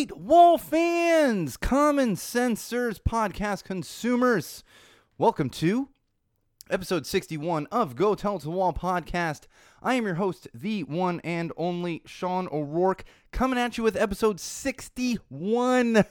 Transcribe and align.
right, 0.00 0.16
wall 0.16 0.56
fans, 0.56 1.58
common 1.58 2.16
sensors, 2.16 2.98
podcast 2.98 3.64
consumers, 3.64 4.64
welcome 5.18 5.50
to 5.50 5.90
episode 6.70 7.04
61 7.04 7.66
of 7.66 7.96
Go 7.96 8.14
Tell 8.14 8.38
to 8.38 8.44
the 8.46 8.50
Wall 8.50 8.72
podcast. 8.72 9.42
I 9.82 9.96
am 9.96 10.06
your 10.06 10.14
host, 10.14 10.48
the 10.54 10.84
one 10.84 11.20
and 11.22 11.52
only 11.58 12.00
Sean 12.06 12.48
O'Rourke, 12.50 13.04
coming 13.30 13.58
at 13.58 13.76
you 13.76 13.84
with 13.84 13.94
episode 13.94 14.40
61. 14.40 16.06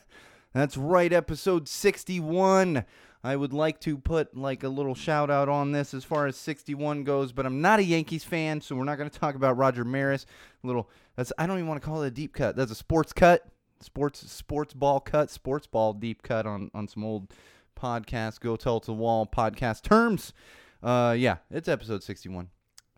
That's 0.54 0.78
right, 0.78 1.12
episode 1.12 1.68
61. 1.68 2.86
I 3.24 3.36
would 3.36 3.54
like 3.54 3.80
to 3.82 3.98
put 3.98 4.38
like 4.38 4.64
a 4.64 4.70
little 4.70 4.94
shout 4.94 5.32
out 5.32 5.50
on 5.50 5.71
this 5.71 5.96
as 5.96 6.04
far 6.04 6.28
as 6.28 6.38
61 6.38 7.06
goes, 7.06 7.32
but 7.32 7.48
I'm 7.48 7.62
not 7.62 7.80
a 7.80 7.84
Yankees 7.84 8.23
fan, 8.23 8.62
so 8.62 8.76
we're 8.76 8.84
not 8.84 8.99
going 8.99 9.09
to 9.09 9.20
talk 9.20 9.34
about 9.34 9.58
Roger 9.58 9.84
Maris. 9.84 10.27
A 10.63 10.67
little 10.67 10.91
that's 11.16 11.34
I 11.40 11.48
don't 11.48 11.58
even 11.58 11.67
want 11.67 11.81
to 11.81 11.88
call 11.88 12.03
it 12.03 12.08
a 12.08 12.12
deep 12.12 12.34
cut. 12.34 12.55
That's 12.55 12.71
a 12.71 12.76
sports 12.76 13.13
cut, 13.13 13.49
sports 13.82 14.32
sports 14.32 14.74
ball 14.74 15.00
cut, 15.00 15.30
sports 15.30 15.68
ball 15.68 15.94
deep 15.94 16.24
cut 16.24 16.46
on 16.46 16.72
on 16.74 16.88
some 16.88 17.04
old 17.04 17.34
podcast. 17.80 18.40
Go 18.40 18.55
tell 18.55 18.80
to 18.80 18.88
the 18.88 18.94
wall 18.94 19.26
podcast 19.26 19.84
terms. 19.84 20.34
Uh, 20.82 21.16
yeah, 21.18 21.38
it's 21.52 21.68
episode 21.68 22.04
61. 22.04 22.50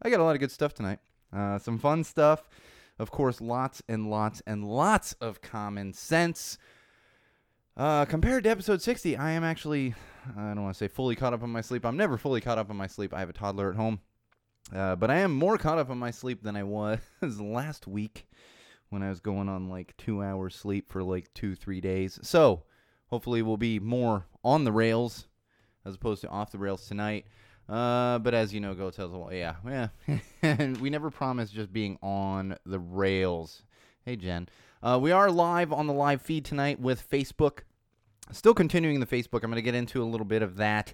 I 0.02 0.10
got 0.10 0.20
a 0.20 0.24
lot 0.24 0.36
of 0.36 0.40
good 0.40 0.52
stuff 0.52 0.74
tonight. 0.74 1.00
Uh, 1.34 1.58
some 1.60 1.78
fun 1.78 2.04
stuff. 2.04 2.48
Of 3.00 3.10
course, 3.10 3.42
lots 3.42 3.82
and 3.88 4.10
lots 4.10 4.42
and 4.46 4.64
lots 4.64 5.14
of 5.14 5.42
common 5.42 5.94
sense. 5.94 6.58
Uh, 7.78 8.06
compared 8.06 8.44
to 8.44 8.50
episode 8.50 8.82
60, 8.82 9.18
I 9.18 9.32
am 9.32 9.44
actually, 9.44 9.96
I 10.38 10.54
don't 10.54 10.64
want 10.64 10.76
to 10.76 10.78
say 10.78 10.88
fully 10.88 11.16
caught 11.16 11.34
up 11.34 11.42
on 11.42 11.50
my 11.50 11.62
sleep. 11.62 11.86
I'm 11.86 11.98
never 11.98 12.18
fully 12.18 12.42
caught 12.42 12.58
up 12.58 12.70
on 12.70 12.76
my 12.76 12.88
sleep. 12.88 13.14
I 13.14 13.20
have 13.20 13.30
a 13.30 13.34
toddler 13.34 13.70
at 13.70 13.76
home. 13.76 14.02
Uh, 14.76 14.96
but 14.96 15.10
I 15.10 15.20
am 15.20 15.34
more 15.34 15.58
caught 15.58 15.80
up 15.80 15.90
on 15.90 15.98
my 15.98 16.12
sleep 16.12 16.44
than 16.44 16.56
I 16.56 16.64
was 16.64 17.00
last 17.22 17.88
week 17.88 18.28
when 18.92 19.02
I 19.02 19.10
was 19.10 19.20
going 19.20 19.50
on 19.50 19.70
like 19.70 19.96
two 19.98 20.22
hours 20.22 20.54
sleep 20.54 20.92
for 20.92 21.02
like 21.02 21.34
two, 21.34 21.56
three 21.56 21.82
days. 21.82 22.20
So 22.22 22.64
hopefully 23.08 23.42
we'll 23.42 23.58
be 23.58 23.80
more 23.80 24.28
on 24.44 24.66
the 24.66 24.72
rails 24.72 25.28
as 25.86 25.96
opposed 25.96 26.22
to 26.22 26.30
off 26.30 26.52
the 26.52 26.58
rails 26.58 26.88
tonight. 26.88 27.26
Uh, 27.70 28.20
but 28.20 28.34
as 28.34 28.54
you 28.54 28.60
know, 28.60 28.74
go 28.74 28.92
tells 28.92 29.12
well, 29.12 29.34
yeah, 29.34 29.56
yeah. 29.66 29.88
and 30.42 30.78
we 30.82 30.90
never 30.90 31.10
promised 31.10 31.54
just 31.54 31.72
being 31.72 31.98
on 32.02 32.58
the 32.66 32.80
rails. 32.80 33.64
Hey, 34.04 34.18
Jen. 34.18 34.50
Uh, 34.84 35.00
we 35.02 35.12
are 35.12 35.32
live 35.32 35.72
on 35.72 35.88
the 35.88 35.94
live 35.94 36.22
feed 36.22 36.44
tonight 36.44 36.80
with 36.80 37.10
Facebook. 37.10 37.60
Still 38.32 38.54
continuing 38.54 39.00
the 39.00 39.06
Facebook. 39.06 39.44
I'm 39.44 39.52
going 39.52 39.56
to 39.56 39.62
get 39.62 39.76
into 39.76 40.04
a 40.04 40.06
little 40.06 40.26
bit 40.26 40.42
of 40.42 40.58
that. 40.58 40.94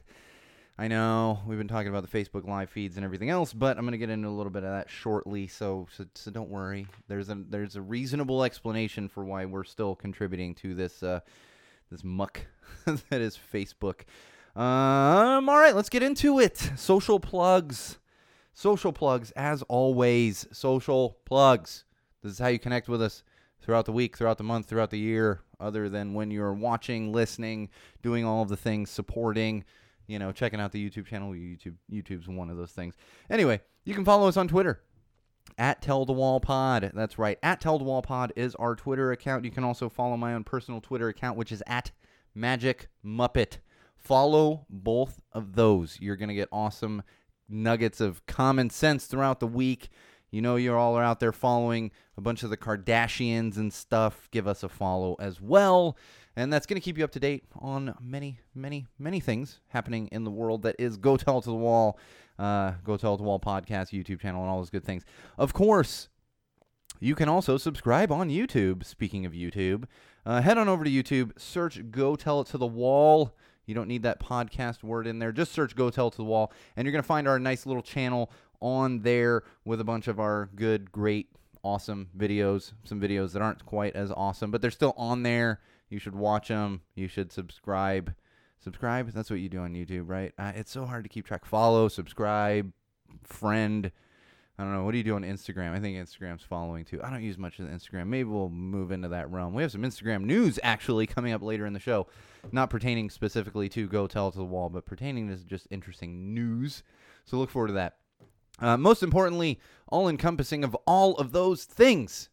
I 0.79 0.87
know 0.87 1.39
we've 1.47 1.57
been 1.57 1.67
talking 1.67 1.87
about 1.87 2.07
the 2.07 2.23
Facebook 2.23 2.47
live 2.47 2.69
feeds 2.69 2.97
and 2.97 3.03
everything 3.03 3.31
else, 3.31 3.51
but 3.51 3.77
I'm 3.77 3.83
going 3.83 3.93
to 3.93 3.97
get 3.97 4.11
into 4.11 4.27
a 4.27 4.29
little 4.29 4.51
bit 4.51 4.63
of 4.63 4.69
that 4.69 4.91
shortly. 4.91 5.47
So, 5.47 5.87
so, 5.95 6.05
so 6.13 6.29
don't 6.29 6.51
worry. 6.51 6.85
There's 7.07 7.29
a 7.29 7.43
there's 7.49 7.75
a 7.75 7.81
reasonable 7.81 8.43
explanation 8.43 9.09
for 9.09 9.25
why 9.25 9.45
we're 9.45 9.63
still 9.63 9.95
contributing 9.95 10.53
to 10.55 10.75
this 10.75 11.01
uh, 11.01 11.21
this 11.89 12.03
muck 12.03 12.41
that 12.85 13.21
is 13.21 13.39
Facebook. 13.51 14.01
Um, 14.55 15.49
all 15.49 15.57
right, 15.57 15.75
let's 15.75 15.89
get 15.89 16.03
into 16.03 16.39
it. 16.39 16.57
Social 16.75 17.19
plugs. 17.19 17.97
Social 18.53 18.91
plugs, 18.91 19.31
as 19.31 19.63
always. 19.63 20.47
Social 20.51 21.17
plugs. 21.25 21.85
This 22.21 22.33
is 22.33 22.39
how 22.39 22.47
you 22.47 22.59
connect 22.59 22.87
with 22.87 23.01
us 23.01 23.23
throughout 23.61 23.85
the 23.85 23.91
week, 23.91 24.15
throughout 24.15 24.37
the 24.37 24.43
month, 24.43 24.67
throughout 24.67 24.91
the 24.91 24.99
year, 24.99 25.41
other 25.59 25.89
than 25.89 26.13
when 26.13 26.29
you're 26.29 26.53
watching, 26.53 27.11
listening, 27.11 27.69
doing 28.03 28.25
all 28.25 28.43
of 28.43 28.49
the 28.49 28.57
things, 28.57 28.89
supporting, 28.89 29.63
you 30.07 30.19
know, 30.19 30.31
checking 30.31 30.59
out 30.59 30.71
the 30.71 30.89
YouTube 30.89 31.05
channel. 31.05 31.31
YouTube 31.31 31.75
YouTube's 31.91 32.27
one 32.27 32.49
of 32.49 32.57
those 32.57 32.71
things. 32.71 32.95
Anyway, 33.29 33.61
you 33.85 33.93
can 33.93 34.05
follow 34.05 34.27
us 34.27 34.37
on 34.37 34.47
Twitter 34.47 34.81
at 35.57 35.81
Tell 35.81 36.05
the 36.05 36.13
Wall 36.13 36.39
Pod. 36.39 36.91
That's 36.93 37.19
right. 37.19 37.37
At 37.43 37.61
Tell 37.61 37.77
the 37.77 37.83
Wall 37.83 38.01
Pod 38.01 38.33
is 38.35 38.55
our 38.55 38.75
Twitter 38.75 39.11
account. 39.11 39.45
You 39.45 39.51
can 39.51 39.63
also 39.63 39.89
follow 39.89 40.17
my 40.17 40.33
own 40.33 40.43
personal 40.43 40.81
Twitter 40.81 41.09
account, 41.09 41.37
which 41.37 41.51
is 41.51 41.63
at 41.67 41.91
Magic 42.33 42.87
Muppet. 43.05 43.57
Follow 43.95 44.65
both 44.69 45.19
of 45.33 45.55
those. 45.55 45.97
You're 45.99 46.15
to 46.29 46.35
get 46.35 46.49
awesome 46.51 47.03
nuggets 47.49 48.01
of 48.01 48.25
common 48.25 48.69
sense 48.69 49.05
throughout 49.05 49.39
the 49.39 49.47
week. 49.47 49.89
You 50.31 50.41
know, 50.41 50.57
you 50.57 50.73
all 50.73 50.97
out 50.97 51.19
there 51.19 51.31
following 51.31 51.91
a 52.17 52.21
bunch 52.21 52.43
of 52.43 52.49
the 52.49 52.57
Kardashians 52.57 53.57
and 53.57 53.71
stuff. 53.71 54.27
Give 54.31 54.47
us 54.47 54.63
a 54.63 54.69
follow 54.69 55.15
as 55.19 55.39
well. 55.39 55.97
And 56.35 56.53
that's 56.53 56.65
going 56.65 56.79
to 56.79 56.83
keep 56.83 56.97
you 56.97 57.03
up 57.03 57.11
to 57.11 57.19
date 57.19 57.45
on 57.57 57.95
many, 57.99 58.39
many, 58.53 58.85
many 58.99 59.19
things 59.19 59.59
happening 59.69 60.07
in 60.11 60.23
the 60.23 60.31
world 60.31 60.61
that 60.63 60.75
is 60.77 60.97
Go 60.97 61.17
Tell 61.17 61.39
It 61.39 61.43
to 61.43 61.49
the 61.49 61.55
Wall, 61.55 61.97
uh, 62.37 62.73
Go 62.83 62.97
Tell 62.97 63.13
It 63.13 63.17
to 63.17 63.23
the 63.23 63.27
Wall 63.27 63.39
podcast, 63.39 63.91
YouTube 63.91 64.19
channel, 64.19 64.41
and 64.41 64.49
all 64.51 64.57
those 64.57 64.69
good 64.69 64.85
things. 64.85 65.03
Of 65.37 65.53
course, 65.53 66.09
you 66.99 67.15
can 67.15 67.29
also 67.29 67.57
subscribe 67.57 68.11
on 68.11 68.29
YouTube. 68.29 68.83
Speaking 68.83 69.25
of 69.25 69.33
YouTube, 69.33 69.85
uh, 70.25 70.41
head 70.41 70.57
on 70.57 70.69
over 70.69 70.83
to 70.83 70.89
YouTube, 70.89 71.39
search 71.39 71.89
Go 71.89 72.15
Tell 72.15 72.41
It 72.41 72.47
to 72.47 72.57
the 72.57 72.67
Wall. 72.67 73.33
You 73.65 73.75
don't 73.75 73.87
need 73.87 74.03
that 74.03 74.19
podcast 74.19 74.83
word 74.83 75.07
in 75.07 75.19
there. 75.19 75.31
Just 75.31 75.51
search 75.51 75.75
Go 75.75 75.89
Tell 75.89 76.07
It 76.07 76.11
to 76.11 76.17
the 76.17 76.23
Wall, 76.23 76.53
and 76.75 76.85
you're 76.85 76.91
going 76.91 77.01
to 77.01 77.07
find 77.07 77.27
our 77.27 77.39
nice 77.39 77.65
little 77.65 77.81
channel 77.81 78.31
on 78.59 79.01
there 79.01 79.43
with 79.65 79.79
a 79.79 79.83
bunch 79.83 80.07
of 80.07 80.19
our 80.19 80.49
good, 80.55 80.91
great, 80.91 81.29
awesome 81.63 82.09
videos. 82.17 82.73
Some 82.83 83.01
videos 83.01 83.33
that 83.33 83.41
aren't 83.41 83.65
quite 83.65 83.95
as 83.95 84.11
awesome, 84.11 84.51
but 84.51 84.61
they're 84.61 84.71
still 84.71 84.93
on 84.97 85.23
there. 85.23 85.61
You 85.89 85.99
should 85.99 86.15
watch 86.15 86.49
them. 86.49 86.81
You 86.95 87.07
should 87.07 87.31
subscribe. 87.31 88.13
Subscribe. 88.59 89.11
That's 89.11 89.29
what 89.29 89.39
you 89.39 89.49
do 89.49 89.59
on 89.59 89.73
YouTube, 89.73 90.09
right? 90.09 90.33
Uh, 90.37 90.51
it's 90.55 90.71
so 90.71 90.85
hard 90.85 91.03
to 91.03 91.09
keep 91.09 91.25
track. 91.25 91.45
Follow, 91.45 91.87
subscribe, 91.87 92.71
friend. 93.23 93.91
I 94.59 94.63
don't 94.63 94.73
know. 94.73 94.83
What 94.83 94.93
do 94.93 94.97
you 94.97 95.03
do 95.03 95.15
on 95.15 95.23
Instagram? 95.23 95.73
I 95.73 95.79
think 95.79 95.97
Instagram's 95.97 96.41
following 96.41 96.83
too. 96.83 96.99
I 97.03 97.11
don't 97.11 97.21
use 97.21 97.37
much 97.37 97.59
of 97.59 97.67
Instagram. 97.67 98.07
Maybe 98.07 98.27
we'll 98.27 98.49
move 98.49 98.91
into 98.91 99.07
that 99.09 99.29
realm. 99.29 99.53
We 99.53 99.61
have 99.61 99.71
some 99.71 99.83
Instagram 99.83 100.23
news 100.23 100.59
actually 100.63 101.05
coming 101.05 101.31
up 101.31 101.43
later 101.43 101.67
in 101.67 101.73
the 101.73 101.79
show, 101.79 102.07
not 102.51 102.71
pertaining 102.71 103.11
specifically 103.11 103.69
to 103.69 103.87
Go 103.87 104.07
Tell 104.07 104.31
to 104.31 104.37
the 104.37 104.43
Wall, 104.43 104.69
but 104.69 104.85
pertaining 104.85 105.29
to 105.29 105.35
just 105.45 105.67
interesting 105.69 106.33
news. 106.33 106.81
So 107.25 107.37
look 107.37 107.51
forward 107.51 107.67
to 107.67 107.73
that. 107.73 107.97
Uh, 108.59 108.77
most 108.77 109.03
importantly, 109.03 109.59
all 109.87 110.07
encompassing 110.07 110.63
of 110.63 110.75
all 110.85 111.15
of 111.17 111.31
those 111.31 111.63
things 111.63 112.29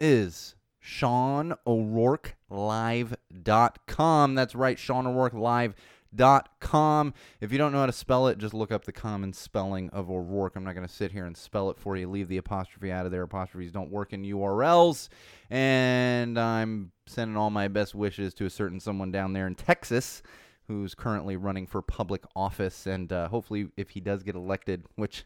is 0.00 0.54
Sean 0.78 1.54
O'Rourke 1.66 2.36
Live.com. 2.50 4.34
That's 4.34 4.54
right, 4.54 4.78
Sean 4.78 5.06
O'Rourke 5.06 5.32
Live.com. 5.32 7.14
If 7.40 7.52
you 7.52 7.58
don't 7.58 7.72
know 7.72 7.78
how 7.78 7.86
to 7.86 7.92
spell 7.92 8.26
it, 8.26 8.38
just 8.38 8.52
look 8.52 8.72
up 8.72 8.84
the 8.84 8.92
common 8.92 9.32
spelling 9.32 9.88
of 9.90 10.10
O'Rourke. 10.10 10.56
I'm 10.56 10.64
not 10.64 10.74
going 10.74 10.86
to 10.86 10.92
sit 10.92 11.12
here 11.12 11.24
and 11.24 11.36
spell 11.36 11.70
it 11.70 11.78
for 11.78 11.96
you. 11.96 12.10
Leave 12.10 12.28
the 12.28 12.36
apostrophe 12.36 12.92
out 12.92 13.06
of 13.06 13.12
there. 13.12 13.22
Apostrophes 13.22 13.70
don't 13.70 13.90
work 13.90 14.12
in 14.12 14.24
URLs. 14.24 15.08
And 15.50 16.38
I'm 16.38 16.92
sending 17.06 17.36
all 17.36 17.50
my 17.50 17.68
best 17.68 17.94
wishes 17.94 18.34
to 18.34 18.46
a 18.46 18.50
certain 18.50 18.80
someone 18.80 19.12
down 19.12 19.32
there 19.32 19.46
in 19.46 19.54
Texas 19.54 20.22
who's 20.66 20.94
currently 20.94 21.36
running 21.36 21.66
for 21.66 21.80
public 21.80 22.24
office. 22.34 22.86
And 22.86 23.12
uh, 23.12 23.28
hopefully, 23.28 23.68
if 23.76 23.90
he 23.90 24.00
does 24.00 24.22
get 24.22 24.34
elected, 24.34 24.84
which 24.96 25.24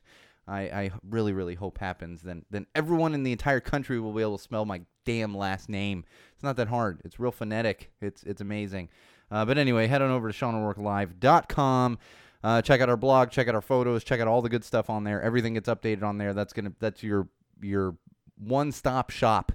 I, 0.48 0.60
I 0.60 0.90
really, 1.08 1.32
really 1.32 1.56
hope 1.56 1.78
happens, 1.78 2.22
then 2.22 2.44
then 2.50 2.66
everyone 2.74 3.14
in 3.14 3.24
the 3.24 3.32
entire 3.32 3.60
country 3.60 3.98
will 3.98 4.12
be 4.12 4.22
able 4.22 4.38
to 4.38 4.42
spell 4.42 4.64
my 4.64 4.82
damn 5.04 5.36
last 5.36 5.68
name. 5.68 6.04
It's 6.34 6.42
not 6.42 6.56
that 6.56 6.68
hard. 6.68 7.00
It's 7.04 7.18
real 7.18 7.32
phonetic. 7.32 7.90
It's 8.00 8.22
it's 8.22 8.40
amazing. 8.40 8.88
Uh, 9.30 9.44
but 9.44 9.58
anyway, 9.58 9.88
head 9.88 10.02
on 10.02 10.10
over 10.12 10.30
to 10.30 10.38
SeanO'RourkeLive.com. 10.38 11.98
Uh, 12.44 12.62
check 12.62 12.80
out 12.80 12.88
our 12.88 12.96
blog. 12.96 13.30
Check 13.30 13.48
out 13.48 13.56
our 13.56 13.60
photos. 13.60 14.04
Check 14.04 14.20
out 14.20 14.28
all 14.28 14.40
the 14.40 14.48
good 14.48 14.62
stuff 14.62 14.88
on 14.88 15.02
there. 15.02 15.20
Everything 15.20 15.54
gets 15.54 15.68
updated 15.68 16.04
on 16.04 16.18
there. 16.18 16.32
That's 16.32 16.52
gonna 16.52 16.72
that's 16.78 17.02
your 17.02 17.28
your 17.60 17.96
one 18.38 18.70
stop 18.70 19.10
shop 19.10 19.50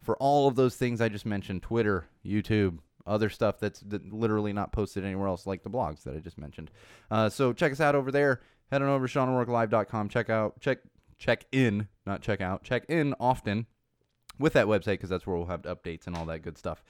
for 0.00 0.16
all 0.18 0.46
of 0.46 0.54
those 0.54 0.76
things 0.76 1.00
I 1.00 1.08
just 1.08 1.26
mentioned. 1.26 1.62
Twitter, 1.62 2.06
YouTube, 2.24 2.78
other 3.08 3.28
stuff 3.28 3.58
that's 3.58 3.82
literally 4.10 4.52
not 4.52 4.70
posted 4.70 5.04
anywhere 5.04 5.26
else, 5.26 5.48
like 5.48 5.64
the 5.64 5.70
blogs 5.70 6.04
that 6.04 6.14
I 6.14 6.18
just 6.20 6.38
mentioned. 6.38 6.70
Uh, 7.10 7.28
so 7.28 7.52
check 7.52 7.72
us 7.72 7.80
out 7.80 7.96
over 7.96 8.12
there 8.12 8.40
head 8.70 8.82
on 8.82 8.88
over 8.88 9.08
to 9.08 9.18
SeanO'RourkeLive.com. 9.18 10.08
Check 10.08 10.30
out, 10.30 10.60
check, 10.60 10.78
check 11.18 11.46
in, 11.52 11.88
not 12.06 12.22
check 12.22 12.40
out, 12.40 12.62
check 12.62 12.84
in 12.88 13.14
often 13.18 13.66
with 14.38 14.52
that 14.52 14.66
website 14.66 14.94
because 14.94 15.10
that's 15.10 15.26
where 15.26 15.36
we'll 15.36 15.46
have 15.46 15.62
updates 15.62 16.06
and 16.06 16.16
all 16.16 16.24
that 16.26 16.40
good 16.40 16.58
stuff. 16.58 16.82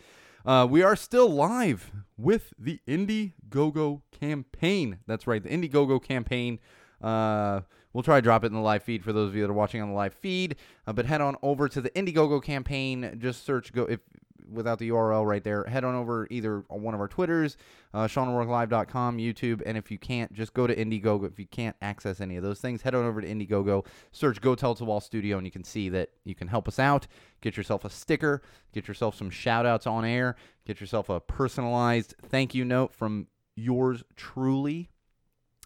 Uh, 0.45 0.67
we 0.69 0.83
are 0.83 0.97
still 0.97 1.29
live 1.29 1.91
with 2.17 2.53
the 2.59 2.81
Indiegogo 2.87 4.03
campaign. 4.13 4.99
That's 5.07 5.27
right, 5.27 5.43
the 5.43 5.49
Indiegogo 5.49 6.03
campaign. 6.03 6.59
Uh, 7.03 7.61
we'll 7.93 8.03
try 8.03 8.19
to 8.19 8.23
drop 8.23 8.45
it 8.45 8.49
in 8.49 8.55
the 8.55 8.61
live 8.61 8.83
feed 8.83 9.05
for 9.05 9.13
those 9.13 9.29
of 9.29 9.37
you 9.37 9.43
that 9.43 9.51
are 9.51 9.55
watching 9.55 9.83
on 9.83 9.89
the 9.89 9.95
live 9.95 10.15
feed. 10.15 10.57
Uh, 10.87 10.93
but 10.93 11.07
head 11.07 11.21
on 11.21 11.37
over 11.43 11.69
to 11.69 11.81
the 11.81 11.91
Indiegogo 11.91 12.43
campaign. 12.43 13.19
Just 13.21 13.45
search 13.45 13.73
go 13.73 13.83
if 13.85 14.01
without 14.51 14.79
the 14.79 14.91
URL 14.91 15.27
right 15.27 15.43
there, 15.43 15.65
head 15.65 15.85
on 15.85 15.95
over 15.95 16.27
either 16.31 16.65
on 16.71 16.83
one 16.83 16.95
of 16.95 17.01
our 17.01 17.09
Twitters, 17.09 17.57
uh, 17.95 18.07
SeanO'RourkeLive.com, 18.07 19.19
YouTube, 19.19 19.63
and 19.67 19.77
if 19.77 19.91
you 19.91 19.99
can't, 19.99 20.33
just 20.33 20.55
go 20.55 20.67
to 20.67 20.75
Indiegogo. 20.75 21.27
If 21.27 21.39
you 21.39 21.47
can't 21.47 21.77
access 21.83 22.21
any 22.21 22.37
of 22.37 22.43
those 22.43 22.61
things, 22.61 22.83
head 22.83 22.95
on 22.95 23.05
over 23.05 23.21
to 23.21 23.29
Indiegogo, 23.29 23.87
search 24.13 24.41
Go 24.41 24.55
Tell 24.55 24.75
to 24.75 24.85
Wall 24.85 25.01
Studio, 25.01 25.37
and 25.37 25.47
you 25.47 25.51
can 25.51 25.65
see 25.65 25.89
that 25.91 26.11
you 26.25 26.35
can 26.35 26.49
help 26.49 26.69
us 26.69 26.79
out. 26.79 27.07
Get 27.41 27.57
yourself 27.57 27.85
a 27.85 27.91
sticker, 27.91 28.43
get 28.73 28.89
yourself 28.89 29.15
some 29.15 29.31
shout 29.31 29.67
outs 29.67 29.87
on 29.87 30.05
air, 30.05 30.37
get 30.67 30.81
yourself 30.81 31.09
a 31.09 31.21
personalized 31.21 32.15
thank 32.29 32.55
you 32.55 32.65
note 32.65 32.93
from 32.95 33.27
yours 33.57 34.03
truly. 34.17 34.91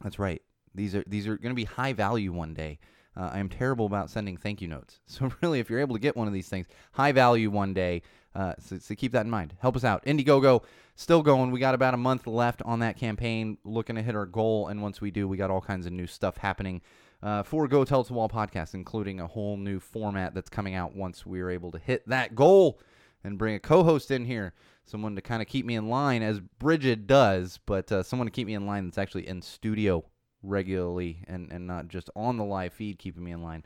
That's 0.03 0.19
right. 0.19 0.43
These 0.75 0.95
are 0.95 1.05
these 1.07 1.27
are 1.27 1.37
going 1.37 1.51
to 1.51 1.55
be 1.55 1.65
high 1.65 1.93
value 1.93 2.33
one 2.33 2.55
day. 2.55 2.79
Uh, 3.17 3.31
I 3.33 3.41
am 3.41 3.49
terrible 3.49 3.87
about 3.87 4.11
sending 4.11 4.37
thank 4.37 4.63
you 4.63 4.69
notes. 4.69 5.01
So, 5.07 5.31
really, 5.43 5.61
if 5.61 5.69
you're 5.69 5.81
able 5.81 5.95
to 5.95 6.01
get 6.01 6.17
one 6.17 6.27
of 6.27 6.33
these 6.33 6.49
things, 6.49 6.67
high 6.93 7.13
value 7.13 7.51
one 7.51 7.75
day, 7.75 8.03
uh, 8.35 8.55
so, 8.59 8.79
so, 8.79 8.95
keep 8.95 9.13
that 9.13 9.27
in 9.27 9.31
mind. 9.31 9.55
Help 9.61 9.77
us 9.77 9.85
out. 9.85 10.05
Indiegogo, 10.05 10.63
still 10.95 11.23
going. 11.23 11.51
We 11.51 11.61
got 11.61 11.75
about 11.75 11.95
a 11.95 11.99
month 11.99 12.27
left 12.27 12.63
on 12.63 12.81
that 12.81 12.97
campaign, 12.97 13.59
looking 13.65 13.97
to 13.97 14.03
hit 14.03 14.15
our 14.15 14.27
goal. 14.27 14.69
And 14.69 14.81
once 14.81 15.01
we 15.01 15.11
do, 15.11 15.29
we 15.29 15.37
got 15.37 15.51
all 15.51 15.61
kinds 15.61 15.87
of 15.87 15.93
new 15.93 16.07
stuff 16.07 16.39
happening 16.39 16.81
uh, 17.23 17.43
for 17.43 17.69
Go 17.69 17.85
Tell 17.85 18.05
to 18.05 18.13
Wall 18.13 18.29
podcast, 18.29 18.75
including 18.75 19.21
a 19.21 19.27
whole 19.27 19.57
new 19.57 19.79
format 19.79 20.35
that's 20.35 20.49
coming 20.49 20.75
out 20.75 20.97
once 20.97 21.27
we 21.27 21.41
are 21.41 21.51
able 21.51 21.71
to 21.73 21.79
hit 21.79 22.09
that 22.09 22.35
goal 22.35 22.81
and 23.23 23.39
bring 23.39 23.55
a 23.55 23.61
co 23.61 23.85
host 23.85 24.11
in 24.11 24.25
here. 24.25 24.55
Someone 24.85 25.15
to 25.15 25.23
kind 25.23 25.43
of 25.43 25.49
keep 25.49 25.65
me 25.65 25.77
in 25.77 25.89
line, 25.89 26.23
as 26.23 26.41
Bridget 26.41 27.07
does, 27.07 27.61
but 27.67 27.93
uh, 27.93 28.03
someone 28.03 28.27
to 28.27 28.33
keep 28.33 28.47
me 28.47 28.55
in 28.55 28.67
line 28.67 28.87
that's 28.87 28.99
actually 28.99 29.29
in 29.29 29.41
studio 29.43 30.05
regularly 30.43 31.23
and, 31.29 31.53
and 31.53 31.67
not 31.67 31.89
just 31.89 32.11
on 32.17 32.37
the 32.37 32.45
live 32.45 32.73
feed 32.73 32.99
keeping 32.99 33.23
me 33.23 33.31
in 33.31 33.43
line 33.43 33.65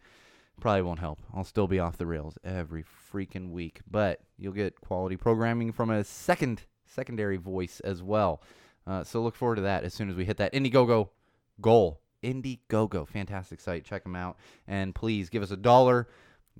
probably 0.60 0.82
won't 0.82 1.00
help. 1.00 1.20
I'll 1.34 1.44
still 1.44 1.66
be 1.66 1.78
off 1.78 1.98
the 1.98 2.06
rails 2.06 2.38
every 2.44 2.84
freaking 3.12 3.50
week, 3.50 3.80
but 3.90 4.20
you'll 4.38 4.52
get 4.52 4.80
quality 4.80 5.16
programming 5.16 5.72
from 5.72 5.90
a 5.90 6.04
second 6.04 6.62
secondary 6.84 7.36
voice 7.36 7.80
as 7.80 8.02
well. 8.02 8.42
Uh, 8.86 9.04
so 9.04 9.20
look 9.22 9.34
forward 9.34 9.56
to 9.56 9.62
that 9.62 9.84
as 9.84 9.92
soon 9.92 10.08
as 10.08 10.16
we 10.16 10.24
hit 10.24 10.36
that 10.38 10.52
Indiegogo 10.52 11.08
goal. 11.60 12.00
Indiegogo, 12.22 13.06
fantastic 13.06 13.60
site. 13.60 13.84
Check 13.84 14.02
them 14.02 14.16
out, 14.16 14.36
and 14.66 14.94
please 14.94 15.28
give 15.28 15.42
us 15.42 15.50
a 15.50 15.56
dollar, 15.56 16.08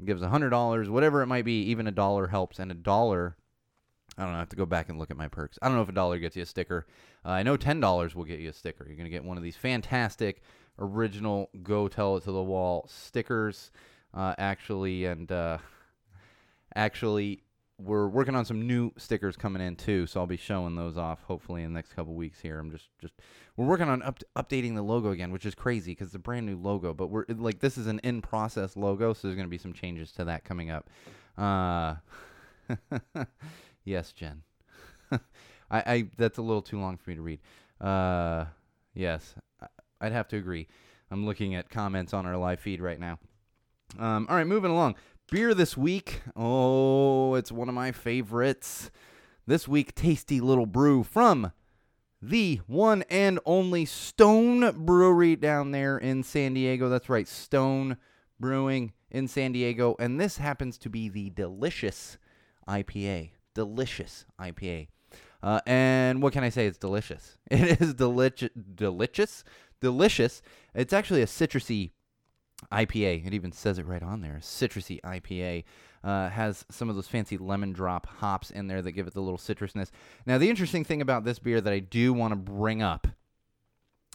give 0.04 0.18
us 0.18 0.22
a 0.22 0.28
hundred 0.28 0.50
dollars, 0.50 0.88
whatever 0.88 1.22
it 1.22 1.26
might 1.26 1.44
be. 1.44 1.62
Even 1.62 1.86
a 1.86 1.92
dollar 1.92 2.26
helps, 2.26 2.58
and 2.58 2.70
a 2.70 2.74
dollar. 2.74 3.36
I 4.18 4.22
don't 4.22 4.32
know. 4.32 4.36
I 4.36 4.40
have 4.40 4.48
to 4.50 4.56
go 4.56 4.66
back 4.66 4.88
and 4.88 4.98
look 4.98 5.10
at 5.10 5.16
my 5.16 5.28
perks. 5.28 5.58
I 5.60 5.68
don't 5.68 5.76
know 5.76 5.82
if 5.82 5.88
a 5.88 5.92
dollar 5.92 6.18
gets 6.18 6.36
you 6.36 6.42
a 6.42 6.46
sticker. 6.46 6.86
Uh, 7.24 7.30
I 7.30 7.42
know 7.42 7.56
ten 7.56 7.80
dollars 7.80 8.14
will 8.14 8.24
get 8.24 8.40
you 8.40 8.50
a 8.50 8.52
sticker. 8.52 8.86
You're 8.86 8.96
gonna 8.96 9.08
get 9.08 9.24
one 9.24 9.36
of 9.36 9.42
these 9.42 9.56
fantastic 9.56 10.42
original 10.78 11.50
"Go 11.62 11.88
Tell 11.88 12.16
It 12.16 12.24
to 12.24 12.32
the 12.32 12.42
Wall" 12.42 12.86
stickers. 12.88 13.70
Uh, 14.14 14.34
actually, 14.38 15.04
and 15.04 15.30
uh, 15.30 15.58
actually, 16.74 17.42
we're 17.78 18.08
working 18.08 18.34
on 18.34 18.44
some 18.44 18.66
new 18.66 18.92
stickers 18.96 19.36
coming 19.36 19.60
in 19.60 19.76
too, 19.76 20.06
so 20.06 20.20
I'll 20.20 20.26
be 20.26 20.36
showing 20.36 20.76
those 20.76 20.96
off 20.96 21.22
hopefully 21.24 21.62
in 21.62 21.72
the 21.72 21.76
next 21.76 21.92
couple 21.92 22.14
weeks 22.14 22.40
here. 22.40 22.58
I'm 22.58 22.70
just 22.70 22.88
just 23.00 23.14
we're 23.56 23.66
working 23.66 23.88
on 23.88 24.02
up, 24.02 24.20
updating 24.36 24.74
the 24.74 24.82
logo 24.82 25.10
again, 25.10 25.32
which 25.32 25.44
is 25.44 25.54
crazy 25.54 25.92
because 25.92 26.08
it's 26.08 26.14
a 26.14 26.20
brand 26.20 26.46
new 26.46 26.56
logo, 26.56 26.94
but 26.94 27.08
we're 27.08 27.26
like 27.28 27.60
this 27.60 27.76
is 27.76 27.86
an 27.86 27.98
in 28.02 28.22
process 28.22 28.76
logo, 28.76 29.12
so 29.12 29.28
there's 29.28 29.36
going 29.36 29.46
to 29.46 29.50
be 29.50 29.58
some 29.58 29.72
changes 29.72 30.12
to 30.12 30.24
that 30.24 30.44
coming 30.44 30.70
up. 30.70 30.88
Uh, 31.36 31.96
yes, 33.84 34.12
Jen. 34.12 34.42
I, 35.12 35.18
I 35.70 36.06
that's 36.16 36.38
a 36.38 36.42
little 36.42 36.62
too 36.62 36.80
long 36.80 36.96
for 36.96 37.10
me 37.10 37.16
to 37.16 37.22
read. 37.22 37.40
Uh, 37.80 38.46
yes, 38.94 39.34
I'd 40.00 40.12
have 40.12 40.28
to 40.28 40.36
agree. 40.36 40.68
I'm 41.10 41.24
looking 41.24 41.54
at 41.54 41.70
comments 41.70 42.12
on 42.12 42.26
our 42.26 42.36
live 42.36 42.60
feed 42.60 42.80
right 42.80 42.98
now. 42.98 43.18
Um, 43.98 44.26
all 44.28 44.36
right, 44.36 44.46
moving 44.46 44.70
along. 44.70 44.96
Beer 45.30 45.54
this 45.54 45.76
week. 45.76 46.22
Oh, 46.34 47.34
it's 47.34 47.52
one 47.52 47.68
of 47.68 47.74
my 47.74 47.92
favorites. 47.92 48.90
This 49.46 49.68
week, 49.68 49.94
tasty 49.94 50.40
little 50.40 50.66
brew 50.66 51.04
from 51.04 51.52
the 52.20 52.60
one 52.66 53.04
and 53.10 53.38
only 53.44 53.84
Stone 53.84 54.84
Brewery 54.84 55.36
down 55.36 55.70
there 55.70 55.98
in 55.98 56.22
San 56.22 56.54
Diego. 56.54 56.88
That's 56.88 57.08
right, 57.08 57.28
Stone 57.28 57.96
Brewing 58.40 58.92
in 59.10 59.28
San 59.28 59.52
Diego. 59.52 59.96
And 59.98 60.20
this 60.20 60.38
happens 60.38 60.78
to 60.78 60.90
be 60.90 61.08
the 61.08 61.30
delicious 61.30 62.18
IPA. 62.68 63.30
Delicious 63.54 64.24
IPA. 64.40 64.88
Uh, 65.42 65.60
and 65.66 66.22
what 66.22 66.32
can 66.32 66.42
I 66.42 66.48
say? 66.48 66.66
It's 66.66 66.78
delicious. 66.78 67.38
It 67.50 67.80
is 67.80 67.94
delicious. 67.94 68.50
Delicious? 68.74 69.44
Delicious. 69.80 70.42
It's 70.74 70.92
actually 70.92 71.22
a 71.22 71.26
citrusy 71.26 71.90
IPA. 72.72 73.26
It 73.26 73.34
even 73.34 73.52
says 73.52 73.78
it 73.78 73.86
right 73.86 74.02
on 74.02 74.20
there. 74.20 74.38
Citrusy 74.40 75.00
IPA. 75.02 75.64
Uh, 76.04 76.28
has 76.28 76.64
some 76.70 76.88
of 76.88 76.94
those 76.94 77.08
fancy 77.08 77.36
lemon 77.36 77.72
drop 77.72 78.06
hops 78.06 78.50
in 78.50 78.68
there 78.68 78.80
that 78.80 78.92
give 78.92 79.08
it 79.08 79.14
the 79.14 79.20
little 79.20 79.38
citrusness. 79.38 79.90
Now, 80.24 80.38
the 80.38 80.48
interesting 80.48 80.84
thing 80.84 81.02
about 81.02 81.24
this 81.24 81.40
beer 81.40 81.60
that 81.60 81.72
I 81.72 81.80
do 81.80 82.12
want 82.12 82.30
to 82.30 82.36
bring 82.36 82.80
up 82.80 83.08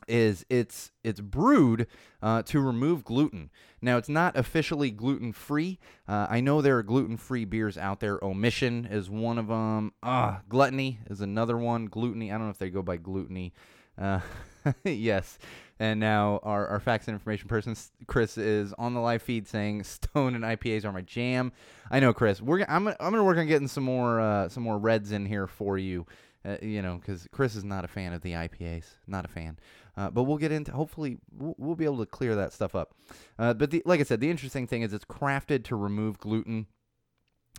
is 0.08 0.46
it's 0.50 0.92
it's 1.04 1.19
brewed 1.19 1.88
uh, 2.22 2.44
to 2.44 2.60
remove 2.60 3.04
gluten. 3.04 3.50
Now 3.81 3.98
it's 3.98 4.10
not 4.10 4.36
officially 4.36 4.92
gluten 4.92 5.31
free. 5.34 5.80
Uh, 6.08 6.28
I 6.30 6.42
know 6.42 6.62
there 6.62 6.78
are 6.78 6.84
gluten 6.84 7.18
free 7.18 7.46
beers 7.46 7.78
out 7.78 8.00
there. 8.00 8.24
Omission 8.24 8.86
is 8.86 9.10
one 9.10 9.38
of 9.38 9.48
them. 9.48 9.94
Ah, 10.04 10.42
gluttony 10.50 11.00
is 11.10 11.22
another 11.22 11.58
one. 11.58 11.88
Gluteny. 11.88 12.30
I 12.30 12.38
don't 12.38 12.46
know 12.46 12.50
if 12.50 12.58
they 12.58 12.69
go 12.69 12.81
by 12.81 12.98
gluteny. 12.98 13.52
Uh, 13.98 14.19
yes. 14.84 15.38
And 15.80 16.00
now 16.00 16.40
our, 16.44 16.68
our 16.68 16.80
facts 16.80 17.08
and 17.08 17.16
information 17.16 17.48
person, 17.48 17.75
Chris, 18.06 18.38
is 18.38 18.74
on 18.78 18.94
the 18.94 19.00
live 19.00 19.22
feed 19.22 19.48
saying 19.48 19.84
Stone 19.84 20.36
and 20.36 20.44
IPAs 20.44 20.86
are 20.86 20.92
my 20.92 21.02
jam. 21.02 21.52
I 21.90 22.00
know, 22.00 22.13
Chris. 22.13 22.42
We're 22.42 22.63
I'm 22.69 22.88
I'm 22.88 22.96
gonna 23.00 23.24
work 23.24 23.38
on 23.38 23.48
getting 23.48 23.68
some 23.68 23.84
more 23.84 24.19
uh, 24.19 24.50
some 24.50 24.63
more 24.63 24.78
reds 24.78 25.12
in 25.12 25.25
here 25.25 25.48
for 25.48 25.78
you. 25.78 26.06
Uh, 26.44 26.58
you 26.62 26.81
know, 26.81 26.98
because 26.98 27.28
Chris 27.31 27.56
is 27.56 27.63
not 27.63 27.86
a 27.86 27.88
fan 27.88 28.13
of 28.13 28.22
the 28.22 28.31
IPAs, 28.31 28.86
not 29.06 29.25
a 29.25 29.28
fan. 29.28 29.60
Uh, 29.96 30.10
but 30.10 30.24
we'll 30.24 30.38
get 30.38 30.52
into. 30.52 30.72
Hopefully, 30.72 31.18
we'll, 31.38 31.56
we'll, 31.58 31.75
be 31.75 31.86
able 31.86 32.00
to 32.00 32.06
clear 32.06 32.36
that 32.36 32.52
stuff 32.54 32.74
up. 32.74 32.96
Uh, 33.38 33.54
but 33.54 33.69
the, 33.69 33.84
like 33.86 34.00
I 34.00 34.04
said, 34.04 34.22
the 34.22 34.30
interesting 34.30 34.66
thing 34.66 34.81
is 34.81 34.94
it's 34.94 35.06
crafted 35.06 35.63
to 35.66 35.75
remove 35.75 36.18
gluten. 36.18 36.66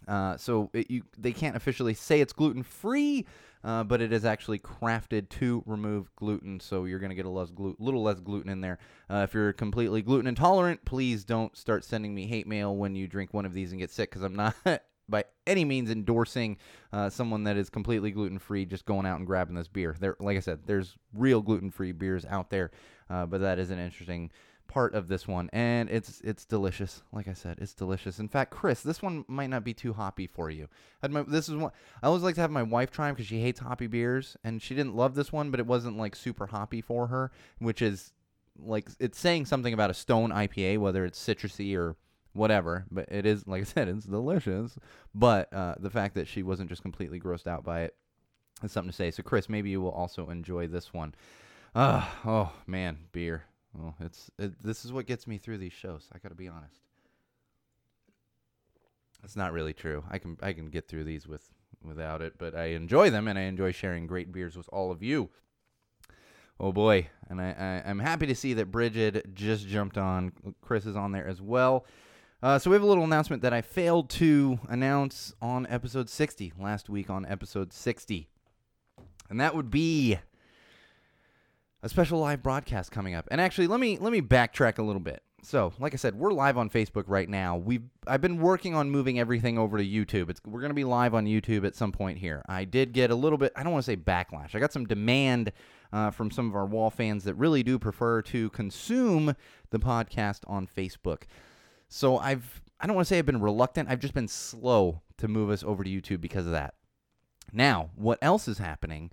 Uh, 0.06 0.36
so 0.36 0.70
it, 0.72 0.90
you 0.90 1.02
they 1.18 1.32
can't 1.32 1.56
officially 1.56 1.94
say 1.94 2.20
it's 2.20 2.32
gluten 2.32 2.62
free, 2.62 3.26
uh, 3.64 3.84
but 3.84 4.00
it 4.00 4.12
is 4.12 4.24
actually 4.24 4.58
crafted 4.58 5.28
to 5.28 5.62
remove 5.66 6.14
gluten, 6.16 6.58
so 6.60 6.84
you're 6.84 6.98
going 6.98 7.10
to 7.10 7.16
get 7.16 7.26
a 7.26 7.30
less 7.30 7.50
glu- 7.50 7.76
little 7.78 8.02
less 8.02 8.20
gluten 8.20 8.50
in 8.50 8.60
there. 8.60 8.78
Uh, 9.10 9.18
if 9.28 9.34
you're 9.34 9.52
completely 9.52 10.02
gluten 10.02 10.26
intolerant, 10.26 10.84
please 10.84 11.24
don't 11.24 11.56
start 11.56 11.84
sending 11.84 12.14
me 12.14 12.26
hate 12.26 12.46
mail 12.46 12.76
when 12.76 12.94
you 12.94 13.06
drink 13.06 13.32
one 13.32 13.46
of 13.46 13.54
these 13.54 13.72
and 13.72 13.80
get 13.80 13.90
sick, 13.90 14.10
because 14.10 14.22
I'm 14.22 14.36
not 14.36 14.54
by 15.08 15.24
any 15.46 15.64
means 15.64 15.90
endorsing 15.90 16.56
uh, 16.92 17.10
someone 17.10 17.44
that 17.44 17.56
is 17.56 17.70
completely 17.70 18.10
gluten 18.10 18.38
free 18.38 18.64
just 18.64 18.84
going 18.84 19.06
out 19.06 19.18
and 19.18 19.26
grabbing 19.26 19.54
this 19.54 19.68
beer. 19.68 19.96
There, 20.00 20.16
like 20.18 20.36
I 20.36 20.40
said, 20.40 20.60
there's 20.66 20.96
real 21.14 21.40
gluten 21.40 21.70
free 21.70 21.92
beers 21.92 22.24
out 22.24 22.50
there, 22.50 22.70
uh, 23.10 23.26
but 23.26 23.40
that 23.40 23.58
is 23.58 23.70
an 23.70 23.78
interesting 23.78 24.30
part 24.72 24.94
of 24.94 25.06
this 25.06 25.28
one, 25.28 25.50
and 25.52 25.90
it's 25.90 26.20
it's 26.22 26.46
delicious. 26.46 27.02
Like 27.12 27.28
I 27.28 27.34
said, 27.34 27.58
it's 27.60 27.74
delicious. 27.74 28.18
In 28.18 28.28
fact, 28.28 28.50
Chris, 28.50 28.80
this 28.80 29.02
one 29.02 29.24
might 29.28 29.50
not 29.50 29.64
be 29.64 29.74
too 29.74 29.92
hoppy 29.92 30.26
for 30.26 30.48
you. 30.48 30.66
My, 31.06 31.22
this 31.22 31.48
is 31.48 31.56
one 31.56 31.72
I 32.02 32.06
always 32.06 32.22
like 32.22 32.36
to 32.36 32.40
have 32.40 32.50
my 32.50 32.62
wife 32.62 32.90
try 32.90 33.06
them 33.06 33.14
because 33.14 33.26
she 33.26 33.42
hates 33.42 33.60
hoppy 33.60 33.86
beers, 33.86 34.36
and 34.42 34.62
she 34.62 34.74
didn't 34.74 34.96
love 34.96 35.14
this 35.14 35.30
one, 35.30 35.50
but 35.50 35.60
it 35.60 35.66
wasn't 35.66 35.98
like 35.98 36.16
super 36.16 36.46
hoppy 36.46 36.80
for 36.80 37.08
her, 37.08 37.30
which 37.58 37.82
is 37.82 38.12
like 38.58 38.88
it's 38.98 39.18
saying 39.18 39.44
something 39.44 39.74
about 39.74 39.90
a 39.90 39.94
stone 39.94 40.30
IPA, 40.30 40.78
whether 40.78 41.04
it's 41.04 41.22
citrusy 41.22 41.76
or 41.76 41.96
whatever. 42.32 42.86
But 42.90 43.10
it 43.10 43.26
is, 43.26 43.46
like 43.46 43.60
I 43.60 43.64
said, 43.64 43.88
it's 43.88 44.06
delicious. 44.06 44.78
But 45.14 45.52
uh, 45.52 45.74
the 45.78 45.90
fact 45.90 46.14
that 46.14 46.28
she 46.28 46.42
wasn't 46.42 46.70
just 46.70 46.82
completely 46.82 47.20
grossed 47.20 47.46
out 47.46 47.62
by 47.62 47.82
it 47.82 47.94
is 48.62 48.72
something 48.72 48.90
to 48.90 48.96
say. 48.96 49.10
So, 49.10 49.22
Chris, 49.22 49.50
maybe 49.50 49.68
you 49.68 49.82
will 49.82 49.90
also 49.90 50.30
enjoy 50.30 50.66
this 50.66 50.94
one. 50.94 51.14
Uh, 51.74 52.06
oh 52.24 52.52
man, 52.66 52.98
beer. 53.12 53.44
Well, 53.74 53.94
it's 54.00 54.30
it, 54.38 54.62
this 54.62 54.84
is 54.84 54.92
what 54.92 55.06
gets 55.06 55.26
me 55.26 55.38
through 55.38 55.58
these 55.58 55.72
shows. 55.72 56.08
I 56.12 56.18
got 56.18 56.28
to 56.28 56.34
be 56.34 56.48
honest. 56.48 56.80
It's 59.24 59.36
not 59.36 59.52
really 59.52 59.72
true. 59.72 60.04
I 60.10 60.18
can 60.18 60.36
I 60.42 60.52
can 60.52 60.66
get 60.66 60.88
through 60.88 61.04
these 61.04 61.26
with 61.26 61.48
without 61.82 62.22
it, 62.22 62.34
but 62.38 62.54
I 62.54 62.66
enjoy 62.66 63.10
them 63.10 63.28
and 63.28 63.38
I 63.38 63.42
enjoy 63.42 63.72
sharing 63.72 64.06
great 64.06 64.32
beers 64.32 64.56
with 64.56 64.68
all 64.72 64.90
of 64.90 65.02
you. 65.02 65.30
Oh 66.60 66.72
boy, 66.72 67.08
and 67.28 67.40
I, 67.40 67.82
I 67.84 67.90
am 67.90 67.98
happy 67.98 68.26
to 68.26 68.34
see 68.34 68.54
that 68.54 68.70
Bridget 68.70 69.34
just 69.34 69.66
jumped 69.66 69.98
on. 69.98 70.32
Chris 70.60 70.86
is 70.86 70.96
on 70.96 71.12
there 71.12 71.26
as 71.26 71.40
well. 71.40 71.86
Uh, 72.42 72.58
so 72.58 72.70
we 72.70 72.74
have 72.74 72.82
a 72.82 72.86
little 72.86 73.04
announcement 73.04 73.42
that 73.42 73.52
I 73.52 73.62
failed 73.62 74.10
to 74.10 74.58
announce 74.68 75.32
on 75.40 75.66
episode 75.68 76.10
60 76.10 76.52
last 76.58 76.90
week 76.90 77.08
on 77.08 77.24
episode 77.24 77.72
60, 77.72 78.28
and 79.30 79.40
that 79.40 79.54
would 79.54 79.70
be 79.70 80.18
a 81.82 81.88
special 81.88 82.18
live 82.18 82.42
broadcast 82.42 82.90
coming 82.90 83.14
up. 83.14 83.26
And 83.30 83.40
actually, 83.40 83.66
let 83.66 83.80
me 83.80 83.98
let 83.98 84.12
me 84.12 84.20
backtrack 84.20 84.78
a 84.78 84.82
little 84.82 85.00
bit. 85.00 85.22
So, 85.44 85.72
like 85.80 85.92
I 85.92 85.96
said, 85.96 86.14
we're 86.14 86.32
live 86.32 86.56
on 86.56 86.70
Facebook 86.70 87.04
right 87.08 87.28
now. 87.28 87.56
We've 87.56 87.82
I've 88.06 88.20
been 88.20 88.40
working 88.40 88.74
on 88.74 88.90
moving 88.90 89.18
everything 89.18 89.58
over 89.58 89.76
to 89.76 89.84
YouTube. 89.84 90.30
It's 90.30 90.40
we're 90.46 90.60
going 90.60 90.70
to 90.70 90.74
be 90.74 90.84
live 90.84 91.14
on 91.14 91.26
YouTube 91.26 91.66
at 91.66 91.74
some 91.74 91.90
point 91.90 92.18
here. 92.18 92.44
I 92.48 92.64
did 92.64 92.92
get 92.92 93.10
a 93.10 93.14
little 93.14 93.38
bit 93.38 93.52
I 93.56 93.64
don't 93.64 93.72
want 93.72 93.84
to 93.84 93.90
say 93.90 93.96
backlash. 93.96 94.54
I 94.54 94.60
got 94.60 94.72
some 94.72 94.86
demand 94.86 95.52
uh, 95.92 96.10
from 96.10 96.30
some 96.30 96.48
of 96.48 96.54
our 96.54 96.66
wall 96.66 96.90
fans 96.90 97.24
that 97.24 97.34
really 97.34 97.64
do 97.64 97.78
prefer 97.78 98.22
to 98.22 98.50
consume 98.50 99.34
the 99.70 99.78
podcast 99.80 100.40
on 100.46 100.68
Facebook. 100.68 101.22
So 101.88 102.18
I've 102.18 102.62
I 102.80 102.86
don't 102.86 102.94
want 102.94 103.06
to 103.06 103.14
say 103.14 103.18
I've 103.18 103.26
been 103.26 103.40
reluctant. 103.40 103.88
I've 103.88 104.00
just 104.00 104.14
been 104.14 104.28
slow 104.28 105.02
to 105.18 105.26
move 105.26 105.50
us 105.50 105.64
over 105.64 105.82
to 105.82 105.90
YouTube 105.90 106.20
because 106.20 106.46
of 106.46 106.52
that. 106.52 106.74
Now, 107.52 107.90
what 107.96 108.18
else 108.22 108.46
is 108.46 108.58
happening 108.58 109.10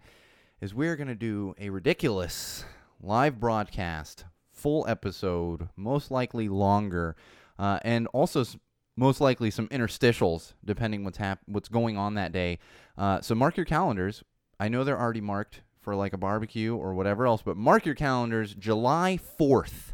is 0.61 0.73
we're 0.73 0.95
going 0.95 1.07
to 1.07 1.15
do 1.15 1.55
a 1.57 1.69
ridiculous 1.69 2.65
live 3.01 3.39
broadcast, 3.39 4.25
full 4.51 4.85
episode, 4.87 5.69
most 5.75 6.11
likely 6.11 6.49
longer, 6.49 7.15
uh, 7.57 7.79
and 7.83 8.07
also 8.07 8.43
most 8.97 9.21
likely 9.21 9.49
some 9.49 9.67
interstitials, 9.69 10.53
depending 10.65 11.03
what's 11.03 11.17
hap- 11.17 11.39
what's 11.45 11.69
going 11.69 11.97
on 11.97 12.15
that 12.15 12.31
day. 12.31 12.59
Uh, 12.97 13.21
so 13.21 13.33
mark 13.33 13.55
your 13.55 13.65
calendars. 13.65 14.23
I 14.59 14.67
know 14.67 14.83
they're 14.83 14.99
already 14.99 15.21
marked 15.21 15.61
for 15.79 15.95
like 15.95 16.11
a 16.11 16.17
barbecue 16.17 16.75
or 16.75 16.93
whatever 16.93 17.25
else, 17.25 17.41
but 17.41 17.55
mark 17.55 17.85
your 17.85 17.95
calendars. 17.95 18.53
July 18.53 19.15
fourth, 19.15 19.93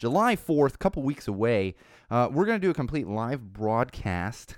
July 0.00 0.34
4th, 0.34 0.78
couple 0.78 1.02
weeks 1.02 1.28
away. 1.28 1.74
Uh, 2.10 2.26
we're 2.32 2.46
going 2.46 2.58
to 2.58 2.66
do 2.66 2.70
a 2.70 2.74
complete 2.74 3.06
live 3.06 3.52
broadcast 3.52 4.56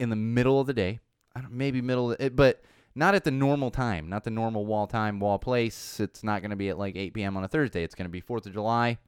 in 0.00 0.10
the 0.10 0.16
middle 0.16 0.60
of 0.60 0.66
the 0.66 0.74
day. 0.74 0.98
I 1.34 1.40
don't, 1.40 1.52
maybe 1.52 1.80
middle, 1.80 2.10
of 2.10 2.18
the, 2.18 2.30
but 2.30 2.60
not 2.94 3.14
at 3.14 3.24
the 3.24 3.30
normal 3.30 3.70
time, 3.70 4.08
not 4.08 4.24
the 4.24 4.30
normal 4.30 4.66
wall 4.66 4.86
time, 4.86 5.20
wall 5.20 5.38
place. 5.38 6.00
It's 6.00 6.24
not 6.24 6.42
going 6.42 6.50
to 6.50 6.56
be 6.56 6.68
at 6.68 6.78
like 6.78 6.96
8 6.96 7.14
p.m. 7.14 7.36
on 7.36 7.44
a 7.44 7.48
Thursday. 7.48 7.84
It's 7.84 7.94
going 7.94 8.06
to 8.06 8.10
be 8.10 8.22
4th 8.22 8.46
of 8.46 8.52
July. 8.52 8.98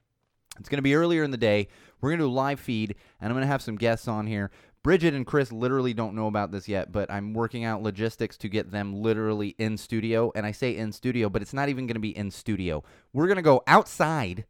It's 0.58 0.68
going 0.68 0.78
to 0.78 0.82
be 0.82 0.94
earlier 0.94 1.24
in 1.24 1.30
the 1.30 1.36
day. 1.36 1.68
We're 2.00 2.10
going 2.10 2.18
to 2.18 2.26
do 2.26 2.30
a 2.30 2.32
live 2.32 2.60
feed, 2.60 2.94
and 3.20 3.28
I'm 3.28 3.34
going 3.34 3.42
to 3.42 3.48
have 3.48 3.62
some 3.62 3.76
guests 3.76 4.06
on 4.06 4.26
here. 4.26 4.50
Bridget 4.82 5.14
and 5.14 5.26
Chris 5.26 5.52
literally 5.52 5.94
don't 5.94 6.16
know 6.16 6.26
about 6.26 6.50
this 6.50 6.68
yet, 6.68 6.90
but 6.90 7.10
I'm 7.10 7.34
working 7.34 7.64
out 7.64 7.82
logistics 7.82 8.36
to 8.38 8.48
get 8.48 8.70
them 8.70 8.94
literally 8.94 9.54
in 9.58 9.76
studio. 9.76 10.32
And 10.34 10.44
I 10.44 10.52
say 10.52 10.76
in 10.76 10.90
studio, 10.92 11.28
but 11.28 11.40
it's 11.40 11.54
not 11.54 11.68
even 11.68 11.86
going 11.86 11.94
to 11.94 12.00
be 12.00 12.16
in 12.16 12.30
studio. 12.30 12.82
We're 13.12 13.28
going 13.28 13.36
to 13.36 13.42
go 13.42 13.62
outside, 13.66 14.44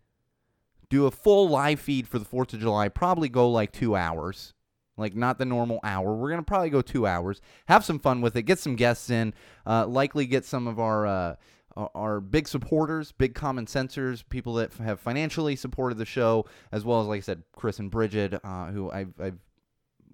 do 0.88 1.06
a 1.06 1.10
full 1.10 1.48
live 1.48 1.80
feed 1.80 2.08
for 2.08 2.18
the 2.18 2.24
4th 2.24 2.54
of 2.54 2.60
July, 2.60 2.88
probably 2.88 3.28
go 3.28 3.48
like 3.50 3.72
two 3.72 3.94
hours 3.94 4.54
like 5.02 5.14
not 5.14 5.38
the 5.38 5.44
normal 5.44 5.80
hour. 5.84 6.14
We're 6.14 6.30
gonna 6.30 6.42
probably 6.42 6.70
go 6.70 6.80
two 6.80 7.06
hours. 7.06 7.42
Have 7.66 7.84
some 7.84 7.98
fun 7.98 8.22
with 8.22 8.36
it. 8.36 8.42
Get 8.42 8.58
some 8.58 8.76
guests 8.76 9.10
in. 9.10 9.34
Uh, 9.66 9.86
likely 9.86 10.24
get 10.26 10.46
some 10.46 10.66
of 10.66 10.80
our 10.80 11.06
uh, 11.06 11.36
our 11.76 12.20
big 12.20 12.48
supporters, 12.48 13.12
big 13.12 13.34
common 13.34 13.66
sensors, 13.66 14.22
people 14.28 14.54
that 14.54 14.72
have 14.74 15.00
financially 15.00 15.56
supported 15.56 15.98
the 15.98 16.04
show, 16.04 16.46
as 16.70 16.84
well 16.84 17.00
as 17.00 17.06
like 17.06 17.18
I 17.18 17.20
said, 17.20 17.42
Chris 17.56 17.78
and 17.78 17.90
Bridget, 17.90 18.34
uh, 18.42 18.66
who 18.66 18.90
I've, 18.90 19.12
I've 19.20 19.38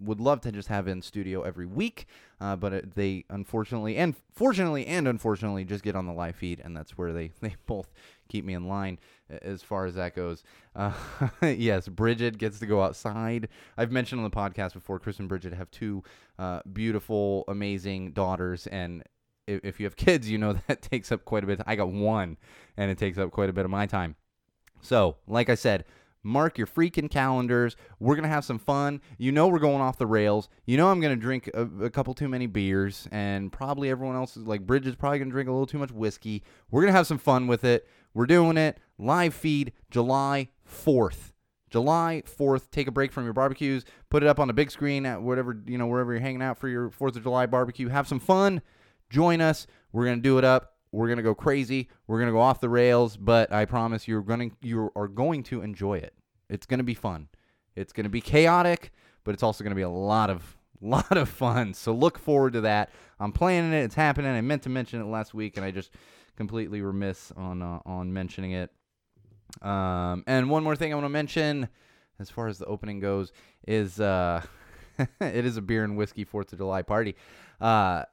would 0.00 0.20
love 0.20 0.40
to 0.42 0.52
just 0.52 0.68
have 0.68 0.88
in 0.88 1.02
studio 1.02 1.42
every 1.42 1.66
week, 1.66 2.06
uh, 2.40 2.56
but 2.56 2.72
it, 2.72 2.94
they 2.94 3.24
unfortunately 3.30 3.96
and 3.96 4.14
fortunately 4.32 4.86
and 4.86 5.08
unfortunately 5.08 5.64
just 5.64 5.84
get 5.84 5.96
on 5.96 6.06
the 6.06 6.12
live 6.12 6.36
feed, 6.36 6.60
and 6.64 6.76
that's 6.76 6.96
where 6.96 7.12
they 7.12 7.30
they 7.40 7.56
both 7.66 7.92
keep 8.28 8.44
me 8.44 8.54
in 8.54 8.68
line 8.68 8.98
as 9.42 9.62
far 9.62 9.86
as 9.86 9.94
that 9.94 10.14
goes. 10.14 10.42
Uh, 10.74 10.92
yes, 11.42 11.88
Bridget 11.88 12.38
gets 12.38 12.58
to 12.58 12.66
go 12.66 12.82
outside. 12.82 13.48
I've 13.76 13.92
mentioned 13.92 14.20
on 14.20 14.30
the 14.30 14.36
podcast 14.36 14.74
before. 14.74 14.98
Chris 14.98 15.18
and 15.18 15.28
Bridget 15.28 15.52
have 15.52 15.70
two 15.70 16.02
uh, 16.38 16.60
beautiful, 16.72 17.44
amazing 17.48 18.12
daughters, 18.12 18.66
and 18.68 19.02
if, 19.46 19.64
if 19.64 19.80
you 19.80 19.86
have 19.86 19.96
kids, 19.96 20.30
you 20.30 20.38
know 20.38 20.58
that 20.66 20.82
takes 20.82 21.10
up 21.12 21.24
quite 21.24 21.44
a 21.44 21.46
bit. 21.46 21.60
I 21.66 21.76
got 21.76 21.90
one, 21.90 22.36
and 22.76 22.90
it 22.90 22.98
takes 22.98 23.18
up 23.18 23.30
quite 23.30 23.50
a 23.50 23.52
bit 23.52 23.64
of 23.64 23.70
my 23.70 23.86
time. 23.86 24.16
So, 24.80 25.16
like 25.26 25.48
I 25.48 25.54
said, 25.54 25.84
Mark 26.22 26.58
your 26.58 26.66
freaking 26.66 27.10
calendars. 27.10 27.76
We're 28.00 28.14
going 28.14 28.24
to 28.24 28.28
have 28.28 28.44
some 28.44 28.58
fun. 28.58 29.00
You 29.18 29.32
know, 29.32 29.48
we're 29.48 29.58
going 29.58 29.80
off 29.80 29.98
the 29.98 30.06
rails. 30.06 30.48
You 30.66 30.76
know, 30.76 30.88
I'm 30.88 31.00
going 31.00 31.14
to 31.14 31.20
drink 31.20 31.48
a, 31.54 31.62
a, 31.84 31.90
couple 31.90 32.14
too 32.14 32.28
many 32.28 32.46
beers, 32.46 33.08
and 33.10 33.52
probably 33.52 33.90
everyone 33.90 34.16
else 34.16 34.36
is 34.36 34.46
like, 34.46 34.66
Bridget's 34.66 34.96
probably 34.96 35.18
going 35.18 35.28
to 35.28 35.32
drink 35.32 35.48
a 35.48 35.52
little 35.52 35.66
too 35.66 35.78
much 35.78 35.90
whiskey. 35.90 36.42
We're 36.70 36.82
going 36.82 36.92
to 36.92 36.96
have 36.96 37.06
some 37.06 37.18
fun 37.18 37.46
with 37.46 37.64
it. 37.64 37.88
We're 38.14 38.26
doing 38.26 38.56
it. 38.56 38.78
Live 38.98 39.34
feed 39.34 39.72
July 39.90 40.48
4th. 40.68 41.32
July 41.70 42.22
4th, 42.26 42.70
take 42.70 42.88
a 42.88 42.90
break 42.92 43.12
from 43.12 43.24
your 43.24 43.34
barbecues, 43.34 43.84
put 44.08 44.22
it 44.22 44.26
up 44.26 44.40
on 44.40 44.48
a 44.48 44.54
big 44.54 44.70
screen 44.70 45.04
at 45.04 45.20
whatever, 45.20 45.60
you 45.66 45.76
know, 45.76 45.86
wherever 45.86 46.12
you're 46.12 46.20
hanging 46.20 46.40
out 46.40 46.58
for 46.58 46.66
your 46.66 46.88
4th 46.88 47.16
of 47.16 47.22
July 47.22 47.44
barbecue. 47.44 47.88
Have 47.88 48.08
some 48.08 48.20
fun. 48.20 48.62
Join 49.10 49.42
us. 49.42 49.66
We're 49.92 50.06
going 50.06 50.16
to 50.16 50.22
do 50.22 50.38
it 50.38 50.44
up 50.44 50.77
we're 50.92 51.08
gonna 51.08 51.22
go 51.22 51.34
crazy. 51.34 51.88
We're 52.06 52.18
gonna 52.18 52.32
go 52.32 52.40
off 52.40 52.60
the 52.60 52.68
rails, 52.68 53.16
but 53.16 53.52
I 53.52 53.64
promise 53.64 54.08
you're 54.08 54.22
gonna 54.22 54.50
you 54.62 54.90
are 54.96 55.08
going 55.08 55.42
to 55.44 55.62
enjoy 55.62 55.98
it. 55.98 56.14
It's 56.48 56.66
gonna 56.66 56.82
be 56.82 56.94
fun. 56.94 57.28
It's 57.76 57.92
gonna 57.92 58.08
be 58.08 58.20
chaotic, 58.20 58.92
but 59.24 59.34
it's 59.34 59.42
also 59.42 59.62
gonna 59.64 59.76
be 59.76 59.82
a 59.82 59.90
lot 59.90 60.30
of 60.30 60.56
lot 60.80 61.16
of 61.16 61.28
fun. 61.28 61.74
So 61.74 61.92
look 61.92 62.18
forward 62.18 62.52
to 62.54 62.60
that. 62.62 62.90
I'm 63.20 63.32
planning 63.32 63.72
it. 63.72 63.82
It's 63.82 63.94
happening. 63.94 64.30
I 64.30 64.40
meant 64.40 64.62
to 64.62 64.68
mention 64.68 65.00
it 65.00 65.06
last 65.06 65.34
week, 65.34 65.56
and 65.56 65.64
I 65.64 65.70
just 65.70 65.92
completely 66.36 66.80
remiss 66.82 67.32
on 67.36 67.62
uh, 67.62 67.80
on 67.84 68.12
mentioning 68.12 68.52
it. 68.52 68.70
Um, 69.62 70.24
and 70.26 70.50
one 70.50 70.62
more 70.62 70.76
thing 70.76 70.92
I 70.92 70.94
want 70.94 71.06
to 71.06 71.10
mention, 71.10 71.68
as 72.20 72.30
far 72.30 72.48
as 72.48 72.58
the 72.58 72.66
opening 72.66 73.00
goes, 73.00 73.32
is 73.66 73.98
uh, 74.00 74.42
it 75.20 75.44
is 75.44 75.56
a 75.56 75.62
beer 75.62 75.84
and 75.84 75.96
whiskey 75.96 76.24
Fourth 76.24 76.52
of 76.52 76.58
July 76.58 76.82
party. 76.82 77.16
Uh, 77.60 78.04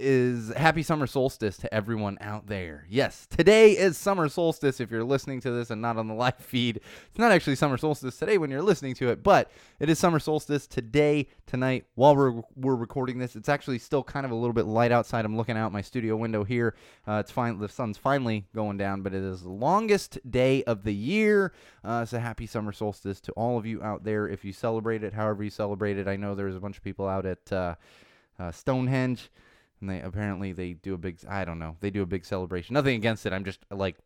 is 0.00 0.52
happy 0.54 0.82
summer 0.82 1.06
solstice 1.06 1.56
to 1.56 1.72
everyone 1.72 2.18
out 2.20 2.48
there. 2.48 2.84
Yes, 2.88 3.26
today 3.26 3.72
is 3.72 3.96
summer 3.96 4.28
solstice 4.28 4.80
if 4.80 4.90
you're 4.90 5.04
listening 5.04 5.40
to 5.42 5.50
this 5.52 5.70
and 5.70 5.80
not 5.80 5.96
on 5.96 6.08
the 6.08 6.14
live 6.14 6.36
feed. 6.38 6.76
It's 6.76 7.18
not 7.18 7.30
actually 7.30 7.54
summer 7.56 7.76
solstice 7.76 8.18
today 8.18 8.36
when 8.36 8.50
you're 8.50 8.62
listening 8.62 8.94
to 8.96 9.10
it, 9.10 9.22
but 9.22 9.50
it 9.78 9.88
is 9.88 9.98
summer 9.98 10.18
solstice 10.18 10.66
today, 10.66 11.28
tonight, 11.46 11.84
while 11.94 12.16
we're, 12.16 12.42
we're 12.56 12.74
recording 12.74 13.18
this. 13.18 13.36
It's 13.36 13.48
actually 13.48 13.78
still 13.78 14.02
kind 14.02 14.26
of 14.26 14.32
a 14.32 14.34
little 14.34 14.52
bit 14.52 14.66
light 14.66 14.90
outside. 14.90 15.24
I'm 15.24 15.36
looking 15.36 15.56
out 15.56 15.70
my 15.70 15.82
studio 15.82 16.16
window 16.16 16.42
here. 16.42 16.74
Uh, 17.06 17.14
it's 17.14 17.30
fine. 17.30 17.58
The 17.58 17.68
sun's 17.68 17.96
finally 17.96 18.46
going 18.54 18.76
down, 18.76 19.02
but 19.02 19.14
it 19.14 19.22
is 19.22 19.42
the 19.42 19.50
longest 19.50 20.18
day 20.28 20.64
of 20.64 20.82
the 20.82 20.94
year. 20.94 21.52
Uh, 21.84 22.04
so 22.04 22.18
happy 22.18 22.46
summer 22.46 22.72
solstice 22.72 23.20
to 23.20 23.32
all 23.32 23.58
of 23.58 23.64
you 23.64 23.80
out 23.82 24.02
there. 24.02 24.26
If 24.28 24.44
you 24.44 24.52
celebrate 24.52 25.04
it, 25.04 25.12
however 25.12 25.44
you 25.44 25.50
celebrate 25.50 25.98
it, 25.98 26.08
I 26.08 26.16
know 26.16 26.34
there's 26.34 26.56
a 26.56 26.60
bunch 26.60 26.78
of 26.78 26.82
people 26.82 27.06
out 27.06 27.26
at 27.26 27.52
uh, 27.52 27.74
uh 28.40 28.50
Stonehenge 28.50 29.30
and 29.84 29.90
they 29.90 30.00
apparently 30.00 30.52
they 30.52 30.72
do 30.72 30.94
a 30.94 30.98
big 30.98 31.18
I 31.28 31.44
don't 31.44 31.58
know 31.58 31.76
they 31.80 31.90
do 31.90 32.02
a 32.02 32.06
big 32.06 32.24
celebration. 32.24 32.74
Nothing 32.74 32.96
against 32.96 33.26
it. 33.26 33.32
I'm 33.32 33.44
just 33.44 33.60
like 33.70 33.96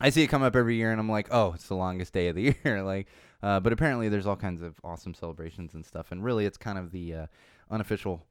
I 0.00 0.10
see 0.10 0.22
it 0.22 0.26
come 0.26 0.42
up 0.42 0.54
every 0.54 0.76
year, 0.76 0.90
and 0.90 1.00
I'm 1.00 1.08
like, 1.08 1.28
oh, 1.30 1.52
it's 1.54 1.68
the 1.68 1.74
longest 1.74 2.12
day 2.12 2.28
of 2.28 2.36
the 2.36 2.54
year. 2.64 2.82
like, 2.82 3.08
uh, 3.42 3.60
but 3.60 3.72
apparently 3.72 4.08
there's 4.08 4.26
all 4.26 4.36
kinds 4.36 4.60
of 4.60 4.74
awesome 4.84 5.14
celebrations 5.14 5.74
and 5.74 5.84
stuff, 5.84 6.12
and 6.12 6.22
really 6.22 6.44
it's 6.44 6.58
kind 6.58 6.78
of 6.78 6.92
the 6.92 7.14
uh, 7.14 7.26
unofficial. 7.70 8.26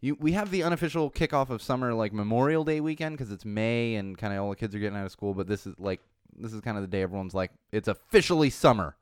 You, 0.00 0.16
we 0.20 0.32
have 0.32 0.50
the 0.50 0.62
unofficial 0.62 1.10
kickoff 1.10 1.48
of 1.48 1.62
summer 1.62 1.94
like 1.94 2.12
Memorial 2.12 2.64
Day 2.64 2.80
weekend 2.80 3.16
because 3.16 3.32
it's 3.32 3.46
May 3.46 3.94
and 3.94 4.16
kind 4.18 4.34
of 4.34 4.42
all 4.42 4.50
the 4.50 4.56
kids 4.56 4.74
are 4.74 4.78
getting 4.78 4.98
out 4.98 5.06
of 5.06 5.12
school. 5.12 5.32
But 5.32 5.46
this 5.46 5.66
is 5.66 5.74
like 5.78 6.00
this 6.38 6.52
is 6.52 6.60
kind 6.60 6.76
of 6.76 6.82
the 6.82 6.88
day 6.88 7.02
everyone's 7.02 7.34
like 7.34 7.50
it's 7.72 7.88
officially 7.88 8.50
summer. 8.50 8.96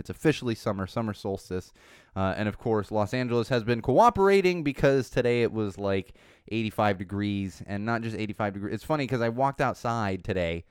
It's 0.00 0.10
officially 0.10 0.54
summer, 0.54 0.86
summer 0.86 1.14
solstice. 1.14 1.72
Uh, 2.16 2.34
and 2.36 2.48
of 2.48 2.58
course, 2.58 2.90
Los 2.90 3.14
Angeles 3.14 3.48
has 3.50 3.62
been 3.62 3.82
cooperating 3.82 4.64
because 4.64 5.10
today 5.10 5.42
it 5.42 5.52
was 5.52 5.78
like 5.78 6.14
85 6.48 6.98
degrees 6.98 7.62
and 7.66 7.84
not 7.84 8.02
just 8.02 8.16
85 8.16 8.54
degrees. 8.54 8.74
It's 8.74 8.84
funny 8.84 9.04
because 9.04 9.20
I 9.20 9.28
walked 9.28 9.60
outside 9.60 10.24
today 10.24 10.64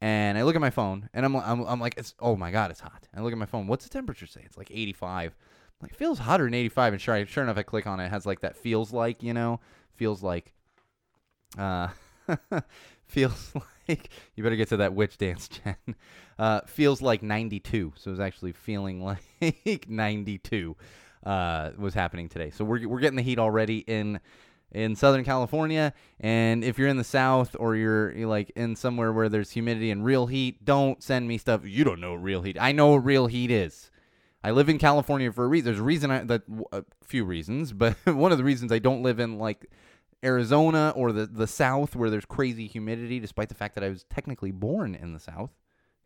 and 0.00 0.38
I 0.38 0.42
look 0.42 0.54
at 0.54 0.60
my 0.60 0.70
phone 0.70 1.10
and 1.12 1.26
I'm, 1.26 1.36
I'm, 1.36 1.66
I'm 1.66 1.80
like, 1.80 1.94
it's, 1.98 2.14
oh 2.20 2.36
my 2.36 2.50
God, 2.50 2.70
it's 2.70 2.80
hot. 2.80 3.06
I 3.14 3.20
look 3.20 3.32
at 3.32 3.38
my 3.38 3.46
phone. 3.46 3.66
What's 3.66 3.84
the 3.84 3.90
temperature 3.90 4.26
say? 4.26 4.42
It's 4.44 4.56
like 4.56 4.70
85. 4.70 5.34
I'm 5.34 5.86
like, 5.86 5.94
feels 5.94 6.20
hotter 6.20 6.44
than 6.44 6.54
85. 6.54 6.92
And 6.94 7.02
sure, 7.02 7.26
sure 7.26 7.42
enough, 7.42 7.58
I 7.58 7.62
click 7.62 7.86
on 7.86 8.00
it. 8.00 8.06
It 8.06 8.10
has 8.10 8.24
like 8.24 8.40
that 8.40 8.56
feels 8.56 8.92
like, 8.92 9.22
you 9.22 9.34
know, 9.34 9.60
feels 9.94 10.22
like, 10.22 10.54
uh, 11.58 11.88
feels 13.06 13.52
like, 13.54 13.64
you 14.34 14.42
better 14.42 14.56
get 14.56 14.68
to 14.68 14.78
that 14.78 14.94
witch 14.94 15.18
dance, 15.18 15.48
Jen. 15.64 15.76
Uh, 16.38 16.60
feels 16.66 17.02
like 17.02 17.22
92. 17.22 17.92
So 17.96 18.08
it 18.08 18.12
was 18.12 18.20
actually 18.20 18.52
feeling 18.52 19.02
like 19.40 19.88
92 19.88 20.76
uh, 21.24 21.70
was 21.76 21.94
happening 21.94 22.28
today. 22.28 22.50
So 22.50 22.64
we're, 22.64 22.86
we're 22.88 23.00
getting 23.00 23.16
the 23.16 23.22
heat 23.22 23.38
already 23.38 23.78
in 23.78 24.20
in 24.72 24.96
Southern 24.96 25.22
California. 25.22 25.92
And 26.18 26.64
if 26.64 26.78
you're 26.78 26.88
in 26.88 26.96
the 26.96 27.04
South 27.04 27.54
or 27.58 27.76
you're, 27.76 28.10
you're, 28.12 28.28
like 28.28 28.50
in 28.56 28.74
somewhere 28.74 29.12
where 29.12 29.28
there's 29.28 29.50
humidity 29.50 29.90
and 29.90 30.02
real 30.02 30.26
heat, 30.26 30.64
don't 30.64 31.02
send 31.02 31.28
me 31.28 31.36
stuff. 31.36 31.60
You 31.64 31.84
don't 31.84 32.00
know 32.00 32.14
real 32.14 32.40
heat. 32.40 32.56
I 32.58 32.72
know 32.72 32.88
what 32.88 33.04
real 33.04 33.26
heat 33.26 33.50
is. 33.50 33.90
I 34.44 34.50
live 34.50 34.68
in 34.68 34.78
California 34.78 35.30
for 35.30 35.44
a 35.44 35.48
reason. 35.48 35.66
There's 35.66 35.78
a 35.78 35.84
reason 35.84 36.10
I, 36.10 36.24
that 36.24 36.42
a 36.72 36.84
few 37.04 37.24
reasons, 37.24 37.72
but 37.72 37.96
one 38.06 38.32
of 38.32 38.38
the 38.38 38.44
reasons 38.44 38.72
I 38.72 38.78
don't 38.78 39.02
live 39.02 39.20
in 39.20 39.38
like 39.38 39.66
Arizona 40.24 40.92
or 40.94 41.12
the 41.12 41.26
the 41.26 41.46
South 41.46 41.96
where 41.96 42.10
there's 42.10 42.24
crazy 42.24 42.66
humidity, 42.66 43.18
despite 43.18 43.48
the 43.48 43.54
fact 43.54 43.74
that 43.74 43.84
I 43.84 43.88
was 43.88 44.04
technically 44.04 44.50
born 44.50 44.94
in 44.94 45.12
the 45.12 45.20
South. 45.20 45.50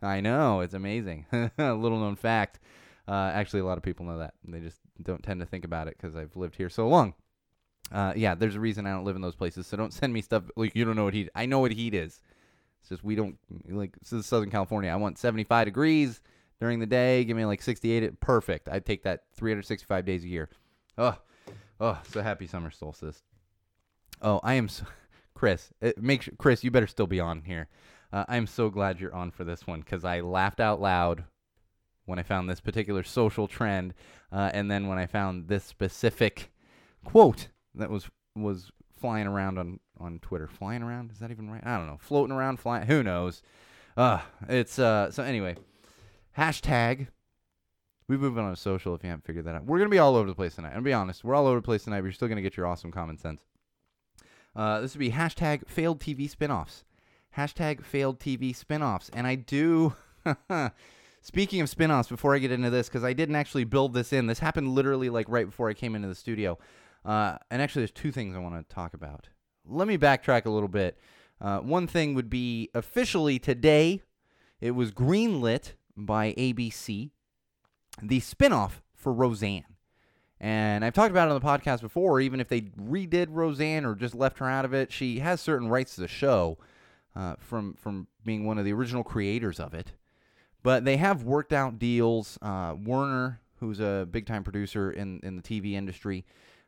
I 0.02 0.20
know 0.20 0.60
it's 0.60 0.74
amazing. 0.74 1.26
Little 1.58 1.98
known 1.98 2.16
fact. 2.16 2.60
Uh, 3.08 3.30
actually, 3.32 3.60
a 3.60 3.64
lot 3.64 3.78
of 3.78 3.84
people 3.84 4.04
know 4.04 4.18
that. 4.18 4.34
They 4.44 4.60
just 4.60 4.78
don't 5.02 5.22
tend 5.22 5.40
to 5.40 5.46
think 5.46 5.64
about 5.64 5.88
it 5.88 5.96
because 5.96 6.16
I've 6.16 6.36
lived 6.36 6.56
here 6.56 6.68
so 6.68 6.88
long. 6.88 7.14
Uh, 7.92 8.12
yeah, 8.16 8.34
there's 8.34 8.56
a 8.56 8.60
reason 8.60 8.86
I 8.86 8.90
don't 8.90 9.04
live 9.04 9.16
in 9.16 9.22
those 9.22 9.36
places. 9.36 9.66
So 9.66 9.76
don't 9.76 9.92
send 9.92 10.12
me 10.12 10.20
stuff 10.20 10.44
like 10.56 10.74
you 10.74 10.84
don't 10.84 10.96
know 10.96 11.04
what 11.04 11.14
heat. 11.14 11.28
I 11.34 11.46
know 11.46 11.60
what 11.60 11.72
heat 11.72 11.94
is. 11.94 12.20
It's 12.80 12.88
just 12.88 13.04
we 13.04 13.14
don't 13.14 13.38
like. 13.68 13.96
This 14.00 14.12
is 14.12 14.26
Southern 14.26 14.50
California. 14.50 14.90
I 14.90 14.96
want 14.96 15.18
75 15.18 15.66
degrees 15.66 16.20
during 16.60 16.78
the 16.78 16.86
day. 16.86 17.24
Give 17.24 17.36
me 17.36 17.44
like 17.44 17.62
68. 17.62 18.20
Perfect. 18.20 18.68
I'd 18.68 18.86
take 18.86 19.04
that 19.04 19.24
365 19.34 20.04
days 20.04 20.24
a 20.24 20.28
year. 20.28 20.48
Oh, 20.98 21.16
oh, 21.80 21.98
so 22.10 22.22
happy 22.22 22.46
summer 22.46 22.70
solstice. 22.70 23.22
Oh, 24.22 24.40
I 24.42 24.54
am, 24.54 24.68
so, 24.68 24.84
Chris. 25.34 25.70
Make 25.96 26.22
sure, 26.22 26.34
Chris, 26.38 26.64
you 26.64 26.70
better 26.70 26.86
still 26.86 27.06
be 27.06 27.20
on 27.20 27.42
here. 27.42 27.68
Uh, 28.12 28.24
I'm 28.28 28.46
so 28.46 28.70
glad 28.70 29.00
you're 29.00 29.14
on 29.14 29.30
for 29.30 29.44
this 29.44 29.66
one 29.66 29.80
because 29.80 30.04
I 30.04 30.20
laughed 30.20 30.60
out 30.60 30.80
loud 30.80 31.24
when 32.06 32.18
I 32.18 32.22
found 32.22 32.48
this 32.48 32.60
particular 32.60 33.02
social 33.02 33.48
trend, 33.48 33.94
uh, 34.32 34.50
and 34.54 34.70
then 34.70 34.86
when 34.86 34.98
I 34.98 35.06
found 35.06 35.48
this 35.48 35.64
specific 35.64 36.50
quote 37.04 37.48
that 37.74 37.90
was 37.90 38.08
was 38.34 38.70
flying 38.98 39.26
around 39.26 39.58
on 39.58 39.80
on 39.98 40.18
Twitter. 40.20 40.46
Flying 40.46 40.82
around 40.82 41.10
is 41.10 41.18
that 41.18 41.30
even 41.30 41.50
right? 41.50 41.62
I 41.64 41.76
don't 41.76 41.86
know. 41.86 41.98
Floating 42.00 42.34
around, 42.34 42.58
flying. 42.58 42.86
Who 42.86 43.02
knows? 43.02 43.42
Uh, 43.96 44.20
it's 44.48 44.78
uh. 44.78 45.10
So 45.10 45.22
anyway, 45.22 45.56
hashtag. 46.38 47.08
We've 48.08 48.20
move 48.20 48.38
on 48.38 48.50
to 48.50 48.56
social 48.56 48.94
if 48.94 49.02
you 49.02 49.10
haven't 49.10 49.26
figured 49.26 49.46
that 49.46 49.56
out. 49.56 49.64
We're 49.64 49.78
gonna 49.78 49.90
be 49.90 49.98
all 49.98 50.14
over 50.14 50.28
the 50.28 50.34
place 50.34 50.54
tonight. 50.54 50.68
And 50.68 50.76
to 50.76 50.82
be 50.82 50.92
honest, 50.92 51.24
we're 51.24 51.34
all 51.34 51.46
over 51.46 51.58
the 51.58 51.64
place 51.64 51.84
tonight. 51.84 52.00
But 52.00 52.04
you're 52.04 52.12
still 52.12 52.28
gonna 52.28 52.42
get 52.42 52.56
your 52.56 52.66
awesome 52.66 52.92
common 52.92 53.18
sense. 53.18 53.40
Uh, 54.56 54.80
this 54.80 54.94
would 54.94 55.00
be 55.00 55.10
hashtag 55.10 55.68
failed 55.68 56.00
TV 56.00 56.30
spinoffs. 56.30 56.82
Hashtag 57.36 57.84
failed 57.84 58.18
TV 58.18 58.56
spinoffs. 58.56 59.10
And 59.12 59.26
I 59.26 59.34
do, 59.34 59.94
Speaking 61.26 61.60
of 61.60 61.68
spin-offs, 61.68 62.08
before 62.08 62.36
I 62.36 62.38
get 62.38 62.52
into 62.52 62.70
this, 62.70 62.88
because 62.88 63.02
I 63.02 63.12
didn't 63.12 63.34
actually 63.34 63.64
build 63.64 63.94
this 63.94 64.12
in, 64.12 64.28
this 64.28 64.38
happened 64.38 64.68
literally 64.68 65.10
like 65.10 65.26
right 65.28 65.46
before 65.46 65.68
I 65.68 65.74
came 65.74 65.96
into 65.96 66.06
the 66.06 66.14
studio. 66.14 66.56
Uh, 67.04 67.36
and 67.50 67.60
actually, 67.60 67.80
there's 67.80 67.90
two 67.90 68.12
things 68.12 68.36
I 68.36 68.38
want 68.38 68.54
to 68.56 68.74
talk 68.74 68.94
about. 68.94 69.28
Let 69.68 69.88
me 69.88 69.98
backtrack 69.98 70.44
a 70.44 70.50
little 70.50 70.68
bit. 70.68 70.96
Uh, 71.40 71.58
one 71.58 71.88
thing 71.88 72.14
would 72.14 72.30
be 72.30 72.70
officially 72.74 73.40
today, 73.40 74.02
it 74.60 74.70
was 74.70 74.92
greenlit 74.92 75.72
by 75.96 76.32
ABC, 76.34 77.10
the 78.00 78.20
spinoff 78.20 78.74
for 78.94 79.12
Roseanne. 79.12 79.64
And 80.40 80.84
I've 80.84 80.92
talked 80.92 81.10
about 81.10 81.28
it 81.28 81.32
on 81.32 81.40
the 81.40 81.46
podcast 81.46 81.80
before, 81.80 82.20
even 82.20 82.40
if 82.40 82.48
they 82.48 82.60
redid 82.60 83.28
Roseanne 83.30 83.86
or 83.86 83.94
just 83.94 84.14
left 84.14 84.38
her 84.38 84.48
out 84.48 84.64
of 84.64 84.74
it, 84.74 84.92
she 84.92 85.20
has 85.20 85.40
certain 85.40 85.68
rights 85.68 85.94
to 85.94 86.02
the 86.02 86.08
show 86.08 86.58
uh, 87.14 87.36
from, 87.38 87.74
from 87.74 88.06
being 88.24 88.44
one 88.44 88.58
of 88.58 88.64
the 88.64 88.72
original 88.72 89.02
creators 89.02 89.58
of 89.58 89.72
it. 89.72 89.92
But 90.62 90.84
they 90.84 90.98
have 90.98 91.22
worked 91.22 91.52
out 91.52 91.78
deals. 91.78 92.38
Uh, 92.42 92.74
Warner, 92.76 93.40
who's 93.60 93.80
a 93.80 94.06
big 94.10 94.26
time 94.26 94.44
producer 94.44 94.90
in, 94.90 95.20
in 95.22 95.36
the 95.36 95.42
TV 95.42 95.72
industry, 95.72 96.26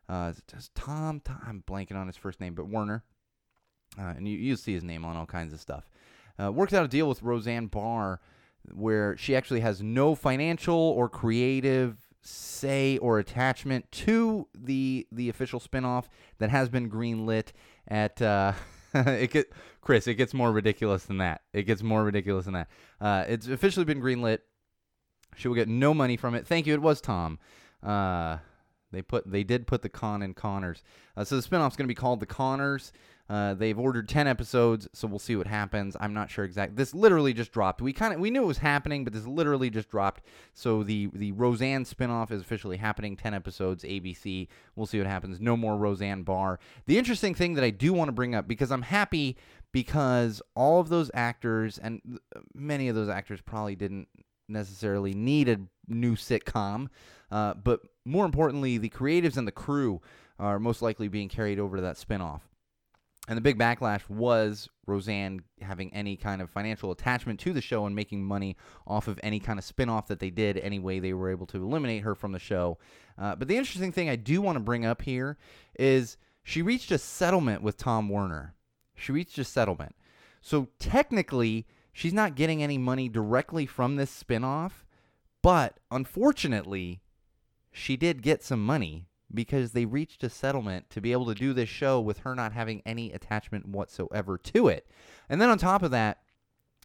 uh, 0.08 0.32
Tom, 0.74 1.20
Tom, 1.20 1.40
I'm 1.46 1.64
blanking 1.66 1.96
on 1.96 2.06
his 2.06 2.16
first 2.16 2.40
name, 2.40 2.54
but 2.54 2.66
Warner, 2.66 3.04
uh, 3.98 4.14
and 4.16 4.26
you, 4.26 4.38
you 4.38 4.56
see 4.56 4.72
his 4.72 4.84
name 4.84 5.04
on 5.04 5.16
all 5.16 5.26
kinds 5.26 5.52
of 5.52 5.60
stuff, 5.60 5.90
uh, 6.42 6.50
worked 6.50 6.72
out 6.72 6.84
a 6.84 6.88
deal 6.88 7.08
with 7.08 7.22
Roseanne 7.22 7.66
Barr 7.66 8.20
where 8.72 9.16
she 9.16 9.36
actually 9.36 9.60
has 9.60 9.82
no 9.82 10.14
financial 10.14 10.74
or 10.74 11.08
creative 11.08 12.07
say 12.22 12.98
or 12.98 13.18
attachment 13.18 13.90
to 13.92 14.48
the 14.56 15.06
the 15.12 15.28
official 15.28 15.60
spinoff 15.60 16.06
that 16.38 16.50
has 16.50 16.68
been 16.68 16.90
greenlit 16.90 17.52
at 17.86 18.20
uh 18.20 18.52
it 18.94 19.30
get 19.30 19.52
Chris, 19.80 20.06
it 20.06 20.14
gets 20.14 20.34
more 20.34 20.52
ridiculous 20.52 21.04
than 21.04 21.18
that. 21.18 21.42
It 21.52 21.62
gets 21.62 21.82
more 21.82 22.04
ridiculous 22.04 22.44
than 22.44 22.54
that. 22.54 22.68
Uh, 23.00 23.24
it's 23.28 23.48
officially 23.48 23.84
been 23.84 24.00
greenlit. 24.00 24.40
She 25.36 25.48
will 25.48 25.54
get 25.54 25.68
no 25.68 25.94
money 25.94 26.16
from 26.16 26.34
it. 26.34 26.46
Thank 26.46 26.66
you. 26.66 26.74
It 26.74 26.82
was 26.82 27.00
Tom. 27.00 27.38
Uh, 27.82 28.38
they 28.90 29.02
put 29.02 29.30
they 29.30 29.44
did 29.44 29.66
put 29.66 29.82
the 29.82 29.88
con 29.88 30.22
in 30.22 30.34
Connors. 30.34 30.82
Uh, 31.16 31.24
so 31.24 31.36
the 31.36 31.42
spinoff's 31.42 31.76
going 31.76 31.84
to 31.84 31.88
be 31.88 31.94
called 31.94 32.20
the 32.20 32.26
Connors. 32.26 32.92
Uh, 33.28 33.52
they've 33.52 33.78
ordered 33.78 34.08
10 34.08 34.26
episodes, 34.26 34.88
so 34.94 35.06
we'll 35.06 35.18
see 35.18 35.36
what 35.36 35.46
happens. 35.46 35.96
I'm 36.00 36.14
not 36.14 36.30
sure 36.30 36.44
exactly. 36.44 36.76
This 36.76 36.94
literally 36.94 37.34
just 37.34 37.52
dropped. 37.52 37.82
We 37.82 37.92
kind 37.92 38.14
of 38.14 38.20
we 38.20 38.30
knew 38.30 38.42
it 38.42 38.46
was 38.46 38.58
happening, 38.58 39.04
but 39.04 39.12
this 39.12 39.26
literally 39.26 39.68
just 39.68 39.90
dropped. 39.90 40.22
So 40.54 40.82
the 40.82 41.10
the 41.12 41.32
Roseanne 41.32 41.84
spinoff 41.84 42.30
is 42.30 42.40
officially 42.40 42.78
happening. 42.78 43.16
10 43.16 43.34
episodes, 43.34 43.84
ABC. 43.84 44.48
We'll 44.76 44.86
see 44.86 44.98
what 44.98 45.06
happens. 45.06 45.40
No 45.40 45.56
more 45.56 45.76
Roseanne 45.76 46.22
Barr. 46.22 46.58
The 46.86 46.98
interesting 46.98 47.34
thing 47.34 47.54
that 47.54 47.64
I 47.64 47.70
do 47.70 47.92
want 47.92 48.08
to 48.08 48.12
bring 48.12 48.34
up 48.34 48.48
because 48.48 48.72
I'm 48.72 48.82
happy 48.82 49.36
because 49.72 50.40
all 50.54 50.80
of 50.80 50.88
those 50.88 51.10
actors 51.12 51.76
and 51.76 52.18
many 52.54 52.88
of 52.88 52.96
those 52.96 53.10
actors 53.10 53.40
probably 53.42 53.76
didn't 53.76 54.08
necessarily 54.48 55.12
need 55.12 55.48
a 55.48 55.60
new 55.86 56.16
sitcom, 56.16 56.88
uh, 57.30 57.52
but 57.54 57.80
more 58.06 58.24
importantly, 58.24 58.78
the 58.78 58.88
creatives 58.88 59.36
and 59.36 59.46
the 59.46 59.52
crew 59.52 60.00
are 60.38 60.58
most 60.58 60.80
likely 60.80 61.08
being 61.08 61.28
carried 61.28 61.58
over 61.58 61.76
to 61.76 61.82
that 61.82 61.96
spinoff. 61.96 62.40
And 63.28 63.36
the 63.36 63.42
big 63.42 63.58
backlash 63.58 64.08
was 64.08 64.70
Roseanne 64.86 65.42
having 65.60 65.92
any 65.92 66.16
kind 66.16 66.40
of 66.40 66.48
financial 66.48 66.90
attachment 66.90 67.38
to 67.40 67.52
the 67.52 67.60
show 67.60 67.84
and 67.84 67.94
making 67.94 68.24
money 68.24 68.56
off 68.86 69.06
of 69.06 69.20
any 69.22 69.38
kind 69.38 69.58
of 69.58 69.66
spinoff 69.66 70.06
that 70.06 70.18
they 70.18 70.30
did 70.30 70.56
any 70.56 70.78
way 70.78 70.98
they 70.98 71.12
were 71.12 71.30
able 71.30 71.46
to 71.48 71.62
eliminate 71.62 72.04
her 72.04 72.14
from 72.14 72.32
the 72.32 72.38
show. 72.38 72.78
Uh, 73.18 73.36
but 73.36 73.46
the 73.46 73.58
interesting 73.58 73.92
thing 73.92 74.08
I 74.08 74.16
do 74.16 74.40
want 74.40 74.56
to 74.56 74.60
bring 74.60 74.86
up 74.86 75.02
here 75.02 75.36
is 75.78 76.16
she 76.42 76.62
reached 76.62 76.90
a 76.90 76.96
settlement 76.96 77.60
with 77.60 77.76
Tom 77.76 78.08
Werner. 78.08 78.54
She 78.96 79.12
reached 79.12 79.36
a 79.36 79.44
settlement. 79.44 79.94
So 80.40 80.68
technically, 80.78 81.66
she's 81.92 82.14
not 82.14 82.34
getting 82.34 82.62
any 82.62 82.78
money 82.78 83.10
directly 83.10 83.66
from 83.66 83.96
this 83.96 84.24
spinoff, 84.24 84.84
but 85.42 85.78
unfortunately, 85.90 87.02
she 87.70 87.98
did 87.98 88.22
get 88.22 88.42
some 88.42 88.64
money 88.64 89.08
because 89.32 89.72
they 89.72 89.84
reached 89.84 90.24
a 90.24 90.30
settlement 90.30 90.88
to 90.90 91.00
be 91.00 91.12
able 91.12 91.26
to 91.26 91.34
do 91.34 91.52
this 91.52 91.68
show 91.68 92.00
with 92.00 92.18
her 92.20 92.34
not 92.34 92.52
having 92.52 92.82
any 92.86 93.12
attachment 93.12 93.68
whatsoever 93.68 94.38
to 94.38 94.68
it. 94.68 94.86
And 95.28 95.40
then 95.40 95.50
on 95.50 95.58
top 95.58 95.82
of 95.82 95.90
that, 95.90 96.18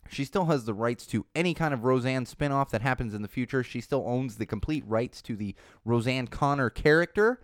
she 0.10 0.26
still 0.26 0.46
has 0.46 0.66
the 0.66 0.74
rights 0.74 1.06
to 1.08 1.26
any 1.34 1.54
kind 1.54 1.74
of 1.74 1.86
Roseanne 1.86 2.26
spinoff 2.26 2.70
that 2.72 2.82
happens 2.82 3.14
in 3.14 3.22
the 3.22 3.28
future. 3.28 3.64
She 3.64 3.82
still 3.82 4.04
owns 4.06 4.36
the 4.36 4.46
complete 4.46 4.84
rights 4.86 5.22
to 5.24 5.36
the 5.36 5.56
Roseanne 5.86 6.28
Connor 6.28 6.70
character. 6.70 7.42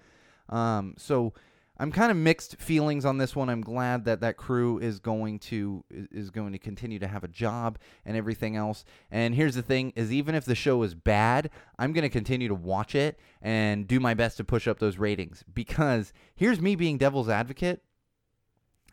Um, 0.50 0.96
so 0.98 1.34
I'm 1.82 1.94
kind 1.94 2.12
of 2.12 2.18
mixed 2.18 2.58
feelings 2.58 3.06
on 3.06 3.18
this 3.18 3.38
one. 3.38 3.50
I'm 3.50 3.62
glad 3.62 4.04
that 4.04 4.20
that 4.20 4.36
crew 4.36 4.80
is 4.80 5.00
going 5.00 5.40
to 5.40 5.86
is 5.90 6.30
going 6.30 6.52
to 6.52 6.60
continue 6.60 7.00
to 7.00 7.08
have 7.08 7.24
a 7.24 7.30
job 7.30 7.80
and 8.06 8.18
everything 8.18 8.58
else. 8.58 8.84
And 9.10 9.34
here's 9.34 9.56
the 9.56 9.62
thing: 9.62 9.94
is 9.96 10.12
even 10.12 10.36
if 10.36 10.44
the 10.44 10.56
show 10.56 10.84
is 10.84 10.94
bad, 10.94 11.50
I'm 11.78 11.94
going 11.94 12.04
to 12.04 12.10
continue 12.10 12.50
to 12.50 12.56
watch 12.56 12.96
it 12.96 13.18
and 13.42 13.88
do 13.88 14.02
my 14.02 14.14
best 14.14 14.36
to 14.38 14.44
push 14.44 14.68
up 14.68 14.80
those 14.80 14.98
ratings. 14.98 15.46
Because 15.54 16.12
here's 16.36 16.60
me 16.60 16.76
being 16.76 16.98
devil's 16.98 17.30
advocate: 17.30 17.82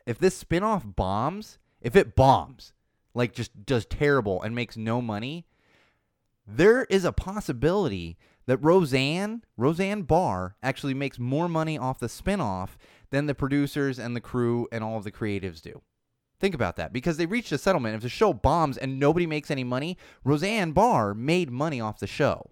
if 0.06 0.18
this 0.20 0.42
spinoff 0.42 0.94
bombs, 0.94 1.58
if 1.80 1.96
it 1.96 2.14
bombs, 2.14 2.72
like 3.14 3.34
just 3.34 3.66
does 3.66 3.84
terrible 3.84 4.40
and 4.42 4.54
makes 4.54 4.76
no 4.76 5.02
money, 5.02 5.48
there 6.46 6.84
is 6.84 7.04
a 7.04 7.10
possibility 7.10 8.16
that 8.46 8.58
Roseanne, 8.58 9.42
Roseanne 9.56 10.02
Barr, 10.02 10.56
actually 10.62 10.94
makes 10.94 11.18
more 11.18 11.48
money 11.48 11.76
off 11.78 11.98
the 11.98 12.06
spinoff 12.06 12.70
than 13.10 13.26
the 13.26 13.34
producers 13.34 13.98
and 13.98 14.14
the 14.14 14.20
crew 14.20 14.68
and 14.72 14.82
all 14.82 14.98
of 14.98 15.04
the 15.04 15.12
creatives 15.12 15.60
do. 15.60 15.82
Think 16.38 16.54
about 16.54 16.76
that 16.76 16.92
because 16.92 17.16
they 17.16 17.26
reached 17.26 17.52
a 17.52 17.58
settlement. 17.58 17.94
If 17.94 18.02
the 18.02 18.08
show 18.08 18.32
bombs 18.32 18.76
and 18.76 19.00
nobody 19.00 19.26
makes 19.26 19.50
any 19.50 19.64
money, 19.64 19.96
Roseanne 20.22 20.72
Barr 20.72 21.14
made 21.14 21.50
money 21.50 21.80
off 21.80 21.98
the 21.98 22.06
show 22.06 22.50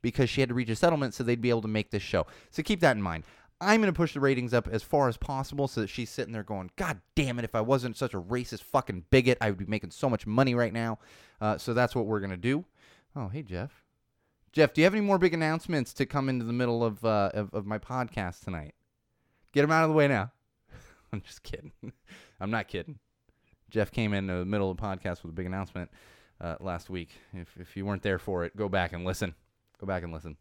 because 0.00 0.30
she 0.30 0.40
had 0.40 0.48
to 0.48 0.54
reach 0.54 0.70
a 0.70 0.76
settlement 0.76 1.14
so 1.14 1.22
they'd 1.22 1.40
be 1.40 1.50
able 1.50 1.62
to 1.62 1.68
make 1.68 1.90
this 1.90 2.02
show. 2.02 2.26
So 2.50 2.62
keep 2.62 2.80
that 2.80 2.96
in 2.96 3.02
mind. 3.02 3.24
I'm 3.60 3.80
going 3.80 3.92
to 3.92 3.96
push 3.96 4.14
the 4.14 4.20
ratings 4.20 4.54
up 4.54 4.68
as 4.68 4.84
far 4.84 5.08
as 5.08 5.16
possible 5.16 5.66
so 5.66 5.80
that 5.80 5.90
she's 5.90 6.10
sitting 6.10 6.32
there 6.32 6.44
going, 6.44 6.70
God 6.76 7.00
damn 7.16 7.38
it, 7.38 7.44
if 7.44 7.56
I 7.56 7.60
wasn't 7.60 7.96
such 7.96 8.14
a 8.14 8.20
racist 8.20 8.62
fucking 8.62 9.06
bigot, 9.10 9.36
I 9.40 9.50
would 9.50 9.58
be 9.58 9.66
making 9.66 9.90
so 9.90 10.08
much 10.08 10.26
money 10.26 10.54
right 10.54 10.72
now. 10.72 11.00
Uh, 11.40 11.58
so 11.58 11.74
that's 11.74 11.94
what 11.94 12.06
we're 12.06 12.20
going 12.20 12.30
to 12.30 12.36
do. 12.36 12.64
Oh, 13.16 13.28
hey, 13.28 13.42
Jeff. 13.42 13.84
Jeff, 14.52 14.72
do 14.72 14.80
you 14.80 14.84
have 14.84 14.94
any 14.94 15.04
more 15.04 15.18
big 15.18 15.34
announcements 15.34 15.92
to 15.94 16.06
come 16.06 16.28
into 16.28 16.44
the 16.44 16.52
middle 16.52 16.82
of, 16.82 17.04
uh, 17.04 17.30
of, 17.34 17.52
of 17.52 17.66
my 17.66 17.78
podcast 17.78 18.44
tonight? 18.44 18.74
Get 19.52 19.62
them 19.62 19.70
out 19.70 19.84
of 19.84 19.90
the 19.90 19.94
way 19.94 20.08
now. 20.08 20.32
I'm 21.12 21.20
just 21.20 21.42
kidding. 21.42 21.72
I'm 22.40 22.50
not 22.50 22.68
kidding. 22.68 22.98
Jeff 23.70 23.90
came 23.90 24.14
in 24.14 24.26
the 24.26 24.44
middle 24.44 24.70
of 24.70 24.76
the 24.76 24.82
podcast 24.82 25.22
with 25.22 25.30
a 25.30 25.34
big 25.34 25.46
announcement 25.46 25.90
uh, 26.40 26.56
last 26.60 26.88
week. 26.88 27.10
If, 27.34 27.48
if 27.58 27.76
you 27.76 27.84
weren't 27.84 28.02
there 28.02 28.18
for 28.18 28.44
it, 28.44 28.56
go 28.56 28.68
back 28.68 28.92
and 28.92 29.04
listen. 29.04 29.34
Go 29.80 29.86
back 29.86 30.02
and 30.02 30.12
listen. 30.12 30.36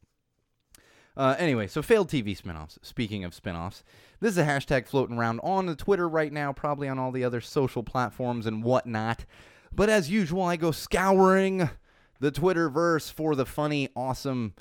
Uh, 1.16 1.36
anyway, 1.40 1.68
so 1.68 1.82
failed 1.82 2.10
TV 2.10 2.40
spinoffs. 2.40 2.78
Speaking 2.84 3.24
of 3.24 3.34
spinoffs, 3.34 3.82
this 4.20 4.32
is 4.32 4.38
a 4.38 4.44
hashtag 4.44 4.86
floating 4.86 5.18
around 5.18 5.40
on 5.42 5.66
the 5.66 5.76
Twitter 5.76 6.08
right 6.08 6.32
now, 6.32 6.54
probably 6.54 6.88
on 6.88 7.00
all 7.00 7.12
the 7.12 7.24
other 7.24 7.42
social 7.42 7.82
platforms 7.82 8.46
and 8.46 8.64
whatnot. 8.64 9.26
But 9.74 9.90
as 9.90 10.12
usual, 10.12 10.44
I 10.44 10.58
go 10.58 10.72
scouring 10.72 11.70
the 12.20 12.32
Twitterverse 12.32 13.12
for 13.12 13.36
the 13.36 13.46
funny, 13.46 13.90
awesome, 13.96 14.54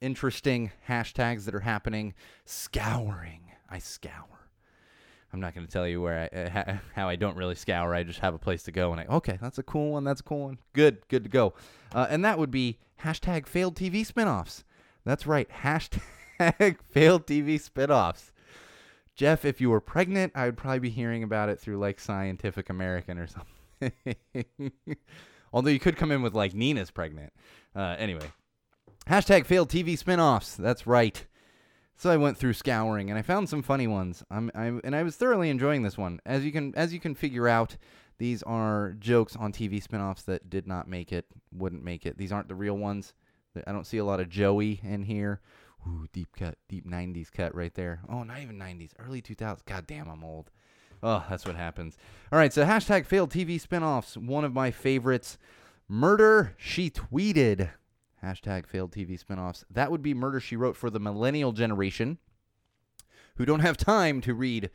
interesting 0.00 0.70
hashtags 0.88 1.44
that 1.44 1.54
are 1.54 1.60
happening. 1.60 2.14
Scouring. 2.44 3.42
I 3.68 3.78
scour. 3.78 4.36
I'm 5.32 5.40
not 5.40 5.54
going 5.54 5.66
to 5.66 5.72
tell 5.72 5.86
you 5.86 6.00
where 6.00 6.30
I, 6.32 6.36
uh, 6.38 6.76
how 6.94 7.08
I 7.08 7.16
don't 7.16 7.36
really 7.36 7.54
scour. 7.54 7.94
I 7.94 8.02
just 8.02 8.20
have 8.20 8.34
a 8.34 8.38
place 8.38 8.62
to 8.64 8.72
go, 8.72 8.92
and 8.92 9.00
I 9.00 9.06
okay, 9.06 9.38
that's 9.40 9.58
a 9.58 9.62
cool 9.62 9.92
one. 9.92 10.04
That's 10.04 10.20
a 10.20 10.24
cool 10.24 10.44
one. 10.44 10.58
Good, 10.72 11.06
good 11.08 11.24
to 11.24 11.30
go. 11.30 11.54
Uh, 11.94 12.06
and 12.08 12.24
that 12.24 12.38
would 12.38 12.50
be 12.50 12.78
hashtag 13.02 13.46
failed 13.46 13.74
TV 13.76 14.06
spinoffs. 14.06 14.64
That's 15.04 15.26
right, 15.26 15.48
hashtag 15.62 16.78
failed 16.90 17.26
TV 17.26 17.54
spinoffs. 17.54 18.30
Jeff, 19.14 19.44
if 19.44 19.60
you 19.60 19.70
were 19.70 19.80
pregnant, 19.80 20.32
I 20.34 20.44
would 20.44 20.58
probably 20.58 20.80
be 20.80 20.90
hearing 20.90 21.22
about 21.22 21.48
it 21.48 21.58
through 21.58 21.78
like 21.78 21.98
Scientific 21.98 22.68
American 22.68 23.18
or 23.18 23.26
something. 23.26 24.16
Although 25.52 25.70
you 25.70 25.80
could 25.80 25.96
come 25.96 26.12
in 26.12 26.22
with 26.22 26.34
like 26.34 26.54
Nina's 26.54 26.90
pregnant. 26.90 27.32
Uh, 27.74 27.96
anyway, 27.98 28.30
hashtag 29.08 29.46
failed 29.46 29.68
TV 29.68 29.98
spinoffs. 29.98 30.56
That's 30.56 30.86
right. 30.86 31.24
So 31.98 32.10
I 32.10 32.18
went 32.18 32.36
through 32.36 32.52
scouring 32.52 33.08
and 33.08 33.18
I 33.18 33.22
found 33.22 33.48
some 33.48 33.62
funny 33.62 33.86
ones. 33.86 34.22
I'm, 34.30 34.50
I'm, 34.54 34.82
and 34.84 34.94
I 34.94 35.02
was 35.02 35.16
thoroughly 35.16 35.48
enjoying 35.48 35.82
this 35.82 35.96
one. 35.96 36.20
As 36.26 36.44
you 36.44 36.52
can 36.52 36.74
as 36.76 36.92
you 36.92 37.00
can 37.00 37.14
figure 37.14 37.48
out, 37.48 37.76
these 38.18 38.42
are 38.42 38.94
jokes 38.98 39.34
on 39.36 39.52
TV 39.52 39.82
spinoffs 39.82 40.24
that 40.26 40.50
did 40.50 40.66
not 40.66 40.88
make 40.88 41.12
it, 41.12 41.26
wouldn't 41.52 41.84
make 41.84 42.04
it. 42.04 42.18
These 42.18 42.32
aren't 42.32 42.48
the 42.48 42.54
real 42.54 42.76
ones. 42.76 43.14
I 43.66 43.72
don't 43.72 43.86
see 43.86 43.98
a 43.98 44.04
lot 44.04 44.20
of 44.20 44.28
Joey 44.28 44.80
in 44.82 45.04
here. 45.04 45.40
Ooh, 45.86 46.06
deep 46.12 46.28
cut, 46.36 46.58
deep 46.68 46.86
90s 46.86 47.30
cut 47.32 47.54
right 47.54 47.72
there. 47.74 48.00
Oh, 48.08 48.22
not 48.22 48.40
even 48.40 48.58
90s, 48.58 48.90
early 48.98 49.22
2000s. 49.22 49.64
God 49.64 49.86
damn, 49.86 50.08
I'm 50.08 50.24
old. 50.24 50.50
Oh, 51.02 51.24
that's 51.28 51.44
what 51.44 51.56
happens. 51.56 51.96
All 52.32 52.38
right, 52.38 52.52
so 52.52 52.64
hashtag 52.64 53.06
failed 53.06 53.30
TV 53.30 53.60
spinoffs. 53.60 54.16
One 54.16 54.44
of 54.44 54.52
my 54.54 54.70
favorites. 54.70 55.38
Murder 55.88 56.54
She 56.56 56.90
Tweeted. 56.90 57.70
Hashtag 58.22 58.66
failed 58.66 58.92
TV 58.92 59.22
spinoffs. 59.22 59.64
That 59.70 59.90
would 59.90 60.02
be 60.02 60.14
Murder 60.14 60.40
She 60.40 60.56
Wrote 60.56 60.76
for 60.76 60.90
the 60.90 60.98
millennial 60.98 61.52
generation 61.52 62.18
who 63.36 63.44
don't 63.44 63.60
have 63.60 63.76
time 63.76 64.20
to 64.22 64.34
read 64.34 64.70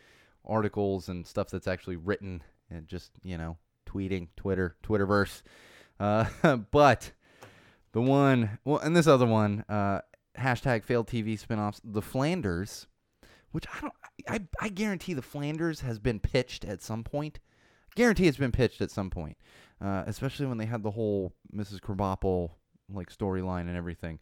articles 0.46 1.10
and 1.10 1.26
stuff 1.26 1.50
that's 1.50 1.68
actually 1.68 1.98
written 1.98 2.44
and 2.70 2.88
just, 2.88 3.12
you 3.24 3.38
know, 3.38 3.58
tweeting, 3.86 4.28
Twitter, 4.38 4.76
Twitterverse. 4.84 5.42
Uh, 6.00 6.26
but 6.72 7.12
the 7.92 8.02
one, 8.02 8.60
well, 8.64 8.80
and 8.80 8.96
this 8.96 9.08
other 9.08 9.26
one, 9.26 9.66
uh, 9.68 10.02
hashtag 10.38 10.84
failed 10.84 11.08
TV 11.08 11.40
spinoffs, 11.40 11.82
the 11.84 12.02
Flanders, 12.02 12.88
which 13.52 13.66
I 13.76 13.82
don't, 13.82 13.94
I, 14.28 14.42
I 14.60 14.70
guarantee 14.70 15.14
the 15.14 15.22
Flanders 15.22 15.82
has 15.82 16.00
been 16.00 16.20
pitched 16.20 16.66
at 16.66 16.82
some 16.82 17.04
point. 17.04 17.40
Guarantee 17.96 18.28
it's 18.28 18.38
been 18.38 18.52
pitched 18.52 18.82
at 18.82 18.92
some 18.92 19.10
point, 19.10 19.38
uh, 19.84 20.04
especially 20.06 20.46
when 20.46 20.58
they 20.58 20.66
had 20.66 20.84
the 20.84 20.92
whole 20.92 21.34
Mrs. 21.54 21.80
Krabappel 21.80 22.52
like 22.94 23.16
storyline 23.16 23.62
and 23.62 23.76
everything. 23.76 24.20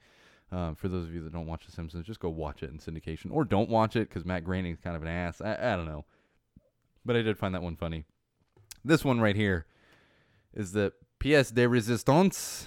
Um, 0.52 0.73
for 0.73 0.88
those 0.88 1.06
of 1.06 1.13
you 1.13 1.21
that 1.21 1.34
don't 1.34 1.45
watch 1.45 1.65
The 1.67 1.71
Simpsons, 1.71 2.08
just 2.08 2.19
go 2.19 2.30
watch 2.30 2.63
it 2.63 2.71
in 2.71 2.80
syndication, 2.80 3.28
or 3.32 3.45
don't 3.45 3.69
watch 3.69 3.95
it 3.95 4.10
because 4.10 4.25
Matt 4.25 4.43
Groening's 4.43 4.80
kind 4.80 4.95
of 4.95 5.04
an 5.04 5.08
ass. 5.08 5.41
I, 5.41 5.54
I 5.54 5.75
don't 5.75 5.86
know, 5.86 6.06
but 7.06 7.15
I 7.15 7.21
did 7.21 7.38
find 7.38 7.54
that 7.54 7.62
one 7.62 7.75
funny. 7.75 8.06
This 8.84 9.06
one 9.06 9.21
right 9.21 9.36
here 9.36 9.67
is 10.54 10.71
the 10.71 10.93
pièce 11.19 11.54
de 11.54 11.67
résistance 11.67 12.65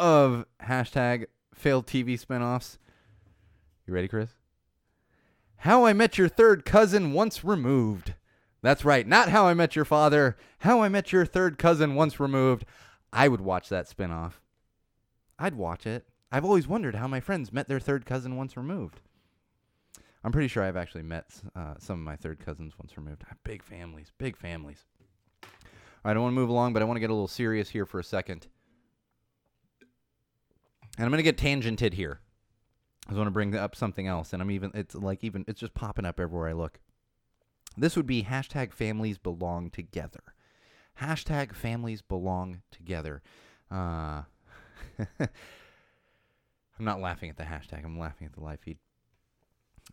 of 0.00 0.44
hashtag 0.60 1.26
failed 1.54 1.86
TV 1.86 2.20
spinoffs. 2.20 2.78
You 3.86 3.94
ready, 3.94 4.08
Chris? 4.08 4.30
How 5.62 5.86
I 5.86 5.92
Met 5.92 6.18
Your 6.18 6.26
Third 6.28 6.64
Cousin 6.64 7.12
Once 7.12 7.44
Removed. 7.44 8.14
That's 8.62 8.84
right, 8.84 9.06
not 9.06 9.28
How 9.28 9.46
I 9.46 9.54
Met 9.54 9.76
Your 9.76 9.84
Father. 9.84 10.36
How 10.58 10.82
I 10.82 10.88
Met 10.88 11.12
Your 11.12 11.24
Third 11.24 11.56
Cousin 11.56 11.94
Once 11.94 12.18
Removed. 12.18 12.64
I 13.12 13.28
would 13.28 13.40
watch 13.40 13.68
that 13.68 13.88
spinoff. 13.88 14.40
I'd 15.38 15.54
watch 15.54 15.86
it. 15.86 16.04
I've 16.32 16.44
always 16.44 16.66
wondered 16.66 16.96
how 16.96 17.06
my 17.06 17.20
friends 17.20 17.52
met 17.52 17.68
their 17.68 17.78
third 17.78 18.04
cousin 18.04 18.36
once 18.36 18.56
removed. 18.56 19.02
I'm 20.24 20.32
pretty 20.32 20.48
sure 20.48 20.64
I've 20.64 20.76
actually 20.76 21.04
met 21.04 21.26
uh, 21.54 21.74
some 21.78 22.00
of 22.00 22.04
my 22.04 22.16
third 22.16 22.40
cousins 22.44 22.72
once 22.76 22.96
removed. 22.96 23.22
Big 23.44 23.62
families, 23.62 24.10
big 24.18 24.36
families. 24.36 24.84
All 25.44 25.48
right, 26.06 26.16
I 26.16 26.18
want 26.18 26.32
to 26.32 26.40
move 26.40 26.48
along, 26.48 26.72
but 26.72 26.82
I 26.82 26.86
want 26.86 26.96
to 26.96 27.00
get 27.00 27.10
a 27.10 27.14
little 27.14 27.28
serious 27.28 27.68
here 27.68 27.86
for 27.86 28.00
a 28.00 28.04
second. 28.04 28.48
And 30.98 31.04
I'm 31.04 31.12
going 31.12 31.22
to 31.24 31.32
get 31.32 31.38
tangented 31.38 31.92
here. 31.92 32.18
I 33.06 33.10
just 33.10 33.18
want 33.18 33.26
to 33.26 33.32
bring 33.32 33.54
up 33.56 33.74
something 33.74 34.06
else, 34.06 34.32
and 34.32 34.40
I'm 34.40 34.50
even, 34.50 34.70
it's 34.74 34.94
like 34.94 35.24
even, 35.24 35.44
it's 35.48 35.60
just 35.60 35.74
popping 35.74 36.04
up 36.04 36.20
everywhere 36.20 36.48
I 36.48 36.52
look. 36.52 36.78
This 37.76 37.96
would 37.96 38.06
be 38.06 38.24
hashtag 38.24 38.72
families 38.72 39.18
belong 39.18 39.70
together. 39.70 40.22
Hashtag 41.00 41.54
families 41.54 42.02
belong 42.02 42.62
together. 42.70 43.22
Uh, 43.70 44.22
I'm 45.18 46.84
not 46.84 47.00
laughing 47.00 47.30
at 47.30 47.36
the 47.36 47.44
hashtag. 47.44 47.84
I'm 47.84 47.98
laughing 47.98 48.26
at 48.26 48.34
the 48.34 48.40
live 48.40 48.60
feed. 48.60 48.78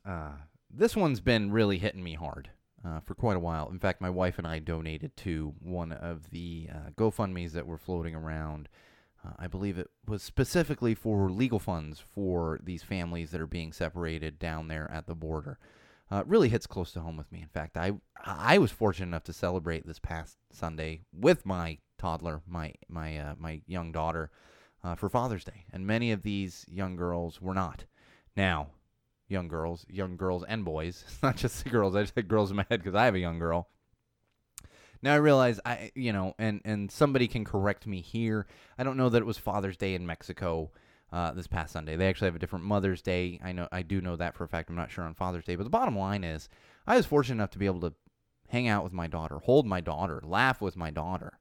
Uh, 0.05 0.33
this 0.69 0.95
one's 0.95 1.21
been 1.21 1.51
really 1.51 1.77
hitting 1.77 2.03
me 2.03 2.15
hard 2.15 2.49
uh, 2.85 2.99
for 2.99 3.15
quite 3.15 3.37
a 3.37 3.39
while. 3.39 3.69
In 3.69 3.79
fact, 3.79 4.01
my 4.01 4.09
wife 4.09 4.37
and 4.37 4.47
I 4.47 4.59
donated 4.59 5.15
to 5.17 5.53
one 5.59 5.91
of 5.91 6.29
the 6.31 6.69
uh, 6.71 6.89
GoFundMe's 6.97 7.53
that 7.53 7.67
were 7.67 7.77
floating 7.77 8.15
around. 8.15 8.69
Uh, 9.25 9.31
I 9.37 9.47
believe 9.47 9.77
it 9.77 9.89
was 10.07 10.23
specifically 10.23 10.95
for 10.95 11.29
legal 11.29 11.59
funds 11.59 11.99
for 11.99 12.59
these 12.63 12.83
families 12.83 13.31
that 13.31 13.41
are 13.41 13.47
being 13.47 13.73
separated 13.73 14.39
down 14.39 14.67
there 14.67 14.89
at 14.91 15.07
the 15.07 15.15
border. 15.15 15.59
Uh, 16.11 16.23
really 16.25 16.49
hits 16.49 16.65
close 16.65 16.91
to 16.93 17.01
home 17.01 17.17
with 17.17 17.31
me. 17.31 17.41
In 17.41 17.49
fact, 17.49 17.77
I 17.77 17.93
I 18.25 18.57
was 18.57 18.71
fortunate 18.71 19.07
enough 19.07 19.25
to 19.25 19.33
celebrate 19.33 19.85
this 19.85 19.99
past 19.99 20.37
Sunday 20.51 21.01
with 21.13 21.45
my 21.45 21.77
toddler, 21.99 22.41
my 22.47 22.73
my 22.87 23.17
uh, 23.17 23.35
my 23.37 23.61
young 23.67 23.91
daughter 23.91 24.31
uh, 24.83 24.95
for 24.95 25.09
Father's 25.09 25.43
Day, 25.43 25.65
and 25.71 25.85
many 25.85 26.11
of 26.11 26.23
these 26.23 26.65
young 26.67 26.95
girls 26.95 27.39
were 27.41 27.53
not. 27.53 27.83
Now, 28.35 28.69
young 29.27 29.47
girls, 29.47 29.85
young 29.87 30.17
girls 30.17 30.43
and 30.47 30.65
boys, 30.65 31.05
not 31.23 31.37
just 31.37 31.63
the 31.63 31.69
girls. 31.69 31.95
I 31.95 32.01
just 32.01 32.15
had 32.15 32.27
girls 32.27 32.49
in 32.49 32.57
my 32.57 32.65
head 32.69 32.79
because 32.81 32.95
I 32.95 33.05
have 33.05 33.15
a 33.15 33.19
young 33.19 33.39
girl. 33.39 33.69
Now 35.01 35.13
I 35.13 35.17
realize 35.17 35.59
I, 35.65 35.91
you 35.95 36.11
know, 36.11 36.35
and 36.37 36.61
and 36.65 36.91
somebody 36.91 37.27
can 37.27 37.45
correct 37.45 37.87
me 37.87 38.01
here. 38.01 38.47
I 38.77 38.83
don't 38.83 38.97
know 38.97 39.09
that 39.09 39.21
it 39.21 39.25
was 39.25 39.37
Father's 39.37 39.77
Day 39.77 39.95
in 39.95 40.05
Mexico 40.05 40.71
uh, 41.11 41.31
this 41.31 41.47
past 41.47 41.73
Sunday. 41.73 41.95
They 41.95 42.07
actually 42.07 42.27
have 42.27 42.35
a 42.35 42.39
different 42.39 42.65
Mother's 42.65 43.01
Day. 43.01 43.39
I 43.43 43.51
know, 43.51 43.67
I 43.71 43.81
do 43.81 44.01
know 44.01 44.15
that 44.15 44.35
for 44.35 44.43
a 44.43 44.47
fact. 44.47 44.69
I'm 44.69 44.75
not 44.75 44.91
sure 44.91 45.03
on 45.03 45.13
Father's 45.15 45.45
Day, 45.45 45.55
but 45.55 45.63
the 45.63 45.69
bottom 45.69 45.97
line 45.97 46.23
is, 46.23 46.49
I 46.85 46.95
was 46.95 47.05
fortunate 47.05 47.35
enough 47.35 47.51
to 47.51 47.59
be 47.59 47.65
able 47.65 47.81
to 47.81 47.93
hang 48.49 48.67
out 48.67 48.83
with 48.83 48.93
my 48.93 49.07
daughter, 49.07 49.39
hold 49.39 49.65
my 49.65 49.81
daughter, 49.81 50.21
laugh 50.23 50.61
with 50.61 50.75
my 50.75 50.91
daughter. 50.91 51.39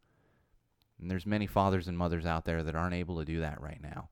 And 1.01 1.11
there's 1.11 1.27
many 1.27 1.47
fathers 1.47 1.89
and 1.89 1.97
mothers 1.97 2.27
out 2.27 2.45
there 2.45 2.63
that 2.63 2.75
aren't 2.75 2.95
able 2.95 3.19
to 3.19 3.25
do 3.25 3.41
that 3.41 3.61
right 3.61 3.81
now. 3.83 4.09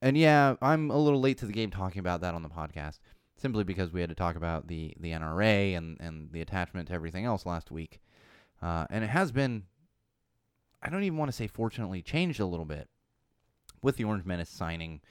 And 0.00 0.16
yeah, 0.16 0.56
I'm 0.60 0.90
a 0.90 0.98
little 0.98 1.20
late 1.20 1.38
to 1.38 1.46
the 1.46 1.52
game 1.52 1.70
talking 1.70 2.00
about 2.00 2.20
that 2.20 2.34
on 2.34 2.42
the 2.42 2.48
podcast, 2.48 2.98
simply 3.36 3.64
because 3.64 3.92
we 3.92 4.00
had 4.00 4.10
to 4.10 4.14
talk 4.14 4.36
about 4.36 4.68
the, 4.68 4.94
the 5.00 5.12
NRA 5.12 5.76
and, 5.76 5.96
and 6.00 6.30
the 6.32 6.42
attachment 6.42 6.88
to 6.88 6.94
everything 6.94 7.24
else 7.24 7.46
last 7.46 7.70
week. 7.70 8.00
Uh, 8.64 8.86
and 8.88 9.04
it 9.04 9.10
has 9.10 9.30
been, 9.30 9.64
I 10.82 10.88
don't 10.88 11.02
even 11.02 11.18
want 11.18 11.28
to 11.28 11.36
say 11.36 11.46
fortunately, 11.46 12.00
changed 12.00 12.40
a 12.40 12.46
little 12.46 12.64
bit 12.64 12.88
with 13.82 13.98
the 13.98 14.04
Orange 14.04 14.24
Menace 14.24 14.48
signing 14.48 15.02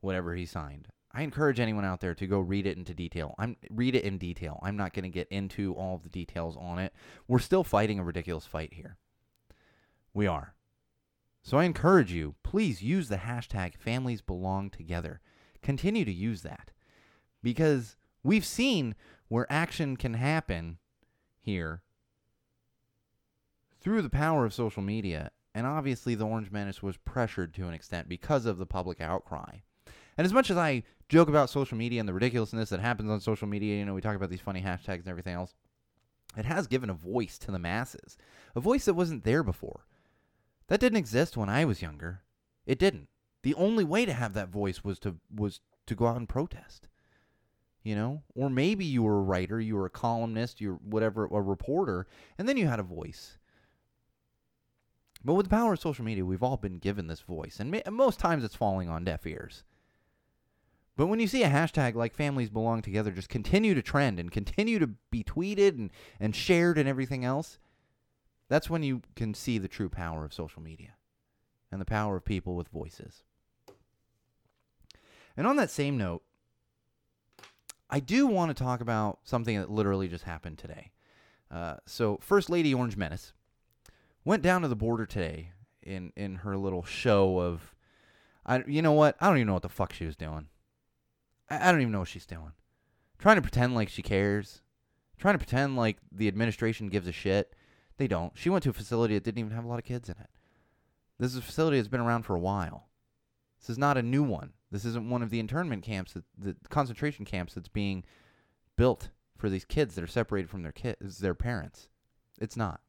whatever 0.00 0.36
he 0.36 0.46
signed. 0.46 0.86
I 1.12 1.22
encourage 1.22 1.58
anyone 1.58 1.84
out 1.84 2.00
there 2.00 2.14
to 2.14 2.26
go 2.28 2.38
read 2.38 2.68
it 2.68 2.78
into 2.78 2.94
detail. 2.94 3.34
I'm 3.36 3.56
read 3.68 3.96
it 3.96 4.04
in 4.04 4.16
detail. 4.16 4.60
I'm 4.62 4.76
not 4.76 4.92
going 4.92 5.02
to 5.02 5.08
get 5.08 5.26
into 5.26 5.74
all 5.74 5.96
of 5.96 6.04
the 6.04 6.08
details 6.08 6.56
on 6.56 6.78
it. 6.78 6.92
We're 7.26 7.40
still 7.40 7.64
fighting 7.64 7.98
a 7.98 8.04
ridiculous 8.04 8.46
fight 8.46 8.74
here. 8.74 8.96
We 10.14 10.28
are. 10.28 10.54
So 11.42 11.58
I 11.58 11.64
encourage 11.64 12.12
you, 12.12 12.36
please 12.44 12.80
use 12.80 13.08
the 13.08 13.16
hashtag 13.16 13.76
families 13.76 14.22
belong 14.22 14.70
together. 14.70 15.20
Continue 15.62 16.04
to 16.04 16.12
use 16.12 16.42
that 16.42 16.70
because 17.42 17.96
we've 18.22 18.44
seen 18.44 18.94
where 19.26 19.50
action 19.50 19.96
can 19.96 20.14
happen 20.14 20.78
here 21.40 21.82
through 23.80 24.02
the 24.02 24.10
power 24.10 24.44
of 24.44 24.54
social 24.54 24.82
media. 24.82 25.30
And 25.54 25.66
obviously, 25.66 26.14
the 26.14 26.26
Orange 26.26 26.50
Menace 26.50 26.82
was 26.82 26.96
pressured 26.96 27.54
to 27.54 27.66
an 27.66 27.74
extent 27.74 28.08
because 28.08 28.46
of 28.46 28.58
the 28.58 28.66
public 28.66 29.00
outcry. 29.00 29.58
And 30.16 30.24
as 30.24 30.32
much 30.32 30.50
as 30.50 30.56
I 30.56 30.84
joke 31.08 31.28
about 31.28 31.50
social 31.50 31.76
media 31.76 31.98
and 31.98 32.08
the 32.08 32.14
ridiculousness 32.14 32.70
that 32.70 32.80
happens 32.80 33.10
on 33.10 33.20
social 33.20 33.48
media, 33.48 33.78
you 33.78 33.84
know, 33.84 33.94
we 33.94 34.00
talk 34.00 34.16
about 34.16 34.30
these 34.30 34.40
funny 34.40 34.60
hashtags 34.60 35.00
and 35.00 35.08
everything 35.08 35.34
else, 35.34 35.54
it 36.36 36.44
has 36.44 36.66
given 36.66 36.90
a 36.90 36.94
voice 36.94 37.38
to 37.38 37.50
the 37.50 37.58
masses, 37.58 38.16
a 38.54 38.60
voice 38.60 38.84
that 38.84 38.94
wasn't 38.94 39.24
there 39.24 39.42
before. 39.42 39.86
That 40.68 40.78
didn't 40.78 40.98
exist 40.98 41.36
when 41.36 41.48
I 41.48 41.64
was 41.64 41.82
younger. 41.82 42.22
It 42.64 42.78
didn't. 42.78 43.08
The 43.42 43.54
only 43.54 43.82
way 43.82 44.04
to 44.04 44.12
have 44.12 44.34
that 44.34 44.50
voice 44.50 44.84
was 44.84 44.98
to 45.00 45.16
was 45.34 45.60
to 45.86 45.94
go 45.96 46.06
out 46.06 46.16
and 46.16 46.28
protest. 46.28 46.86
You 47.82 47.96
know, 47.96 48.22
or 48.34 48.50
maybe 48.50 48.84
you 48.84 49.02
were 49.02 49.18
a 49.18 49.22
writer, 49.22 49.58
you 49.58 49.74
were 49.74 49.86
a 49.86 49.90
columnist, 49.90 50.60
you're 50.60 50.74
whatever, 50.74 51.24
a 51.24 51.40
reporter, 51.40 52.06
and 52.38 52.46
then 52.46 52.58
you 52.58 52.68
had 52.68 52.78
a 52.78 52.84
voice. 52.84 53.38
But 55.24 55.34
with 55.34 55.46
the 55.46 55.56
power 55.56 55.74
of 55.74 55.80
social 55.80 56.04
media, 56.04 56.24
we've 56.24 56.42
all 56.42 56.56
been 56.56 56.78
given 56.78 57.06
this 57.06 57.20
voice, 57.20 57.60
and 57.60 57.78
most 57.90 58.18
times 58.18 58.42
it's 58.42 58.56
falling 58.56 58.88
on 58.88 59.04
deaf 59.04 59.26
ears. 59.26 59.64
But 60.96 61.06
when 61.06 61.20
you 61.20 61.26
see 61.26 61.42
a 61.42 61.48
hashtag 61.48 61.94
like 61.94 62.14
families 62.14 62.50
belong 62.50 62.82
together 62.82 63.10
just 63.10 63.28
continue 63.28 63.74
to 63.74 63.82
trend 63.82 64.18
and 64.18 64.30
continue 64.30 64.78
to 64.78 64.90
be 65.10 65.24
tweeted 65.24 65.70
and, 65.70 65.90
and 66.18 66.34
shared 66.34 66.78
and 66.78 66.88
everything 66.88 67.24
else, 67.24 67.58
that's 68.48 68.68
when 68.68 68.82
you 68.82 69.02
can 69.14 69.32
see 69.32 69.58
the 69.58 69.68
true 69.68 69.88
power 69.88 70.24
of 70.24 70.34
social 70.34 70.62
media 70.62 70.94
and 71.70 71.80
the 71.80 71.86
power 71.86 72.16
of 72.16 72.24
people 72.24 72.56
with 72.56 72.68
voices. 72.68 73.22
And 75.36 75.46
on 75.46 75.56
that 75.56 75.70
same 75.70 75.96
note, 75.96 76.22
I 77.88 78.00
do 78.00 78.26
want 78.26 78.54
to 78.54 78.62
talk 78.62 78.80
about 78.80 79.20
something 79.24 79.58
that 79.58 79.70
literally 79.70 80.08
just 80.08 80.24
happened 80.24 80.58
today. 80.58 80.90
Uh, 81.50 81.76
so, 81.86 82.18
First 82.20 82.50
Lady 82.50 82.72
Orange 82.74 82.96
Menace 82.96 83.32
went 84.24 84.42
down 84.42 84.62
to 84.62 84.68
the 84.68 84.76
border 84.76 85.06
today 85.06 85.52
in, 85.82 86.12
in 86.16 86.36
her 86.36 86.56
little 86.56 86.84
show 86.84 87.40
of, 87.40 87.74
I, 88.44 88.62
you 88.66 88.82
know 88.82 88.92
what? 88.92 89.16
I 89.20 89.28
don't 89.28 89.36
even 89.36 89.48
know 89.48 89.54
what 89.54 89.62
the 89.62 89.68
fuck 89.68 89.92
she 89.92 90.06
was 90.06 90.16
doing. 90.16 90.48
I, 91.48 91.68
I 91.68 91.72
don't 91.72 91.80
even 91.80 91.92
know 91.92 92.00
what 92.00 92.08
she's 92.08 92.26
doing. 92.26 92.52
Trying 93.18 93.36
to 93.36 93.42
pretend 93.42 93.74
like 93.74 93.88
she 93.88 94.02
cares. 94.02 94.62
Trying 95.18 95.34
to 95.34 95.38
pretend 95.38 95.76
like 95.76 95.98
the 96.10 96.28
administration 96.28 96.88
gives 96.88 97.06
a 97.06 97.12
shit. 97.12 97.54
They 97.98 98.08
don't. 98.08 98.32
She 98.34 98.48
went 98.48 98.64
to 98.64 98.70
a 98.70 98.74
facility 98.74 99.14
that 99.14 99.24
didn't 99.24 99.40
even 99.40 99.52
have 99.52 99.64
a 99.64 99.68
lot 99.68 99.78
of 99.78 99.84
kids 99.84 100.08
in 100.08 100.16
it. 100.18 100.30
This 101.18 101.32
is 101.32 101.36
a 101.36 101.42
facility 101.42 101.76
that's 101.76 101.88
been 101.88 102.00
around 102.00 102.22
for 102.22 102.34
a 102.34 102.40
while. 102.40 102.88
This 103.60 103.68
is 103.68 103.76
not 103.76 103.98
a 103.98 104.02
new 104.02 104.22
one. 104.22 104.54
This 104.70 104.86
isn't 104.86 105.10
one 105.10 105.22
of 105.22 105.28
the 105.28 105.40
internment 105.40 105.82
camps, 105.82 106.14
that, 106.14 106.24
the 106.38 106.56
concentration 106.70 107.26
camps 107.26 107.52
that's 107.52 107.68
being 107.68 108.04
built 108.76 109.10
for 109.36 109.50
these 109.50 109.66
kids 109.66 109.94
that 109.94 110.04
are 110.04 110.08
separated 110.08 110.48
from 110.48 110.62
their 110.62 110.72
kids, 110.72 111.18
their 111.18 111.34
parents. 111.34 111.88
It's 112.40 112.56
not. 112.56 112.80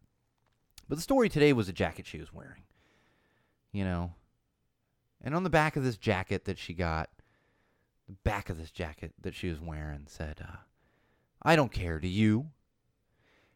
But 0.91 0.97
the 0.97 1.03
story 1.03 1.29
today 1.29 1.53
was 1.53 1.69
a 1.69 1.71
jacket 1.73 2.05
she 2.05 2.19
was 2.19 2.33
wearing. 2.33 2.63
You 3.71 3.85
know, 3.85 4.15
and 5.21 5.33
on 5.33 5.45
the 5.45 5.49
back 5.49 5.77
of 5.77 5.85
this 5.85 5.95
jacket 5.95 6.43
that 6.43 6.57
she 6.57 6.73
got, 6.73 7.09
the 8.07 8.15
back 8.25 8.49
of 8.49 8.57
this 8.57 8.71
jacket 8.71 9.13
that 9.21 9.33
she 9.33 9.47
was 9.47 9.61
wearing 9.61 10.03
said, 10.07 10.45
uh, 10.45 10.57
"I 11.41 11.55
don't 11.55 11.71
care. 11.71 11.97
Do 11.97 12.09
you?" 12.09 12.49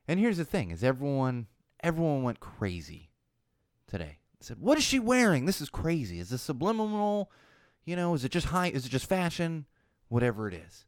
And 0.08 0.18
here's 0.18 0.38
the 0.38 0.46
thing: 0.46 0.72
is 0.72 0.82
everyone 0.82 1.48
everyone 1.82 2.24
went 2.24 2.40
crazy 2.40 3.12
today. 3.86 4.20
Said, 4.40 4.62
"What 4.62 4.78
is 4.78 4.86
she 4.86 5.00
wearing? 5.00 5.46
This 5.46 5.60
is 5.60 5.70
crazy. 5.70 6.20
Is 6.20 6.30
this 6.30 6.42
subliminal? 6.42 7.30
You 7.84 7.98
know, 7.98 8.14
is 8.14 8.24
it 8.24 8.32
just 8.32 8.48
high? 8.48 8.68
Is 8.68 8.86
it 8.86 8.90
just 8.90 9.10
fashion? 9.10 9.66
Whatever 10.08 10.48
it 10.48 10.54
is." 10.54 10.86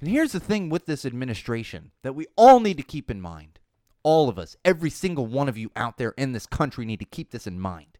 And 0.00 0.08
here's 0.08 0.32
the 0.32 0.40
thing 0.40 0.68
with 0.68 0.86
this 0.86 1.04
administration 1.04 1.92
that 2.02 2.16
we 2.16 2.26
all 2.34 2.58
need 2.58 2.78
to 2.78 2.82
keep 2.82 3.08
in 3.08 3.20
mind. 3.20 3.59
All 4.02 4.28
of 4.28 4.38
us, 4.38 4.56
every 4.64 4.90
single 4.90 5.26
one 5.26 5.48
of 5.48 5.58
you 5.58 5.70
out 5.76 5.98
there 5.98 6.14
in 6.16 6.32
this 6.32 6.46
country 6.46 6.84
need 6.84 7.00
to 7.00 7.04
keep 7.04 7.30
this 7.30 7.46
in 7.46 7.60
mind. 7.60 7.98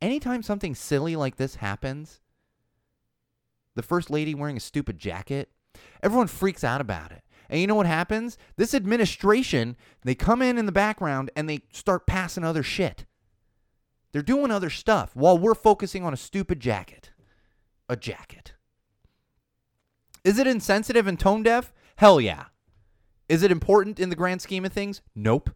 Anytime 0.00 0.42
something 0.42 0.74
silly 0.74 1.16
like 1.16 1.36
this 1.36 1.56
happens, 1.56 2.20
the 3.74 3.82
first 3.82 4.10
lady 4.10 4.34
wearing 4.34 4.56
a 4.56 4.60
stupid 4.60 4.98
jacket, 4.98 5.50
everyone 6.02 6.26
freaks 6.26 6.64
out 6.64 6.80
about 6.80 7.12
it. 7.12 7.22
And 7.48 7.60
you 7.60 7.66
know 7.66 7.74
what 7.74 7.86
happens? 7.86 8.38
This 8.56 8.74
administration, 8.74 9.76
they 10.04 10.14
come 10.14 10.42
in 10.42 10.58
in 10.58 10.66
the 10.66 10.72
background 10.72 11.30
and 11.36 11.48
they 11.48 11.60
start 11.72 12.06
passing 12.06 12.44
other 12.44 12.62
shit. 12.62 13.04
They're 14.12 14.22
doing 14.22 14.50
other 14.50 14.70
stuff 14.70 15.14
while 15.14 15.38
we're 15.38 15.54
focusing 15.54 16.04
on 16.04 16.12
a 16.12 16.18
stupid 16.18 16.60
jacket. 16.60 17.10
A 17.88 17.96
jacket. 17.96 18.54
Is 20.24 20.38
it 20.38 20.46
insensitive 20.46 21.06
and 21.06 21.18
tone 21.18 21.42
deaf? 21.42 21.72
Hell 21.96 22.20
yeah. 22.20 22.46
Is 23.28 23.42
it 23.42 23.50
important 23.50 23.98
in 24.00 24.08
the 24.08 24.16
grand 24.16 24.42
scheme 24.42 24.64
of 24.64 24.72
things? 24.72 25.00
Nope. 25.14 25.50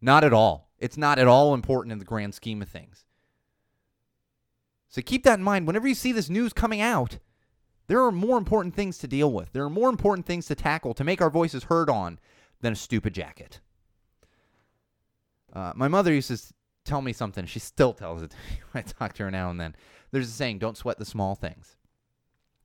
Not 0.00 0.24
at 0.24 0.32
all. 0.32 0.70
It's 0.78 0.96
not 0.96 1.18
at 1.18 1.26
all 1.26 1.54
important 1.54 1.92
in 1.92 1.98
the 1.98 2.04
grand 2.04 2.34
scheme 2.34 2.60
of 2.62 2.68
things. 2.68 3.04
So 4.88 5.02
keep 5.02 5.24
that 5.24 5.38
in 5.38 5.44
mind. 5.44 5.66
Whenever 5.66 5.88
you 5.88 5.94
see 5.94 6.12
this 6.12 6.30
news 6.30 6.52
coming 6.52 6.80
out, 6.80 7.18
there 7.86 8.02
are 8.02 8.12
more 8.12 8.38
important 8.38 8.74
things 8.74 8.98
to 8.98 9.08
deal 9.08 9.32
with. 9.32 9.52
There 9.52 9.64
are 9.64 9.70
more 9.70 9.88
important 9.88 10.26
things 10.26 10.46
to 10.46 10.54
tackle 10.54 10.94
to 10.94 11.04
make 11.04 11.20
our 11.20 11.30
voices 11.30 11.64
heard 11.64 11.88
on 11.88 12.18
than 12.60 12.72
a 12.72 12.76
stupid 12.76 13.14
jacket. 13.14 13.60
Uh, 15.52 15.72
my 15.74 15.88
mother 15.88 16.12
used 16.12 16.28
to 16.28 16.38
tell 16.84 17.02
me 17.02 17.12
something. 17.12 17.46
She 17.46 17.58
still 17.58 17.92
tells 17.92 18.22
it 18.22 18.30
to 18.30 18.36
me 18.36 18.60
when 18.72 18.84
I 18.84 18.90
talk 18.90 19.14
to 19.14 19.24
her 19.24 19.30
now 19.30 19.50
and 19.50 19.60
then. 19.60 19.74
There's 20.10 20.28
a 20.28 20.32
saying, 20.32 20.58
don't 20.58 20.76
sweat 20.76 20.98
the 20.98 21.04
small 21.04 21.34
things. 21.34 21.76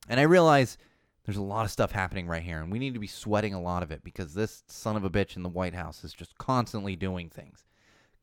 And 0.08 0.18
I 0.18 0.24
realize 0.24 0.78
there's 1.24 1.36
a 1.36 1.42
lot 1.42 1.64
of 1.64 1.70
stuff 1.70 1.92
happening 1.92 2.26
right 2.26 2.42
here, 2.42 2.60
and 2.60 2.72
we 2.72 2.78
need 2.78 2.94
to 2.94 3.00
be 3.00 3.06
sweating 3.06 3.54
a 3.54 3.60
lot 3.60 3.82
of 3.82 3.92
it 3.92 4.02
because 4.02 4.34
this 4.34 4.64
son 4.66 4.96
of 4.96 5.04
a 5.04 5.10
bitch 5.10 5.36
in 5.36 5.42
the 5.42 5.48
White 5.48 5.74
House 5.74 6.02
is 6.02 6.12
just 6.12 6.36
constantly 6.36 6.96
doing 6.96 7.28
things, 7.28 7.64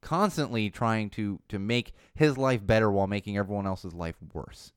constantly 0.01 0.69
trying 0.69 1.09
to 1.11 1.39
to 1.47 1.59
make 1.59 1.93
his 2.13 2.37
life 2.37 2.65
better 2.65 2.91
while 2.91 3.07
making 3.07 3.37
everyone 3.37 3.65
else's 3.65 3.93
life 3.93 4.17
worse. 4.33 4.73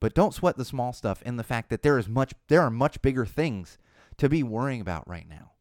But 0.00 0.14
don't 0.14 0.34
sweat 0.34 0.56
the 0.56 0.64
small 0.64 0.92
stuff 0.92 1.22
in 1.22 1.36
the 1.36 1.44
fact 1.44 1.70
that 1.70 1.82
there 1.82 1.98
is 1.98 2.08
much 2.08 2.34
there 2.48 2.62
are 2.62 2.70
much 2.70 3.00
bigger 3.00 3.26
things 3.26 3.78
to 4.16 4.28
be 4.28 4.42
worrying 4.42 4.80
about 4.80 5.06
right 5.08 5.28
now. 5.28 5.52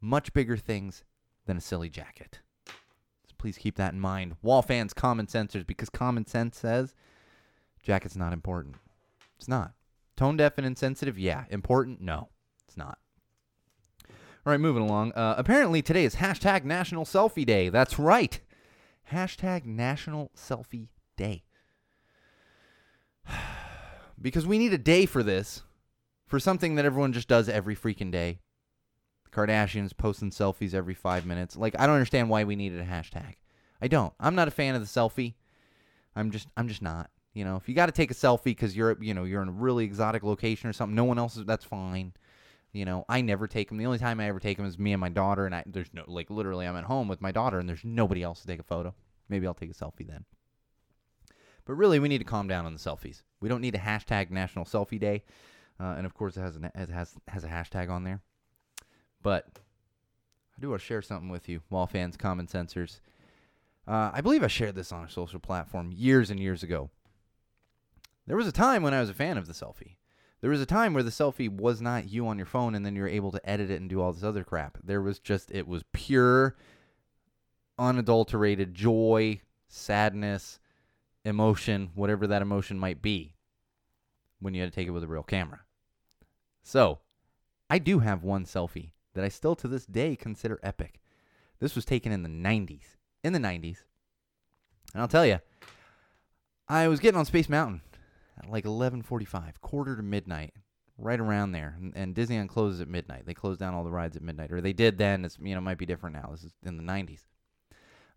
Much 0.00 0.32
bigger 0.32 0.56
things 0.56 1.04
than 1.46 1.56
a 1.56 1.60
silly 1.60 1.88
jacket. 1.88 2.40
So 2.66 3.34
please 3.38 3.58
keep 3.58 3.76
that 3.76 3.92
in 3.92 4.00
mind. 4.00 4.36
Wall 4.42 4.62
fans, 4.62 4.92
common 4.92 5.26
sensors, 5.26 5.66
because 5.66 5.88
common 5.88 6.26
sense 6.26 6.58
says 6.58 6.94
jacket's 7.82 8.16
not 8.16 8.32
important. 8.32 8.76
It's 9.38 9.48
not. 9.48 9.72
Tone 10.20 10.36
deaf 10.36 10.58
and 10.58 10.66
insensitive? 10.66 11.18
Yeah. 11.18 11.44
Important? 11.48 12.02
No, 12.02 12.28
it's 12.68 12.76
not. 12.76 12.98
All 14.06 14.50
right, 14.52 14.60
moving 14.60 14.82
along. 14.82 15.12
Uh, 15.12 15.34
apparently, 15.38 15.80
today 15.80 16.04
is 16.04 16.16
hashtag 16.16 16.62
National 16.62 17.06
Selfie 17.06 17.46
Day. 17.46 17.70
That's 17.70 17.98
right. 17.98 18.38
Hashtag 19.10 19.64
National 19.64 20.30
Selfie 20.36 20.88
Day. 21.16 21.44
because 24.20 24.46
we 24.46 24.58
need 24.58 24.74
a 24.74 24.78
day 24.78 25.06
for 25.06 25.22
this, 25.22 25.62
for 26.26 26.38
something 26.38 26.74
that 26.74 26.84
everyone 26.84 27.14
just 27.14 27.26
does 27.26 27.48
every 27.48 27.74
freaking 27.74 28.10
day. 28.10 28.40
Kardashians 29.32 29.96
posting 29.96 30.28
selfies 30.28 30.74
every 30.74 30.92
five 30.92 31.24
minutes. 31.24 31.56
Like, 31.56 31.74
I 31.78 31.86
don't 31.86 31.94
understand 31.94 32.28
why 32.28 32.44
we 32.44 32.56
needed 32.56 32.82
a 32.82 32.84
hashtag. 32.84 33.36
I 33.80 33.88
don't. 33.88 34.12
I'm 34.20 34.34
not 34.34 34.48
a 34.48 34.50
fan 34.50 34.74
of 34.74 34.82
the 34.82 34.86
selfie. 34.86 35.32
I'm 36.14 36.30
just, 36.30 36.46
I'm 36.58 36.68
just 36.68 36.82
not. 36.82 37.08
You 37.32 37.44
know, 37.44 37.56
if 37.56 37.68
you 37.68 37.74
got 37.74 37.86
to 37.86 37.92
take 37.92 38.10
a 38.10 38.14
selfie 38.14 38.44
because 38.44 38.76
you're, 38.76 39.00
you 39.00 39.14
know, 39.14 39.24
you're 39.24 39.42
in 39.42 39.48
a 39.48 39.52
really 39.52 39.84
exotic 39.84 40.22
location 40.22 40.68
or 40.68 40.72
something, 40.72 40.96
no 40.96 41.04
one 41.04 41.18
else 41.18 41.36
is. 41.36 41.44
That's 41.44 41.64
fine. 41.64 42.12
You 42.72 42.84
know, 42.84 43.04
I 43.08 43.20
never 43.20 43.46
take 43.46 43.68
them. 43.68 43.78
The 43.78 43.86
only 43.86 43.98
time 43.98 44.20
I 44.20 44.28
ever 44.28 44.40
take 44.40 44.56
them 44.56 44.66
is 44.66 44.78
me 44.78 44.92
and 44.92 45.00
my 45.00 45.08
daughter, 45.08 45.46
and 45.46 45.54
I 45.54 45.64
there's 45.66 45.92
no 45.92 46.04
like 46.06 46.30
literally 46.30 46.66
I'm 46.66 46.76
at 46.76 46.84
home 46.84 47.08
with 47.08 47.20
my 47.20 47.32
daughter, 47.32 47.58
and 47.58 47.68
there's 47.68 47.84
nobody 47.84 48.22
else 48.22 48.40
to 48.40 48.46
take 48.46 48.60
a 48.60 48.64
photo. 48.64 48.94
Maybe 49.28 49.46
I'll 49.46 49.54
take 49.54 49.70
a 49.70 49.74
selfie 49.74 50.06
then. 50.06 50.24
But 51.64 51.74
really, 51.74 51.98
we 51.98 52.08
need 52.08 52.18
to 52.18 52.24
calm 52.24 52.48
down 52.48 52.66
on 52.66 52.72
the 52.72 52.78
selfies. 52.78 53.22
We 53.40 53.48
don't 53.48 53.60
need 53.60 53.74
a 53.74 53.78
hashtag 53.78 54.30
National 54.30 54.64
Selfie 54.64 55.00
Day, 55.00 55.24
uh, 55.78 55.94
and 55.96 56.06
of 56.06 56.14
course 56.14 56.36
it 56.36 56.40
has 56.40 56.56
an, 56.56 56.70
it 56.74 56.90
has 56.90 57.14
has 57.28 57.44
a 57.44 57.48
hashtag 57.48 57.90
on 57.90 58.04
there. 58.04 58.22
But 59.22 59.46
I 59.56 60.60
do 60.60 60.70
want 60.70 60.80
to 60.80 60.86
share 60.86 61.02
something 61.02 61.28
with 61.28 61.48
you, 61.48 61.60
wall 61.70 61.86
fans, 61.86 62.16
common 62.16 62.46
sensors. 62.46 63.00
Uh, 63.86 64.10
I 64.12 64.20
believe 64.20 64.44
I 64.44 64.48
shared 64.48 64.74
this 64.74 64.92
on 64.92 65.04
a 65.04 65.10
social 65.10 65.40
platform 65.40 65.90
years 65.92 66.30
and 66.30 66.38
years 66.38 66.62
ago. 66.62 66.90
There 68.30 68.36
was 68.36 68.46
a 68.46 68.52
time 68.52 68.84
when 68.84 68.94
I 68.94 69.00
was 69.00 69.10
a 69.10 69.14
fan 69.14 69.38
of 69.38 69.48
the 69.48 69.52
selfie. 69.52 69.96
There 70.40 70.50
was 70.50 70.60
a 70.60 70.64
time 70.64 70.94
where 70.94 71.02
the 71.02 71.10
selfie 71.10 71.50
was 71.50 71.80
not 71.80 72.08
you 72.08 72.28
on 72.28 72.36
your 72.36 72.46
phone 72.46 72.76
and 72.76 72.86
then 72.86 72.94
you're 72.94 73.08
able 73.08 73.32
to 73.32 73.50
edit 73.50 73.72
it 73.72 73.80
and 73.80 73.90
do 73.90 74.00
all 74.00 74.12
this 74.12 74.22
other 74.22 74.44
crap. 74.44 74.78
There 74.84 75.02
was 75.02 75.18
just, 75.18 75.50
it 75.50 75.66
was 75.66 75.82
pure, 75.92 76.54
unadulterated 77.76 78.72
joy, 78.72 79.40
sadness, 79.66 80.60
emotion, 81.24 81.90
whatever 81.96 82.28
that 82.28 82.40
emotion 82.40 82.78
might 82.78 83.02
be 83.02 83.34
when 84.38 84.54
you 84.54 84.60
had 84.60 84.70
to 84.70 84.76
take 84.76 84.86
it 84.86 84.92
with 84.92 85.02
a 85.02 85.08
real 85.08 85.24
camera. 85.24 85.62
So, 86.62 87.00
I 87.68 87.80
do 87.80 87.98
have 87.98 88.22
one 88.22 88.44
selfie 88.44 88.92
that 89.14 89.24
I 89.24 89.28
still 89.28 89.56
to 89.56 89.66
this 89.66 89.86
day 89.86 90.14
consider 90.14 90.60
epic. 90.62 91.00
This 91.58 91.74
was 91.74 91.84
taken 91.84 92.12
in 92.12 92.22
the 92.22 92.28
90s. 92.28 92.96
In 93.24 93.32
the 93.32 93.40
90s. 93.40 93.78
And 94.94 95.02
I'll 95.02 95.08
tell 95.08 95.26
you, 95.26 95.40
I 96.68 96.86
was 96.86 97.00
getting 97.00 97.18
on 97.18 97.24
Space 97.24 97.48
Mountain 97.48 97.80
like 98.48 98.64
11:45, 98.64 99.60
quarter 99.60 99.96
to 99.96 100.02
midnight, 100.02 100.54
right 100.98 101.20
around 101.20 101.52
there. 101.52 101.76
And, 101.78 101.92
and 101.96 102.14
Disneyland 102.14 102.48
closes 102.48 102.80
at 102.80 102.88
midnight. 102.88 103.26
They 103.26 103.34
close 103.34 103.58
down 103.58 103.74
all 103.74 103.84
the 103.84 103.90
rides 103.90 104.16
at 104.16 104.22
midnight, 104.22 104.52
or 104.52 104.60
they 104.60 104.72
did 104.72 104.98
then. 104.98 105.24
It's 105.24 105.38
you 105.40 105.54
know 105.54 105.60
might 105.60 105.78
be 105.78 105.86
different 105.86 106.16
now. 106.16 106.28
This 106.30 106.44
is 106.44 106.52
in 106.64 106.76
the 106.76 106.82
90s. 106.82 107.20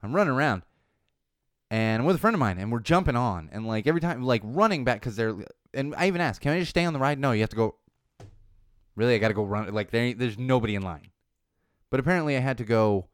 I'm 0.02 0.14
running 0.14 0.34
around, 0.34 0.64
and 1.72 2.02
I'm 2.02 2.06
with 2.06 2.18
a 2.18 2.20
friend 2.20 2.36
of 2.36 2.40
mine, 2.40 2.58
and 2.58 2.72
we're 2.72 2.80
jumping 2.80 3.16
on, 3.16 3.50
and 3.52 3.68
like 3.68 3.88
every 3.88 4.02
time, 4.02 4.24
like 4.24 4.42
running 4.44 4.84
back 4.84 5.00
because 5.00 5.16
they're. 5.16 5.36
And 5.74 5.96
I 5.98 6.08
even 6.08 6.22
asked, 6.22 6.42
"Can 6.42 6.52
I 6.54 6.60
just 6.60 6.70
stay 6.70 6.86
on 6.86 6.94
the 6.94 7.00
ride?" 7.00 7.20
No, 7.20 7.32
you 7.32 7.42
have 7.42 7.50
to 7.50 7.56
go. 7.56 7.76
Really, 8.96 9.16
I 9.16 9.18
got 9.18 9.30
to 9.30 9.34
go 9.34 9.44
run. 9.44 9.74
Like 9.74 9.92
there, 9.92 10.14
there's 10.14 10.38
nobody 10.38 10.76
in 10.76 10.84
line. 10.84 11.10
But 11.90 12.00
apparently, 12.00 12.36
I 12.38 12.42
had 12.42 12.58
to 12.60 12.64
go 12.64 13.08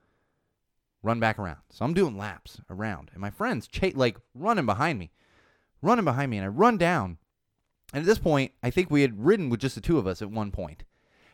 run 1.03 1.19
back 1.19 1.39
around. 1.39 1.59
So 1.69 1.85
I'm 1.85 1.93
doing 1.93 2.17
laps 2.17 2.59
around, 2.69 3.11
and 3.13 3.21
my 3.21 3.29
friend's 3.29 3.67
cha- 3.67 3.91
like 3.93 4.17
running 4.33 4.65
behind 4.65 4.99
me 4.99 5.11
running 5.81 6.05
behind 6.05 6.31
me, 6.31 6.37
and 6.37 6.45
I 6.45 6.49
run 6.49 6.77
down. 6.77 7.17
And 7.93 8.01
at 8.01 8.05
this 8.05 8.19
point, 8.19 8.51
I 8.61 8.69
think 8.69 8.89
we 8.89 9.01
had 9.01 9.25
ridden 9.25 9.49
with 9.49 9.59
just 9.59 9.75
the 9.75 9.81
two 9.81 9.97
of 9.97 10.07
us 10.07 10.21
at 10.21 10.31
one 10.31 10.51
point. 10.51 10.83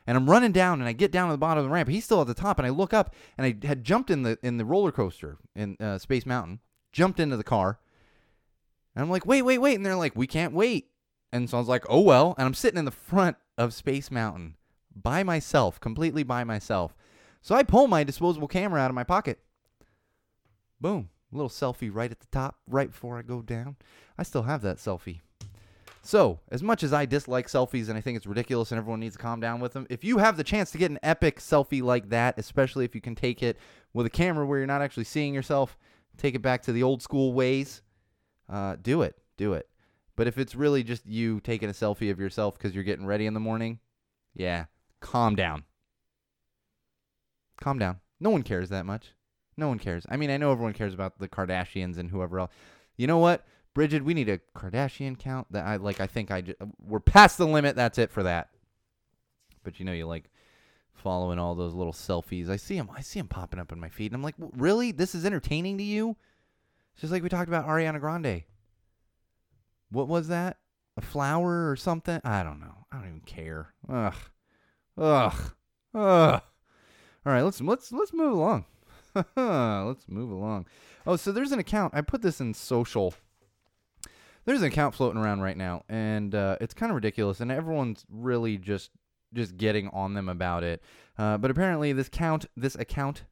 And 0.07 0.15
I'm 0.15 0.29
running 0.29 0.51
down, 0.51 0.79
and 0.79 0.87
I 0.87 0.93
get 0.93 1.11
down 1.11 1.29
to 1.29 1.33
the 1.33 1.37
bottom 1.37 1.59
of 1.59 1.65
the 1.65 1.73
ramp. 1.73 1.89
He's 1.89 2.05
still 2.05 2.21
at 2.21 2.27
the 2.27 2.33
top, 2.33 2.59
and 2.59 2.65
I 2.65 2.69
look 2.69 2.93
up, 2.93 3.13
and 3.37 3.45
I 3.45 3.67
had 3.67 3.83
jumped 3.83 4.09
in 4.09 4.21
the 4.21 4.37
in 4.43 4.57
the 4.57 4.65
roller 4.65 4.91
coaster 4.91 5.37
in 5.55 5.77
uh, 5.79 5.97
Space 5.97 6.25
Mountain, 6.25 6.59
jumped 6.91 7.19
into 7.19 7.37
the 7.37 7.43
car, 7.43 7.79
and 8.95 9.03
I'm 9.03 9.09
like, 9.09 9.25
wait, 9.25 9.41
wait, 9.41 9.57
wait, 9.57 9.75
and 9.75 9.85
they're 9.85 9.95
like, 9.95 10.15
we 10.15 10.27
can't 10.27 10.53
wait. 10.53 10.89
And 11.33 11.49
so 11.49 11.57
I 11.57 11.59
was 11.59 11.67
like, 11.67 11.85
oh 11.89 12.01
well, 12.01 12.35
and 12.37 12.45
I'm 12.45 12.53
sitting 12.53 12.77
in 12.77 12.85
the 12.85 12.91
front 12.91 13.35
of 13.57 13.73
Space 13.73 14.11
Mountain 14.11 14.55
by 14.95 15.23
myself, 15.23 15.79
completely 15.79 16.23
by 16.23 16.43
myself. 16.43 16.95
So 17.41 17.55
I 17.55 17.63
pull 17.63 17.87
my 17.87 18.03
disposable 18.03 18.47
camera 18.47 18.81
out 18.81 18.91
of 18.91 18.95
my 18.95 19.03
pocket. 19.03 19.39
Boom, 20.79 21.09
little 21.35 21.49
selfie 21.49 21.93
right 21.93 22.11
at 22.11 22.19
the 22.19 22.27
top, 22.31 22.57
right 22.67 22.91
before 22.91 23.17
I 23.17 23.21
go 23.21 23.41
down. 23.41 23.75
I 24.17 24.23
still 24.23 24.43
have 24.43 24.61
that 24.63 24.77
selfie. 24.77 25.19
So, 26.01 26.39
as 26.51 26.61
much 26.61 26.83
as 26.83 26.93
I 26.93 27.05
dislike 27.05 27.47
selfies 27.47 27.89
and 27.89 27.97
I 27.97 28.01
think 28.01 28.15
it's 28.15 28.27
ridiculous 28.27 28.71
and 28.71 28.77
everyone 28.77 28.99
needs 28.99 29.15
to 29.15 29.21
calm 29.21 29.39
down 29.39 29.59
with 29.59 29.73
them, 29.73 29.87
if 29.89 30.03
you 30.03 30.19
have 30.19 30.37
the 30.37 30.43
chance 30.43 30.69
to 30.71 30.77
get 30.77 30.91
an 30.91 30.99
epic 31.01 31.39
selfie 31.39 31.81
like 31.81 32.09
that, 32.09 32.37
especially 32.37 32.85
if 32.85 32.93
you 32.93 33.01
can 33.01 33.15
take 33.15 33.41
it 33.41 33.57
with 33.91 34.05
a 34.05 34.09
camera 34.11 34.45
where 34.45 34.59
you're 34.59 34.67
not 34.67 34.83
actually 34.83 35.05
seeing 35.05 35.33
yourself, 35.33 35.79
take 36.15 36.35
it 36.35 36.43
back 36.43 36.61
to 36.61 36.71
the 36.71 36.83
old 36.83 37.01
school 37.01 37.33
ways, 37.33 37.81
uh, 38.47 38.75
do 38.79 39.01
it. 39.01 39.17
Do 39.37 39.53
it. 39.53 39.67
But 40.15 40.27
if 40.27 40.37
it's 40.37 40.53
really 40.53 40.83
just 40.83 41.07
you 41.07 41.39
taking 41.39 41.69
a 41.69 41.73
selfie 41.73 42.11
of 42.11 42.19
yourself 42.19 42.55
because 42.55 42.75
you're 42.75 42.83
getting 42.83 43.07
ready 43.07 43.25
in 43.25 43.33
the 43.33 43.39
morning, 43.39 43.79
yeah, 44.35 44.65
calm 44.99 45.35
down. 45.35 45.63
Calm 47.59 47.79
down. 47.79 47.99
No 48.19 48.29
one 48.29 48.43
cares 48.43 48.69
that 48.69 48.85
much. 48.85 49.14
No 49.57 49.67
one 49.67 49.79
cares. 49.79 50.05
I 50.09 50.17
mean, 50.17 50.29
I 50.29 50.37
know 50.37 50.51
everyone 50.51 50.73
cares 50.73 50.93
about 50.93 51.19
the 51.19 51.29
Kardashians 51.29 51.97
and 51.97 52.09
whoever 52.09 52.39
else. 52.39 52.51
You 52.97 53.07
know 53.07 53.17
what? 53.17 53.45
Bridget, 53.73 54.03
we 54.03 54.13
need 54.13 54.29
a 54.29 54.39
Kardashian 54.55 55.17
count. 55.17 55.47
That 55.51 55.65
I 55.65 55.77
like. 55.77 55.99
I 55.99 56.07
think 56.07 56.31
I 56.31 56.41
just, 56.41 56.57
we're 56.85 56.99
past 56.99 57.37
the 57.37 57.47
limit. 57.47 57.75
That's 57.75 57.97
it 57.97 58.11
for 58.11 58.23
that. 58.23 58.49
But 59.63 59.79
you 59.79 59.85
know, 59.85 59.91
you 59.91 60.07
like 60.07 60.29
following 60.93 61.39
all 61.39 61.55
those 61.55 61.73
little 61.73 61.93
selfies. 61.93 62.49
I 62.49 62.55
see 62.55 62.77
them. 62.77 62.89
I 62.95 63.01
see 63.01 63.19
them 63.19 63.27
popping 63.27 63.59
up 63.59 63.71
in 63.71 63.79
my 63.79 63.89
feed, 63.89 64.11
and 64.11 64.15
I'm 64.15 64.23
like, 64.23 64.35
really? 64.37 64.91
This 64.91 65.13
is 65.15 65.25
entertaining 65.25 65.77
to 65.77 65.83
you? 65.83 66.15
It's 66.93 67.01
just 67.01 67.11
like 67.11 67.23
we 67.23 67.29
talked 67.29 67.49
about 67.49 67.67
Ariana 67.67 67.99
Grande. 67.99 68.43
What 69.91 70.07
was 70.07 70.29
that? 70.29 70.57
A 70.97 71.01
flower 71.01 71.69
or 71.69 71.75
something? 71.75 72.21
I 72.23 72.43
don't 72.43 72.61
know. 72.61 72.85
I 72.91 72.97
don't 72.97 73.07
even 73.07 73.21
care. 73.21 73.73
Ugh. 73.89 74.15
Ugh. 74.97 75.51
Ugh. 75.93 76.41
All 77.25 77.33
right, 77.33 77.41
let's 77.41 77.59
let's 77.59 77.91
let's 77.91 78.13
move 78.13 78.33
along. 78.33 78.65
let's 79.35 80.07
move 80.07 80.31
along. 80.31 80.65
Oh, 81.07 81.15
so 81.15 81.31
there's 81.31 81.51
an 81.51 81.59
account. 81.59 81.93
I 81.95 82.01
put 82.01 82.21
this 82.21 82.41
in 82.41 82.53
social 82.53 83.13
there's 84.45 84.61
an 84.61 84.67
account 84.67 84.95
floating 84.95 85.19
around 85.19 85.41
right 85.41 85.57
now, 85.57 85.83
and 85.89 86.33
uh, 86.33 86.57
it's 86.61 86.73
kind 86.73 86.91
of 86.91 86.95
ridiculous, 86.95 87.39
and 87.39 87.51
everyone's 87.51 88.05
really 88.09 88.57
just 88.57 88.91
just 89.33 89.57
getting 89.57 89.89
on 89.89 90.13
them 90.13 90.29
about 90.29 90.63
it. 90.63 90.81
Uh, 91.17 91.37
but 91.37 91.51
apparently, 91.51 91.91
this 91.91 92.09
count, 92.09 92.45
this 92.55 92.75
account, 92.75 93.23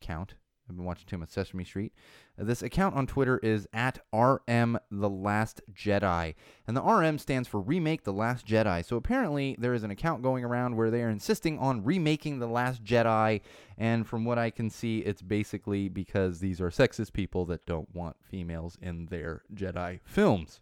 count. 0.00 0.34
I've 0.70 0.76
been 0.76 0.86
watching 0.86 1.06
too 1.06 1.18
much 1.18 1.30
Sesame 1.30 1.64
Street. 1.64 1.92
Uh, 2.40 2.44
this 2.44 2.62
account 2.62 2.94
on 2.94 3.08
Twitter 3.08 3.38
is 3.38 3.66
at 3.72 3.98
RM 4.12 4.78
The 4.90 5.10
Last 5.10 5.62
Jedi, 5.74 6.36
and 6.66 6.76
the 6.76 6.82
RM 6.82 7.18
stands 7.18 7.48
for 7.48 7.60
Remake 7.60 8.04
The 8.04 8.12
Last 8.12 8.46
Jedi. 8.46 8.84
So 8.84 8.96
apparently, 8.96 9.56
there 9.58 9.74
is 9.74 9.82
an 9.82 9.90
account 9.90 10.22
going 10.22 10.44
around 10.44 10.76
where 10.76 10.90
they 10.90 11.02
are 11.02 11.10
insisting 11.10 11.58
on 11.58 11.82
remaking 11.82 12.38
The 12.38 12.46
Last 12.46 12.84
Jedi, 12.84 13.40
and 13.76 14.06
from 14.06 14.24
what 14.24 14.38
I 14.38 14.50
can 14.50 14.70
see, 14.70 15.00
it's 15.00 15.22
basically 15.22 15.88
because 15.88 16.38
these 16.38 16.60
are 16.60 16.70
sexist 16.70 17.12
people 17.12 17.44
that 17.46 17.66
don't 17.66 17.92
want 17.92 18.16
females 18.22 18.78
in 18.80 19.06
their 19.06 19.42
Jedi 19.52 19.98
films. 20.04 20.60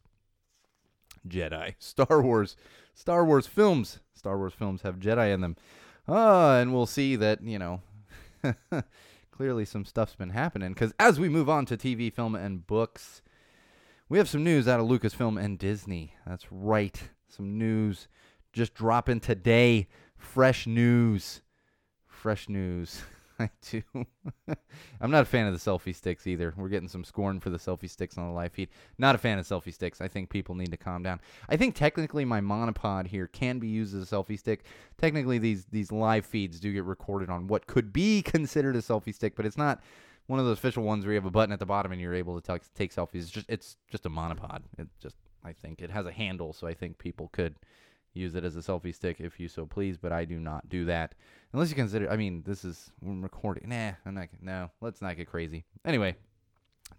Jedi. 1.28 1.74
Star 1.78 2.22
Wars. 2.22 2.56
Star 2.94 3.26
Wars 3.26 3.46
films. 3.46 4.00
Star 4.14 4.38
Wars 4.38 4.54
films 4.54 4.82
have 4.82 4.98
Jedi 4.98 5.34
in 5.34 5.42
them. 5.42 5.56
Uh, 6.08 6.54
and 6.54 6.72
we'll 6.72 6.86
see 6.86 7.16
that, 7.16 7.42
you 7.42 7.58
know, 7.58 7.82
clearly 9.38 9.64
some 9.64 9.84
stuff's 9.84 10.16
been 10.16 10.30
happening. 10.30 10.72
Because 10.72 10.92
as 10.98 11.20
we 11.20 11.28
move 11.28 11.48
on 11.48 11.64
to 11.66 11.76
TV, 11.76 12.12
film, 12.12 12.34
and 12.34 12.66
books, 12.66 13.22
we 14.08 14.18
have 14.18 14.28
some 14.28 14.42
news 14.42 14.66
out 14.66 14.80
of 14.80 14.86
Lucasfilm 14.86 15.40
and 15.40 15.56
Disney. 15.56 16.14
That's 16.26 16.50
right. 16.50 17.00
Some 17.28 17.56
news 17.56 18.08
just 18.52 18.74
dropping 18.74 19.20
today. 19.20 19.86
Fresh 20.16 20.66
news. 20.66 21.42
Fresh 22.08 22.48
news. 22.48 23.02
I 23.40 23.50
do. 23.70 23.82
I'm 25.00 25.10
not 25.12 25.22
a 25.22 25.26
fan 25.26 25.46
of 25.46 25.52
the 25.52 25.58
selfie 25.58 25.94
sticks 25.94 26.26
either. 26.26 26.52
We're 26.56 26.68
getting 26.68 26.88
some 26.88 27.04
scorn 27.04 27.38
for 27.38 27.50
the 27.50 27.58
selfie 27.58 27.88
sticks 27.88 28.18
on 28.18 28.26
the 28.26 28.34
live 28.34 28.52
feed. 28.52 28.68
Not 28.98 29.14
a 29.14 29.18
fan 29.18 29.38
of 29.38 29.46
selfie 29.46 29.72
sticks. 29.72 30.00
I 30.00 30.08
think 30.08 30.28
people 30.28 30.56
need 30.56 30.72
to 30.72 30.76
calm 30.76 31.04
down. 31.04 31.20
I 31.48 31.56
think 31.56 31.76
technically 31.76 32.24
my 32.24 32.40
monopod 32.40 33.06
here 33.06 33.28
can 33.28 33.60
be 33.60 33.68
used 33.68 33.94
as 33.94 34.10
a 34.10 34.14
selfie 34.14 34.38
stick. 34.38 34.64
Technically 34.96 35.38
these 35.38 35.66
these 35.66 35.92
live 35.92 36.26
feeds 36.26 36.58
do 36.58 36.72
get 36.72 36.84
recorded 36.84 37.30
on 37.30 37.46
what 37.46 37.66
could 37.66 37.92
be 37.92 38.22
considered 38.22 38.74
a 38.74 38.80
selfie 38.80 39.14
stick, 39.14 39.36
but 39.36 39.46
it's 39.46 39.58
not 39.58 39.80
one 40.26 40.40
of 40.40 40.46
those 40.46 40.58
official 40.58 40.82
ones 40.82 41.04
where 41.04 41.12
you 41.12 41.20
have 41.20 41.26
a 41.26 41.30
button 41.30 41.52
at 41.52 41.60
the 41.60 41.66
bottom 41.66 41.92
and 41.92 42.00
you're 42.00 42.14
able 42.14 42.40
to 42.40 42.52
take 42.52 42.62
take 42.74 42.92
selfies. 42.92 43.22
It's 43.22 43.30
just 43.30 43.46
it's 43.48 43.76
just 43.88 44.04
a 44.04 44.10
monopod. 44.10 44.62
It 44.78 44.88
just 45.00 45.16
I 45.44 45.52
think 45.52 45.80
it 45.80 45.90
has 45.90 46.06
a 46.06 46.12
handle, 46.12 46.52
so 46.52 46.66
I 46.66 46.74
think 46.74 46.98
people 46.98 47.28
could 47.32 47.54
use 48.18 48.34
it 48.34 48.44
as 48.44 48.56
a 48.56 48.60
selfie 48.60 48.94
stick 48.94 49.16
if 49.20 49.38
you 49.40 49.48
so 49.48 49.66
please, 49.66 49.96
but 49.96 50.12
I 50.12 50.24
do 50.24 50.38
not 50.38 50.68
do 50.68 50.84
that. 50.86 51.14
Unless 51.52 51.70
you 51.70 51.76
consider, 51.76 52.10
I 52.10 52.16
mean, 52.16 52.42
this 52.44 52.64
is 52.64 52.90
we're 53.00 53.14
recording. 53.14 53.68
Nah, 53.68 53.92
I'm 54.04 54.14
not. 54.14 54.28
No, 54.40 54.70
let's 54.80 55.00
not 55.00 55.16
get 55.16 55.28
crazy. 55.28 55.64
Anyway, 55.84 56.16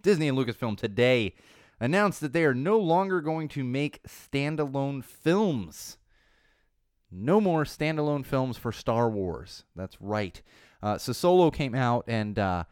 Disney 0.01 0.27
and 0.27 0.38
Lucasfilm 0.38 0.77
today 0.77 1.36
announced 1.79 2.21
that 2.21 2.34
they 2.34 2.45
are 2.45 2.53
no 2.53 2.77
longer 2.77 3.21
going 3.21 3.47
to 3.49 3.63
make 3.63 4.01
standalone 4.03 5.03
films. 5.03 5.97
No 7.12 7.41
more 7.41 7.63
standalone 7.63 8.25
films 8.25 8.58
for 8.58 8.71
Star 8.71 9.10
Wars. 9.10 9.63
That's 9.75 9.99
right. 10.01 10.41
Uh, 10.82 10.97
so 10.97 11.12
Solo 11.12 11.51
came 11.51 11.75
out, 11.75 12.05
and 12.08 12.38
uh, 12.38 12.63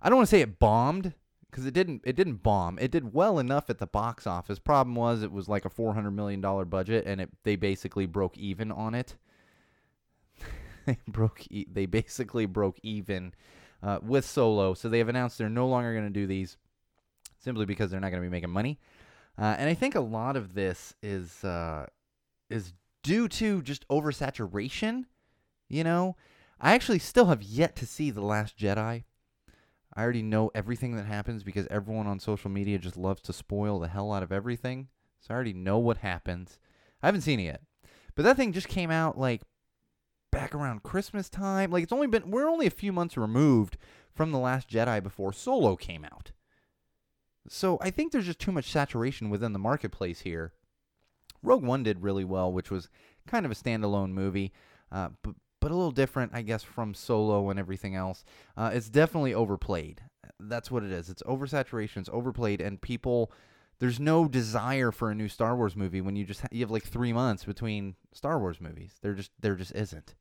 I 0.00 0.08
don't 0.08 0.16
want 0.16 0.28
to 0.28 0.36
say 0.36 0.40
it 0.40 0.58
bombed 0.58 1.14
because 1.52 1.66
it 1.66 1.74
didn't. 1.74 2.00
It 2.04 2.16
didn't 2.16 2.42
bomb. 2.42 2.78
It 2.78 2.90
did 2.90 3.12
well 3.12 3.38
enough 3.38 3.68
at 3.68 3.78
the 3.78 3.86
box 3.86 4.26
office. 4.26 4.58
Problem 4.58 4.96
was, 4.96 5.22
it 5.22 5.30
was 5.30 5.48
like 5.48 5.66
a 5.66 5.70
four 5.70 5.92
hundred 5.92 6.12
million 6.12 6.40
dollar 6.40 6.64
budget, 6.64 7.04
and 7.06 7.20
it 7.20 7.30
they 7.44 7.56
basically 7.56 8.06
broke 8.06 8.38
even 8.38 8.72
on 8.72 8.94
it. 8.94 9.16
they 10.86 10.98
broke. 11.06 11.46
E- 11.50 11.66
they 11.70 11.84
basically 11.84 12.46
broke 12.46 12.78
even 12.82 13.34
uh, 13.82 13.98
with 14.02 14.24
Solo. 14.24 14.72
So 14.72 14.88
they 14.88 14.98
have 14.98 15.10
announced 15.10 15.36
they're 15.36 15.50
no 15.50 15.68
longer 15.68 15.92
going 15.92 16.06
to 16.06 16.10
do 16.10 16.26
these, 16.26 16.56
simply 17.38 17.66
because 17.66 17.90
they're 17.90 18.00
not 18.00 18.10
going 18.10 18.22
to 18.22 18.26
be 18.26 18.32
making 18.32 18.50
money. 18.50 18.80
Uh, 19.38 19.54
and 19.58 19.68
I 19.68 19.74
think 19.74 19.94
a 19.94 20.00
lot 20.00 20.36
of 20.36 20.54
this 20.54 20.94
is 21.02 21.44
uh, 21.44 21.84
is 22.48 22.72
due 23.02 23.28
to 23.28 23.60
just 23.60 23.86
oversaturation. 23.88 25.04
You 25.68 25.84
know, 25.84 26.16
I 26.58 26.72
actually 26.72 26.98
still 26.98 27.26
have 27.26 27.42
yet 27.42 27.76
to 27.76 27.86
see 27.86 28.10
the 28.10 28.22
Last 28.22 28.56
Jedi. 28.56 29.04
I 29.94 30.02
already 30.02 30.22
know 30.22 30.50
everything 30.54 30.96
that 30.96 31.06
happens 31.06 31.42
because 31.42 31.66
everyone 31.70 32.06
on 32.06 32.18
social 32.18 32.50
media 32.50 32.78
just 32.78 32.96
loves 32.96 33.20
to 33.22 33.32
spoil 33.32 33.78
the 33.78 33.88
hell 33.88 34.12
out 34.12 34.22
of 34.22 34.32
everything. 34.32 34.88
So 35.20 35.32
I 35.32 35.34
already 35.34 35.52
know 35.52 35.78
what 35.78 35.98
happens. 35.98 36.58
I 37.02 37.06
haven't 37.06 37.20
seen 37.22 37.40
it 37.40 37.44
yet. 37.44 37.62
But 38.14 38.24
that 38.24 38.36
thing 38.36 38.52
just 38.52 38.68
came 38.68 38.90
out 38.90 39.18
like 39.18 39.42
back 40.30 40.54
around 40.54 40.82
Christmas 40.82 41.28
time. 41.28 41.70
Like 41.70 41.82
it's 41.82 41.92
only 41.92 42.06
been 42.06 42.30
we're 42.30 42.48
only 42.48 42.66
a 42.66 42.70
few 42.70 42.92
months 42.92 43.16
removed 43.16 43.76
from 44.14 44.32
the 44.32 44.38
last 44.38 44.68
Jedi 44.68 45.02
before 45.02 45.32
Solo 45.32 45.76
came 45.76 46.04
out. 46.04 46.32
So 47.48 47.78
I 47.80 47.90
think 47.90 48.12
there's 48.12 48.26
just 48.26 48.38
too 48.38 48.52
much 48.52 48.70
saturation 48.70 49.30
within 49.30 49.52
the 49.52 49.58
marketplace 49.58 50.20
here. 50.20 50.52
Rogue 51.42 51.64
One 51.64 51.82
did 51.82 52.02
really 52.02 52.24
well, 52.24 52.52
which 52.52 52.70
was 52.70 52.88
kind 53.26 53.44
of 53.44 53.52
a 53.52 53.56
standalone 53.56 54.12
movie, 54.12 54.52
uh, 54.92 55.08
but 55.22 55.34
but 55.62 55.70
a 55.70 55.76
little 55.76 55.92
different, 55.92 56.32
I 56.34 56.42
guess, 56.42 56.64
from 56.64 56.92
Solo 56.92 57.48
and 57.48 57.58
everything 57.58 57.94
else. 57.94 58.24
Uh, 58.56 58.72
it's 58.74 58.88
definitely 58.90 59.32
overplayed. 59.32 60.02
That's 60.40 60.72
what 60.72 60.82
it 60.82 60.90
is. 60.90 61.08
It's 61.08 61.22
oversaturation. 61.22 61.98
It's 61.98 62.10
overplayed, 62.12 62.60
and 62.60 62.80
people. 62.80 63.32
There's 63.78 63.98
no 63.98 64.28
desire 64.28 64.92
for 64.92 65.10
a 65.10 65.14
new 65.14 65.28
Star 65.28 65.56
Wars 65.56 65.74
movie 65.74 66.00
when 66.00 66.14
you 66.14 66.24
just 66.24 66.42
ha- 66.42 66.48
you 66.52 66.60
have 66.60 66.70
like 66.70 66.84
three 66.84 67.12
months 67.12 67.44
between 67.44 67.94
Star 68.12 68.38
Wars 68.38 68.60
movies. 68.60 68.94
There 69.02 69.14
just 69.14 69.30
there 69.40 69.54
just 69.54 69.74
isn't, 69.74 70.14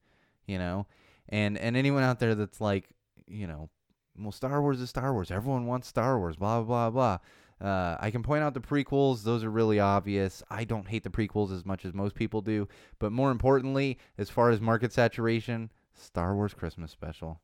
you 0.45 0.59
know. 0.59 0.85
And 1.29 1.57
and 1.57 1.75
anyone 1.75 2.03
out 2.03 2.19
there 2.19 2.35
that's 2.35 2.61
like, 2.61 2.89
you 3.27 3.47
know, 3.47 3.69
well, 4.17 4.31
Star 4.31 4.61
Wars 4.61 4.79
is 4.79 4.89
Star 4.89 5.11
Wars. 5.11 5.31
Everyone 5.31 5.65
wants 5.65 5.87
Star 5.87 6.19
Wars. 6.19 6.35
Blah 6.35 6.61
blah 6.61 6.91
blah. 6.91 7.17
Uh, 7.61 7.95
I 7.99 8.09
can 8.09 8.23
point 8.23 8.43
out 8.43 8.53
the 8.53 8.59
prequels; 8.59 9.23
those 9.23 9.43
are 9.43 9.51
really 9.51 9.79
obvious. 9.79 10.41
I 10.49 10.63
don't 10.63 10.87
hate 10.87 11.03
the 11.03 11.09
prequels 11.09 11.53
as 11.53 11.65
much 11.65 11.85
as 11.85 11.93
most 11.93 12.15
people 12.15 12.41
do, 12.41 12.67
but 12.97 13.11
more 13.11 13.29
importantly, 13.29 13.99
as 14.17 14.29
far 14.29 14.49
as 14.49 14.59
market 14.59 14.91
saturation, 14.91 15.71
Star 15.93 16.35
Wars 16.35 16.53
Christmas 16.53 16.91
Special. 16.91 17.39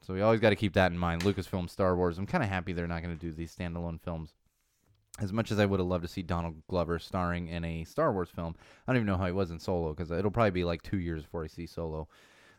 So 0.00 0.14
we 0.14 0.20
always 0.20 0.40
got 0.40 0.50
to 0.50 0.56
keep 0.56 0.72
that 0.74 0.90
in 0.90 0.98
mind. 0.98 1.22
Lucasfilm 1.22 1.70
Star 1.70 1.94
Wars. 1.94 2.18
I'm 2.18 2.26
kind 2.26 2.42
of 2.42 2.50
happy 2.50 2.72
they're 2.72 2.88
not 2.88 3.02
going 3.02 3.16
to 3.16 3.20
do 3.20 3.32
these 3.32 3.54
standalone 3.54 4.00
films. 4.00 4.34
As 5.20 5.32
much 5.32 5.52
as 5.52 5.60
I 5.60 5.66
would 5.66 5.78
have 5.78 5.86
loved 5.86 6.02
to 6.02 6.08
see 6.08 6.22
Donald 6.22 6.62
Glover 6.68 6.98
starring 6.98 7.48
in 7.48 7.64
a 7.64 7.84
Star 7.84 8.12
Wars 8.12 8.30
film, 8.30 8.56
I 8.86 8.92
don't 8.92 8.96
even 8.96 9.06
know 9.06 9.18
how 9.18 9.26
he 9.26 9.32
was 9.32 9.50
in 9.50 9.60
Solo 9.60 9.90
because 9.90 10.10
it'll 10.10 10.30
probably 10.30 10.50
be 10.50 10.64
like 10.64 10.82
two 10.82 10.98
years 10.98 11.22
before 11.22 11.44
I 11.44 11.48
see 11.48 11.66
Solo. 11.66 12.08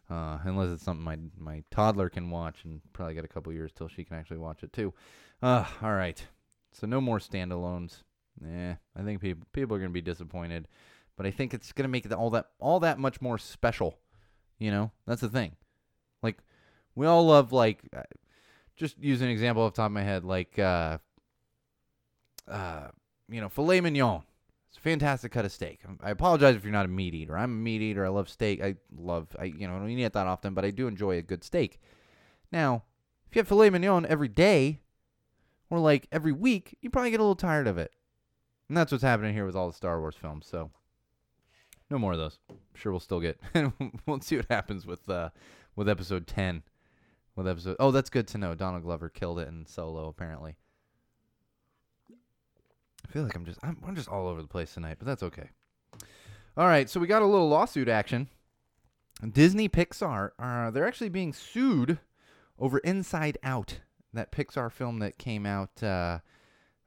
Uh, 0.09 0.37
unless 0.43 0.69
it's 0.69 0.83
something 0.83 1.03
my 1.03 1.17
my 1.37 1.63
toddler 1.71 2.09
can 2.09 2.29
watch, 2.29 2.65
and 2.65 2.81
probably 2.91 3.15
got 3.15 3.25
a 3.25 3.29
couple 3.29 3.53
years 3.53 3.71
till 3.73 3.87
she 3.87 4.03
can 4.03 4.17
actually 4.17 4.37
watch 4.37 4.63
it 4.63 4.73
too. 4.73 4.93
Uh, 5.41 5.65
all 5.81 5.93
right, 5.93 6.25
so 6.71 6.85
no 6.85 6.99
more 6.99 7.19
standalones. 7.19 8.03
Yeah, 8.45 8.75
I 8.97 9.03
think 9.03 9.21
people 9.21 9.47
people 9.53 9.75
are 9.75 9.79
gonna 9.79 9.91
be 9.91 10.01
disappointed, 10.01 10.67
but 11.15 11.25
I 11.25 11.31
think 11.31 11.53
it's 11.53 11.71
gonna 11.71 11.89
make 11.89 12.05
it 12.05 12.11
all 12.11 12.29
that 12.31 12.47
all 12.59 12.79
that 12.81 12.99
much 12.99 13.21
more 13.21 13.37
special. 13.37 13.97
You 14.59 14.71
know, 14.71 14.91
that's 15.07 15.21
the 15.21 15.29
thing. 15.29 15.55
Like 16.21 16.37
we 16.95 17.07
all 17.07 17.25
love 17.25 17.51
like 17.51 17.79
uh, 17.95 18.03
just 18.75 18.99
use 18.99 19.21
an 19.21 19.29
example 19.29 19.63
off 19.63 19.73
top 19.73 19.87
of 19.87 19.91
my 19.93 20.03
head, 20.03 20.25
like 20.25 20.59
uh, 20.59 20.97
uh, 22.47 22.87
you 23.29 23.41
know, 23.41 23.49
filet 23.49 23.81
mignon. 23.81 24.23
Fantastic 24.83 25.31
cut 25.31 25.45
of 25.45 25.51
steak. 25.53 25.79
I 26.01 26.09
apologize 26.11 26.57
if 26.57 26.65
you're 26.65 26.73
not 26.73 26.85
a 26.85 26.89
meat 26.89 27.13
eater. 27.13 27.37
I'm 27.37 27.51
a 27.51 27.55
meat 27.55 27.81
eater. 27.81 28.05
I 28.05 28.09
love 28.09 28.27
steak. 28.27 28.61
I 28.61 28.75
love, 28.93 29.33
I 29.39 29.45
you 29.45 29.65
know, 29.65 29.77
I 29.77 29.79
don't 29.79 29.89
eat 29.89 30.03
it 30.03 30.11
that 30.11 30.27
often, 30.27 30.53
but 30.53 30.65
I 30.65 30.71
do 30.71 30.87
enjoy 30.87 31.17
a 31.17 31.21
good 31.21 31.41
steak. 31.41 31.79
Now, 32.51 32.83
if 33.29 33.35
you 33.35 33.39
have 33.39 33.47
filet 33.47 33.69
mignon 33.69 34.05
every 34.05 34.27
day, 34.27 34.81
or 35.69 35.79
like 35.79 36.07
every 36.11 36.33
week, 36.33 36.77
you 36.81 36.89
probably 36.89 37.11
get 37.11 37.21
a 37.21 37.23
little 37.23 37.35
tired 37.35 37.65
of 37.65 37.77
it. 37.77 37.93
And 38.67 38.75
that's 38.75 38.91
what's 38.91 39.05
happening 39.05 39.33
here 39.33 39.45
with 39.45 39.55
all 39.55 39.67
the 39.67 39.73
Star 39.73 40.01
Wars 40.01 40.15
films. 40.15 40.47
So, 40.47 40.69
no 41.89 41.97
more 41.97 42.11
of 42.11 42.19
those. 42.19 42.39
I'm 42.49 42.57
sure 42.75 42.91
we'll 42.91 42.99
still 42.99 43.21
get. 43.21 43.39
we'll 44.05 44.19
see 44.19 44.35
what 44.35 44.47
happens 44.49 44.85
with 44.85 45.09
uh, 45.09 45.29
with 45.77 45.87
episode 45.87 46.27
ten. 46.27 46.61
With 47.37 47.47
episode. 47.47 47.77
Oh, 47.79 47.91
that's 47.91 48.09
good 48.09 48.27
to 48.27 48.37
know. 48.37 48.53
Donald 48.53 48.83
Glover 48.83 49.07
killed 49.07 49.39
it 49.39 49.47
in 49.47 49.65
Solo, 49.65 50.09
apparently. 50.09 50.57
I 53.05 53.11
feel 53.11 53.23
like 53.23 53.35
I'm 53.35 53.45
just 53.45 53.59
I'm, 53.63 53.77
I'm 53.85 53.95
just 53.95 54.09
all 54.09 54.27
over 54.27 54.41
the 54.41 54.47
place 54.47 54.73
tonight, 54.73 54.97
but 54.99 55.05
that's 55.05 55.23
okay. 55.23 55.49
All 56.55 56.67
right, 56.67 56.89
so 56.89 56.99
we 56.99 57.07
got 57.07 57.21
a 57.21 57.27
little 57.27 57.49
lawsuit 57.49 57.89
action. 57.89 58.27
Disney 59.31 59.69
Pixar 59.69 60.31
are 60.37 60.71
they're 60.71 60.87
actually 60.87 61.09
being 61.09 61.33
sued 61.33 61.99
over 62.59 62.77
Inside 62.79 63.37
Out, 63.43 63.79
that 64.13 64.31
Pixar 64.31 64.71
film 64.71 64.99
that 64.99 65.17
came 65.17 65.45
out. 65.45 65.81
Uh, 65.81 66.19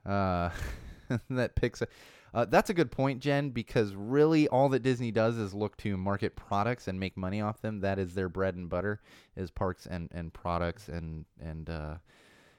uh, 0.05 0.51
that 1.31 1.57
Pixar. 1.57 1.87
Uh, 2.35 2.45
that's 2.45 2.69
a 2.69 2.75
good 2.75 2.91
point, 2.91 3.21
Jen, 3.21 3.49
because 3.49 3.95
really 3.95 4.47
all 4.49 4.69
that 4.69 4.83
Disney 4.83 5.11
does 5.11 5.39
is 5.39 5.55
look 5.55 5.77
to 5.79 5.97
market 5.97 6.37
products 6.37 6.87
and 6.87 7.01
make 7.01 7.17
money 7.17 7.41
off 7.41 7.63
them. 7.63 7.81
That 7.81 7.99
is 7.99 8.15
their 8.15 8.29
bread 8.29 8.55
and 8.55 8.69
butter, 8.69 9.01
is 9.37 9.51
parks 9.51 9.87
and, 9.87 10.11
and 10.13 10.33
products 10.35 10.89
and 10.89 11.25
and 11.41 11.71
uh, 11.71 11.95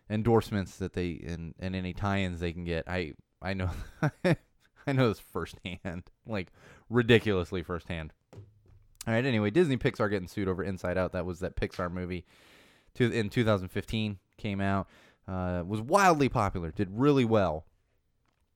endorsements 0.10 0.78
that 0.78 0.94
they 0.94 1.22
and, 1.28 1.54
and 1.60 1.76
any 1.76 1.94
tie-ins 1.94 2.40
they 2.40 2.54
can 2.54 2.64
get. 2.64 2.88
I 2.88 3.14
I 3.42 3.54
know 3.54 3.70
I 4.88 4.94
know 4.94 5.10
this 5.10 5.20
firsthand, 5.20 6.04
like 6.26 6.48
ridiculously 6.90 7.62
firsthand. 7.62 8.14
All 8.34 9.14
right. 9.14 9.26
Anyway, 9.26 9.52
Disney 9.52 9.78
Pixar 9.78 10.10
getting 10.10 10.28
sued 10.28 10.48
over 10.48 10.64
Inside 10.64 10.98
Out. 10.98 11.14
That 11.14 11.26
was 11.26 11.40
that 11.40 11.56
Pixar 11.56 11.92
movie, 11.92 12.26
to, 12.96 13.12
in 13.12 13.30
2015 13.30 14.18
came 14.38 14.62
out. 14.62 14.88
Uh, 15.28 15.64
was 15.66 15.82
wildly 15.82 16.30
popular. 16.30 16.72
Did 16.72 16.90
really 16.92 17.26
well. 17.26 17.66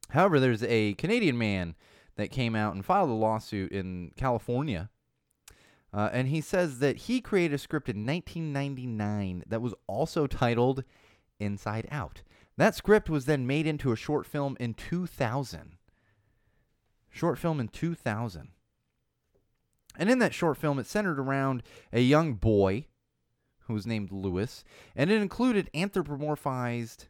However, 0.09 0.39
there's 0.39 0.63
a 0.63 0.93
Canadian 0.93 1.37
man 1.37 1.75
that 2.15 2.31
came 2.31 2.55
out 2.55 2.75
and 2.75 2.85
filed 2.85 3.09
a 3.09 3.13
lawsuit 3.13 3.71
in 3.71 4.11
California. 4.15 4.89
Uh, 5.93 6.09
and 6.13 6.29
he 6.29 6.39
says 6.39 6.79
that 6.79 6.95
he 6.97 7.19
created 7.19 7.55
a 7.55 7.57
script 7.57 7.89
in 7.89 8.05
1999 8.05 9.43
that 9.47 9.61
was 9.61 9.73
also 9.87 10.27
titled 10.27 10.83
Inside 11.39 11.87
Out. 11.91 12.21
That 12.57 12.75
script 12.75 13.09
was 13.09 13.25
then 13.25 13.47
made 13.47 13.65
into 13.65 13.91
a 13.91 13.95
short 13.95 14.25
film 14.25 14.57
in 14.59 14.73
2000. 14.73 15.77
Short 17.09 17.37
film 17.37 17.59
in 17.59 17.67
2000. 17.67 18.49
And 19.97 20.09
in 20.09 20.19
that 20.19 20.33
short 20.33 20.57
film, 20.57 20.79
it 20.79 20.85
centered 20.85 21.19
around 21.19 21.63
a 21.91 22.01
young 22.01 22.35
boy 22.35 22.85
who 23.65 23.73
was 23.73 23.85
named 23.85 24.11
Lewis, 24.11 24.63
and 24.95 25.09
it 25.11 25.21
included 25.21 25.69
anthropomorphized 25.73 27.07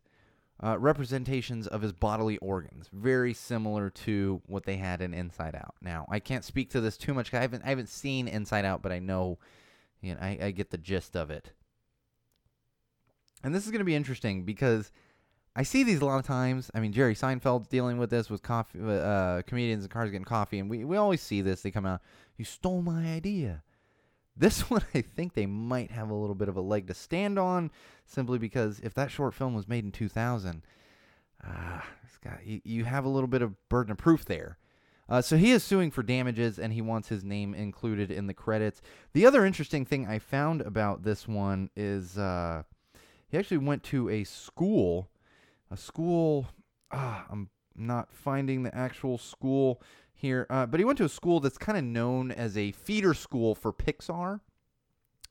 uh, 0.63 0.77
representations 0.77 1.67
of 1.67 1.81
his 1.81 1.91
bodily 1.91 2.37
organs, 2.37 2.87
very 2.93 3.33
similar 3.33 3.89
to 3.89 4.41
what 4.45 4.65
they 4.65 4.77
had 4.77 5.01
in 5.01 5.13
Inside 5.13 5.55
Out. 5.55 5.75
Now, 5.81 6.05
I 6.09 6.19
can't 6.19 6.43
speak 6.45 6.69
to 6.71 6.81
this 6.81 6.97
too 6.97 7.13
much. 7.13 7.33
I 7.33 7.41
haven't 7.41 7.63
I 7.65 7.69
haven't 7.69 7.89
seen 7.89 8.27
Inside 8.27 8.65
Out, 8.65 8.81
but 8.81 8.91
I 8.91 8.99
know, 8.99 9.39
you 10.01 10.13
know, 10.13 10.19
I, 10.21 10.37
I 10.41 10.51
get 10.51 10.69
the 10.69 10.77
gist 10.77 11.15
of 11.15 11.31
it. 11.31 11.51
And 13.43 13.55
this 13.55 13.65
is 13.65 13.71
going 13.71 13.79
to 13.79 13.85
be 13.85 13.95
interesting 13.95 14.43
because 14.43 14.91
I 15.55 15.63
see 15.63 15.83
these 15.83 15.99
a 15.99 16.05
lot 16.05 16.19
of 16.19 16.25
times. 16.25 16.71
I 16.73 16.79
mean, 16.79 16.93
Jerry 16.93 17.13
Seinfeld's 17.13 17.67
dealing 17.67 17.97
with 17.97 18.09
this 18.09 18.29
with 18.29 18.41
coffee, 18.41 18.79
uh, 18.81 19.41
comedians 19.45 19.83
and 19.83 19.91
cars 19.91 20.09
getting 20.09 20.23
coffee, 20.23 20.59
and 20.59 20.69
we 20.69 20.85
we 20.85 20.97
always 20.97 21.21
see 21.21 21.41
this. 21.41 21.61
They 21.61 21.71
come 21.71 21.85
out, 21.85 22.01
you 22.37 22.45
stole 22.45 22.81
my 22.81 23.05
idea. 23.13 23.63
This 24.35 24.61
one, 24.69 24.83
I 24.93 25.01
think 25.01 25.33
they 25.33 25.45
might 25.45 25.91
have 25.91 26.09
a 26.09 26.15
little 26.15 26.35
bit 26.35 26.49
of 26.49 26.55
a 26.55 26.61
leg 26.61 26.87
to 26.87 26.93
stand 26.93 27.37
on, 27.37 27.71
simply 28.05 28.37
because 28.37 28.79
if 28.79 28.93
that 28.93 29.11
short 29.11 29.33
film 29.33 29.53
was 29.53 29.67
made 29.67 29.83
in 29.83 29.91
2000, 29.91 30.63
uh, 31.45 31.79
got, 32.23 32.45
you, 32.45 32.61
you 32.63 32.85
have 32.85 33.05
a 33.05 33.09
little 33.09 33.27
bit 33.27 33.41
of 33.41 33.69
burden 33.69 33.91
of 33.91 33.97
proof 33.97 34.25
there. 34.25 34.57
Uh, 35.09 35.21
so 35.21 35.35
he 35.35 35.51
is 35.51 35.63
suing 35.63 35.91
for 35.91 36.03
damages 36.03 36.57
and 36.57 36.71
he 36.71 36.81
wants 36.81 37.09
his 37.09 37.23
name 37.23 37.53
included 37.53 38.09
in 38.09 38.27
the 38.27 38.33
credits. 38.33 38.81
The 39.11 39.25
other 39.25 39.45
interesting 39.45 39.85
thing 39.85 40.07
I 40.07 40.19
found 40.19 40.61
about 40.61 41.03
this 41.03 41.27
one 41.27 41.69
is 41.75 42.17
uh, 42.17 42.63
he 43.27 43.37
actually 43.37 43.57
went 43.57 43.83
to 43.83 44.07
a 44.09 44.23
school, 44.23 45.09
a 45.71 45.77
school. 45.77 46.47
Ah, 46.91 47.25
I'm 47.29 47.49
not 47.75 48.13
finding 48.13 48.63
the 48.63 48.75
actual 48.75 49.17
school 49.17 49.81
here, 50.13 50.45
uh, 50.49 50.65
but 50.65 50.79
he 50.79 50.83
went 50.83 50.97
to 50.99 51.05
a 51.05 51.09
school 51.09 51.39
that's 51.39 51.57
kind 51.57 51.77
of 51.77 51.83
known 51.83 52.31
as 52.31 52.57
a 52.57 52.71
feeder 52.73 53.13
school 53.13 53.55
for 53.55 53.73
Pixar. 53.73 54.41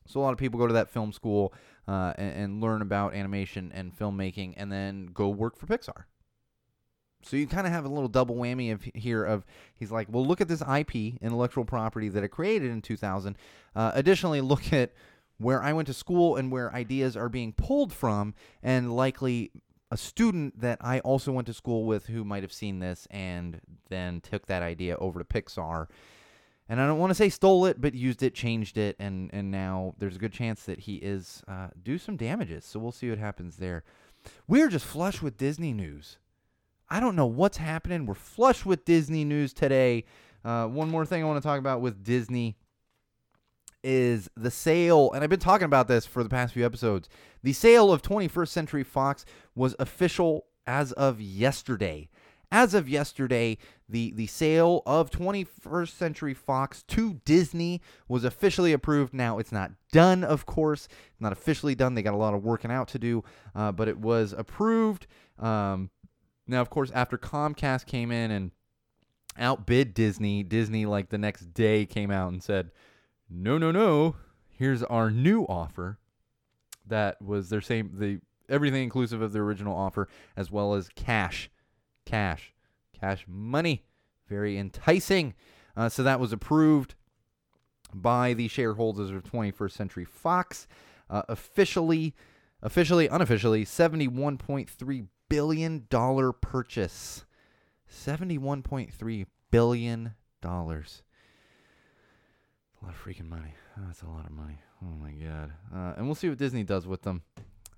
So 0.07 0.19
a 0.19 0.21
lot 0.21 0.33
of 0.33 0.39
people 0.39 0.59
go 0.59 0.67
to 0.67 0.73
that 0.73 0.89
film 0.89 1.13
school 1.13 1.53
uh, 1.87 2.13
and, 2.17 2.35
and, 2.35 2.61
learn 2.61 2.81
about 2.81 3.13
animation 3.13 3.71
and 3.73 3.95
filmmaking, 3.95 4.55
and 4.57 4.71
then 4.71 5.09
go 5.13 5.29
work 5.29 5.55
for 5.55 5.67
Pixar. 5.67 6.05
So 7.23 7.37
you 7.37 7.45
kind 7.45 7.67
of 7.67 7.73
have 7.73 7.85
a 7.85 7.89
little 7.89 8.09
double 8.09 8.35
whammy 8.35 8.73
of 8.73 8.83
here 8.95 9.23
of 9.23 9.45
he's 9.75 9.91
like, 9.91 10.07
well, 10.09 10.25
look 10.25 10.41
at 10.41 10.47
this 10.47 10.61
IP, 10.61 11.21
intellectual 11.21 11.65
property 11.65 12.09
that 12.09 12.23
I 12.23 12.27
created 12.27 12.71
in 12.71 12.81
2000. 12.81 13.37
Uh, 13.75 13.91
additionally, 13.93 14.41
look 14.41 14.73
at 14.73 14.91
where 15.37 15.61
I 15.61 15.73
went 15.73 15.87
to 15.87 15.93
school 15.93 16.35
and 16.35 16.51
where 16.51 16.73
ideas 16.73 17.15
are 17.15 17.29
being 17.29 17.53
pulled 17.53 17.93
from, 17.93 18.33
and 18.63 18.95
likely 18.95 19.51
a 19.91 19.97
student 19.97 20.61
that 20.61 20.77
I 20.81 20.99
also 21.01 21.31
went 21.33 21.47
to 21.47 21.53
school 21.53 21.85
with 21.85 22.07
who 22.07 22.23
might 22.23 22.43
have 22.43 22.53
seen 22.53 22.79
this 22.79 23.07
and 23.11 23.59
then 23.89 24.21
took 24.21 24.47
that 24.47 24.63
idea 24.63 24.95
over 24.95 25.21
to 25.21 25.25
Pixar. 25.25 25.87
And 26.69 26.79
I 26.79 26.87
don't 26.87 26.99
want 26.99 27.11
to 27.11 27.15
say 27.15 27.27
stole 27.27 27.65
it, 27.65 27.81
but 27.81 27.93
used 27.93 28.23
it, 28.23 28.33
changed 28.33 28.77
it, 28.77 28.95
and 28.97 29.29
and 29.33 29.51
now 29.51 29.93
there's 29.97 30.15
a 30.15 30.19
good 30.19 30.31
chance 30.31 30.63
that 30.63 30.79
he 30.79 30.95
is 30.95 31.43
uh, 31.45 31.67
due 31.83 31.97
some 31.97 32.15
damages. 32.15 32.63
So 32.63 32.79
we'll 32.79 32.93
see 32.93 33.09
what 33.09 33.19
happens 33.19 33.57
there. 33.57 33.83
We're 34.47 34.69
just 34.69 34.85
flush 34.85 35.21
with 35.21 35.37
Disney 35.37 35.73
news. 35.73 36.17
I 36.89 37.01
don't 37.01 37.17
know 37.17 37.25
what's 37.25 37.57
happening. 37.57 38.05
We're 38.05 38.13
flush 38.13 38.65
with 38.65 38.85
Disney 38.85 39.25
news 39.25 39.51
today. 39.51 40.05
Uh, 40.45 40.67
one 40.67 40.89
more 40.89 41.05
thing 41.05 41.21
I 41.21 41.25
want 41.25 41.41
to 41.41 41.47
talk 41.47 41.59
about 41.59 41.81
with 41.81 42.03
Disney 42.03 42.55
is 43.83 44.29
the 44.35 44.51
sale, 44.51 45.11
and 45.11 45.23
I've 45.23 45.29
been 45.29 45.39
talking 45.39 45.65
about 45.65 45.87
this 45.87 46.05
for 46.05 46.23
the 46.23 46.29
past 46.29 46.53
few 46.53 46.65
episodes. 46.65 47.09
The 47.43 47.53
sale 47.53 47.91
of 47.91 48.01
21st 48.01 48.47
Century 48.47 48.83
Fox 48.83 49.25
was 49.55 49.75
official 49.79 50.45
as 50.67 50.91
of 50.93 51.19
yesterday. 51.19 52.09
As 52.51 52.73
of 52.73 52.89
yesterday, 52.89 53.57
the, 53.87 54.11
the 54.11 54.27
sale 54.27 54.83
of 54.85 55.09
21st 55.09 55.89
Century 55.89 56.33
Fox 56.33 56.83
to 56.83 57.21
Disney 57.23 57.81
was 58.09 58.25
officially 58.25 58.73
approved. 58.73 59.13
Now, 59.13 59.39
it's 59.39 59.53
not 59.53 59.71
done, 59.91 60.23
of 60.23 60.45
course, 60.45 60.87
not 61.19 61.31
officially 61.31 61.75
done. 61.75 61.95
They 61.95 62.03
got 62.03 62.13
a 62.13 62.17
lot 62.17 62.33
of 62.33 62.43
working 62.43 62.71
out 62.71 62.89
to 62.89 62.99
do, 62.99 63.23
uh, 63.55 63.71
but 63.71 63.87
it 63.87 63.97
was 63.97 64.33
approved. 64.33 65.07
Um, 65.39 65.89
now, 66.45 66.59
of 66.59 66.69
course, 66.69 66.91
after 66.93 67.17
Comcast 67.17 67.85
came 67.85 68.11
in 68.11 68.31
and 68.31 68.51
outbid 69.37 69.93
Disney, 69.93 70.43
Disney, 70.43 70.85
like 70.85 71.09
the 71.09 71.17
next 71.17 71.53
day, 71.53 71.85
came 71.85 72.11
out 72.11 72.33
and 72.33 72.43
said, 72.43 72.71
no, 73.31 73.57
no, 73.57 73.71
no. 73.71 74.15
Here's 74.49 74.83
our 74.83 75.09
new 75.09 75.43
offer. 75.43 75.97
That 76.85 77.21
was 77.21 77.49
their 77.49 77.61
same 77.61 77.91
the 77.93 78.19
everything 78.49 78.83
inclusive 78.83 79.21
of 79.21 79.31
the 79.31 79.39
original 79.39 79.75
offer, 79.75 80.07
as 80.35 80.51
well 80.51 80.73
as 80.73 80.89
cash, 80.89 81.49
cash, 82.05 82.53
cash 82.99 83.25
money. 83.27 83.85
Very 84.27 84.57
enticing. 84.57 85.33
Uh, 85.75 85.89
so 85.89 86.03
that 86.03 86.19
was 86.19 86.33
approved 86.33 86.95
by 87.93 88.33
the 88.33 88.47
shareholders 88.47 89.09
of 89.09 89.23
21st 89.23 89.71
Century 89.71 90.05
Fox. 90.05 90.67
Uh, 91.09 91.23
officially, 91.27 92.13
officially, 92.61 93.07
unofficially, 93.07 93.65
$71.3 93.65 95.07
billion 95.29 95.87
purchase. 96.41 97.25
$71.3 97.89 99.25
billion. 99.49 100.13
A 102.81 102.85
lot 102.85 102.95
of 102.95 103.03
freaking 103.03 103.29
money. 103.29 103.53
Oh, 103.77 103.83
that's 103.85 104.01
a 104.01 104.07
lot 104.07 104.25
of 104.25 104.31
money. 104.31 104.57
Oh 104.83 104.95
my 104.99 105.11
god. 105.11 105.51
Uh, 105.73 105.93
and 105.97 106.05
we'll 106.05 106.15
see 106.15 106.29
what 106.29 106.37
Disney 106.37 106.63
does 106.63 106.87
with 106.87 107.03
them. 107.03 107.21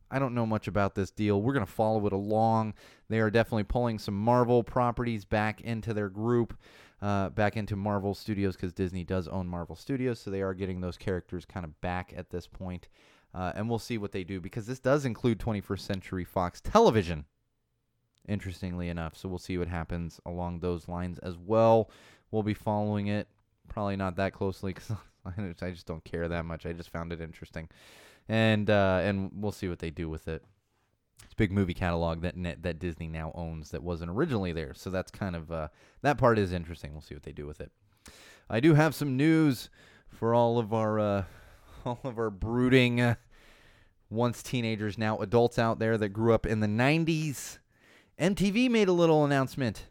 I 0.10 0.20
don't 0.20 0.36
know 0.36 0.46
much 0.46 0.68
about 0.68 0.96
this 0.96 1.12
deal. 1.12 1.42
We're 1.42 1.54
going 1.54 1.66
to 1.66 1.72
follow 1.72 2.06
it 2.06 2.14
along. 2.14 2.76
They 3.10 3.20
are 3.20 3.32
definitely 3.32 3.64
pulling 3.64 3.98
some 4.00 4.14
Marvel 4.14 4.64
properties 4.64 5.26
back 5.26 5.62
into 5.62 5.94
their 5.94 6.08
group, 6.08 6.56
uh, 7.02 7.30
back 7.30 7.58
into 7.58 7.76
Marvel 7.76 8.14
Studios, 8.14 8.56
because 8.56 8.74
Disney 8.74 9.04
does 9.04 9.28
own 9.28 9.48
Marvel 9.48 9.76
Studios. 9.76 10.20
So 10.20 10.30
they 10.30 10.44
are 10.44 10.54
getting 10.54 10.82
those 10.82 10.98
characters 10.98 11.46
kind 11.46 11.66
of 11.66 11.82
back 11.82 12.14
at 12.16 12.30
this 12.30 12.48
point. 12.48 12.88
Uh, 13.34 13.52
and 13.56 13.68
we'll 13.68 13.80
see 13.80 13.98
what 13.98 14.12
they 14.12 14.24
do, 14.24 14.40
because 14.40 14.68
this 14.68 14.80
does 14.80 15.04
include 15.04 15.40
21st 15.40 15.80
Century 15.80 16.24
Fox 16.24 16.62
television, 16.62 17.26
interestingly 18.28 18.90
enough. 18.90 19.18
So 19.18 19.28
we'll 19.28 19.40
see 19.40 19.58
what 19.58 19.68
happens 19.68 20.22
along 20.28 20.60
those 20.60 20.88
lines 20.88 21.18
as 21.20 21.38
well. 21.40 21.90
We'll 22.30 22.44
be 22.44 22.54
following 22.54 23.08
it 23.08 23.28
probably 23.70 23.96
not 23.96 24.16
that 24.18 24.34
closely 24.34 24.74
because 24.74 24.96
I 25.62 25.72
just 25.72 25.86
don't 25.88 26.04
care 26.04 26.28
that 26.28 26.46
much. 26.46 26.66
I 26.66 26.74
just 26.74 26.90
found 26.90 27.14
it 27.14 27.22
interesting, 27.22 27.70
and 28.28 28.70
uh, 28.70 29.00
and 29.04 29.32
we'll 29.34 29.52
see 29.52 29.70
what 29.70 29.80
they 29.80 29.90
do 29.90 30.10
with 30.10 30.28
it. 30.28 30.44
It's 31.24 31.34
a 31.34 31.36
big 31.36 31.52
movie 31.52 31.74
catalog 31.74 32.22
that 32.22 32.36
that 32.64 32.80
Disney 32.80 33.08
now 33.08 33.32
owns 33.36 33.72
that 33.72 33.84
wasn't 33.84 34.12
originally 34.12 34.52
there. 34.52 34.74
So 34.74 34.90
that's 34.90 35.12
kind 35.12 35.36
of 35.36 35.52
uh, 35.52 35.68
that 36.02 36.18
part 36.18 36.38
is 36.38 36.52
interesting. 36.52 36.92
We'll 36.92 37.02
see 37.02 37.16
what 37.16 37.24
they 37.24 37.32
do 37.32 37.48
with 37.48 37.62
it. 37.62 37.72
I 38.50 38.60
do 38.60 38.74
have 38.74 38.94
some 38.94 39.16
news 39.18 39.70
for 40.08 40.36
all 40.36 40.60
of 40.60 40.74
our 40.74 41.00
uh, 41.00 41.24
all 41.86 42.00
of 42.04 42.18
our 42.18 42.30
brooding 42.30 43.02
uh, 43.02 43.16
once 44.10 44.44
teenagers 44.44 44.98
now 44.98 45.18
adults 45.18 45.58
out 45.58 45.80
there 45.80 45.98
that 45.98 46.10
grew 46.10 46.34
up 46.34 46.46
in 46.46 46.60
the 46.60 46.68
90s. 46.68 47.60
MTV 48.20 48.70
made 48.70 48.88
a 48.88 48.94
little 48.94 49.26
announcement 49.26 49.88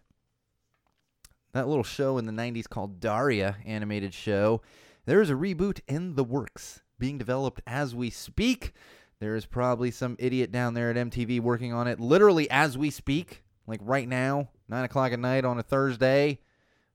that 1.53 1.69
little 1.69 1.85
show 1.85 2.19
in 2.19 2.27
the 2.27 2.33
90s 2.33 2.69
called 2.69 3.01
Daria 3.01 3.57
animated 3.65 4.15
show. 4.15 4.63
There 5.05 5.21
is 5.21 5.31
a 5.31 5.35
reboot 5.35 5.81
in 5.87 6.15
the 6.15 6.25
works 6.25 6.83
being 6.99 7.19
developed 7.19 7.61
as 7.67 7.95
we 7.95 8.11
speak. 8.11 8.73
There 9.21 9.37
is 9.37 9.47
probably 9.47 9.91
some 9.91 10.17
idiot 10.19 10.51
down 10.51 10.75
there 10.75 10.91
at 10.91 10.97
MTV 10.97 11.41
working 11.41 11.73
on 11.73 11.87
it 11.87 12.01
literally 12.01 12.51
as 12.51 12.79
we 12.79 12.91
speak, 12.91 13.43
like 13.67 13.81
right 13.83 14.09
now, 14.09 14.51
9 14.69 14.85
o'clock 14.85 15.13
at 15.13 15.19
night 15.19 15.45
on 15.45 15.59
a 15.59 15.63
Thursday. 15.63 16.41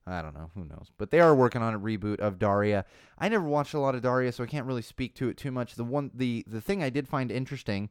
I 0.06 0.22
don't 0.22 0.34
know, 0.34 0.50
who 0.54 0.64
knows. 0.64 0.90
But 0.96 1.10
they 1.10 1.20
are 1.20 1.34
working 1.34 1.62
on 1.62 1.74
a 1.74 1.78
reboot 1.78 2.18
of 2.20 2.38
Daria. 2.38 2.84
I 3.18 3.28
never 3.28 3.46
watched 3.46 3.74
a 3.74 3.78
lot 3.78 3.94
of 3.94 4.02
Daria, 4.02 4.32
so 4.32 4.42
I 4.42 4.46
can't 4.46 4.66
really 4.66 4.82
speak 4.82 5.14
to 5.16 5.28
it 5.28 5.36
too 5.36 5.50
much. 5.50 5.74
The 5.74 5.84
one 5.84 6.10
the 6.14 6.44
the 6.48 6.62
thing 6.62 6.82
I 6.82 6.90
did 6.90 7.06
find 7.06 7.30
interesting 7.30 7.90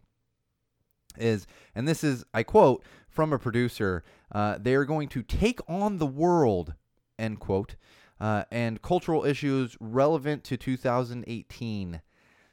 is, 1.19 1.47
and 1.75 1.87
this 1.87 2.03
is, 2.03 2.23
I 2.33 2.43
quote 2.43 2.83
from 3.09 3.33
a 3.33 3.39
producer, 3.39 4.03
uh, 4.31 4.57
they 4.59 4.75
are 4.75 4.85
going 4.85 5.09
to 5.09 5.23
take 5.23 5.59
on 5.67 5.97
the 5.97 6.05
world, 6.05 6.73
end 7.17 7.39
quote, 7.39 7.75
uh, 8.19 8.43
and 8.51 8.81
cultural 8.81 9.25
issues 9.25 9.77
relevant 9.79 10.43
to 10.45 10.57
2018. 10.57 12.01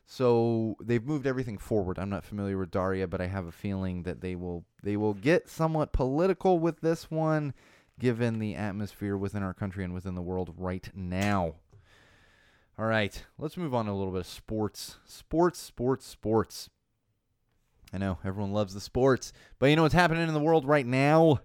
So 0.07 0.77
they've 0.83 1.05
moved 1.05 1.27
everything 1.27 1.59
forward. 1.59 1.99
I'm 1.99 2.11
not 2.11 2.25
familiar 2.25 2.59
with 2.59 2.71
Daria, 2.71 3.09
but 3.09 3.21
I 3.21 3.27
have 3.27 3.47
a 3.47 3.53
feeling 3.53 4.03
that 4.03 4.21
they 4.21 4.37
will 4.37 4.65
they 4.83 4.97
will 4.97 5.15
get 5.15 5.49
somewhat 5.49 5.93
political 5.93 6.59
with 6.59 6.81
this 6.81 7.11
one, 7.11 7.55
given 7.99 8.39
the 8.39 8.55
atmosphere 8.55 9.17
within 9.17 9.43
our 9.43 9.55
country 9.55 9.83
and 9.83 9.95
within 9.95 10.15
the 10.15 10.23
world 10.23 10.55
right 10.59 10.91
now. 10.95 11.55
All 12.79 12.87
right, 12.87 13.25
let's 13.39 13.57
move 13.57 13.75
on 13.75 13.87
to 13.87 13.93
a 13.93 13.95
little 13.95 14.13
bit 14.13 14.23
of 14.23 14.27
sports. 14.27 14.99
Sports, 15.07 15.61
sports, 15.61 16.07
sports. 16.07 16.71
I 17.95 17.99
know 17.99 18.19
everyone 18.25 18.53
loves 18.53 18.75
the 18.75 18.81
sports, 18.81 19.33
but 19.61 19.67
you 19.67 19.77
know 19.77 19.83
what's 19.83 19.95
happening 19.95 20.27
in 20.27 20.35
the 20.35 20.41
world 20.41 20.67
right 20.67 20.85
now? 20.85 21.39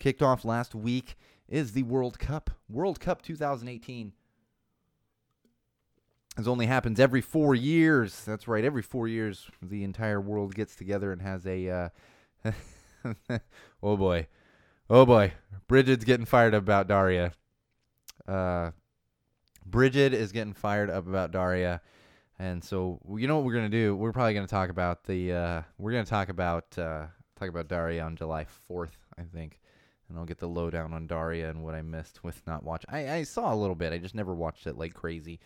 Kicked 0.00 0.22
off 0.22 0.44
last 0.44 0.74
week 0.74 1.16
is 1.48 1.70
the 1.70 1.84
World 1.84 2.18
Cup. 2.18 2.50
World 2.68 2.98
Cup 2.98 3.22
2018. 3.22 4.12
This 6.36 6.48
only 6.48 6.66
happens 6.66 6.98
every 6.98 7.20
four 7.20 7.54
years. 7.54 8.24
That's 8.24 8.48
right, 8.48 8.64
every 8.64 8.82
four 8.82 9.06
years, 9.06 9.48
the 9.62 9.84
entire 9.84 10.20
world 10.20 10.56
gets 10.56 10.74
together 10.74 11.12
and 11.12 11.22
has 11.22 11.46
a. 11.46 11.92
Uh, 12.44 12.50
oh 13.80 13.96
boy, 13.96 14.26
oh 14.90 15.06
boy, 15.06 15.32
Bridget's 15.68 16.04
getting 16.04 16.26
fired 16.26 16.56
up 16.56 16.64
about 16.64 16.88
Daria. 16.88 17.34
Uh, 18.26 18.72
Bridget 19.64 20.12
is 20.12 20.32
getting 20.32 20.54
fired 20.54 20.90
up 20.90 21.06
about 21.06 21.30
Daria, 21.30 21.82
and 22.38 22.62
so 22.62 23.00
you 23.16 23.28
know 23.28 23.36
what 23.36 23.44
we're 23.44 23.54
gonna 23.54 23.68
do? 23.68 23.94
We're 23.94 24.12
probably 24.12 24.34
gonna 24.34 24.46
talk 24.46 24.70
about 24.70 25.04
the. 25.04 25.32
Uh, 25.32 25.62
we're 25.78 25.92
gonna 25.92 26.04
talk 26.04 26.28
about 26.28 26.76
uh, 26.78 27.06
talk 27.38 27.48
about 27.48 27.68
Daria 27.68 28.02
on 28.02 28.16
July 28.16 28.44
fourth, 28.44 28.96
I 29.18 29.22
think, 29.22 29.60
and 30.08 30.18
I'll 30.18 30.24
get 30.24 30.38
the 30.38 30.48
lowdown 30.48 30.92
on 30.92 31.06
Daria 31.06 31.50
and 31.50 31.62
what 31.62 31.74
I 31.74 31.82
missed 31.82 32.24
with 32.24 32.42
not 32.46 32.64
watching. 32.64 32.90
I 32.90 33.16
I 33.16 33.22
saw 33.22 33.52
a 33.52 33.56
little 33.56 33.76
bit. 33.76 33.92
I 33.92 33.98
just 33.98 34.14
never 34.14 34.34
watched 34.34 34.66
it 34.66 34.76
like 34.76 34.94
crazy. 34.94 35.40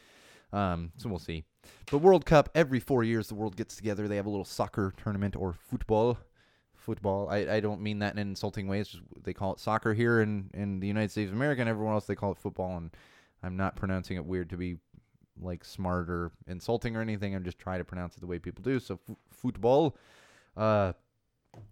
Um, 0.52 0.92
so 0.96 1.08
we'll 1.08 1.18
see. 1.18 1.44
But 1.90 1.98
World 1.98 2.24
Cup 2.24 2.48
every 2.54 2.80
four 2.80 3.04
years, 3.04 3.28
the 3.28 3.34
world 3.34 3.56
gets 3.56 3.76
together. 3.76 4.08
They 4.08 4.16
have 4.16 4.26
a 4.26 4.30
little 4.30 4.44
soccer 4.44 4.94
tournament 5.02 5.36
or 5.36 5.52
football. 5.52 6.18
Football. 6.74 7.28
I, 7.28 7.56
I 7.56 7.60
don't 7.60 7.82
mean 7.82 7.98
that 7.98 8.14
in 8.14 8.18
an 8.18 8.28
insulting 8.28 8.66
way. 8.66 8.80
It's 8.80 8.90
just 8.90 9.02
they 9.22 9.34
call 9.34 9.52
it 9.52 9.60
soccer 9.60 9.92
here 9.92 10.22
in, 10.22 10.48
in 10.54 10.80
the 10.80 10.86
United 10.86 11.10
States 11.10 11.28
of 11.28 11.36
America, 11.36 11.60
and 11.60 11.68
everyone 11.68 11.92
else 11.92 12.06
they 12.06 12.14
call 12.14 12.32
it 12.32 12.38
football. 12.38 12.78
And 12.78 12.90
I'm 13.42 13.58
not 13.58 13.76
pronouncing 13.76 14.16
it 14.16 14.24
weird 14.24 14.48
to 14.50 14.56
be 14.56 14.78
like 15.40 15.64
smart 15.64 16.10
or 16.10 16.32
insulting 16.46 16.96
or 16.96 17.00
anything. 17.00 17.34
I'm 17.34 17.44
just 17.44 17.58
trying 17.58 17.78
to 17.78 17.84
pronounce 17.84 18.16
it 18.16 18.20
the 18.20 18.26
way 18.26 18.38
people 18.38 18.62
do. 18.62 18.78
So 18.80 18.98
f- 19.08 19.16
football. 19.30 19.96
Uh, 20.56 20.92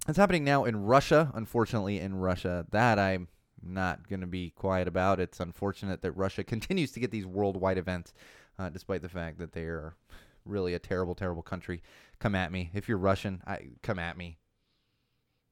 it's 0.08 0.18
happening 0.18 0.44
now 0.44 0.64
in 0.64 0.84
Russia. 0.84 1.30
Unfortunately, 1.34 2.00
in 2.00 2.16
Russia, 2.16 2.66
that 2.70 2.98
I'm 2.98 3.28
not 3.62 4.08
going 4.08 4.20
to 4.20 4.26
be 4.26 4.50
quiet 4.50 4.88
about. 4.88 5.20
It's 5.20 5.40
unfortunate 5.40 6.02
that 6.02 6.12
Russia 6.12 6.44
continues 6.54 6.92
to 6.92 7.00
get 7.00 7.10
these 7.10 7.26
worldwide 7.26 7.78
events 7.78 8.14
uh, 8.58 8.68
despite 8.68 9.02
the 9.02 9.08
fact 9.08 9.38
that 9.38 9.52
they 9.52 9.64
are 9.64 9.94
really 10.44 10.74
a 10.74 10.78
terrible, 10.78 11.14
terrible 11.14 11.42
country. 11.42 11.82
Come 12.18 12.34
at 12.34 12.52
me 12.52 12.70
if 12.72 12.88
you're 12.88 12.98
Russian. 12.98 13.42
I 13.46 13.70
come 13.82 13.98
at 13.98 14.16
me. 14.16 14.38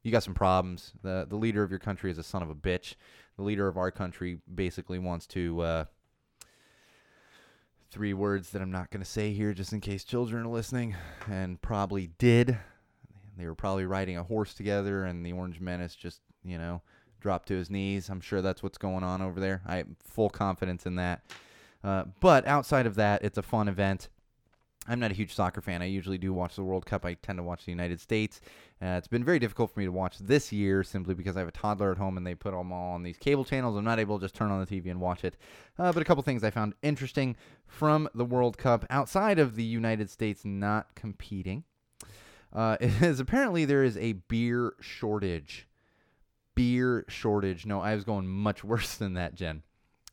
You 0.03 0.13
got 0.13 0.23
some 0.23 0.35
problems. 0.35 0.93
the 1.03 1.27
The 1.29 1.37
leader 1.37 1.63
of 1.63 1.71
your 1.71 1.81
country 1.81 2.11
is 2.11 2.19
a 2.19 2.23
son 2.23 2.43
of 2.43 2.51
a 2.51 2.55
bitch. 2.55 2.95
The 3.37 3.43
leader 3.43 3.67
of 3.69 3.77
our 3.77 3.91
country 3.91 4.39
basically 4.53 4.99
wants 4.99 5.27
to. 5.29 5.61
Uh, 5.61 5.85
three 7.95 8.13
words 8.13 8.51
that 8.51 8.61
I'm 8.61 8.73
not 8.73 8.91
going 8.91 9.05
to 9.05 9.09
say 9.09 9.33
here, 9.33 9.55
just 9.55 9.73
in 9.73 9.81
case 9.81 10.03
children 10.03 10.45
are 10.45 10.49
listening, 10.49 10.97
and 11.31 11.63
probably 11.63 12.11
did. 12.19 12.59
They 13.39 13.47
were 13.47 13.55
probably 13.55 13.87
riding 13.87 14.19
a 14.19 14.25
horse 14.25 14.53
together, 14.53 15.05
and 15.05 15.25
the 15.25 15.33
Orange 15.33 15.61
Menace 15.61 15.95
just, 15.95 16.21
you 16.43 16.59
know, 16.59 16.83
dropped 17.21 17.47
to 17.49 17.55
his 17.55 17.71
knees. 17.71 18.09
I'm 18.09 18.21
sure 18.21 18.43
that's 18.43 18.65
what's 18.65 18.79
going 18.79 19.05
on 19.05 19.23
over 19.23 19.39
there. 19.39 19.63
I 19.65 19.77
have 19.77 19.87
full 20.03 20.29
confidence 20.29 20.87
in 20.87 20.97
that. 20.97 21.23
Uh, 21.85 22.07
but 22.19 22.45
outside 22.49 22.87
of 22.87 22.97
that, 22.97 23.23
it's 23.23 23.39
a 23.39 23.43
fun 23.43 23.69
event. 23.69 24.09
I'm 24.87 25.01
not 25.01 25.11
a 25.11 25.15
huge 25.15 25.35
soccer 25.35 25.61
fan. 25.61 25.83
I 25.83 25.87
usually 25.87 26.19
do 26.19 26.33
watch 26.33 26.57
the 26.57 26.63
World 26.63 26.85
Cup. 26.85 27.05
I 27.05 27.15
tend 27.15 27.39
to 27.39 27.43
watch 27.43 27.65
the 27.65 27.71
United 27.71 28.01
States. 28.01 28.41
Uh, 28.83 28.97
it's 28.99 29.09
been 29.09 29.25
very 29.25 29.39
difficult 29.39 29.73
for 29.73 29.81
me 29.81 29.87
to 29.87 29.93
watch 29.93 30.19
this 30.19 30.53
year 30.53 30.83
simply 30.83 31.15
because 31.15 31.37
I 31.37 31.41
have 31.41 31.49
a 31.49 31.53
toddler 31.53 31.93
at 31.93 31.99
home 31.99 32.17
and 32.17 32.27
they 32.27 32.35
put 32.35 32.53
them 32.53 32.73
all 32.73 32.93
on 32.93 33.03
these 33.03 33.17
cable 33.17 33.45
channels. 33.45 33.77
I'm 33.77 33.85
not 33.85 33.99
able 33.99 34.19
to 34.19 34.25
just 34.25 34.35
turn 34.35 34.51
on 34.51 34.61
the 34.61 34.67
TV 34.67 34.91
and 34.91 35.01
watch 35.01 35.25
it. 35.25 35.37
Uh, 35.79 35.93
but 35.93 36.03
a 36.03 36.05
couple 36.05 36.23
things 36.23 36.45
I 36.45 36.51
found 36.51 36.75
interesting 36.83 37.37
from 37.67 38.09
the 38.15 38.25
World 38.25 38.59
Cup 38.59 38.85
outside 38.91 39.39
of 39.39 39.57
the 39.57 39.65
United 39.65 40.11
States 40.11 40.45
not 40.45 40.95
competing 40.95 41.65
uh, 42.53 42.77
is 42.81 43.21
apparently 43.21 43.65
there 43.65 43.85
is 43.85 43.97
a 43.97 44.13
beer 44.13 44.75
shortage. 44.81 45.67
Beer 46.55 47.05
shortage. 47.09 47.67
No, 47.67 47.81
I 47.81 47.95
was 47.95 48.05
going 48.05 48.27
much 48.27 48.63
worse 48.65 48.97
than 48.97 49.15
that, 49.15 49.35
Jen. 49.35 49.63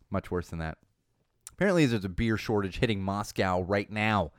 Much 0.09 0.31
worse 0.31 0.47
than 0.49 0.59
that. 0.59 0.77
Apparently, 1.53 1.85
there's 1.85 2.05
a 2.05 2.09
beer 2.09 2.37
shortage 2.37 2.79
hitting 2.79 3.03
Moscow 3.03 3.61
right 3.61 3.89
now. 3.91 4.31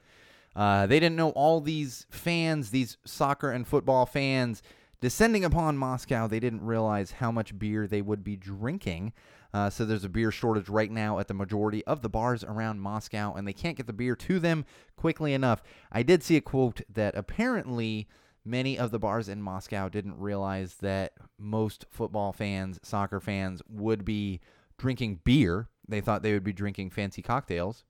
Uh, 0.55 0.86
they 0.86 1.00
didn't 1.00 1.16
know 1.16 1.30
all 1.30 1.61
these 1.61 2.07
fans, 2.11 2.70
these 2.70 2.96
soccer 3.05 3.50
and 3.50 3.66
football 3.66 4.07
fans, 4.07 4.62
descending 5.00 5.44
upon 5.44 5.78
Moscow. 5.78 6.26
They 6.26 6.40
didn't 6.40 6.64
realize 6.64 7.12
how 7.12 7.32
much 7.32 7.59
beer 7.59 7.86
they 7.86 8.03
would 8.03 8.22
be 8.22 8.36
drinking. 8.36 9.12
Uh, 9.55 9.68
so 9.68 9.84
there's 9.84 10.05
a 10.05 10.09
beer 10.09 10.30
shortage 10.30 10.68
right 10.68 10.90
now 10.90 11.18
at 11.18 11.28
the 11.28 11.34
majority 11.34 11.84
of 11.84 12.00
the 12.00 12.09
bars 12.09 12.42
around 12.42 12.80
Moscow, 12.80 13.34
and 13.34 13.46
they 13.46 13.53
can't 13.53 13.76
get 13.76 13.86
the 13.86 13.92
beer 13.92 14.16
to 14.16 14.38
them 14.38 14.64
quickly 14.96 15.34
enough. 15.34 15.62
I 15.90 16.03
did 16.03 16.22
see 16.22 16.36
a 16.36 16.40
quote 16.40 16.80
that 16.88 17.14
apparently 17.16 18.09
many 18.44 18.78
of 18.78 18.90
the 18.90 18.98
bars 18.98 19.28
in 19.28 19.42
Moscow 19.42 19.88
didn't 19.88 20.18
realize 20.18 20.76
that 20.76 21.12
most 21.38 21.84
football 21.90 22.32
fans, 22.32 22.80
soccer 22.82 23.20
fans, 23.20 23.61
would 23.68 24.05
be 24.05 24.40
drinking 24.78 25.20
beer 25.22 25.68
they 25.88 26.00
thought 26.00 26.22
they 26.22 26.32
would 26.32 26.44
be 26.44 26.53
drinking 26.53 26.90
fancy 26.90 27.22
cocktails. 27.22 27.84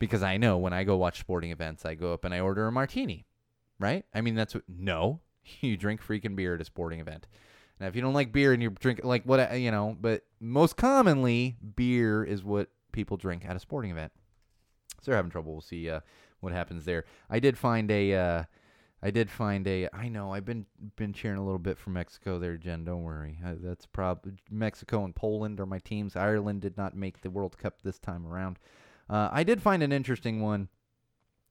Because 0.00 0.24
I 0.24 0.36
know 0.36 0.58
when 0.58 0.72
I 0.72 0.82
go 0.82 0.96
watch 0.96 1.20
sporting 1.20 1.52
events, 1.52 1.84
I 1.84 1.94
go 1.94 2.12
up 2.12 2.24
and 2.24 2.34
I 2.34 2.40
order 2.40 2.66
a 2.66 2.72
martini, 2.72 3.26
right? 3.78 4.04
I 4.12 4.20
mean, 4.22 4.34
that's 4.34 4.54
what, 4.54 4.64
no, 4.68 5.20
you 5.60 5.76
drink 5.76 6.02
freaking 6.02 6.34
beer 6.34 6.56
at 6.56 6.60
a 6.60 6.64
sporting 6.64 6.98
event. 6.98 7.28
Now, 7.78 7.86
if 7.86 7.94
you 7.94 8.02
don't 8.02 8.14
like 8.14 8.32
beer 8.32 8.52
and 8.52 8.62
you 8.62 8.70
drink, 8.70 9.02
like 9.04 9.22
what, 9.24 9.58
you 9.58 9.70
know, 9.70 9.96
but 9.98 10.24
most 10.40 10.76
commonly, 10.76 11.56
beer 11.76 12.24
is 12.24 12.42
what 12.42 12.68
people 12.90 13.16
drink 13.16 13.44
at 13.46 13.54
a 13.54 13.60
sporting 13.60 13.92
event. 13.92 14.12
So 15.00 15.10
they're 15.10 15.16
having 15.16 15.30
trouble. 15.30 15.52
We'll 15.52 15.62
see 15.62 15.88
uh, 15.88 16.00
what 16.40 16.52
happens 16.52 16.84
there. 16.84 17.04
I 17.30 17.38
did 17.38 17.56
find 17.56 17.90
a, 17.90 18.14
uh, 18.14 18.44
I 19.02 19.10
did 19.10 19.30
find 19.30 19.66
a. 19.66 19.88
I 19.94 20.08
know 20.08 20.32
I've 20.32 20.44
been 20.44 20.66
been 20.96 21.14
cheering 21.14 21.38
a 21.38 21.44
little 21.44 21.58
bit 21.58 21.78
for 21.78 21.90
Mexico 21.90 22.38
there, 22.38 22.58
Jen. 22.58 22.84
Don't 22.84 23.02
worry. 23.02 23.38
I, 23.44 23.54
that's 23.54 23.86
probably 23.86 24.32
Mexico 24.50 25.04
and 25.04 25.14
Poland 25.14 25.58
are 25.58 25.66
my 25.66 25.78
teams. 25.78 26.16
Ireland 26.16 26.60
did 26.60 26.76
not 26.76 26.94
make 26.94 27.22
the 27.22 27.30
World 27.30 27.56
Cup 27.56 27.78
this 27.82 27.98
time 27.98 28.26
around. 28.26 28.58
Uh, 29.10 29.28
I 29.32 29.42
did 29.42 29.60
find 29.60 29.82
an 29.82 29.92
interesting 29.92 30.40
one 30.40 30.68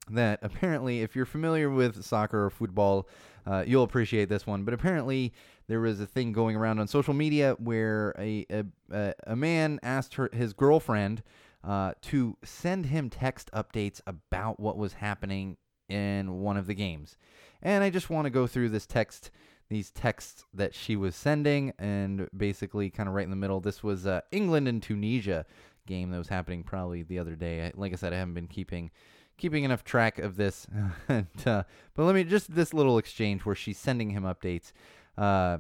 that 0.10 0.40
apparently, 0.42 1.02
if 1.02 1.16
you're 1.16 1.26
familiar 1.26 1.70
with 1.70 2.04
soccer 2.04 2.46
or 2.46 2.50
football, 2.50 3.08
uh, 3.46 3.64
you'll 3.68 3.84
appreciate 3.84 4.30
this 4.30 4.48
one. 4.48 4.64
But 4.64 4.74
apparently, 4.74 5.34
there 5.68 5.82
was 5.82 6.00
a 6.00 6.06
thing 6.06 6.32
going 6.32 6.56
around 6.56 6.80
on 6.80 6.88
social 6.88 7.14
media 7.14 7.56
where 7.60 8.16
a 8.18 8.46
a, 8.92 9.14
a 9.28 9.36
man 9.36 9.80
asked 9.84 10.16
her 10.16 10.30
his 10.34 10.54
girlfriend 10.54 11.22
uh, 11.64 11.94
to 12.04 12.38
send 12.44 12.86
him 12.88 13.10
text 13.10 13.52
updates 13.54 14.00
about 14.08 14.60
what 14.60 14.78
was 14.78 14.94
happening 14.94 15.58
in 15.90 16.40
one 16.40 16.56
of 16.58 16.66
the 16.66 16.74
games. 16.74 17.18
And 17.62 17.84
I 17.84 17.90
just 17.90 18.10
want 18.10 18.26
to 18.26 18.30
go 18.30 18.48
through 18.48 18.70
this 18.70 18.86
text, 18.86 19.32
these 19.68 19.92
texts 19.92 20.46
that 20.54 20.74
she 20.74 20.96
was 20.96 21.16
sending, 21.16 21.74
and 21.78 22.30
basically 22.36 22.90
kind 22.90 23.10
of 23.10 23.16
right 23.16 23.26
in 23.26 23.30
the 23.32 23.36
middle. 23.36 23.60
This 23.60 23.84
was 23.84 24.08
uh, 24.08 24.22
England 24.32 24.68
and 24.68 24.82
Tunisia 24.82 25.46
game 25.90 26.12
that 26.12 26.18
was 26.18 26.30
happening 26.30 26.64
probably 26.64 27.04
the 27.04 27.20
other 27.20 27.36
day. 27.36 27.66
I, 27.66 27.72
like 27.76 27.92
I 27.92 27.98
said, 27.98 28.14
I 28.14 28.18
haven't 28.18 28.36
been 28.36 28.48
keeping 28.48 28.92
keeping 29.38 29.64
enough 29.64 29.84
track 29.84 30.20
of 30.20 30.38
this. 30.38 30.68
and, 31.10 31.28
uh, 31.46 31.64
but 31.96 32.04
let 32.04 32.16
me 32.16 32.24
just 32.24 32.56
this 32.56 32.74
little 32.74 32.98
exchange 32.98 33.46
where 33.46 33.56
she's 33.56 33.78
sending 33.78 34.12
him 34.12 34.24
updates, 34.24 34.72
uh, 35.18 35.58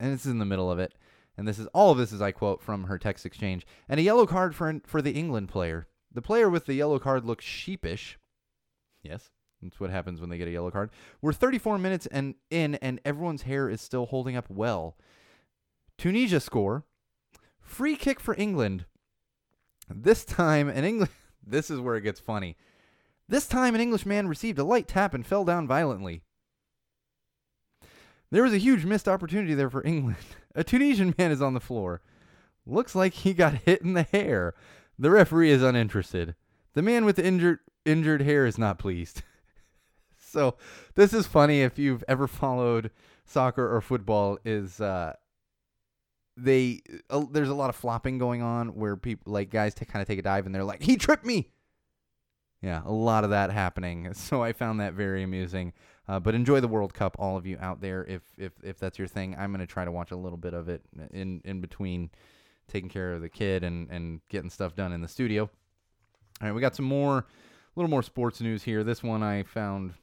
and 0.00 0.12
this 0.12 0.24
is 0.24 0.32
in 0.32 0.38
the 0.38 0.44
middle 0.44 0.70
of 0.70 0.78
it. 0.78 0.94
And 1.36 1.46
this 1.46 1.60
is 1.60 1.68
all 1.68 1.92
of 1.92 1.98
this 1.98 2.10
is 2.10 2.20
I 2.20 2.32
quote 2.32 2.60
from 2.60 2.84
her 2.84 2.98
text 2.98 3.24
exchange. 3.24 3.64
And 3.88 4.00
a 4.00 4.02
yellow 4.02 4.26
card 4.26 4.56
for 4.56 4.80
for 4.86 5.00
the 5.00 5.12
England 5.12 5.48
player. 5.48 5.86
The 6.12 6.22
player 6.22 6.48
with 6.48 6.66
the 6.66 6.74
yellow 6.74 6.98
card 6.98 7.24
looks 7.24 7.44
sheepish. 7.44 8.18
Yes, 9.02 9.30
that's 9.62 9.78
what 9.78 9.90
happens 9.90 10.20
when 10.20 10.30
they 10.30 10.38
get 10.38 10.48
a 10.48 10.52
yellow 10.52 10.70
card. 10.70 10.90
We're 11.20 11.32
34 11.32 11.78
minutes 11.78 12.06
and 12.06 12.34
in, 12.50 12.76
and 12.76 13.00
everyone's 13.04 13.42
hair 13.42 13.68
is 13.68 13.80
still 13.80 14.06
holding 14.06 14.36
up 14.36 14.48
well. 14.48 14.96
Tunisia 15.96 16.40
score. 16.40 16.84
Free 17.60 17.96
kick 17.96 18.18
for 18.18 18.34
England. 18.36 18.86
This 19.90 20.24
time, 20.24 20.68
an 20.68 20.84
England. 20.84 21.10
This 21.46 21.70
is 21.70 21.80
where 21.80 21.96
it 21.96 22.02
gets 22.02 22.20
funny. 22.20 22.58
This 23.26 23.46
time, 23.46 23.74
an 23.74 23.80
Englishman 23.80 24.28
received 24.28 24.58
a 24.58 24.64
light 24.64 24.86
tap 24.86 25.14
and 25.14 25.24
fell 25.24 25.46
down 25.46 25.66
violently. 25.66 26.20
There 28.30 28.42
was 28.42 28.52
a 28.52 28.58
huge 28.58 28.84
missed 28.84 29.08
opportunity 29.08 29.54
there 29.54 29.70
for 29.70 29.82
England. 29.86 30.18
A 30.54 30.62
Tunisian 30.62 31.14
man 31.16 31.30
is 31.30 31.40
on 31.40 31.54
the 31.54 31.60
floor. 31.60 32.02
Looks 32.66 32.94
like 32.94 33.14
he 33.14 33.32
got 33.32 33.54
hit 33.64 33.80
in 33.80 33.94
the 33.94 34.02
hair. 34.02 34.54
The 34.98 35.10
referee 35.10 35.50
is 35.50 35.62
uninterested. 35.62 36.34
The 36.74 36.82
man 36.82 37.06
with 37.06 37.16
the 37.16 37.24
injured 37.24 37.60
injured 37.86 38.22
hair 38.22 38.44
is 38.44 38.58
not 38.58 38.78
pleased. 38.78 39.22
so 40.18 40.56
this 40.94 41.14
is 41.14 41.26
funny 41.26 41.62
if 41.62 41.78
you've 41.78 42.04
ever 42.06 42.26
followed 42.26 42.90
soccer 43.24 43.74
or 43.74 43.80
football 43.80 44.38
is 44.44 44.80
uh 44.80 45.14
they 46.38 46.82
uh, 47.10 47.24
there's 47.30 47.48
a 47.48 47.54
lot 47.54 47.70
of 47.70 47.76
flopping 47.76 48.18
going 48.18 48.42
on 48.42 48.68
where 48.68 48.96
people 48.96 49.32
like 49.32 49.50
guys 49.50 49.74
to 49.74 49.84
kind 49.84 50.00
of 50.00 50.08
take 50.08 50.18
a 50.18 50.22
dive 50.22 50.46
and 50.46 50.54
they're 50.54 50.64
like 50.64 50.82
he 50.82 50.96
tripped 50.96 51.24
me! 51.24 51.50
Yeah 52.62 52.82
a 52.84 52.92
lot 52.92 53.24
of 53.24 53.30
that 53.30 53.50
happening. 53.50 54.12
So 54.14 54.42
i 54.42 54.52
found 54.52 54.80
that 54.80 54.94
very 54.94 55.22
amusing. 55.22 55.72
Uh, 56.08 56.18
but 56.18 56.34
enjoy 56.34 56.60
the 56.60 56.68
world 56.68 56.94
cup 56.94 57.16
all 57.18 57.36
of 57.36 57.46
you 57.46 57.58
out 57.60 57.80
there. 57.80 58.04
If 58.04 58.22
if 58.36 58.52
if 58.62 58.78
that's 58.78 58.98
your 58.98 59.08
thing 59.08 59.36
i'm 59.38 59.52
going 59.52 59.66
to 59.66 59.72
try 59.72 59.84
to 59.84 59.92
watch 59.92 60.10
a 60.10 60.16
little 60.16 60.38
bit 60.38 60.54
of 60.54 60.68
it 60.68 60.82
in 61.12 61.40
in 61.44 61.60
between 61.60 62.10
taking 62.68 62.88
care 62.88 63.12
of 63.12 63.20
the 63.20 63.28
kid 63.28 63.64
and 63.64 63.90
and 63.90 64.20
getting 64.28 64.50
stuff 64.50 64.74
done 64.74 64.92
in 64.92 65.00
the 65.00 65.08
studio. 65.08 65.50
All 66.40 66.48
right 66.48 66.52
we 66.52 66.60
got 66.60 66.76
some 66.76 66.86
more 66.86 67.18
a 67.18 67.24
little 67.76 67.90
more 67.90 68.02
sports 68.02 68.40
news 68.40 68.62
here. 68.62 68.84
This 68.84 69.02
one 69.02 69.22
i 69.22 69.42
found 69.42 69.94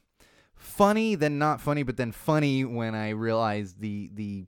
funny, 0.56 1.14
then 1.14 1.38
not 1.38 1.60
funny, 1.60 1.82
but 1.82 1.96
then 1.96 2.12
funny 2.12 2.64
when 2.64 2.94
I 2.94 3.10
realized 3.10 3.80
the 3.80 4.10
the 4.14 4.46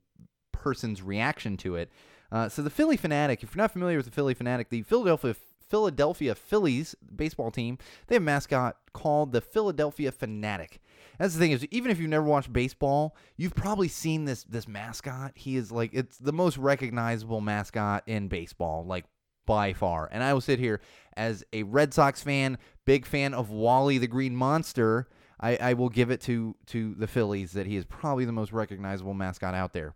person's 0.59 1.01
reaction 1.01 1.57
to 1.57 1.75
it. 1.75 1.89
Uh, 2.31 2.47
so 2.47 2.61
the 2.61 2.69
Phillie 2.69 2.97
Phanatic, 2.97 3.43
if 3.43 3.55
you're 3.55 3.63
not 3.63 3.71
familiar 3.71 3.97
with 3.97 4.05
the 4.05 4.11
Phillie 4.11 4.35
Phanatic, 4.35 4.69
the 4.69 4.83
Philadelphia 4.83 5.35
Philadelphia 5.69 6.33
Phillies 6.33 6.95
baseball 7.15 7.51
team, 7.51 7.77
they 8.07 8.15
have 8.15 8.23
a 8.23 8.25
mascot 8.25 8.77
called 8.91 9.31
the 9.31 9.41
Philadelphia 9.41 10.11
Fanatic. 10.11 10.81
That's 11.19 11.33
the 11.33 11.39
thing 11.39 11.51
is, 11.51 11.65
even 11.69 11.91
if 11.91 11.99
you've 11.99 12.09
never 12.09 12.25
watched 12.25 12.51
baseball, 12.51 13.15
you've 13.37 13.55
probably 13.55 13.87
seen 13.87 14.25
this 14.25 14.43
this 14.43 14.67
mascot. 14.67 15.33
He 15.35 15.57
is 15.57 15.71
like 15.71 15.91
it's 15.93 16.17
the 16.17 16.33
most 16.33 16.57
recognizable 16.57 17.41
mascot 17.41 18.03
in 18.07 18.27
baseball, 18.27 18.85
like 18.85 19.05
by 19.45 19.73
far. 19.73 20.07
And 20.11 20.23
I 20.23 20.33
will 20.33 20.41
sit 20.41 20.59
here 20.59 20.81
as 21.17 21.43
a 21.51 21.63
Red 21.63 21.93
Sox 21.93 22.21
fan, 22.21 22.57
big 22.85 23.05
fan 23.05 23.33
of 23.33 23.49
Wally 23.49 23.97
the 23.97 24.07
Green 24.07 24.35
Monster. 24.35 25.07
I, 25.41 25.55
I 25.57 25.73
will 25.73 25.89
give 25.89 26.11
it 26.11 26.21
to 26.21 26.55
to 26.67 26.95
the 26.95 27.07
Phillies 27.07 27.51
that 27.53 27.65
he 27.65 27.75
is 27.75 27.85
probably 27.85 28.25
the 28.25 28.31
most 28.31 28.51
recognizable 28.51 29.13
mascot 29.13 29.53
out 29.53 29.73
there. 29.73 29.95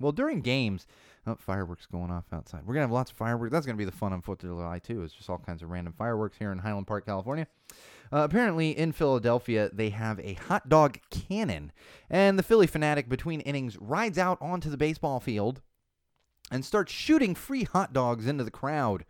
Well, 0.00 0.12
during 0.12 0.40
games, 0.40 0.86
Oh, 1.28 1.36
fireworks 1.38 1.84
going 1.84 2.10
off 2.10 2.24
outside. 2.32 2.62
We're 2.64 2.72
gonna 2.72 2.84
have 2.84 2.90
lots 2.90 3.10
of 3.10 3.16
fireworks. 3.18 3.52
That's 3.52 3.66
gonna 3.66 3.76
be 3.76 3.84
the 3.84 3.92
fun 3.92 4.14
on 4.14 4.22
Fourth 4.22 4.42
of 4.42 4.48
July 4.48 4.78
too. 4.78 5.02
It's 5.02 5.12
just 5.12 5.28
all 5.28 5.38
kinds 5.38 5.62
of 5.62 5.68
random 5.68 5.92
fireworks 5.92 6.38
here 6.38 6.52
in 6.52 6.58
Highland 6.58 6.86
Park, 6.86 7.04
California. 7.04 7.46
Uh, 8.10 8.20
apparently, 8.20 8.70
in 8.70 8.92
Philadelphia, 8.92 9.68
they 9.70 9.90
have 9.90 10.18
a 10.20 10.32
hot 10.34 10.70
dog 10.70 10.98
cannon, 11.10 11.70
and 12.08 12.38
the 12.38 12.42
Phillie 12.42 12.66
Phanatic 12.66 13.10
between 13.10 13.40
innings 13.40 13.76
rides 13.76 14.16
out 14.16 14.38
onto 14.40 14.70
the 14.70 14.78
baseball 14.78 15.20
field 15.20 15.60
and 16.50 16.64
starts 16.64 16.92
shooting 16.92 17.34
free 17.34 17.64
hot 17.64 17.92
dogs 17.92 18.26
into 18.26 18.42
the 18.42 18.50
crowd, 18.50 19.04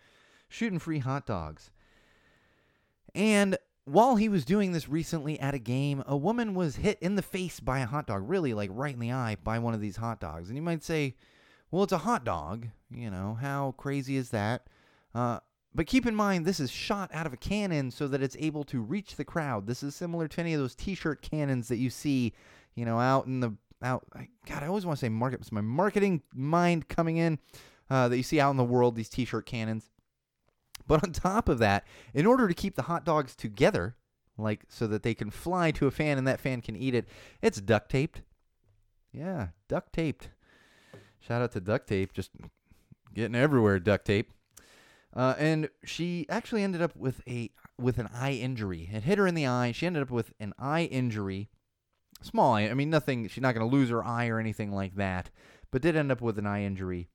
shooting 0.48 0.80
free 0.80 0.98
hot 0.98 1.24
dogs. 1.24 1.70
And 3.14 3.56
while 3.88 4.16
he 4.16 4.28
was 4.28 4.44
doing 4.44 4.72
this 4.72 4.88
recently 4.88 5.38
at 5.40 5.54
a 5.54 5.58
game, 5.58 6.02
a 6.06 6.16
woman 6.16 6.54
was 6.54 6.76
hit 6.76 6.98
in 7.00 7.16
the 7.16 7.22
face 7.22 7.60
by 7.60 7.80
a 7.80 7.86
hot 7.86 8.06
dog, 8.06 8.28
really 8.28 8.54
like 8.54 8.70
right 8.72 8.94
in 8.94 9.00
the 9.00 9.12
eye 9.12 9.36
by 9.42 9.58
one 9.58 9.74
of 9.74 9.80
these 9.80 9.96
hot 9.96 10.20
dogs. 10.20 10.48
And 10.48 10.56
you 10.56 10.62
might 10.62 10.84
say, 10.84 11.14
well, 11.70 11.82
it's 11.82 11.92
a 11.92 11.98
hot 11.98 12.24
dog. 12.24 12.66
You 12.90 13.10
know, 13.10 13.36
how 13.40 13.74
crazy 13.76 14.16
is 14.16 14.30
that? 14.30 14.66
Uh, 15.14 15.40
but 15.74 15.86
keep 15.86 16.06
in 16.06 16.14
mind, 16.14 16.44
this 16.44 16.60
is 16.60 16.70
shot 16.70 17.10
out 17.12 17.26
of 17.26 17.32
a 17.32 17.36
cannon 17.36 17.90
so 17.90 18.08
that 18.08 18.22
it's 18.22 18.36
able 18.38 18.64
to 18.64 18.80
reach 18.80 19.16
the 19.16 19.24
crowd. 19.24 19.66
This 19.66 19.82
is 19.82 19.94
similar 19.94 20.28
to 20.28 20.40
any 20.40 20.54
of 20.54 20.60
those 20.60 20.74
T-shirt 20.74 21.22
cannons 21.22 21.68
that 21.68 21.76
you 21.76 21.90
see, 21.90 22.32
you 22.74 22.84
know, 22.84 22.98
out 22.98 23.26
in 23.26 23.40
the 23.40 23.54
out. 23.82 24.06
God, 24.46 24.62
I 24.62 24.66
always 24.66 24.86
want 24.86 24.98
to 24.98 25.04
say 25.04 25.08
market. 25.08 25.40
It's 25.40 25.52
my 25.52 25.60
marketing 25.60 26.22
mind 26.34 26.88
coming 26.88 27.18
in 27.18 27.38
uh, 27.90 28.08
that 28.08 28.16
you 28.16 28.22
see 28.22 28.40
out 28.40 28.50
in 28.50 28.56
the 28.56 28.64
world. 28.64 28.96
These 28.96 29.08
T-shirt 29.10 29.46
cannons. 29.46 29.90
But 30.88 31.04
on 31.04 31.12
top 31.12 31.48
of 31.48 31.58
that, 31.58 31.86
in 32.14 32.26
order 32.26 32.48
to 32.48 32.54
keep 32.54 32.74
the 32.74 32.82
hot 32.82 33.04
dogs 33.04 33.36
together, 33.36 33.94
like 34.36 34.62
so 34.68 34.86
that 34.88 35.02
they 35.02 35.14
can 35.14 35.30
fly 35.30 35.70
to 35.72 35.86
a 35.86 35.90
fan 35.90 36.18
and 36.18 36.26
that 36.26 36.40
fan 36.40 36.62
can 36.62 36.74
eat 36.74 36.94
it, 36.94 37.06
it's 37.42 37.60
duct 37.60 37.90
taped. 37.90 38.22
Yeah, 39.12 39.48
duct 39.68 39.92
taped. 39.92 40.30
Shout 41.20 41.42
out 41.42 41.52
to 41.52 41.60
duct 41.60 41.88
tape, 41.88 42.12
just 42.12 42.30
getting 43.14 43.34
everywhere 43.34 43.78
duct 43.78 44.06
tape. 44.06 44.32
Uh, 45.14 45.34
and 45.38 45.68
she 45.84 46.26
actually 46.28 46.62
ended 46.62 46.82
up 46.82 46.94
with 46.96 47.20
a 47.28 47.50
with 47.78 47.98
an 47.98 48.08
eye 48.12 48.32
injury. 48.32 48.88
It 48.92 49.04
hit 49.04 49.18
her 49.18 49.26
in 49.26 49.34
the 49.34 49.46
eye. 49.46 49.72
She 49.72 49.86
ended 49.86 50.02
up 50.02 50.10
with 50.10 50.32
an 50.40 50.54
eye 50.58 50.84
injury, 50.84 51.50
small 52.22 52.54
eye. 52.54 52.62
I 52.62 52.74
mean, 52.74 52.90
nothing. 52.90 53.28
She's 53.28 53.42
not 53.42 53.54
going 53.54 53.68
to 53.68 53.76
lose 53.76 53.90
her 53.90 54.04
eye 54.04 54.28
or 54.28 54.38
anything 54.38 54.72
like 54.72 54.94
that, 54.96 55.30
but 55.70 55.82
did 55.82 55.96
end 55.96 56.12
up 56.12 56.20
with 56.20 56.38
an 56.38 56.46
eye 56.46 56.62
injury. 56.62 57.08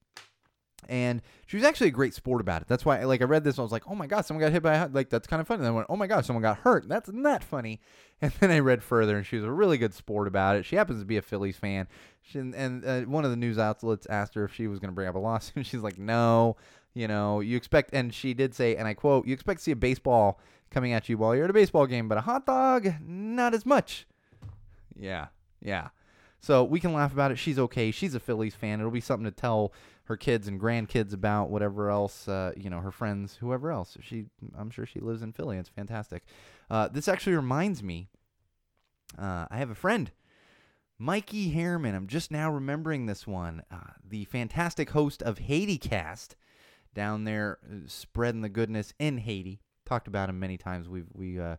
And 0.89 1.21
she 1.45 1.57
was 1.57 1.63
actually 1.65 1.87
a 1.87 1.91
great 1.91 2.13
sport 2.13 2.41
about 2.41 2.61
it. 2.61 2.67
That's 2.67 2.85
why, 2.85 3.03
like, 3.03 3.21
I 3.21 3.25
read 3.25 3.43
this 3.43 3.55
and 3.55 3.59
I 3.59 3.63
was 3.63 3.71
like, 3.71 3.83
"Oh 3.87 3.95
my 3.95 4.07
god, 4.07 4.25
someone 4.25 4.41
got 4.41 4.51
hit 4.51 4.63
by 4.63 4.75
a 4.75 4.87
like 4.87 5.09
that's 5.09 5.27
kind 5.27 5.41
of 5.41 5.47
funny." 5.47 5.59
And 5.59 5.65
then 5.65 5.73
I 5.73 5.75
went, 5.75 5.87
"Oh 5.89 5.95
my 5.95 6.07
god, 6.07 6.25
someone 6.25 6.41
got 6.41 6.59
hurt." 6.59 6.87
That's 6.87 7.11
not 7.11 7.43
funny. 7.43 7.79
And 8.21 8.31
then 8.39 8.51
I 8.51 8.59
read 8.59 8.81
further, 8.81 9.17
and 9.17 9.25
she 9.25 9.35
was 9.35 9.43
a 9.43 9.51
really 9.51 9.77
good 9.77 9.93
sport 9.93 10.29
about 10.29 10.55
it. 10.55 10.63
She 10.63 10.77
happens 10.77 11.01
to 11.01 11.05
be 11.05 11.17
a 11.17 11.21
Phillies 11.21 11.57
fan. 11.57 11.89
She, 12.21 12.39
and 12.39 12.85
uh, 12.85 13.01
one 13.01 13.25
of 13.25 13.31
the 13.31 13.35
news 13.35 13.57
outlets 13.57 14.07
asked 14.09 14.35
her 14.35 14.45
if 14.45 14.53
she 14.53 14.67
was 14.67 14.79
going 14.79 14.91
to 14.91 14.95
bring 14.95 15.09
up 15.09 15.15
a 15.15 15.19
lawsuit. 15.19 15.65
She's 15.65 15.81
like, 15.81 15.97
"No." 15.97 16.55
You 16.93 17.07
know, 17.07 17.39
you 17.39 17.57
expect, 17.57 17.89
and 17.91 18.13
she 18.13 18.33
did 18.35 18.53
say, 18.53 18.75
and 18.77 18.87
I 18.87 18.93
quote, 18.93 19.27
"You 19.27 19.33
expect 19.33 19.59
to 19.59 19.63
see 19.63 19.71
a 19.71 19.75
baseball 19.75 20.39
coming 20.69 20.93
at 20.93 21.09
you 21.09 21.17
while 21.17 21.35
you're 21.35 21.45
at 21.45 21.49
a 21.49 21.53
baseball 21.53 21.85
game, 21.85 22.07
but 22.07 22.17
a 22.17 22.21
hot 22.21 22.45
dog, 22.45 22.93
not 23.01 23.53
as 23.53 23.65
much." 23.65 24.05
Yeah, 24.95 25.27
yeah. 25.59 25.89
So 26.43 26.63
we 26.63 26.81
can 26.81 26.91
laugh 26.91 27.13
about 27.13 27.31
it. 27.31 27.37
She's 27.37 27.57
okay. 27.57 27.89
She's 27.89 28.15
a 28.15 28.19
Phillies 28.19 28.53
fan. 28.53 28.79
It'll 28.79 28.91
be 28.91 28.99
something 28.99 29.23
to 29.23 29.31
tell 29.31 29.71
her 30.05 30.17
kids 30.17 30.47
and 30.47 30.59
grandkids 30.59 31.13
about 31.13 31.49
whatever 31.49 31.89
else, 31.89 32.27
uh, 32.27 32.51
you 32.57 32.69
know, 32.69 32.79
her 32.79 32.91
friends, 32.91 33.37
whoever 33.39 33.71
else. 33.71 33.97
She, 34.01 34.25
I'm 34.57 34.69
sure 34.69 34.85
she 34.85 34.99
lives 34.99 35.21
in 35.21 35.31
Philly. 35.31 35.57
It's 35.57 35.69
fantastic. 35.69 36.23
Uh, 36.69 36.89
this 36.89 37.07
actually 37.07 37.35
reminds 37.35 37.81
me. 37.81 38.09
Uh, 39.17 39.45
I 39.49 39.57
have 39.57 39.69
a 39.69 39.75
friend, 39.75 40.11
Mikey 40.97 41.49
Harriman. 41.51 41.95
I'm 41.95 42.07
just 42.07 42.31
now 42.31 42.51
remembering 42.51 43.05
this 43.05 43.25
one. 43.25 43.63
Uh, 43.71 43.91
the 44.07 44.25
fantastic 44.25 44.89
host 44.89 45.21
of 45.21 45.37
Haiti 45.37 45.77
Cast, 45.77 46.35
down 46.93 47.23
there 47.23 47.59
uh, 47.63 47.87
spreading 47.87 48.41
the 48.41 48.49
goodness 48.49 48.93
in 48.99 49.19
Haiti. 49.19 49.61
Talked 49.85 50.07
about 50.07 50.29
him 50.29 50.39
many 50.39 50.57
times. 50.57 50.89
We've 50.89 51.07
we 51.13 51.39
uh, 51.39 51.57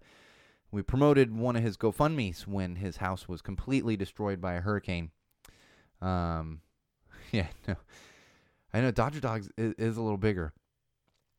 we 0.71 0.83
promoted 0.83 1.35
one 1.35 1.57
of 1.57 1.63
his 1.63 1.77
GoFundmes 1.77 2.47
when 2.47 2.77
his 2.77 2.97
house 2.97 3.29
was 3.29 3.41
completely 3.41 3.97
destroyed 3.97 4.41
by 4.41 4.55
a 4.55 4.61
hurricane. 4.61 5.11
Um, 6.03 6.61
yeah, 7.33 7.47
no. 7.69 7.77
I 8.75 8.81
know 8.81 8.91
Dodger 8.91 9.21
Dogs 9.21 9.49
is, 9.57 9.73
is, 9.79 9.97
a 9.97 10.03
little 10.03 10.19
bigger. 10.19 10.53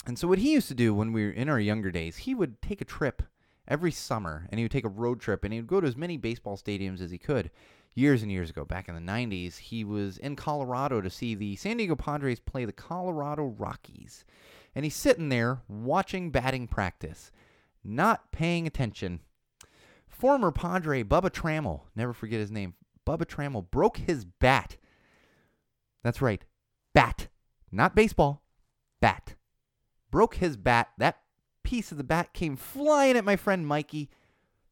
And 0.08 0.18
so 0.18 0.26
what 0.26 0.40
he 0.40 0.54
used 0.54 0.70
to 0.70 0.74
do 0.74 0.94
when 0.94 1.12
we 1.12 1.26
were 1.26 1.32
in 1.32 1.50
our 1.50 1.60
younger 1.60 1.92
days, 1.92 2.16
he 2.16 2.34
would 2.34 2.62
take 2.62 2.80
a 2.80 2.86
trip 2.86 3.22
every 3.68 3.92
summer 3.92 4.48
and 4.50 4.58
he 4.58 4.64
would 4.64 4.72
take 4.72 4.86
a 4.86 4.90
road 4.90 5.20
trip 5.20 5.44
and 5.44 5.52
he 5.52 5.60
would 5.60 5.68
go 5.68 5.82
to 5.82 5.88
as 5.88 5.98
many 5.98 6.16
baseball 6.16 6.56
stadiums 6.56 7.02
as 7.02 7.12
he 7.12 7.18
could. 7.18 7.52
Years 7.94 8.24
and 8.24 8.32
years 8.32 8.50
ago, 8.50 8.64
back 8.64 8.88
in 8.88 8.96
the 8.96 9.02
90s, 9.02 9.58
he 9.58 9.84
was 9.84 10.18
in 10.18 10.38
Colorado 10.38 11.02
to 11.02 11.10
see 11.10 11.36
the 11.36 11.58
San 11.58 11.78
Diego 11.78 11.96
Padres 11.96 12.40
play 12.40 12.64
the 12.64 12.72
Colorado 12.72 13.56
Rockies. 13.58 14.24
And 14.74 14.86
he's 14.86 14.96
sitting 14.96 15.30
there 15.30 15.62
watching 15.68 16.32
batting 16.32 16.68
practice, 16.68 17.32
not 17.84 18.32
paying 18.32 18.66
attention. 18.66 19.22
Former 20.08 20.52
Padre 20.52 21.04
Bubba 21.04 21.30
Trammell, 21.30 21.82
never 21.96 22.14
forget 22.14 22.40
his 22.40 22.52
name, 22.52 22.76
Bubba 23.06 23.26
Trammell 23.26 23.70
broke 23.70 23.98
his 23.98 24.24
bat. 24.24 24.78
That's 26.04 26.22
right, 26.22 26.44
bat, 26.96 27.28
not 27.72 27.94
baseball, 27.94 28.42
bat. 29.00 29.36
Broke 30.10 30.36
his 30.36 30.58
bat. 30.58 30.90
That 30.98 31.20
piece 31.62 31.92
of 31.92 32.00
the 32.00 32.04
bat 32.04 32.34
came 32.34 32.56
flying 32.56 33.18
at 33.18 33.26
my 33.26 33.36
friend 33.36 33.68
Mikey, 33.68 34.10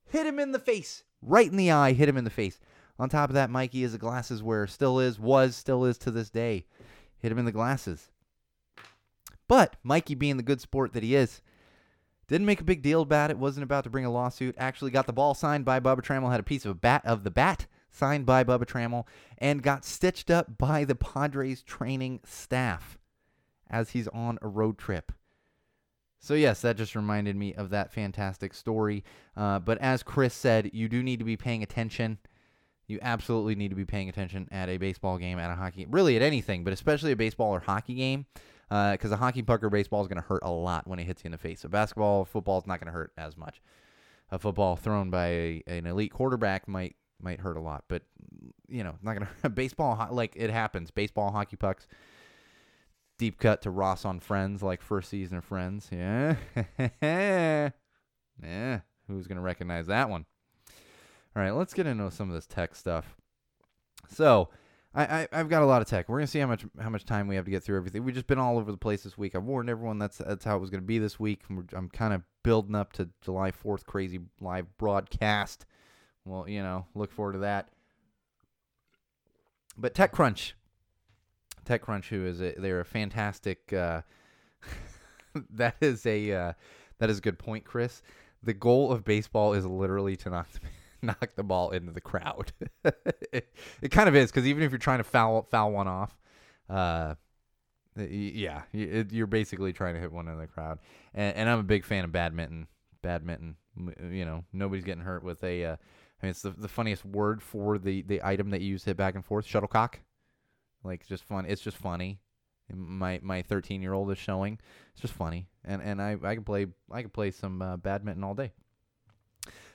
hit 0.06 0.26
him 0.26 0.40
in 0.40 0.54
the 0.54 0.60
face, 0.60 1.04
right 1.22 1.52
in 1.52 1.58
the 1.58 1.70
eye, 1.70 1.92
hit 1.92 2.10
him 2.10 2.18
in 2.18 2.24
the 2.24 2.32
face. 2.32 2.60
On 2.98 3.10
top 3.10 3.30
of 3.30 3.34
that, 3.36 3.50
Mikey 3.50 3.84
is 3.84 3.94
a 3.94 4.00
glasses 4.00 4.42
wearer, 4.42 4.66
still 4.66 5.00
is, 5.00 5.20
was, 5.20 5.56
still 5.56 5.86
is 5.86 5.98
to 6.00 6.12
this 6.12 6.30
day. 6.30 6.66
Hit 7.20 7.32
him 7.32 7.40
in 7.40 7.46
the 7.46 7.52
glasses. 7.52 8.10
But 9.48 9.76
Mikey, 9.84 10.16
being 10.16 10.38
the 10.38 10.44
good 10.44 10.62
sport 10.62 10.94
that 10.94 11.04
he 11.04 11.16
is, 11.16 11.42
didn't 12.28 12.48
make 12.48 12.62
a 12.62 12.66
big 12.66 12.82
deal 12.82 13.02
about 13.02 13.32
it. 13.32 13.38
Wasn't 13.38 13.64
about 13.64 13.84
to 13.84 13.90
bring 13.90 14.06
a 14.06 14.12
lawsuit. 14.12 14.56
Actually, 14.58 14.92
got 14.92 15.08
the 15.08 15.14
ball 15.14 15.34
signed 15.34 15.66
by 15.66 15.80
Bubba 15.80 16.02
Trammell. 16.02 16.32
Had 16.32 16.40
a 16.40 16.44
piece 16.44 16.66
of 16.66 16.72
a 16.72 16.76
bat 16.76 17.02
of 17.06 17.24
the 17.24 17.32
bat 17.32 17.68
signed 17.94 18.26
by 18.26 18.44
Bubba 18.44 18.66
Trammell, 18.66 19.06
and 19.38 19.64
got 19.64 19.86
stitched 19.86 20.30
up 20.30 20.58
by 20.58 20.84
the 20.84 20.96
Padres 20.96 21.62
training 21.62 22.20
staff 22.26 22.98
as 23.70 23.92
he's 23.92 24.08
on 24.10 24.38
a 24.42 24.48
road 24.48 24.78
trip. 24.78 25.12
So, 26.20 26.34
yes, 26.34 26.62
that 26.62 26.78
just 26.78 26.96
reminded 26.96 27.36
me 27.36 27.54
of 27.54 27.70
that 27.70 27.92
fantastic 27.92 28.54
story. 28.54 29.04
Uh, 29.36 29.60
but 29.60 29.78
as 29.80 30.04
Chris 30.04 30.34
said, 30.34 30.72
you 30.74 30.88
do 30.88 31.04
need 31.04 31.20
to 31.20 31.26
be 31.26 31.36
paying 31.36 31.64
attention. 31.64 32.18
You 32.88 33.00
absolutely 33.02 33.56
need 33.56 33.70
to 33.70 33.76
be 33.76 33.86
paying 33.86 34.10
attention 34.10 34.48
at 34.52 34.70
a 34.70 34.78
baseball 34.78 35.18
game, 35.18 35.38
at 35.38 35.52
a 35.52 35.56
hockey 35.56 35.82
game, 35.82 35.92
really 35.92 36.16
at 36.16 36.22
anything, 36.22 36.64
but 36.64 36.74
especially 36.74 37.12
a 37.12 37.16
baseball 37.16 37.50
or 37.52 37.60
hockey 37.60 37.96
game, 37.96 38.26
because 38.70 39.12
uh, 39.12 39.16
a 39.16 39.18
hockey 39.18 39.42
puck 39.42 39.64
or 39.64 39.70
baseball 39.70 40.02
is 40.02 40.08
going 40.08 40.22
to 40.22 40.28
hurt 40.28 40.44
a 40.44 40.52
lot 40.52 40.88
when 40.88 40.98
it 40.98 41.04
hits 41.04 41.24
you 41.24 41.28
in 41.28 41.34
the 41.34 41.38
face. 41.38 41.64
A 41.64 41.70
basketball, 41.70 42.26
football 42.26 42.58
is 42.58 42.68
not 42.68 42.80
going 42.80 42.88
to 42.88 42.94
hurt 42.94 43.12
as 43.18 43.38
much. 43.38 43.62
A 44.32 44.40
football 44.40 44.76
thrown 44.76 45.10
by 45.10 45.28
a, 45.28 45.64
an 45.68 45.86
elite 45.86 46.12
quarterback 46.12 46.68
might 46.68 46.96
might 47.24 47.40
hurt 47.40 47.58
a 47.58 47.62
lot, 47.62 47.86
but 47.88 48.04
you 48.68 48.84
know, 48.84 48.96
not 49.02 49.14
gonna 49.14 49.50
baseball 49.54 50.08
like 50.12 50.34
it 50.36 50.50
happens. 50.50 50.92
Baseball, 50.92 51.32
hockey 51.32 51.56
pucks. 51.56 51.88
Deep 53.20 53.40
cut 53.40 53.62
to 53.62 53.70
Ross 53.70 54.06
on 54.06 54.20
Friends, 54.20 54.64
like 54.64 54.82
first 54.82 55.10
season 55.10 55.38
of 55.38 55.46
Friends. 55.46 55.88
Yeah, 55.92 56.36
yeah. 58.42 58.80
Who's 59.08 59.28
gonna 59.28 59.42
recognize 59.42 59.88
that 59.88 60.10
one? 60.10 60.26
All 61.36 61.42
right, 61.42 61.52
let's 61.52 61.74
get 61.74 61.88
into 61.88 62.10
some 62.12 62.30
of 62.30 62.36
this 62.36 62.46
tech 62.48 62.76
stuff. 62.76 63.16
So, 64.10 64.50
I, 64.94 65.28
I 65.32 65.38
have 65.38 65.50
got 65.50 65.64
a 65.64 65.66
lot 65.66 65.82
of 65.82 65.88
tech. 65.88 66.10
We're 66.10 66.20
gonna 66.20 66.28
see 66.28 66.40
how 66.40 66.48
much 66.48 66.66
how 66.80 66.90
much 66.90 67.06
time 67.06 67.28
we 67.28 67.36
have 67.36 67.46
to 67.46 67.52
get 67.52 67.64
through 67.64 67.78
everything. 67.78 68.04
We've 68.04 68.16
just 68.16 68.28
been 68.28 68.40
all 68.40 68.58
over 68.58 68.72
the 68.72 68.78
place 68.78 69.04
this 69.04 69.18
week. 69.18 69.36
I 69.36 69.40
warned 69.40 69.70
everyone 69.70 70.00
that's 70.00 70.18
that's 70.18 70.46
how 70.46 70.58
it 70.58 70.60
was 70.60 70.70
gonna 70.70 70.82
be 70.82 71.00
this 71.00 71.20
week. 71.20 71.42
I'm 71.74 71.90
kind 71.90 72.14
of 72.14 72.24
building 72.44 72.76
up 72.76 72.94
to 72.94 73.10
July 73.22 73.52
4th 73.52 73.86
crazy 73.86 74.20
live 74.42 74.78
broadcast 74.78 75.66
well, 76.26 76.48
you 76.48 76.64
know, 76.64 76.86
look 76.96 77.12
forward 77.12 77.34
to 77.34 77.40
that. 77.40 77.70
But 79.78 79.94
TechCrunch, 79.94 80.54
TechCrunch, 81.66 82.06
who 82.06 82.26
is 82.26 82.42
a, 82.42 82.54
they're 82.58 82.80
a 82.80 82.86
fantastic. 82.86 83.74
Uh, 83.74 84.02
that 85.50 85.76
is 85.82 86.06
a 86.06 86.32
uh, 86.32 86.54
that 87.00 87.10
is 87.10 87.18
a 87.18 87.22
good 87.22 87.40
point, 87.40 87.66
Chris. 87.66 88.02
The 88.44 88.54
goal 88.54 88.92
of 88.92 89.04
baseball 89.04 89.54
is 89.54 89.66
literally 89.66 90.16
to 90.18 90.30
knock 90.30 90.50
the, 90.52 90.60
knock 91.02 91.36
the 91.36 91.44
ball 91.44 91.72
into 91.72 91.92
the 91.92 92.02
crowd. 92.02 92.52
it, 93.32 93.54
it 93.82 93.90
kind 93.90 94.08
of 94.08 94.16
is 94.16 94.32
because 94.32 94.48
even 94.48 94.64
if 94.64 94.72
you're 94.72 94.80
trying 94.80 95.00
to 95.00 95.04
foul 95.04 95.48
foul 95.50 95.72
one 95.72 95.88
off, 95.88 96.16
uh, 96.70 97.16
yeah, 97.96 98.64
you're 98.72 99.28
basically 99.28 99.74
trying 99.74 99.96
to 99.96 100.00
hit 100.00 100.12
one 100.12 100.28
in 100.28 100.38
the 100.38 100.48
crowd. 100.48 100.80
And, 101.14 101.36
and 101.36 101.50
I'm 101.50 101.60
a 101.60 101.64
big 101.64 101.86
fan 101.86 102.04
of 102.04 102.12
badminton. 102.12 102.68
Badminton, 103.02 103.58
you 104.12 104.24
know, 104.24 104.46
nobody's 104.54 104.86
getting 104.86 105.04
hurt 105.04 105.24
with 105.24 105.44
a. 105.44 105.78
I 106.24 106.26
mean, 106.26 106.30
it's 106.30 106.42
the, 106.42 106.52
the 106.52 106.70
funniest 106.70 107.04
word 107.04 107.42
for 107.42 107.78
the 107.78 108.02
the 108.04 108.22
item 108.24 108.52
that 108.52 108.62
you 108.62 108.70
use 108.70 108.84
to 108.84 108.92
hit 108.92 108.98
back 108.98 109.16
and 109.16 109.26
forth. 109.26 109.46
Shuttlecock, 109.46 110.00
like 110.82 111.06
just 111.06 111.26
fun. 111.26 111.46
It's 111.46 111.62
just 111.62 111.76
funny. 111.76 112.22
My 112.74 113.20
my 113.22 113.42
13 113.42 113.82
year 113.82 113.92
old 113.92 114.10
is 114.10 114.18
showing. 114.18 114.58
It's 114.94 115.02
just 115.02 115.14
funny, 115.14 115.50
and 115.66 115.82
and 115.82 116.02
I 116.02 116.16
I 116.24 116.36
can 116.36 116.46
play 116.46 116.68
I 116.90 117.02
can 117.02 117.10
play 117.10 117.32
some 117.32 117.62
uh, 117.62 117.76
badminton 117.76 118.24
all 118.24 118.36
day. 118.36 118.54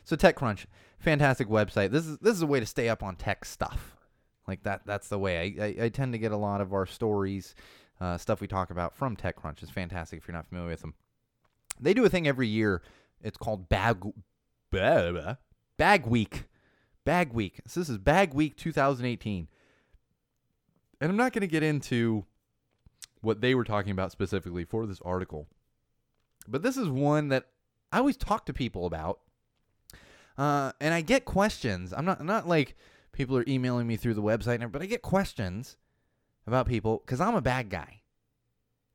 So 0.04 0.16
TechCrunch, 0.16 0.64
fantastic 0.98 1.48
website. 1.48 1.90
This 1.90 2.06
is 2.06 2.16
this 2.16 2.32
is 2.34 2.40
a 2.40 2.46
way 2.46 2.60
to 2.60 2.66
stay 2.66 2.88
up 2.88 3.02
on 3.02 3.16
tech 3.16 3.44
stuff. 3.44 3.94
Like 4.46 4.62
that 4.62 4.86
that's 4.86 5.08
the 5.08 5.18
way 5.18 5.54
I 5.60 5.64
I, 5.66 5.84
I 5.84 5.88
tend 5.90 6.14
to 6.14 6.18
get 6.18 6.32
a 6.32 6.36
lot 6.38 6.62
of 6.62 6.72
our 6.72 6.86
stories, 6.86 7.54
uh, 8.00 8.16
stuff 8.16 8.40
we 8.40 8.48
talk 8.48 8.70
about 8.70 8.96
from 8.96 9.16
TechCrunch. 9.16 9.62
is 9.62 9.68
fantastic 9.68 10.16
if 10.16 10.26
you're 10.26 10.34
not 10.34 10.46
familiar 10.46 10.70
with 10.70 10.80
them. 10.80 10.94
They 11.78 11.92
do 11.92 12.06
a 12.06 12.08
thing 12.08 12.26
every 12.26 12.48
year. 12.48 12.80
It's 13.20 13.36
called 13.36 13.68
Bag 13.68 14.02
Bag 15.78 16.06
Week. 16.06 16.44
Bag 17.04 17.32
Week. 17.32 17.60
So 17.66 17.80
this 17.80 17.88
is 17.88 17.96
Bag 17.96 18.34
Week 18.34 18.56
2018. 18.56 19.48
And 21.00 21.10
I'm 21.10 21.16
not 21.16 21.32
going 21.32 21.40
to 21.40 21.46
get 21.46 21.62
into 21.62 22.26
what 23.22 23.40
they 23.40 23.54
were 23.54 23.64
talking 23.64 23.92
about 23.92 24.12
specifically 24.12 24.64
for 24.64 24.86
this 24.86 25.00
article. 25.02 25.48
But 26.46 26.62
this 26.62 26.76
is 26.76 26.88
one 26.88 27.28
that 27.28 27.46
I 27.92 27.98
always 27.98 28.16
talk 28.16 28.44
to 28.46 28.52
people 28.52 28.84
about. 28.84 29.20
Uh, 30.36 30.72
and 30.80 30.92
I 30.92 31.00
get 31.00 31.24
questions. 31.24 31.92
I'm 31.92 32.04
not 32.04 32.24
not 32.24 32.46
like 32.46 32.76
people 33.12 33.36
are 33.36 33.44
emailing 33.48 33.86
me 33.86 33.96
through 33.96 34.14
the 34.14 34.22
website, 34.22 34.70
but 34.70 34.82
I 34.82 34.86
get 34.86 35.02
questions 35.02 35.76
about 36.46 36.66
people 36.66 37.02
because 37.04 37.20
I'm 37.20 37.34
a 37.34 37.40
bad 37.40 37.70
guy. 37.70 38.02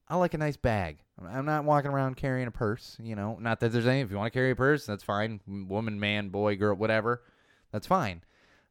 I 0.07 0.17
like 0.17 0.33
a 0.33 0.37
nice 0.37 0.57
bag. 0.57 0.99
I'm 1.25 1.45
not 1.45 1.63
walking 1.63 1.91
around 1.91 2.17
carrying 2.17 2.47
a 2.47 2.51
purse, 2.51 2.97
you 3.01 3.15
know. 3.15 3.37
Not 3.39 3.59
that 3.61 3.71
there's 3.71 3.87
any. 3.87 4.01
If 4.01 4.11
you 4.11 4.17
want 4.17 4.31
to 4.33 4.37
carry 4.37 4.51
a 4.51 4.55
purse, 4.55 4.85
that's 4.85 5.03
fine. 5.03 5.39
Woman, 5.47 5.99
man, 5.99 6.29
boy, 6.29 6.55
girl, 6.55 6.75
whatever, 6.75 7.23
that's 7.71 7.87
fine. 7.87 8.23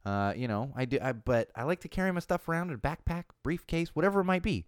Uh, 0.05 0.33
you 0.37 0.49
know, 0.49 0.73
I 0.77 0.85
do. 0.85 0.99
I, 1.01 1.13
but 1.13 1.51
I 1.55 1.63
like 1.63 1.81
to 1.81 1.89
carry 1.89 2.13
my 2.13 2.21
stuff 2.21 2.49
around 2.49 2.69
in 2.69 2.75
a 2.75 2.79
backpack, 2.79 3.25
briefcase, 3.43 3.91
whatever 3.91 4.21
it 4.21 4.25
might 4.25 4.43
be. 4.43 4.67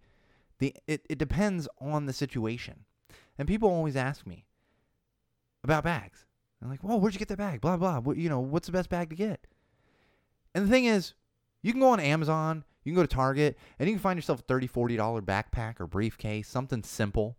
The 0.59 0.73
it, 0.87 1.05
it 1.09 1.17
depends 1.17 1.67
on 1.79 2.05
the 2.05 2.13
situation. 2.13 2.85
And 3.37 3.47
people 3.47 3.69
always 3.69 3.97
ask 3.97 4.25
me 4.25 4.45
about 5.63 5.83
bags. 5.83 6.25
I'm 6.61 6.69
like, 6.69 6.83
well, 6.83 6.99
where'd 6.99 7.13
you 7.13 7.19
get 7.19 7.27
that 7.27 7.37
bag?" 7.37 7.61
Blah 7.61 7.77
blah. 7.77 7.99
What, 7.99 8.17
you 8.17 8.29
know, 8.29 8.39
what's 8.39 8.67
the 8.67 8.71
best 8.71 8.89
bag 8.89 9.09
to 9.09 9.15
get? 9.15 9.45
And 10.55 10.65
the 10.65 10.69
thing 10.69 10.85
is, 10.85 11.13
you 11.61 11.73
can 11.73 11.81
go 11.81 11.89
on 11.89 11.99
Amazon, 11.99 12.63
you 12.85 12.91
can 12.91 12.95
go 12.95 13.05
to 13.05 13.13
Target, 13.13 13.57
and 13.79 13.89
you 13.89 13.95
can 13.95 14.01
find 14.01 14.17
yourself 14.17 14.39
a 14.39 14.43
$30, 14.43 14.71
$40 14.71 15.21
backpack 15.21 15.81
or 15.81 15.87
briefcase, 15.87 16.47
something 16.47 16.83
simple. 16.83 17.35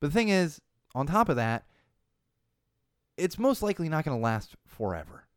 But 0.00 0.08
the 0.08 0.12
thing 0.12 0.28
is, 0.28 0.60
on 0.94 1.06
top 1.06 1.28
of 1.28 1.36
that, 1.36 1.64
it's 3.16 3.38
most 3.38 3.62
likely 3.62 3.88
not 3.88 4.04
going 4.04 4.18
to 4.18 4.22
last 4.22 4.56
forever. 4.66 5.28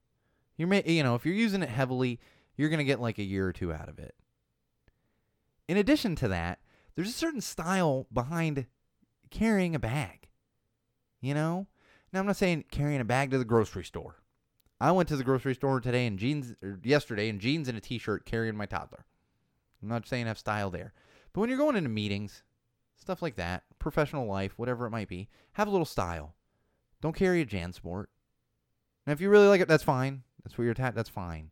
You 0.58 0.66
may, 0.66 0.84
you 0.86 1.04
know, 1.04 1.14
if 1.14 1.24
you're 1.24 1.36
using 1.36 1.62
it 1.62 1.70
heavily, 1.70 2.20
you're 2.56 2.70
going 2.70 2.80
to 2.80 2.84
get 2.84 3.00
like 3.00 3.20
a 3.20 3.24
year 3.24 3.48
or 3.48 3.54
two 3.54 3.72
out 3.72 3.90
of 3.90 4.00
it. 4.00 4.16
In 5.68 5.78
addition 5.78 6.16
to 6.16 6.28
that, 6.30 6.60
there's 6.96 7.10
a 7.10 7.14
certain 7.14 7.42
style 7.42 8.08
behind 8.12 8.66
carrying 9.30 9.76
a 9.76 9.80
bag. 9.80 10.28
You 11.22 11.36
know? 11.36 11.68
Now, 12.12 12.22
I'm 12.22 12.26
not 12.26 12.38
saying 12.38 12.66
carrying 12.72 13.02
a 13.02 13.06
bag 13.06 13.30
to 13.32 13.38
the 13.38 13.46
grocery 13.46 13.84
store. 13.84 14.16
I 14.80 14.92
went 14.92 15.10
to 15.10 15.16
the 15.16 15.24
grocery 15.24 15.56
store 15.56 15.82
today 15.82 16.06
in 16.06 16.18
jeans, 16.18 16.54
or 16.62 16.80
yesterday 16.84 17.30
in 17.30 17.40
jeans 17.40 17.68
and 17.68 17.78
a 17.78 17.82
t-shirt 17.82 18.26
carrying 18.26 18.56
my 18.56 18.66
toddler. 18.66 19.06
I'm 19.82 19.90
not 19.90 20.08
saying 20.08 20.28
have 20.28 20.38
style 20.38 20.70
there. 20.70 20.94
But 21.34 21.42
when 21.42 21.50
you're 21.50 21.58
going 21.58 21.76
into 21.76 21.90
meetings, 21.90 22.44
stuff 22.96 23.22
like 23.22 23.36
that, 23.36 23.64
professional 23.80 24.28
life, 24.28 24.54
whatever 24.58 24.86
it 24.86 24.92
might 24.92 25.08
be, 25.08 25.30
have 25.54 25.68
a 25.68 25.72
little 25.72 25.86
style. 25.86 26.36
Don't 27.02 27.16
carry 27.16 27.42
a 27.42 27.46
JanSport. 27.46 28.06
Now, 29.06 29.14
if 29.14 29.22
you 29.22 29.30
really 29.30 29.48
like 29.48 29.62
it, 29.62 29.68
that's 29.68 29.84
fine. 29.84 30.24
That's 30.44 30.58
what 30.58 30.66
you're 30.66 30.76
at. 30.78 30.96
That's 30.96 31.10
fine. 31.10 31.52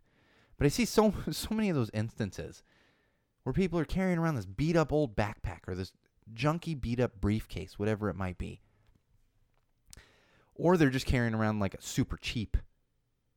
But 0.57 0.65
I 0.65 0.69
see 0.69 0.85
so 0.85 1.13
so 1.31 1.53
many 1.53 1.69
of 1.69 1.75
those 1.75 1.91
instances 1.93 2.63
where 3.43 3.53
people 3.53 3.79
are 3.79 3.85
carrying 3.85 4.17
around 4.17 4.35
this 4.35 4.45
beat 4.45 4.75
up 4.75 4.91
old 4.91 5.15
backpack 5.15 5.67
or 5.67 5.75
this 5.75 5.91
junky 6.33 6.79
beat 6.79 6.99
up 6.99 7.21
briefcase, 7.21 7.77
whatever 7.77 8.09
it 8.09 8.15
might 8.15 8.37
be. 8.37 8.61
Or 10.55 10.77
they're 10.77 10.89
just 10.89 11.05
carrying 11.05 11.35
around 11.35 11.59
like 11.59 11.73
a 11.73 11.81
super 11.81 12.17
cheap, 12.17 12.57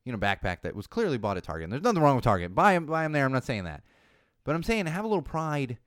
you 0.05 0.11
know, 0.11 0.17
backpack 0.17 0.61
that 0.61 0.75
was 0.75 0.87
clearly 0.87 1.17
bought 1.17 1.37
at 1.37 1.43
Target. 1.43 1.65
And 1.65 1.73
there's 1.73 1.83
nothing 1.83 2.01
wrong 2.01 2.15
with 2.15 2.23
Target. 2.23 2.55
Buy 2.55 2.73
them, 2.73 2.85
buy 2.85 3.03
them 3.03 3.11
there. 3.11 3.25
I'm 3.25 3.31
not 3.31 3.45
saying 3.45 3.65
that. 3.65 3.83
But 4.43 4.55
I'm 4.55 4.63
saying 4.63 4.85
have 4.87 5.05
a 5.05 5.07
little 5.07 5.21
pride 5.21 5.77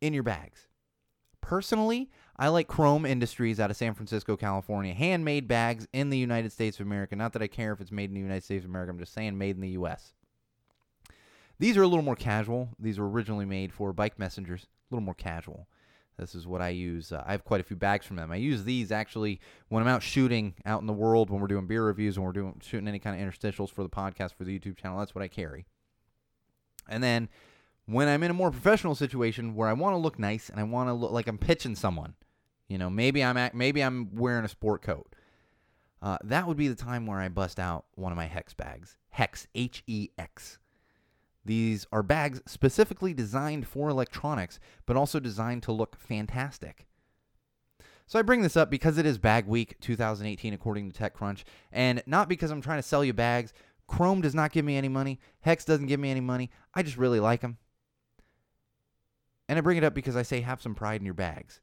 in 0.00 0.12
your 0.12 0.22
bags. 0.22 0.68
Personally, 1.40 2.10
I 2.36 2.48
like 2.48 2.68
Chrome 2.68 3.06
Industries 3.06 3.60
out 3.60 3.70
of 3.70 3.76
San 3.76 3.94
Francisco, 3.94 4.36
California. 4.36 4.92
Handmade 4.94 5.48
bags 5.48 5.86
in 5.92 6.10
the 6.10 6.18
United 6.18 6.52
States 6.52 6.78
of 6.78 6.86
America. 6.86 7.16
Not 7.16 7.32
that 7.32 7.42
I 7.42 7.46
care 7.46 7.72
if 7.72 7.80
it's 7.80 7.92
made 7.92 8.10
in 8.10 8.14
the 8.14 8.20
United 8.20 8.44
States 8.44 8.64
of 8.64 8.70
America. 8.70 8.90
I'm 8.90 8.98
just 8.98 9.14
saying 9.14 9.38
made 9.38 9.56
in 9.56 9.62
the 9.62 9.70
U.S. 9.70 10.12
These 11.58 11.76
are 11.76 11.82
a 11.82 11.86
little 11.86 12.04
more 12.04 12.16
casual. 12.16 12.68
These 12.78 12.98
were 12.98 13.08
originally 13.08 13.46
made 13.46 13.72
for 13.72 13.92
bike 13.92 14.18
messengers, 14.18 14.64
a 14.64 14.94
little 14.94 15.04
more 15.04 15.14
casual. 15.14 15.68
This 16.18 16.34
is 16.34 16.46
what 16.46 16.62
I 16.62 16.70
use. 16.70 17.12
Uh, 17.12 17.22
I 17.26 17.32
have 17.32 17.44
quite 17.44 17.60
a 17.60 17.64
few 17.64 17.76
bags 17.76 18.06
from 18.06 18.16
them. 18.16 18.32
I 18.32 18.36
use 18.36 18.64
these 18.64 18.90
actually 18.90 19.38
when 19.68 19.82
I'm 19.82 19.88
out 19.88 20.02
shooting 20.02 20.54
out 20.64 20.80
in 20.80 20.86
the 20.86 20.92
world, 20.92 21.28
when 21.28 21.40
we're 21.40 21.46
doing 21.46 21.66
beer 21.66 21.84
reviews, 21.84 22.18
when 22.18 22.24
we're 22.24 22.32
doing 22.32 22.60
shooting 22.64 22.88
any 22.88 22.98
kind 22.98 23.20
of 23.20 23.26
interstitials 23.26 23.70
for 23.70 23.82
the 23.82 23.90
podcast 23.90 24.32
for 24.34 24.44
the 24.44 24.58
YouTube 24.58 24.78
channel. 24.78 24.98
That's 24.98 25.14
what 25.14 25.22
I 25.22 25.28
carry. 25.28 25.66
And 26.88 27.02
then 27.02 27.28
when 27.84 28.08
I'm 28.08 28.22
in 28.22 28.30
a 28.30 28.34
more 28.34 28.50
professional 28.50 28.94
situation 28.94 29.54
where 29.54 29.68
I 29.68 29.74
want 29.74 29.92
to 29.92 29.98
look 29.98 30.18
nice 30.18 30.48
and 30.48 30.58
I 30.58 30.62
want 30.62 30.88
to 30.88 30.94
look 30.94 31.12
like 31.12 31.26
I'm 31.26 31.38
pitching 31.38 31.74
someone, 31.74 32.14
you 32.66 32.78
know, 32.78 32.88
maybe 32.88 33.22
I'm 33.22 33.36
at, 33.36 33.54
maybe 33.54 33.82
I'm 33.82 34.14
wearing 34.14 34.44
a 34.44 34.48
sport 34.48 34.82
coat. 34.82 35.14
Uh, 36.00 36.18
that 36.24 36.46
would 36.46 36.56
be 36.56 36.68
the 36.68 36.74
time 36.74 37.06
where 37.06 37.20
I 37.20 37.28
bust 37.28 37.58
out 37.58 37.84
one 37.94 38.12
of 38.12 38.16
my 38.16 38.26
hex 38.26 38.54
bags. 38.54 38.96
Hex, 39.10 39.46
H 39.54 39.82
E 39.86 40.08
X. 40.18 40.58
These 41.46 41.86
are 41.92 42.02
bags 42.02 42.42
specifically 42.46 43.14
designed 43.14 43.66
for 43.66 43.88
electronics, 43.88 44.58
but 44.84 44.96
also 44.96 45.20
designed 45.20 45.62
to 45.64 45.72
look 45.72 45.96
fantastic. 45.96 46.86
So 48.08 48.18
I 48.18 48.22
bring 48.22 48.42
this 48.42 48.56
up 48.56 48.70
because 48.70 48.98
it 48.98 49.06
is 49.06 49.18
Bag 49.18 49.46
Week 49.46 49.78
2018, 49.80 50.52
according 50.52 50.90
to 50.90 51.02
TechCrunch, 51.02 51.44
and 51.72 52.02
not 52.06 52.28
because 52.28 52.50
I'm 52.50 52.60
trying 52.60 52.78
to 52.78 52.86
sell 52.86 53.04
you 53.04 53.12
bags. 53.12 53.52
Chrome 53.88 54.20
does 54.20 54.34
not 54.34 54.52
give 54.52 54.64
me 54.64 54.76
any 54.76 54.88
money. 54.88 55.20
Hex 55.40 55.64
doesn't 55.64 55.86
give 55.86 56.00
me 56.00 56.10
any 56.10 56.20
money. 56.20 56.50
I 56.74 56.82
just 56.82 56.96
really 56.96 57.20
like 57.20 57.40
them. 57.40 57.58
And 59.48 59.58
I 59.58 59.62
bring 59.62 59.76
it 59.76 59.84
up 59.84 59.94
because 59.94 60.16
I 60.16 60.22
say 60.22 60.40
have 60.40 60.60
some 60.60 60.74
pride 60.74 61.00
in 61.00 61.04
your 61.04 61.14
bags. 61.14 61.60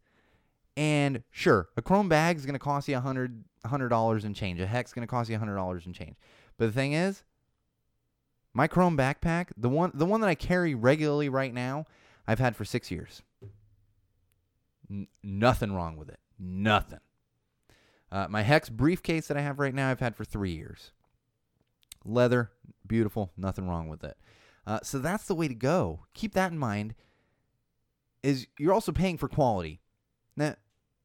And 0.78 1.24
sure, 1.30 1.70
a 1.76 1.82
Chrome 1.82 2.10
bag 2.10 2.38
is 2.38 2.46
going 2.46 2.54
to 2.54 2.60
cost 2.60 2.88
you 2.88 2.98
a 2.98 3.02
hundred 3.02 3.44
hundred 3.66 3.90
dollars 3.90 4.24
and 4.24 4.36
change. 4.36 4.60
A 4.60 4.68
Hex 4.68 4.92
is 4.92 4.94
going 4.94 5.06
to 5.06 5.12
cost 5.12 5.30
you 5.30 5.36
a 5.36 5.40
hundred 5.40 5.56
dollars 5.56 5.86
and 5.86 5.94
change. 5.94 6.16
But 6.58 6.68
the 6.68 6.72
thing 6.72 6.94
is, 6.94 7.24
my 8.54 8.68
Chrome 8.68 8.98
backpack, 8.98 9.48
the 9.58 9.70
one 9.70 9.92
the 9.94 10.06
one 10.06 10.22
that 10.22 10.30
I 10.30 10.36
carry 10.36 10.76
regularly 10.76 11.30
right 11.30 11.54
now, 11.54 11.86
I've 12.28 12.40
had 12.40 12.56
for 12.56 12.66
six 12.66 12.92
years. 12.92 13.22
N- 14.90 15.08
nothing 15.24 15.74
wrong 15.74 15.98
with 15.98 16.10
it. 16.10 16.20
Nothing. 16.40 17.00
Uh, 18.12 18.28
my 18.30 18.44
Hex 18.44 18.70
briefcase 18.70 19.28
that 19.28 19.38
I 19.38 19.42
have 19.42 19.60
right 19.60 19.74
now, 19.74 19.90
I've 19.90 20.00
had 20.00 20.16
for 20.16 20.24
three 20.24 20.52
years. 20.52 20.92
Leather, 22.06 22.52
beautiful, 22.86 23.32
nothing 23.36 23.68
wrong 23.68 23.88
with 23.88 24.04
it. 24.04 24.18
Uh, 24.68 24.80
so 24.84 25.00
that's 25.00 25.26
the 25.26 25.36
way 25.36 25.48
to 25.48 25.56
go. 25.56 26.02
Keep 26.14 26.34
that 26.34 26.52
in 26.52 26.58
mind. 26.58 26.94
Is 28.22 28.48
you're 28.60 28.74
also 28.74 28.92
paying 28.92 29.18
for 29.18 29.28
quality. 29.28 29.82
Now, 30.38 30.56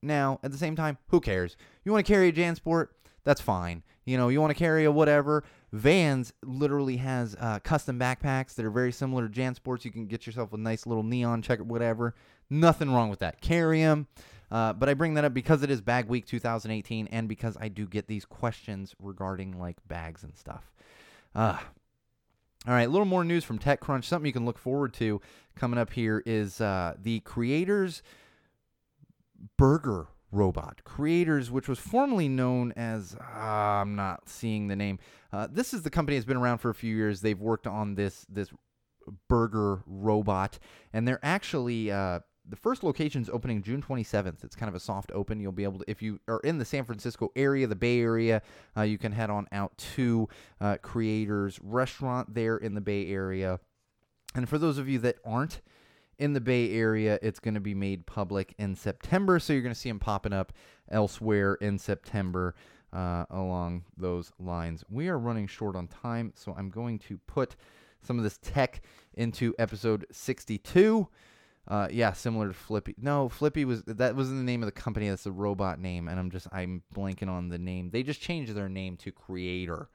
now 0.02 0.38
at 0.42 0.52
the 0.52 0.58
same 0.58 0.76
time, 0.76 0.98
who 1.08 1.20
cares? 1.20 1.56
You 1.84 1.92
want 1.92 2.06
to 2.06 2.12
carry 2.12 2.28
a 2.28 2.32
JanSport? 2.32 2.88
That's 3.24 3.40
fine. 3.40 3.82
You 4.04 4.16
know, 4.16 4.28
you 4.28 4.40
want 4.40 4.50
to 4.50 4.58
carry 4.58 4.84
a 4.84 4.92
whatever. 4.92 5.44
Vans 5.72 6.32
literally 6.42 6.96
has 6.96 7.36
uh, 7.38 7.58
custom 7.60 7.98
backpacks 7.98 8.54
that 8.54 8.64
are 8.64 8.70
very 8.70 8.92
similar 8.92 9.28
to 9.28 9.40
JanSports. 9.40 9.84
You 9.84 9.90
can 9.90 10.06
get 10.06 10.26
yourself 10.26 10.52
a 10.52 10.56
nice 10.56 10.86
little 10.86 11.02
neon 11.02 11.42
checker, 11.42 11.64
whatever. 11.64 12.14
Nothing 12.48 12.92
wrong 12.92 13.10
with 13.10 13.18
that. 13.18 13.40
Carry 13.40 13.82
them. 13.82 14.06
Uh, 14.50 14.72
but 14.72 14.88
I 14.88 14.94
bring 14.94 15.14
that 15.14 15.24
up 15.24 15.34
because 15.34 15.62
it 15.62 15.70
is 15.70 15.82
Bag 15.82 16.06
Week 16.06 16.24
2018 16.26 17.08
and 17.08 17.28
because 17.28 17.56
I 17.60 17.68
do 17.68 17.86
get 17.86 18.06
these 18.06 18.24
questions 18.24 18.94
regarding 18.98 19.58
like 19.58 19.76
bags 19.86 20.22
and 20.22 20.34
stuff. 20.36 20.72
Uh, 21.34 21.58
all 22.66 22.74
right, 22.74 22.88
a 22.88 22.90
little 22.90 23.06
more 23.06 23.24
news 23.24 23.44
from 23.44 23.58
TechCrunch. 23.58 24.04
Something 24.04 24.26
you 24.26 24.32
can 24.32 24.46
look 24.46 24.58
forward 24.58 24.94
to 24.94 25.20
coming 25.54 25.78
up 25.78 25.92
here 25.92 26.22
is 26.24 26.60
uh, 26.60 26.94
the 27.00 27.20
creators 27.20 28.02
burger 29.56 30.08
robot. 30.30 30.82
Creators, 30.84 31.50
which 31.50 31.68
was 31.68 31.78
formerly 31.78 32.28
known 32.28 32.72
as, 32.76 33.14
uh, 33.14 33.38
I'm 33.38 33.96
not 33.96 34.28
seeing 34.28 34.68
the 34.68 34.76
name. 34.76 34.98
Uh, 35.32 35.48
this 35.50 35.72
is 35.72 35.82
the 35.82 35.90
company 35.90 36.16
that's 36.16 36.26
been 36.26 36.36
around 36.36 36.58
for 36.58 36.70
a 36.70 36.74
few 36.74 36.94
years. 36.94 37.20
They've 37.20 37.38
worked 37.38 37.66
on 37.66 37.94
this 37.94 38.26
this 38.28 38.50
burger 39.28 39.82
robot, 39.86 40.58
and 40.92 41.08
they're 41.08 41.20
actually 41.22 41.90
uh, 41.90 42.20
the 42.48 42.56
first 42.56 42.82
location 42.82 43.22
is 43.22 43.28
opening 43.28 43.62
June 43.62 43.82
27th. 43.82 44.42
It's 44.42 44.56
kind 44.56 44.68
of 44.68 44.74
a 44.74 44.80
soft 44.80 45.10
open. 45.12 45.40
You'll 45.40 45.52
be 45.52 45.64
able 45.64 45.80
to, 45.80 45.84
if 45.90 46.02
you 46.02 46.18
are 46.28 46.40
in 46.40 46.58
the 46.58 46.64
San 46.64 46.84
Francisco 46.84 47.30
area, 47.36 47.66
the 47.66 47.76
Bay 47.76 48.00
Area, 48.00 48.42
uh, 48.76 48.82
you 48.82 48.98
can 48.98 49.12
head 49.12 49.30
on 49.30 49.46
out 49.52 49.76
to 49.96 50.28
uh, 50.60 50.76
Creators 50.80 51.58
Restaurant 51.62 52.34
there 52.34 52.56
in 52.56 52.74
the 52.74 52.80
Bay 52.80 53.08
Area. 53.08 53.60
And 54.34 54.48
for 54.48 54.58
those 54.58 54.78
of 54.78 54.88
you 54.88 54.98
that 55.00 55.16
aren't 55.24 55.60
in 56.18 56.32
the 56.32 56.40
Bay 56.40 56.72
Area, 56.72 57.18
it's 57.22 57.38
going 57.38 57.54
to 57.54 57.60
be 57.60 57.74
made 57.74 58.06
public 58.06 58.54
in 58.58 58.74
September. 58.74 59.38
So 59.38 59.52
you're 59.52 59.62
going 59.62 59.74
to 59.74 59.80
see 59.80 59.88
them 59.88 60.00
popping 60.00 60.32
up 60.32 60.52
elsewhere 60.90 61.54
in 61.54 61.78
September 61.78 62.54
uh, 62.92 63.24
along 63.30 63.84
those 63.96 64.32
lines. 64.38 64.84
We 64.90 65.08
are 65.08 65.18
running 65.18 65.46
short 65.46 65.76
on 65.76 65.88
time, 65.88 66.32
so 66.34 66.54
I'm 66.56 66.70
going 66.70 66.98
to 67.00 67.18
put 67.26 67.56
some 68.02 68.18
of 68.18 68.24
this 68.24 68.38
tech 68.42 68.82
into 69.14 69.54
episode 69.58 70.06
62. 70.10 71.08
Uh, 71.66 71.86
yeah, 71.90 72.12
similar 72.12 72.48
to 72.48 72.54
Flippy. 72.54 72.94
No, 72.98 73.28
Flippy 73.28 73.66
was 73.66 73.82
that 73.82 74.16
wasn't 74.16 74.38
the 74.38 74.44
name 74.44 74.62
of 74.62 74.66
the 74.66 74.72
company. 74.72 75.08
That's 75.10 75.24
the 75.24 75.32
robot 75.32 75.78
name, 75.78 76.08
and 76.08 76.18
I'm 76.18 76.30
just 76.30 76.46
I'm 76.50 76.82
blanking 76.94 77.28
on 77.28 77.50
the 77.50 77.58
name. 77.58 77.90
They 77.90 78.02
just 78.02 78.22
changed 78.22 78.54
their 78.54 78.70
name 78.70 78.96
to 78.98 79.12
Creator, 79.12 79.90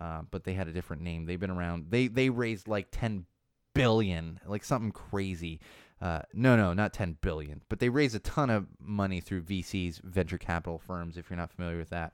uh, 0.00 0.22
but 0.30 0.44
they 0.44 0.54
had 0.54 0.66
a 0.66 0.72
different 0.72 1.02
name. 1.02 1.26
They've 1.26 1.38
been 1.38 1.50
around. 1.50 1.88
They 1.90 2.06
they 2.06 2.30
raised 2.30 2.68
like 2.68 2.88
10 2.90 3.26
billion, 3.74 4.40
like 4.46 4.64
something 4.64 4.92
crazy. 4.92 5.60
Uh, 6.00 6.20
no, 6.32 6.56
no, 6.56 6.72
not 6.72 6.92
10 6.92 7.18
billion, 7.20 7.62
but 7.68 7.78
they 7.78 7.88
raise 7.88 8.14
a 8.14 8.18
ton 8.18 8.50
of 8.50 8.66
money 8.80 9.20
through 9.20 9.42
VCs, 9.42 10.02
venture 10.02 10.38
capital 10.38 10.78
firms. 10.78 11.16
If 11.16 11.30
you're 11.30 11.36
not 11.36 11.50
familiar 11.50 11.78
with 11.78 11.90
that, 11.90 12.12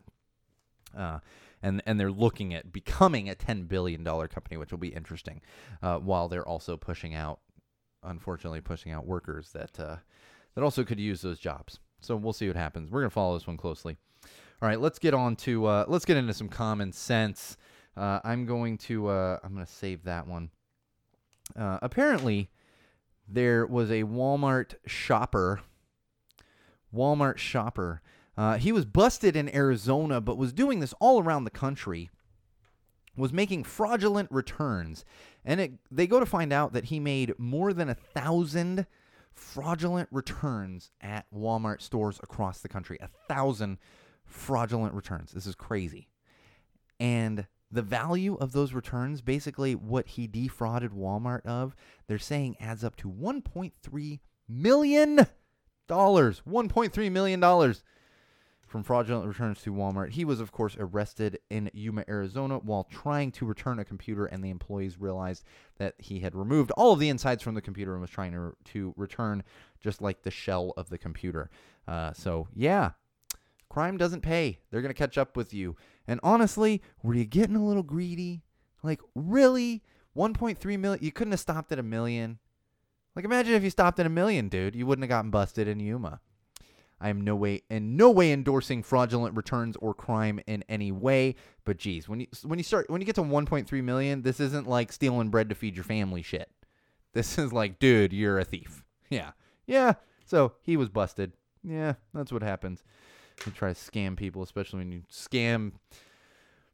uh, 0.97 1.19
and 1.63 1.83
and 1.87 1.99
they're 1.99 2.11
looking 2.11 2.55
at 2.55 2.73
becoming 2.73 3.29
a 3.29 3.35
10 3.35 3.65
billion 3.65 4.05
dollar 4.05 4.29
company, 4.29 4.57
which 4.57 4.71
will 4.71 4.79
be 4.79 4.89
interesting. 4.89 5.41
Uh, 5.83 5.99
while 5.99 6.29
they're 6.29 6.47
also 6.47 6.77
pushing 6.77 7.15
out, 7.15 7.41
unfortunately, 8.03 8.61
pushing 8.61 8.93
out 8.93 9.07
workers 9.07 9.51
that 9.53 9.79
uh, 9.81 9.97
that 10.55 10.63
also 10.63 10.85
could 10.85 11.01
use 11.01 11.23
those 11.23 11.39
jobs. 11.39 11.81
So 12.01 12.17
we'll 12.17 12.33
see 12.33 12.47
what 12.47 12.57
happens. 12.57 12.91
We're 12.91 13.01
gonna 13.01 13.11
follow 13.11 13.35
this 13.35 13.47
one 13.47 13.57
closely. 13.57 13.97
All 14.63 14.69
right, 14.69 14.81
let's 14.81 14.99
get 14.99 15.15
on 15.15 15.37
to 15.37 15.67
uh, 15.67 15.85
let's 15.89 16.05
get 16.05 16.17
into 16.17 16.35
some 16.35 16.49
common 16.49 16.93
sense. 16.93 17.57
Uh, 17.97 18.21
I'm 18.25 18.47
going 18.47 18.79
to 18.79 19.11
I'm 19.11 19.53
gonna 19.53 19.67
save 19.67 20.05
that 20.05 20.27
one. 20.27 20.51
Uh, 21.61 21.79
apparently, 21.83 22.49
there 23.29 23.67
was 23.67 23.91
a 23.91 24.05
Walmart 24.05 24.75
shopper. 24.87 25.61
Walmart 26.93 27.37
shopper. 27.37 28.01
Uh, 28.37 28.57
he 28.57 28.73
was 28.73 28.87
busted 28.87 29.37
in 29.37 29.55
Arizona, 29.55 30.21
but 30.23 30.39
was 30.39 30.55
doing 30.55 30.81
this 30.81 30.95
all 31.01 31.23
around 31.23 31.45
the 31.45 31.51
country. 31.51 32.09
Was 33.17 33.33
making 33.33 33.65
fraudulent 33.65 34.31
returns, 34.31 35.05
and 35.45 35.61
it, 35.61 35.73
they 35.91 36.07
go 36.07 36.21
to 36.21 36.25
find 36.25 36.53
out 36.53 36.73
that 36.73 36.87
he 36.87 36.99
made 36.99 37.35
more 37.39 37.75
than 37.75 37.91
a 37.91 37.95
thousand 37.95 38.87
fraudulent 39.35 40.09
returns 40.11 40.93
at 41.03 41.27
Walmart 41.35 41.83
stores 41.83 42.19
across 42.23 42.61
the 42.61 42.69
country. 42.69 42.97
A 43.03 43.09
thousand 43.29 43.79
fraudulent 44.25 44.95
returns. 44.95 45.33
This 45.33 45.45
is 45.45 45.55
crazy. 45.55 46.09
And 46.99 47.47
the 47.71 47.83
value 47.83 48.35
of 48.37 48.53
those 48.53 48.73
returns, 48.73 49.21
basically 49.21 49.75
what 49.75 50.09
he 50.09 50.27
defrauded 50.27 50.91
Walmart 50.91 51.45
of, 51.47 51.77
they're 52.07 52.19
saying 52.19 52.57
adds 52.59 52.83
up 52.83 52.97
to 52.97 53.11
1.3 53.11 54.21
million 54.49 55.27
dollars. 55.87 56.43
1.3 56.49 57.13
million 57.13 57.41
dollars 57.41 57.83
from 58.71 58.85
fraudulent 58.85 59.27
returns 59.27 59.61
to 59.63 59.73
Walmart. 59.73 60.11
He 60.11 60.25
was, 60.25 60.39
of 60.39 60.53
course, 60.53 60.77
arrested 60.79 61.41
in 61.51 61.71
Yuma, 61.75 62.05
Arizona, 62.09 62.59
while 62.59 62.85
trying 62.85 63.33
to 63.33 63.45
return 63.45 63.81
a 63.81 63.85
computer, 63.85 64.27
and 64.27 64.45
the 64.45 64.51
employees 64.51 65.01
realized 65.01 65.45
that 65.79 65.95
he 65.99 66.21
had 66.21 66.37
removed 66.37 66.71
all 66.77 66.93
of 66.93 67.01
the 67.01 67.09
insides 67.09 67.43
from 67.43 67.57
the 67.57 67.61
computer 67.61 67.93
and 67.93 68.01
was 68.01 68.11
trying 68.11 68.31
to, 68.31 68.55
to 68.67 68.95
return 68.97 69.43
just 69.81 70.01
like 70.01 70.23
the 70.23 70.31
shell 70.31 70.73
of 70.77 70.89
the 70.89 70.99
computer. 70.99 71.51
Uh, 71.89 72.13
so, 72.13 72.47
yeah, 72.55 72.93
crime 73.69 73.97
doesn't 73.97 74.21
pay. 74.21 74.61
They're 74.71 74.83
going 74.83 74.95
to 74.95 74.99
catch 74.99 75.19
up 75.19 75.37
with 75.37 75.53
you. 75.53 75.75
And 76.07 76.21
honestly, 76.23 76.83
were 77.03 77.15
you 77.15 77.25
getting 77.25 77.57
a 77.57 77.65
little 77.65 77.83
greedy? 77.83 78.43
Like, 78.83 79.01
really? 79.15 79.83
1.3 80.17 80.79
million? 80.79 81.05
You 81.05 81.13
couldn't 81.13 81.33
have 81.33 81.41
stopped 81.41 81.73
at 81.73 81.79
a 81.79 81.85
million. 81.85 82.39
Like, 83.15 83.25
imagine 83.25 83.55
if 83.55 83.63
you 83.63 83.71
stopped 83.71 84.01
at 84.01 84.07
a 84.07 84.11
million, 84.11 84.49
dude. 84.49 84.75
You 84.75 84.87
wouldn't 84.87 85.05
have 85.05 85.11
gotten 85.11 85.31
busted 85.31 85.69
in 85.69 85.81
Yuma. 85.81 86.21
I 87.01 87.09
am 87.09 87.23
no 87.23 87.35
way 87.35 87.63
in 87.71 87.97
no 87.97 88.11
way 88.11 88.31
endorsing 88.31 88.83
fraudulent 88.83 89.35
returns 89.35 89.77
or 89.77 89.95
crime 89.95 90.41
in 90.47 90.63
any 90.69 90.93
way. 90.93 91.37
But 91.65 91.79
geez, 91.79 92.09
when 92.09 92.21
you 92.21 92.27
when 92.43 92.59
you 92.59 92.63
start 92.63 92.91
when 92.91 93.01
you 93.01 93.07
get 93.07 93.15
to 93.15 93.23
1.3 93.23 93.83
million, 93.83 94.23
this 94.23 94.39
isn't 94.39 94.69
like 94.69 94.93
stealing 94.93 95.31
bread 95.31 95.49
to 95.49 95.55
feed 95.55 95.77
your 95.77 95.85
family 95.85 96.23
shit. 96.23 96.51
This 97.15 97.39
is 97.39 97.53
like, 97.53 97.79
dude, 97.79 98.13
you're 98.13 98.39
a 98.39 98.45
thief. 98.45 98.85
Yeah, 99.09 99.33
yeah. 99.67 99.95
So 100.27 100.53
he 100.63 100.77
was 100.77 100.89
busted. 100.89 101.33
Yeah, 101.65 101.95
that's 102.15 102.31
what 102.31 102.43
happens. 102.43 102.85
You 103.47 103.53
try 103.53 103.73
to 103.73 103.79
scam 103.79 104.17
people, 104.17 104.43
especially 104.43 104.79
when 104.79 104.93
you 104.93 105.03
scam 105.11 105.73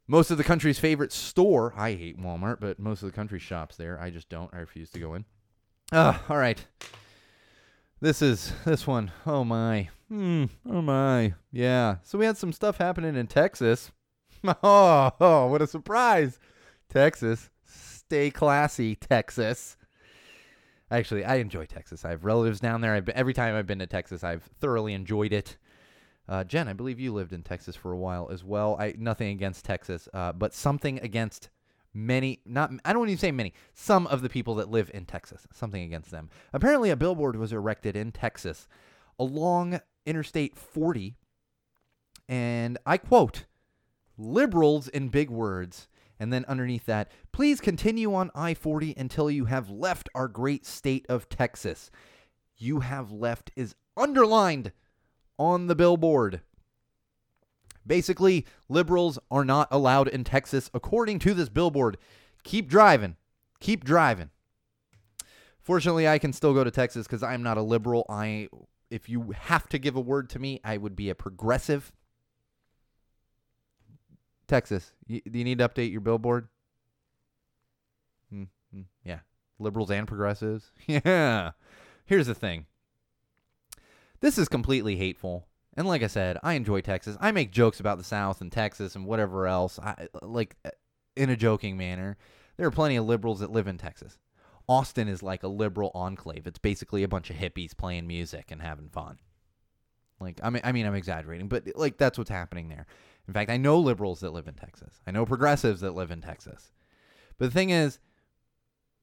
most 0.09 0.31
of 0.31 0.39
the 0.39 0.45
country's 0.45 0.79
favorite 0.79 1.13
store. 1.13 1.75
I 1.77 1.95
hate 1.95 2.21
Walmart, 2.21 2.61
but 2.61 2.79
most 2.79 3.03
of 3.03 3.09
the 3.09 3.15
country 3.15 3.39
shops 3.39 3.77
there. 3.77 4.01
I 4.01 4.11
just 4.11 4.29
don't. 4.29 4.53
I 4.55 4.59
refuse 4.59 4.91
to 4.91 5.01
go 5.01 5.15
in. 5.15 5.25
Ah, 5.93 6.23
all 6.29 6.37
right. 6.37 6.65
This 8.01 8.23
is 8.23 8.53
this 8.65 8.87
one. 8.87 9.11
Oh 9.27 9.45
my. 9.45 9.89
Hmm. 10.09 10.45
Oh 10.69 10.83
my. 10.83 11.35
Yeah. 11.51 11.97
So 12.03 12.19
we 12.19 12.27
had 12.27 12.37
some 12.37 12.53
stuff 12.53 12.79
happening 12.79 13.17
in 13.17 13.27
Texas. 13.27 13.91
oh, 14.45 15.11
oh, 15.21 15.47
what 15.49 15.63
a 15.63 15.67
surprise. 15.67 16.39
Texas. 16.89 17.51
Stay 17.65 18.31
classy, 18.31 18.95
Texas. 18.95 19.77
Actually, 20.91 21.25
I 21.25 21.37
enjoy 21.37 21.67
Texas. 21.67 22.05
I 22.05 22.11
have 22.11 22.25
relatives 22.25 22.61
down 22.61 22.81
there. 22.81 22.95
I've 22.95 23.09
every 23.09 23.35
time 23.35 23.57
I've 23.57 23.67
been 23.67 23.81
to 23.81 23.89
Texas, 23.89 24.23
I've 24.23 24.45
thoroughly 24.61 24.93
enjoyed 24.93 25.33
it. 25.33 25.57
Uh, 26.29 26.45
Jen, 26.45 26.69
I 26.69 26.73
believe 26.73 26.99
you 26.99 27.13
lived 27.13 27.33
in 27.33 27.43
Texas 27.43 27.77
for 27.77 27.93
a 27.93 27.99
while 27.99 28.29
as 28.33 28.43
well. 28.43 28.77
I 28.79 28.95
nothing 28.99 29.29
against 29.29 29.65
Texas, 29.65 30.09
uh, 30.13 30.33
but 30.33 30.55
something 30.55 30.99
against 31.01 31.51
many 31.97 32.41
not 32.45 32.71
I 32.85 32.93
don't 32.93 33.01
want 33.01 33.09
to 33.09 33.13
even 33.13 33.21
say 33.21 33.33
many 33.33 33.55
some 33.73 34.07
of 34.09 34.21
the 34.21 34.29
people 34.29 34.57
that 34.57 34.71
live 34.71 34.91
in 34.93 35.07
Texas 35.07 35.47
something 35.53 35.83
against 35.83 36.11
them 36.11 36.29
apparently 36.53 36.91
a 36.91 36.97
billboard 36.97 37.37
was 37.37 37.55
erected 37.55 37.97
in 37.97 38.13
Texas 38.13 38.69
along 39.19 39.81
interstate 40.05 40.59
40 40.59 41.17
and 42.29 42.77
I 42.85 42.99
quote 42.99 43.47
liberals 44.19 44.89
in 44.89 45.09
big 45.09 45.31
words 45.31 45.89
and 46.21 46.31
then 46.31 46.45
underneath 46.47 46.85
that 46.85 47.11
please 47.33 47.63
continue 47.63 48.15
on 48.15 48.31
I-40 48.35 48.95
until 48.99 49.31
you 49.31 49.47
have 49.47 49.71
left 49.71 50.11
our 50.15 50.29
great 50.29 50.67
state 50.67 51.07
of 51.09 51.31
Texas 51.31 51.91
you 52.59 52.81
have 52.81 53.11
left 53.11 53.51
is 53.57 53.75
underlined 53.97 54.73
on 55.39 55.67
the 55.67 55.75
billboard 55.75 56.41
Basically, 57.87 58.45
liberals 58.69 59.19
are 59.31 59.45
not 59.45 59.69
allowed 59.71 60.09
in 60.09 60.25
Texas, 60.25 60.71
according 60.75 61.21
to 61.21 61.35
this 61.35 61.49
billboard. 61.49 61.99
Keep 62.43 62.69
driving. 62.69 63.17
Keep 63.61 63.85
driving. 63.85 64.31
Fortunately, 65.61 66.09
I 66.09 66.19
can 66.19 66.33
still 66.33 66.53
go 66.53 66.65
to 66.65 66.71
Texas 66.71 67.07
because 67.07 67.23
I'm 67.23 67.43
not 67.43 67.59
a 67.59 67.63
liberal. 67.63 68.05
I, 68.09 68.49
if 68.91 69.09
you 69.09 69.35
have 69.39 69.69
to 69.69 69.79
give 69.79 69.97
a 69.97 70.01
word 70.01 70.31
to 70.31 70.39
me, 70.39 70.61
I 70.65 70.77
would 70.77 70.97
be 70.97 71.11
a 71.11 71.15
progressive. 71.15 71.93
Texas, 74.49 74.93
you, 75.07 75.21
do 75.29 75.39
you 75.39 75.45
need 75.45 75.59
to 75.59 75.69
update 75.69 75.91
your 75.91 76.01
billboard? 76.01 76.49
Mm-hmm. 78.33 78.83
Yeah, 79.05 79.21
liberals 79.59 79.91
and 79.91 80.07
progressives. 80.07 80.73
Yeah. 80.87 81.53
Here's 82.05 82.29
the 82.29 82.35
thing. 82.37 82.67
This 84.21 84.39
is 84.39 84.49
completely 84.49 84.97
hateful. 84.97 85.47
And 85.77 85.87
like 85.87 86.03
I 86.03 86.07
said, 86.07 86.39
I 86.43 86.55
enjoy 86.55 86.81
Texas. 86.81 87.17
I 87.21 87.33
make 87.33 87.51
jokes 87.51 87.81
about 87.81 87.99
the 87.99 88.05
South 88.05 88.41
and 88.41 88.51
Texas 88.51 88.97
and 88.97 89.05
whatever 89.05 89.47
else, 89.47 89.79
I, 89.79 90.09
like 90.23 90.57
uh, 90.65 90.71
in 91.17 91.31
a 91.31 91.37
joking 91.37 91.77
manner. 91.77 92.17
There 92.57 92.67
are 92.67 92.73
plenty 92.73 92.97
of 92.97 93.05
liberals 93.05 93.41
that 93.41 93.53
live 93.53 93.67
in 93.67 93.77
Texas. 93.77 94.19
Austin 94.69 95.09
is 95.09 95.23
like 95.23 95.43
a 95.43 95.49
liberal 95.49 95.91
enclave. 95.95 96.47
It's 96.47 96.59
basically 96.59 97.03
a 97.03 97.09
bunch 97.09 97.31
of 97.31 97.37
hippies 97.37 97.77
playing 97.77 98.07
music 98.07 98.51
and 98.51 98.63
having 98.63 98.89
fun. 98.89 99.19
Like 100.19 100.41
I 100.43 100.51
mean, 100.51 100.63
I 100.65 100.73
mean, 100.73 100.87
I'm 100.87 100.95
exaggerating, 100.95 101.49
but 101.49 101.69
like 101.75 101.99
that's 101.99 102.17
what's 102.17 102.31
happening 102.31 102.69
there. 102.69 102.87
In 103.29 103.35
fact, 103.35 103.51
I 103.51 103.59
know 103.59 103.79
liberals 103.79 104.21
that 104.21 104.33
live 104.33 104.49
in 104.49 104.55
Texas. 104.55 105.01
I 105.07 105.11
know 105.11 105.27
progressives 105.27 105.81
that 105.83 105.95
live 105.95 106.11
in 106.11 106.23
Texas. 106.23 106.73
But 107.39 107.47
the 107.47 107.51
thing 107.53 107.71
is, 107.71 107.99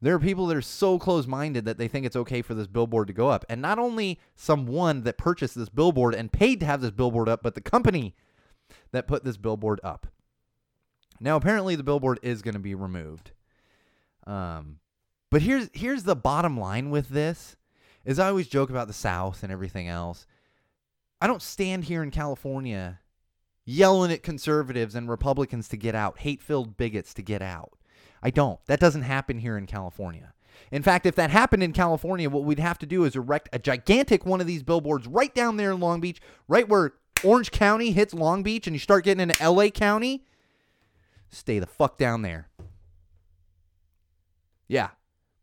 there 0.04 0.14
are 0.14 0.20
people 0.20 0.48
that 0.48 0.58
are 0.58 0.62
so 0.62 1.00
close 1.00 1.28
minded 1.28 1.64
that 1.64 1.78
they 1.78 1.88
think 1.88 2.06
it's 2.06 2.16
okay 2.18 2.42
for 2.42 2.54
this 2.54 2.68
billboard 2.68 3.08
to 3.08 3.14
go 3.14 3.30
up. 3.30 3.46
And 3.48 3.62
not 3.62 3.80
only 3.80 4.20
someone 4.36 5.04
that 5.04 5.18
purchased 5.18 5.56
this 5.56 5.70
billboard 5.70 6.14
and 6.14 6.30
paid 6.30 6.60
to 6.60 6.66
have 6.66 6.82
this 6.82 6.92
billboard 6.92 7.30
up, 7.30 7.42
but 7.42 7.56
the 7.56 7.62
company 7.62 8.14
that 8.92 9.08
put 9.08 9.24
this 9.24 9.38
billboard 9.38 9.80
up. 9.82 10.08
Now, 11.22 11.38
apparently, 11.38 11.78
the 11.78 11.84
billboard 11.84 12.20
is 12.22 12.42
going 12.42 12.56
to 12.56 12.60
be 12.60 12.76
removed. 12.76 13.32
Um, 14.28 14.80
but 15.32 15.42
here's 15.42 15.70
here's 15.74 16.04
the 16.04 16.18
bottom 16.18 16.60
line 16.60 16.90
with 16.90 17.08
this: 17.10 17.56
is 18.04 18.20
I 18.20 18.28
always 18.28 18.48
joke 18.48 18.70
about 18.70 18.88
the 18.88 18.94
South 18.94 19.42
and 19.42 19.54
everything 19.54 19.88
else. 19.88 20.28
I 21.22 21.28
don't 21.28 21.42
stand 21.42 21.86
here 21.86 22.04
in 22.04 22.12
California 22.12 23.00
yelling 23.64 24.12
at 24.12 24.24
conservatives 24.24 24.96
and 24.96 25.10
Republicans 25.10 25.70
to 25.70 25.78
get 25.78 25.96
out, 25.96 26.20
hate-filled 26.20 26.76
bigots 26.76 27.14
to 27.14 27.22
get 27.22 27.42
out. 27.42 27.78
I 28.24 28.32
don't. 28.32 28.60
That 28.68 28.80
doesn't 28.80 29.02
happen 29.02 29.38
here 29.38 29.58
in 29.58 29.68
California. 29.68 30.34
In 30.72 30.82
fact, 30.82 31.06
if 31.06 31.16
that 31.16 31.30
happened 31.30 31.62
in 31.62 31.74
California, 31.74 32.30
what 32.30 32.46
we'd 32.46 32.60
have 32.60 32.80
to 32.80 32.86
do 32.86 33.04
is 33.04 33.16
erect 33.16 33.50
a 33.52 33.60
gigantic 33.60 34.26
one 34.26 34.40
of 34.40 34.48
these 34.48 34.64
billboards 34.64 35.06
right 35.06 35.36
down 35.36 35.58
there 35.58 35.72
in 35.72 35.80
Long 35.80 36.00
Beach, 36.00 36.22
right 36.48 36.68
where 36.68 36.94
Orange 37.24 37.52
County 37.52 37.92
hits 37.92 38.14
Long 38.14 38.42
Beach 38.42 38.66
and 38.66 38.74
you 38.74 38.80
start 38.80 39.04
getting 39.04 39.30
into 39.30 39.50
LA 39.50 39.68
County. 39.68 40.24
Stay 41.30 41.60
the 41.60 41.68
fuck 41.68 41.98
down 41.98 42.22
there. 42.22 42.48
Yeah. 44.68 44.90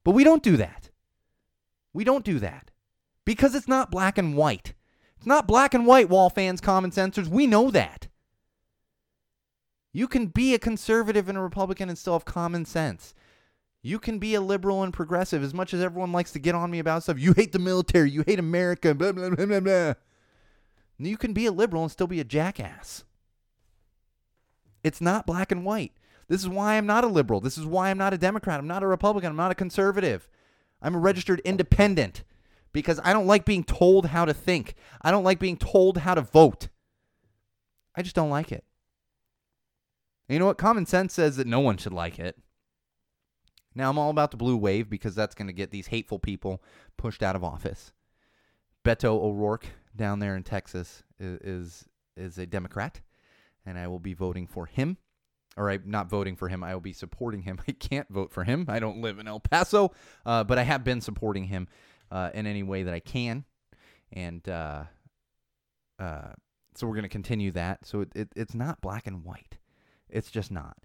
But 0.03 0.13
we 0.13 0.25
don't 0.25 0.43
do 0.43 0.57
that. 0.57 0.91
We 1.93 2.05
don't 2.05 2.25
do 2.25 2.39
that 2.39 2.71
because 3.25 3.55
it's 3.55 3.69
not 3.69 3.91
black 3.91 4.17
and 4.17 4.37
white. 4.37 4.73
It's 5.17 5.27
not 5.27 5.47
black 5.47 5.75
and 5.75 5.87
white, 5.87 6.09
wall 6.09 6.31
fans, 6.31 6.61
common 6.61 6.93
sensors. 6.93 7.29
We 7.29 7.47
know 7.47 7.71
that. 7.71 8.09
You 9.93 10.07
can 10.07 10.27
be 10.27 10.55
a 10.55 10.59
conservative 10.59 11.29
and 11.29 11.37
a 11.37 11.41
Republican 11.41 11.89
and 11.89 11.99
still 11.99 12.13
have 12.13 12.25
common 12.25 12.65
sense. 12.65 13.15
You 13.83 13.99
can 13.99 14.19
be 14.19 14.35
a 14.35 14.41
liberal 14.41 14.83
and 14.83 14.93
progressive 14.93 15.43
as 15.43 15.55
much 15.55 15.73
as 15.73 15.81
everyone 15.81 16.13
likes 16.13 16.33
to 16.33 16.39
get 16.39 16.55
on 16.55 16.71
me 16.71 16.79
about 16.79 17.03
stuff. 17.03 17.19
You 17.19 17.33
hate 17.33 17.53
the 17.53 17.59
military, 17.59 18.11
you 18.11 18.23
hate 18.27 18.39
America, 18.39 18.95
blah, 18.95 19.13
blah, 19.13 19.31
blah, 19.31 19.47
blah, 19.47 19.61
blah. 19.61 19.95
You 20.99 21.17
can 21.17 21.33
be 21.33 21.47
a 21.47 21.53
liberal 21.53 21.83
and 21.83 21.91
still 21.91 22.07
be 22.07 22.21
a 22.21 22.25
jackass. 22.25 23.05
It's 24.85 25.01
not 25.01 25.27
black 25.27 25.51
and 25.51 25.65
white. 25.65 25.93
This 26.29 26.43
is 26.43 26.49
why 26.49 26.75
I'm 26.75 26.87
not 26.87 27.05
a 27.05 27.09
liberal. 27.09 27.41
This 27.41 27.59
is 27.59 27.67
why 27.67 27.91
I'm 27.91 27.99
not 27.99 28.13
a 28.13 28.19
Democrat. 28.19 28.61
I'm 28.61 28.67
not 28.67 28.83
a 28.83 28.87
Republican. 28.87 29.31
I'm 29.31 29.37
not 29.37 29.51
a 29.51 29.57
conservative. 29.57 30.29
I'm 30.83 30.95
a 30.95 30.99
registered 30.99 31.41
independent 31.41 32.23
because 32.73 33.01
I 33.03 33.13
don't 33.13 33.27
like 33.27 33.45
being 33.45 33.65
told 33.65 34.07
how 34.07 34.25
to 34.25 34.35
think. 34.35 34.75
I 35.03 35.11
don't 35.11 35.25
like 35.25 35.39
being 35.39 35.57
told 35.57 35.99
how 35.99 36.15
to 36.15 36.23
vote. 36.23 36.69
I 37.97 38.03
just 38.03 38.15
don't 38.15 38.31
like 38.31 38.53
it. 38.53 38.65
And 40.31 40.35
you 40.35 40.39
know 40.39 40.47
what? 40.47 40.59
Common 40.59 40.87
sense 40.87 41.13
says 41.13 41.39
that 41.39 41.49
no 41.49 41.59
one 41.59 41.77
should 41.77 41.93
like 41.93 42.21
it. 42.21 42.39
Now 43.75 43.91
I'm 43.91 43.99
all 43.99 44.11
about 44.11 44.31
the 44.31 44.37
blue 44.37 44.57
wave 44.57 44.89
because 44.89 45.17
that's 45.17 45.35
going 45.35 45.49
to 45.49 45.53
get 45.53 45.73
these 45.73 45.89
hateful 45.89 46.21
people 46.21 46.63
pushed 46.97 47.21
out 47.21 47.35
of 47.35 47.43
office. 47.43 47.93
Beto 48.85 49.07
O'Rourke 49.07 49.67
down 49.97 50.21
there 50.21 50.37
in 50.37 50.45
Texas 50.45 51.03
is, 51.19 51.41
is 51.41 51.85
is 52.17 52.39
a 52.39 52.47
Democrat, 52.47 53.01
and 53.67 53.77
I 53.77 53.89
will 53.89 53.99
be 53.99 54.15
voting 54.15 54.47
for 54.47 54.67
him. 54.67 54.99
Or 55.57 55.69
I'm 55.69 55.83
not 55.87 56.09
voting 56.09 56.37
for 56.37 56.49
him. 56.49 56.63
I 56.63 56.75
will 56.75 56.81
be 56.81 56.93
supporting 56.93 57.43
him. 57.43 57.59
I 57.69 57.73
can't 57.73 58.09
vote 58.09 58.31
for 58.31 58.45
him. 58.45 58.67
I 58.69 58.79
don't 58.79 59.03
live 59.03 59.19
in 59.19 59.27
El 59.27 59.41
Paso, 59.41 59.91
uh, 60.25 60.45
but 60.45 60.59
I 60.59 60.63
have 60.63 60.85
been 60.85 61.01
supporting 61.01 61.43
him 61.47 61.67
uh, 62.13 62.31
in 62.35 62.47
any 62.47 62.63
way 62.63 62.85
that 62.85 62.95
I 62.95 63.01
can, 63.01 63.47
and 64.13 64.49
uh, 64.49 64.85
uh 65.99 66.35
so 66.77 66.87
we're 66.87 66.95
going 66.95 67.03
to 67.03 67.09
continue 67.09 67.51
that. 67.51 67.85
So 67.85 68.03
it, 68.03 68.13
it, 68.15 68.29
it's 68.37 68.55
not 68.55 68.81
black 68.81 69.09
and 69.09 69.25
white. 69.25 69.59
It's 70.13 70.31
just 70.31 70.51
not. 70.51 70.77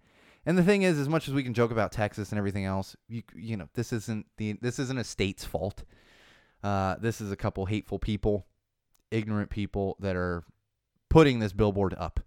And 0.45 0.57
the 0.57 0.63
thing 0.63 0.83
is, 0.83 0.99
as 0.99 1.09
much 1.09 1.27
as 1.27 1.33
we 1.33 1.43
can 1.43 1.53
joke 1.53 1.71
about 1.71 1.91
Texas 1.91 2.31
and 2.31 2.37
everything 2.37 2.65
else, 2.65 2.95
you 3.07 3.23
you 3.35 3.57
know, 3.57 3.67
this 3.73 3.91
isn't 3.91 4.27
the 4.37 4.53
this 4.61 4.79
isn't 4.79 4.99
a 4.99 5.03
state's 5.03 5.43
fault. 5.43 5.83
Uh, 6.63 6.95
this 6.99 7.21
is 7.21 7.31
a 7.31 7.35
couple 7.35 7.65
hateful 7.65 7.99
people, 7.99 8.45
ignorant 9.11 9.49
people 9.49 9.97
that 9.99 10.15
are 10.15 10.43
putting 11.09 11.39
this 11.39 11.53
billboard 11.53 11.95
up. 11.97 12.19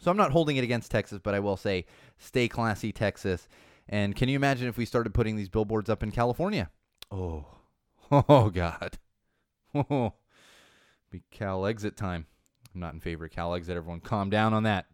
So 0.00 0.10
I'm 0.10 0.16
not 0.16 0.32
holding 0.32 0.56
it 0.56 0.64
against 0.64 0.90
Texas, 0.90 1.20
but 1.22 1.34
I 1.34 1.40
will 1.40 1.56
say, 1.56 1.86
stay 2.18 2.48
classy, 2.48 2.92
Texas. 2.92 3.48
And 3.88 4.16
can 4.16 4.28
you 4.28 4.36
imagine 4.36 4.68
if 4.68 4.76
we 4.76 4.84
started 4.84 5.14
putting 5.14 5.36
these 5.36 5.48
billboards 5.48 5.90
up 5.90 6.02
in 6.02 6.10
California? 6.10 6.70
Oh, 7.10 7.46
oh 8.10 8.50
God, 8.50 8.98
oh, 9.74 10.14
be 11.10 11.22
Cal 11.30 11.66
exit 11.66 11.96
time. 11.96 12.26
I'm 12.74 12.80
not 12.80 12.94
in 12.94 13.00
favor 13.00 13.26
of 13.26 13.30
Cal 13.30 13.54
exit. 13.54 13.76
Everyone, 13.76 14.00
calm 14.00 14.30
down 14.30 14.54
on 14.54 14.62
that. 14.62 14.86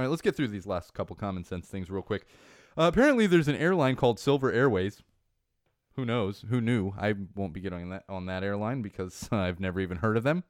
All 0.00 0.04
right, 0.04 0.10
let's 0.10 0.22
get 0.22 0.34
through 0.34 0.48
these 0.48 0.66
last 0.66 0.94
couple 0.94 1.14
common 1.14 1.44
sense 1.44 1.68
things 1.68 1.90
real 1.90 2.00
quick. 2.00 2.24
Uh, 2.74 2.84
apparently, 2.84 3.26
there's 3.26 3.48
an 3.48 3.56
airline 3.56 3.96
called 3.96 4.18
Silver 4.18 4.50
Airways. 4.50 5.02
Who 5.96 6.06
knows? 6.06 6.42
Who 6.48 6.62
knew? 6.62 6.94
I 6.98 7.12
won't 7.34 7.52
be 7.52 7.60
getting 7.60 7.82
on 7.82 7.90
that 7.90 8.04
on 8.08 8.24
that 8.24 8.42
airline 8.42 8.80
because 8.80 9.28
I've 9.32 9.60
never 9.60 9.78
even 9.78 9.98
heard 9.98 10.16
of 10.16 10.22
them. 10.22 10.44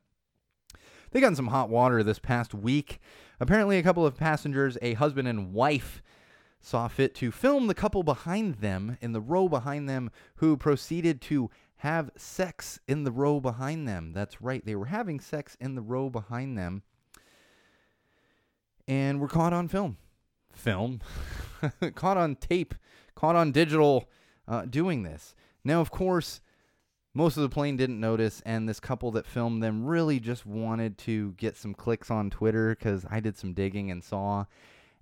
They 1.10 1.20
got 1.20 1.26
in 1.26 1.34
some 1.34 1.48
hot 1.48 1.68
water 1.68 2.04
this 2.04 2.20
past 2.20 2.54
week. 2.54 3.00
Apparently, 3.40 3.76
a 3.76 3.82
couple 3.82 4.06
of 4.06 4.16
passengers, 4.16 4.78
a 4.80 4.94
husband 4.94 5.26
and 5.26 5.52
wife, 5.52 6.00
saw 6.60 6.86
fit 6.86 7.12
to 7.16 7.32
film 7.32 7.66
the 7.66 7.74
couple 7.74 8.04
behind 8.04 8.58
them 8.58 8.98
in 9.00 9.10
the 9.10 9.20
row 9.20 9.48
behind 9.48 9.88
them 9.88 10.12
who 10.36 10.56
proceeded 10.56 11.20
to 11.22 11.50
have 11.78 12.12
sex 12.16 12.78
in 12.86 13.02
the 13.02 13.10
row 13.10 13.40
behind 13.40 13.88
them. 13.88 14.12
That's 14.12 14.40
right, 14.40 14.64
they 14.64 14.76
were 14.76 14.86
having 14.86 15.18
sex 15.18 15.56
in 15.58 15.74
the 15.74 15.82
row 15.82 16.08
behind 16.08 16.56
them 16.56 16.84
and 18.90 19.20
we're 19.20 19.28
caught 19.28 19.52
on 19.52 19.68
film. 19.68 19.96
Film? 20.52 21.00
caught 21.94 22.16
on 22.16 22.34
tape, 22.34 22.74
caught 23.14 23.36
on 23.36 23.52
digital 23.52 24.10
uh, 24.48 24.64
doing 24.66 25.04
this. 25.04 25.36
Now, 25.62 25.80
of 25.80 25.92
course, 25.92 26.40
most 27.14 27.36
of 27.36 27.44
the 27.44 27.48
plane 27.48 27.76
didn't 27.76 28.00
notice, 28.00 28.42
and 28.44 28.68
this 28.68 28.80
couple 28.80 29.12
that 29.12 29.26
filmed 29.26 29.62
them 29.62 29.86
really 29.86 30.18
just 30.18 30.44
wanted 30.44 30.98
to 30.98 31.32
get 31.32 31.56
some 31.56 31.72
clicks 31.72 32.10
on 32.10 32.30
Twitter 32.30 32.70
because 32.70 33.06
I 33.08 33.20
did 33.20 33.38
some 33.38 33.54
digging 33.54 33.92
and 33.92 34.02
saw. 34.02 34.46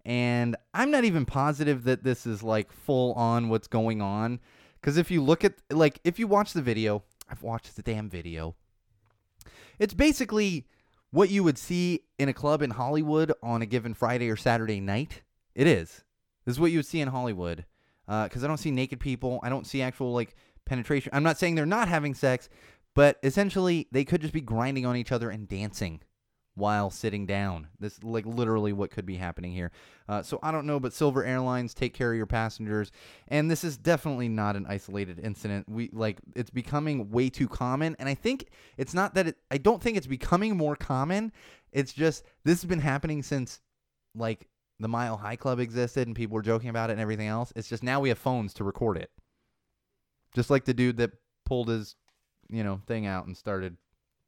And 0.05 0.55
I'm 0.75 0.91
not 0.91 1.05
even 1.05 1.25
positive 1.25 1.85
that 1.85 2.05
this 2.05 2.27
is 2.27 2.43
like 2.43 2.71
full 2.71 3.15
on 3.15 3.49
what's 3.49 3.69
going 3.69 4.03
on. 4.03 4.39
Because 4.81 4.99
if 4.99 5.11
you 5.11 5.23
look 5.23 5.45
at, 5.45 5.55
like, 5.71 5.99
if 6.05 6.19
you 6.19 6.27
watch 6.27 6.53
the 6.53 6.63
video, 6.63 7.05
I've 7.29 7.43
watched 7.43 7.75
the 7.75 7.83
damn 7.83 8.11
video. 8.11 8.55
It's 9.79 9.95
basically 9.95 10.67
what 11.11 11.31
you 11.31 11.43
would 11.45 11.59
see 11.59 12.05
in 12.19 12.29
a 12.29 12.35
club 12.35 12.63
in 12.63 12.71
Hollywood 12.71 13.33
on 13.43 13.63
a 13.63 13.67
given 13.67 13.95
Friday 13.95 14.29
or 14.29 14.37
Saturday 14.37 14.81
night. 14.81 15.23
It 15.55 15.67
is. 15.67 16.05
This 16.45 16.57
is 16.57 16.61
what 16.61 16.71
you 16.71 16.79
would 16.79 16.87
see 16.87 17.01
in 17.01 17.09
Hollywood. 17.09 17.65
Because 18.07 18.43
uh, 18.43 18.47
I 18.47 18.49
don't 18.49 18.59
see 18.59 18.71
naked 18.71 19.01
people. 19.01 19.41
I 19.43 19.49
don't 19.49 19.67
see 19.67 19.83
actual 19.83 20.13
like 20.13 20.35
penetration. 20.65 21.11
I'm 21.13 21.23
not 21.23 21.39
saying 21.39 21.55
they're 21.55 21.67
not 21.67 21.89
having 21.89 22.15
sex, 22.15 22.49
but 22.95 23.19
essentially 23.23 23.89
they 23.93 24.05
could 24.05 24.23
just 24.23 24.33
be 24.33 24.41
grinding 24.41 24.87
on 24.87 24.97
each 24.97 25.13
other 25.13 25.31
and 25.31 25.49
dancing 25.49 26.01
while 26.59 26.91
sitting 26.91 27.25
down. 27.25 27.69
This 27.79 28.03
like 28.03 28.27
literally 28.27 28.73
what 28.73 28.91
could 28.91 29.07
be 29.07 29.17
happening 29.17 29.53
here. 29.53 29.71
Uh, 30.09 30.23
so 30.23 30.39
I 30.43 30.51
don't 30.51 30.67
know, 30.67 30.81
but 30.81 30.93
Silver 30.93 31.25
Airlines 31.25 31.73
take 31.73 31.95
care 31.95 32.11
of 32.11 32.17
your 32.17 32.27
passengers, 32.27 32.91
and 33.29 33.51
this 33.51 33.65
is 33.65 33.77
definitely 33.77 34.29
not 34.29 34.57
an 34.57 34.67
isolated 34.69 35.21
incident. 35.21 35.69
We 35.69 35.91
like 35.93 36.19
it's 36.35 36.51
becoming 36.51 37.11
way 37.11 37.31
too 37.31 37.49
common, 37.49 37.97
and 37.99 38.09
I 38.09 38.15
think 38.15 38.49
it's 38.77 38.93
not 38.93 39.15
that 39.15 39.29
it. 39.29 39.37
I 39.51 39.59
don't 39.59 39.83
think 39.83 39.97
it's 39.97 40.07
becoming 40.07 40.57
more 40.57 40.77
common. 40.77 41.33
It's 41.73 41.93
just 41.93 42.25
this 42.45 42.61
has 42.61 42.69
been 42.69 42.81
happening 42.81 43.23
since 43.23 43.61
like 44.15 44.49
the 44.81 44.89
Mile 44.89 45.17
High 45.17 45.37
Club 45.37 45.61
existed 45.61 46.07
and 46.07 46.17
people 46.17 46.35
were 46.35 46.43
joking 46.43 46.71
about 46.71 46.91
it 46.91 46.95
and 46.95 47.01
everything 47.01 47.29
else. 47.29 47.53
It's 47.57 47.69
just 47.69 47.83
now 47.83 48.01
we 48.01 48.09
have 48.09 48.19
phones 48.19 48.55
to 48.55 48.65
record 48.65 48.97
it. 48.97 49.11
Just 50.35 50.51
like 50.51 50.65
the 50.65 50.75
dude 50.75 50.99
that 50.99 51.13
pulled 51.45 51.69
his, 51.69 51.97
you 52.49 52.63
know, 52.63 52.81
thing 52.87 53.07
out 53.07 53.27
and 53.27 53.37
started 53.37 53.77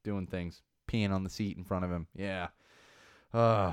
doing 0.02 0.26
things 0.26 0.62
peeing 0.90 1.10
on 1.10 1.24
the 1.24 1.30
seat 1.30 1.56
in 1.56 1.64
front 1.64 1.84
of 1.84 1.90
him. 1.90 2.06
Yeah. 2.14 2.48
Uh, 3.32 3.72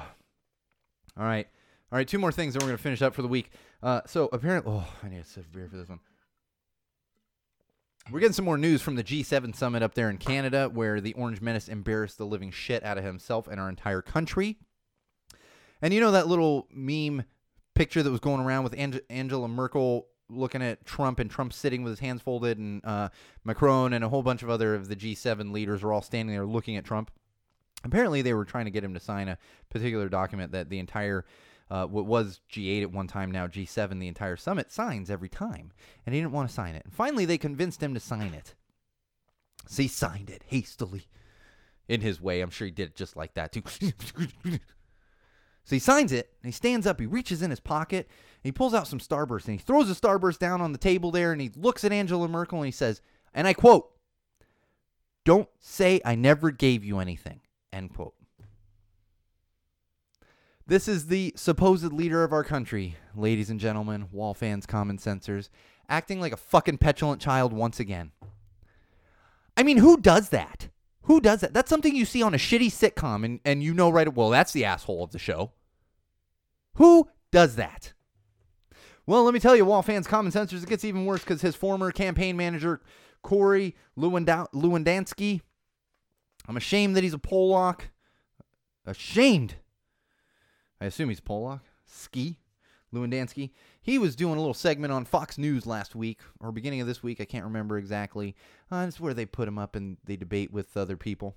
all 1.17 1.25
right. 1.25 1.47
All 1.91 1.97
right, 1.97 2.07
two 2.07 2.19
more 2.19 2.33
things, 2.33 2.53
and 2.53 2.61
we're 2.61 2.67
going 2.67 2.77
to 2.77 2.83
finish 2.83 3.01
up 3.01 3.15
for 3.15 3.21
the 3.21 3.29
week. 3.29 3.51
Uh, 3.81 4.01
so 4.05 4.27
apparently, 4.33 4.73
oh, 4.73 4.87
I 5.01 5.07
need 5.07 5.19
a 5.19 5.23
sip 5.23 5.45
of 5.45 5.53
beer 5.53 5.69
for 5.69 5.77
this 5.77 5.87
one. 5.87 5.99
We're 8.11 8.19
getting 8.19 8.33
some 8.33 8.45
more 8.45 8.57
news 8.57 8.81
from 8.81 8.95
the 8.95 9.03
G7 9.03 9.55
summit 9.55 9.83
up 9.83 9.93
there 9.93 10.09
in 10.09 10.17
Canada, 10.17 10.69
where 10.71 10.99
the 10.99 11.13
Orange 11.13 11.41
Menace 11.41 11.67
embarrassed 11.67 12.17
the 12.17 12.25
living 12.25 12.51
shit 12.51 12.83
out 12.83 12.97
of 12.97 13.03
himself 13.03 13.47
and 13.47 13.59
our 13.59 13.69
entire 13.69 14.01
country. 14.01 14.57
And 15.81 15.93
you 15.93 16.01
know 16.01 16.11
that 16.11 16.27
little 16.27 16.67
meme 16.71 17.23
picture 17.73 18.03
that 18.03 18.11
was 18.11 18.19
going 18.19 18.41
around 18.41 18.63
with 18.63 18.73
Ange- 18.77 19.01
Angela 19.09 19.47
Merkel 19.47 20.07
looking 20.29 20.61
at 20.61 20.85
Trump 20.85 21.19
and 21.19 21.29
Trump 21.29 21.53
sitting 21.53 21.83
with 21.83 21.91
his 21.91 21.99
hands 21.99 22.21
folded, 22.21 22.57
and 22.57 22.85
uh, 22.85 23.09
Macron 23.43 23.93
and 23.93 24.03
a 24.03 24.09
whole 24.09 24.23
bunch 24.23 24.43
of 24.43 24.49
other 24.49 24.75
of 24.75 24.87
the 24.87 24.95
G7 24.95 25.51
leaders 25.51 25.83
were 25.83 25.93
all 25.93 26.01
standing 26.01 26.35
there 26.35 26.45
looking 26.45 26.77
at 26.77 26.85
Trump. 26.85 27.11
Apparently, 27.83 28.21
they 28.21 28.33
were 28.33 28.45
trying 28.45 28.65
to 28.65 28.71
get 28.71 28.83
him 28.83 28.93
to 28.93 28.99
sign 28.99 29.27
a 29.27 29.37
particular 29.69 30.09
document 30.09 30.51
that 30.51 30.69
the 30.69 30.79
entire 30.79 31.25
uh, 31.69 31.85
what 31.85 32.05
was 32.05 32.39
G8 32.51 32.83
at 32.83 32.91
one 32.91 33.07
time, 33.07 33.29
now 33.29 33.47
G7, 33.47 33.99
the 33.99 34.07
entire 34.07 34.37
summit 34.37 34.71
signs 34.71 35.11
every 35.11 35.29
time, 35.29 35.71
and 36.05 36.15
he 36.15 36.21
didn't 36.21 36.31
want 36.31 36.47
to 36.47 36.55
sign 36.55 36.75
it. 36.75 36.83
And 36.85 36.93
finally, 36.93 37.25
they 37.25 37.37
convinced 37.37 37.83
him 37.83 37.93
to 37.93 37.99
sign 37.99 38.33
it. 38.33 38.55
So 39.67 39.81
he 39.81 39.89
signed 39.89 40.29
it 40.29 40.43
hastily, 40.47 41.07
in 41.87 42.01
his 42.01 42.21
way. 42.21 42.41
I'm 42.41 42.49
sure 42.49 42.65
he 42.65 42.71
did 42.71 42.89
it 42.89 42.95
just 42.95 43.15
like 43.15 43.33
that 43.33 43.51
too. 43.51 43.63
So 45.63 45.75
he 45.75 45.79
signs 45.81 46.13
it, 46.13 46.31
and 46.41 46.47
he 46.47 46.53
stands 46.53 46.87
up, 46.87 46.97
he 46.97 47.05
reaches 47.05 47.41
in 47.41 47.49
his 47.49 47.59
pocket, 47.59 48.07
he 48.47 48.51
pulls 48.51 48.73
out 48.73 48.87
some 48.87 48.99
Starburst, 48.99 49.45
and 49.45 49.59
he 49.59 49.63
throws 49.63 49.87
the 49.87 49.93
Starburst 50.07 50.39
down 50.39 50.61
on 50.61 50.71
the 50.71 50.77
table 50.77 51.11
there, 51.11 51.31
and 51.31 51.41
he 51.41 51.51
looks 51.55 51.83
at 51.83 51.91
Angela 51.91 52.27
Merkel, 52.27 52.59
and 52.59 52.65
he 52.65 52.71
says, 52.71 53.01
and 53.33 53.47
I 53.47 53.53
quote, 53.53 53.91
Don't 55.25 55.49
say 55.59 56.01
I 56.05 56.15
never 56.15 56.51
gave 56.51 56.83
you 56.83 56.99
anything, 56.99 57.41
end 57.73 57.93
quote. 57.93 58.13
This 60.65 60.87
is 60.87 61.07
the 61.07 61.33
supposed 61.35 61.93
leader 61.93 62.23
of 62.23 62.33
our 62.33 62.43
country, 62.43 62.95
ladies 63.15 63.49
and 63.49 63.59
gentlemen, 63.59 64.07
wall 64.11 64.33
fans, 64.33 64.65
common 64.65 64.97
sensors, 64.97 65.49
acting 65.87 66.19
like 66.19 66.33
a 66.33 66.37
fucking 66.37 66.77
petulant 66.77 67.21
child 67.21 67.53
once 67.53 67.79
again. 67.79 68.11
I 69.55 69.63
mean, 69.63 69.77
who 69.77 69.97
does 69.97 70.29
that? 70.29 70.69
Who 71.03 71.21
does 71.21 71.39
that? 71.41 71.53
That's 71.53 71.69
something 71.69 71.95
you 71.95 72.05
see 72.05 72.21
on 72.21 72.33
a 72.33 72.37
shitty 72.37 72.67
sitcom, 72.67 73.23
and, 73.23 73.39
and 73.45 73.63
you 73.63 73.73
know 73.73 73.89
right 73.89 74.13
well 74.13 74.29
that's 74.29 74.51
the 74.51 74.65
asshole 74.65 75.03
of 75.03 75.11
the 75.11 75.19
show. 75.19 75.51
Who 76.75 77.09
does 77.31 77.55
that? 77.55 77.93
Well, 79.07 79.23
let 79.23 79.33
me 79.33 79.39
tell 79.39 79.55
you, 79.55 79.65
Wall 79.65 79.81
fans, 79.81 80.05
common 80.05 80.33
sensors, 80.33 80.61
it 80.61 80.69
gets 80.69 80.83
even 80.85 81.05
worse 81.05 81.21
because 81.21 81.41
his 81.41 81.55
former 81.55 81.91
campaign 81.91 82.35
manager, 82.35 82.81
Corey 83.23 83.73
Lewandowski, 83.97 85.41
I'm 86.47 86.57
ashamed 86.57 86.95
that 86.95 87.03
he's 87.03 87.13
a 87.13 87.17
Polak. 87.17 87.89
Ashamed. 88.85 89.55
I 90.79 90.85
assume 90.85 91.09
he's 91.09 91.21
Polak. 91.21 91.61
Ski. 91.85 92.37
Lewandowski. 92.93 93.51
He 93.81 93.97
was 93.97 94.15
doing 94.15 94.35
a 94.35 94.39
little 94.39 94.53
segment 94.53 94.93
on 94.93 95.05
Fox 95.05 95.37
News 95.37 95.65
last 95.65 95.95
week, 95.95 96.19
or 96.39 96.51
beginning 96.51 96.81
of 96.81 96.87
this 96.87 97.03
week. 97.03 97.19
I 97.19 97.25
can't 97.25 97.45
remember 97.45 97.77
exactly. 97.77 98.35
Uh, 98.71 98.85
it's 98.87 98.99
where 98.99 99.13
they 99.13 99.25
put 99.25 99.47
him 99.47 99.57
up 99.57 99.75
and 99.75 99.97
they 100.03 100.15
debate 100.15 100.51
with 100.51 100.75
other 100.75 100.97
people. 100.97 101.35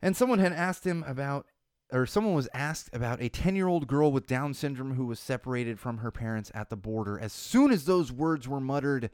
And 0.00 0.16
someone 0.16 0.38
had 0.38 0.52
asked 0.52 0.86
him 0.86 1.04
about, 1.06 1.46
or 1.92 2.06
someone 2.06 2.34
was 2.34 2.48
asked 2.54 2.90
about 2.92 3.22
a 3.22 3.28
10 3.28 3.54
year 3.56 3.68
old 3.68 3.86
girl 3.86 4.10
with 4.10 4.26
Down 4.26 4.54
syndrome 4.54 4.94
who 4.94 5.06
was 5.06 5.20
separated 5.20 5.78
from 5.78 5.98
her 5.98 6.10
parents 6.10 6.50
at 6.54 6.70
the 6.70 6.76
border. 6.76 7.18
As 7.18 7.32
soon 7.32 7.70
as 7.70 7.84
those 7.84 8.10
words 8.10 8.48
were 8.48 8.60
muttered, 8.60 9.10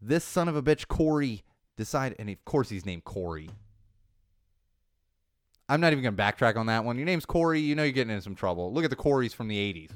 this 0.00 0.24
son 0.24 0.48
of 0.48 0.56
a 0.56 0.62
bitch, 0.62 0.88
Corey, 0.88 1.42
decided, 1.76 2.16
and 2.18 2.28
of 2.28 2.44
course 2.44 2.70
he's 2.70 2.86
named 2.86 3.04
Corey. 3.04 3.50
I'm 5.68 5.80
not 5.80 5.92
even 5.92 6.02
going 6.02 6.16
to 6.16 6.22
backtrack 6.22 6.56
on 6.56 6.66
that 6.66 6.84
one. 6.84 6.96
Your 6.96 7.06
name's 7.06 7.24
Corey. 7.24 7.60
You 7.60 7.76
know 7.76 7.84
you're 7.84 7.92
getting 7.92 8.10
into 8.10 8.22
some 8.22 8.34
trouble. 8.34 8.72
Look 8.72 8.82
at 8.82 8.90
the 8.90 8.96
Coreys 8.96 9.32
from 9.32 9.46
the 9.46 9.56
80s. 9.56 9.90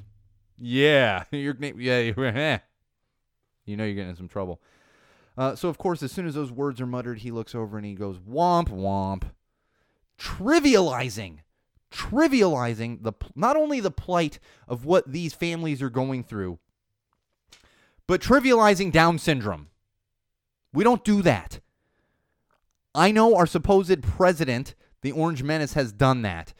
Yeah. 0.57 1.25
Your 1.31 1.53
name, 1.53 1.79
yeah. 1.79 2.59
You 3.65 3.75
know 3.75 3.83
you're 3.83 3.95
getting 3.95 4.11
in 4.11 4.15
some 4.15 4.27
trouble. 4.27 4.61
Uh, 5.35 5.55
so, 5.55 5.69
of 5.69 5.79
course, 5.79 6.03
as 6.03 6.11
soon 6.11 6.27
as 6.27 6.35
those 6.35 6.51
words 6.51 6.79
are 6.79 6.85
muttered, 6.85 7.17
he 7.19 7.31
looks 7.31 7.55
over 7.55 7.77
and 7.77 7.85
he 7.85 7.95
goes, 7.95 8.19
womp, 8.19 8.69
womp. 8.69 9.23
Trivializing, 10.19 11.39
trivializing 11.95 13.03
the 13.03 13.13
not 13.35 13.55
only 13.55 13.79
the 13.79 13.91
plight 13.91 14.39
of 14.67 14.85
what 14.85 15.11
these 15.11 15.33
families 15.33 15.81
are 15.81 15.89
going 15.89 16.23
through, 16.23 16.59
but 18.07 18.21
trivializing 18.21 18.91
Down 18.91 19.17
syndrome. 19.17 19.69
We 20.73 20.83
don't 20.83 21.03
do 21.03 21.21
that. 21.21 21.59
I 22.93 23.11
know 23.11 23.35
our 23.35 23.47
supposed 23.47 24.03
president 24.03 24.75
the 25.01 25.11
Orange 25.11 25.43
Menace 25.43 25.73
has 25.73 25.91
done 25.91 26.21
that. 26.23 26.53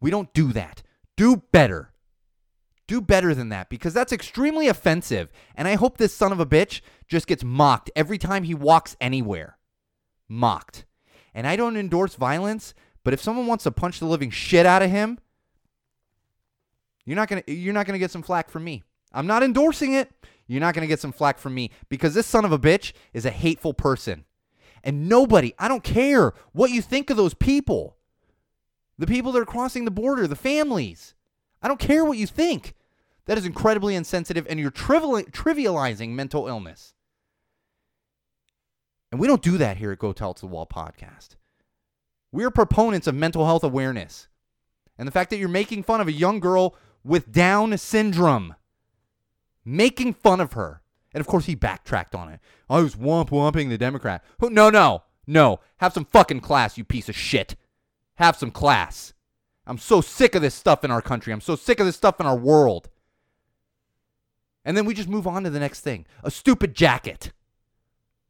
We 0.00 0.10
don't 0.10 0.32
do 0.34 0.52
that. 0.52 0.82
Do 1.16 1.44
better. 1.52 1.92
Do 2.88 3.00
better 3.00 3.34
than 3.34 3.48
that 3.50 3.68
because 3.68 3.94
that's 3.94 4.12
extremely 4.12 4.68
offensive. 4.68 5.30
And 5.54 5.68
I 5.68 5.76
hope 5.76 5.96
this 5.96 6.14
son 6.14 6.32
of 6.32 6.40
a 6.40 6.46
bitch 6.46 6.80
just 7.06 7.26
gets 7.26 7.44
mocked 7.44 7.90
every 7.94 8.18
time 8.18 8.42
he 8.42 8.54
walks 8.54 8.96
anywhere. 9.00 9.56
Mocked. 10.28 10.84
And 11.34 11.46
I 11.46 11.56
don't 11.56 11.76
endorse 11.76 12.16
violence, 12.16 12.74
but 13.04 13.12
if 13.12 13.20
someone 13.22 13.46
wants 13.46 13.64
to 13.64 13.70
punch 13.70 13.98
the 13.98 14.06
living 14.06 14.30
shit 14.30 14.66
out 14.66 14.82
of 14.82 14.90
him, 14.90 15.18
you're 17.04 17.16
not 17.16 17.28
gonna 17.28 17.42
you're 17.46 17.74
not 17.74 17.86
gonna 17.86 17.98
get 17.98 18.10
some 18.10 18.22
flack 18.22 18.50
from 18.50 18.64
me. 18.64 18.82
I'm 19.12 19.26
not 19.26 19.42
endorsing 19.42 19.92
it. 19.94 20.10
You're 20.46 20.60
not 20.60 20.74
gonna 20.74 20.86
get 20.86 21.00
some 21.00 21.12
flack 21.12 21.38
from 21.38 21.54
me 21.54 21.70
because 21.88 22.14
this 22.14 22.26
son 22.26 22.44
of 22.44 22.52
a 22.52 22.58
bitch 22.58 22.92
is 23.12 23.24
a 23.24 23.30
hateful 23.30 23.74
person. 23.74 24.24
And 24.84 25.08
nobody, 25.08 25.54
I 25.58 25.68
don't 25.68 25.84
care 25.84 26.32
what 26.52 26.70
you 26.70 26.82
think 26.82 27.10
of 27.10 27.16
those 27.16 27.34
people. 27.34 27.96
The 28.98 29.06
people 29.06 29.32
that 29.32 29.40
are 29.40 29.46
crossing 29.46 29.84
the 29.84 29.90
border, 29.90 30.26
the 30.26 30.36
families. 30.36 31.14
I 31.62 31.68
don't 31.68 31.80
care 31.80 32.04
what 32.04 32.18
you 32.18 32.26
think. 32.26 32.74
That 33.26 33.38
is 33.38 33.46
incredibly 33.46 33.94
insensitive, 33.94 34.46
and 34.50 34.58
you're 34.58 34.72
trivializing 34.72 36.10
mental 36.10 36.48
illness. 36.48 36.94
And 39.12 39.20
we 39.20 39.28
don't 39.28 39.42
do 39.42 39.58
that 39.58 39.76
here 39.76 39.92
at 39.92 39.98
Go 39.98 40.12
Tell 40.12 40.32
It 40.32 40.38
to 40.38 40.40
the 40.42 40.46
Wall 40.48 40.66
podcast. 40.66 41.36
We're 42.32 42.50
proponents 42.50 43.06
of 43.06 43.14
mental 43.14 43.44
health 43.44 43.62
awareness. 43.62 44.28
And 44.98 45.06
the 45.06 45.12
fact 45.12 45.30
that 45.30 45.36
you're 45.36 45.48
making 45.48 45.82
fun 45.84 46.00
of 46.00 46.08
a 46.08 46.12
young 46.12 46.40
girl 46.40 46.74
with 47.04 47.30
Down 47.30 47.76
syndrome, 47.78 48.54
making 49.64 50.14
fun 50.14 50.40
of 50.40 50.54
her, 50.54 50.82
and 51.14 51.20
of 51.20 51.26
course, 51.26 51.44
he 51.44 51.54
backtracked 51.54 52.14
on 52.14 52.30
it. 52.30 52.40
I 52.70 52.80
was 52.80 52.96
womp 52.96 53.28
womping 53.28 53.68
the 53.68 53.76
Democrat. 53.76 54.24
No, 54.40 54.70
no, 54.70 55.02
no. 55.26 55.60
Have 55.76 55.92
some 55.92 56.06
fucking 56.06 56.40
class, 56.40 56.78
you 56.78 56.84
piece 56.84 57.08
of 57.08 57.16
shit. 57.16 57.54
Have 58.14 58.36
some 58.36 58.50
class. 58.50 59.12
I'm 59.66 59.78
so 59.78 60.00
sick 60.00 60.34
of 60.34 60.42
this 60.42 60.54
stuff 60.54 60.84
in 60.84 60.90
our 60.90 61.02
country. 61.02 61.32
I'm 61.32 61.40
so 61.40 61.54
sick 61.54 61.80
of 61.80 61.86
this 61.86 61.96
stuff 61.96 62.18
in 62.18 62.26
our 62.26 62.36
world. 62.36 62.88
And 64.64 64.76
then 64.76 64.84
we 64.84 64.94
just 64.94 65.08
move 65.08 65.26
on 65.26 65.44
to 65.44 65.50
the 65.50 65.60
next 65.60 65.80
thing 65.80 66.06
a 66.22 66.30
stupid 66.30 66.74
jacket. 66.74 67.32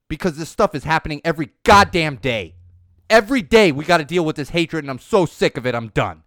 Because 0.09 0.37
this 0.37 0.51
stuff 0.51 0.75
is 0.75 0.85
happening 0.85 1.21
every 1.25 1.53
goddamn 1.65 2.17
day. 2.17 2.57
Every 3.13 3.43
day 3.43 3.73
we 3.73 3.85
got 3.85 3.99
to 3.99 4.07
deal 4.07 4.25
with 4.25 4.37
this 4.37 4.49
hatred, 4.49 4.85
and 4.85 4.91
I'm 4.91 4.99
so 4.99 5.27
sick 5.27 5.59
of 5.59 5.67
it. 5.67 5.75
I'm 5.75 5.89
done. 5.89 6.23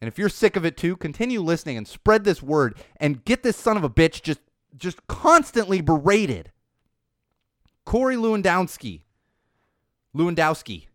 And 0.00 0.08
if 0.08 0.18
you're 0.18 0.28
sick 0.28 0.56
of 0.56 0.64
it 0.64 0.76
too, 0.76 0.96
continue 0.96 1.40
listening 1.40 1.76
and 1.76 1.86
spread 1.86 2.24
this 2.24 2.42
word 2.42 2.76
and 2.96 3.24
get 3.24 3.44
this 3.44 3.56
son 3.56 3.76
of 3.76 3.84
a 3.84 3.88
bitch 3.88 4.20
just 4.20 4.40
just 4.76 5.06
constantly 5.06 5.80
berated. 5.80 6.50
Corey 7.84 8.16
Lewandowski. 8.16 9.02
Lewandowski. 10.12 10.86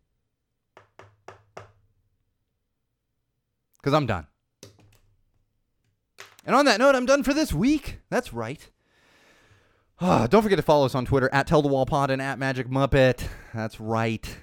Because 3.78 3.94
I'm 3.94 4.04
done. 4.04 4.26
And 6.44 6.54
on 6.54 6.66
that 6.66 6.78
note, 6.78 6.94
I'm 6.94 7.06
done 7.06 7.22
for 7.22 7.32
this 7.32 7.54
week. 7.54 8.00
That's 8.10 8.34
right. 8.34 8.68
Oh, 10.06 10.26
don't 10.26 10.42
forget 10.42 10.58
to 10.58 10.62
follow 10.62 10.84
us 10.84 10.94
on 10.94 11.06
Twitter 11.06 11.30
at 11.32 11.46
Tell 11.46 11.62
the 11.62 11.68
Wall 11.68 11.86
Pod 11.86 12.10
and 12.10 12.20
at 12.20 12.38
Magic 12.38 12.68
Muppet. 12.68 13.26
That's 13.54 13.80
right. 13.80 14.36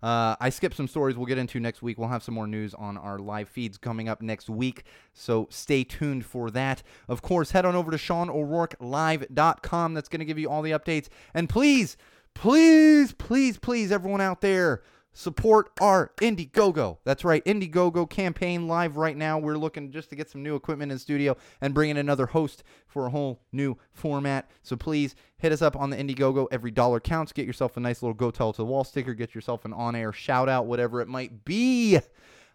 Uh, 0.00 0.36
I 0.38 0.48
skipped 0.50 0.76
some 0.76 0.86
stories 0.86 1.16
we'll 1.16 1.26
get 1.26 1.38
into 1.38 1.58
next 1.58 1.82
week. 1.82 1.98
We'll 1.98 2.06
have 2.06 2.22
some 2.22 2.36
more 2.36 2.46
news 2.46 2.72
on 2.72 2.96
our 2.96 3.18
live 3.18 3.48
feeds 3.48 3.78
coming 3.78 4.08
up 4.08 4.22
next 4.22 4.48
week, 4.48 4.84
so 5.14 5.48
stay 5.50 5.82
tuned 5.82 6.24
for 6.24 6.52
that. 6.52 6.84
Of 7.08 7.20
course, 7.20 7.50
head 7.50 7.64
on 7.64 7.74
over 7.74 7.90
to 7.90 7.96
SeanO'RourkeLive.com. 7.96 9.94
That's 9.94 10.08
going 10.08 10.20
to 10.20 10.24
give 10.24 10.38
you 10.38 10.48
all 10.48 10.62
the 10.62 10.70
updates. 10.70 11.08
And 11.34 11.48
please, 11.48 11.96
please, 12.34 13.10
please, 13.10 13.58
please, 13.58 13.90
everyone 13.90 14.20
out 14.20 14.40
there, 14.40 14.84
support 15.18 15.72
our 15.80 16.12
Indiegogo. 16.18 16.98
That's 17.02 17.24
right, 17.24 17.44
Indiegogo 17.44 18.08
campaign 18.08 18.68
live 18.68 18.96
right 18.96 19.16
now. 19.16 19.36
We're 19.36 19.58
looking 19.58 19.90
just 19.90 20.10
to 20.10 20.16
get 20.16 20.30
some 20.30 20.44
new 20.44 20.54
equipment 20.54 20.92
in 20.92 20.98
studio 20.98 21.36
and 21.60 21.74
bring 21.74 21.90
in 21.90 21.96
another 21.96 22.26
host 22.26 22.62
for 22.86 23.06
a 23.06 23.10
whole 23.10 23.40
new 23.50 23.76
format. 23.90 24.48
So 24.62 24.76
please 24.76 25.16
hit 25.38 25.50
us 25.50 25.60
up 25.60 25.74
on 25.74 25.90
the 25.90 25.96
Indiegogo. 25.96 26.46
Every 26.52 26.70
dollar 26.70 27.00
counts. 27.00 27.32
Get 27.32 27.48
yourself 27.48 27.76
a 27.76 27.80
nice 27.80 28.00
little 28.00 28.14
Go 28.14 28.30
Tell 28.30 28.52
to 28.52 28.58
the 28.58 28.64
Wall 28.64 28.84
sticker. 28.84 29.12
Get 29.12 29.34
yourself 29.34 29.64
an 29.64 29.72
on-air 29.72 30.12
shout 30.12 30.48
out, 30.48 30.66
whatever 30.66 31.00
it 31.00 31.08
might 31.08 31.44
be. 31.44 31.98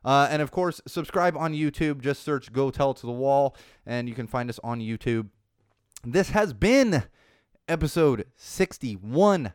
Uh, 0.05 0.29
and 0.31 0.41
of 0.41 0.49
course, 0.49 0.79
subscribe 0.87 1.35
on 1.35 1.53
YouTube. 1.53 1.99
Just 1.99 2.23
search 2.23 2.53
Go 2.53 2.71
Tell 2.71 2.93
to 2.93 3.05
the 3.05 3.11
Wall, 3.11 3.57
and 3.85 4.07
you 4.07 4.15
can 4.15 4.25
find 4.25 4.49
us 4.49 4.59
on 4.63 4.79
YouTube. 4.79 5.27
This 6.05 6.29
has 6.29 6.53
been 6.53 7.03
episode 7.67 8.25
61 8.37 9.51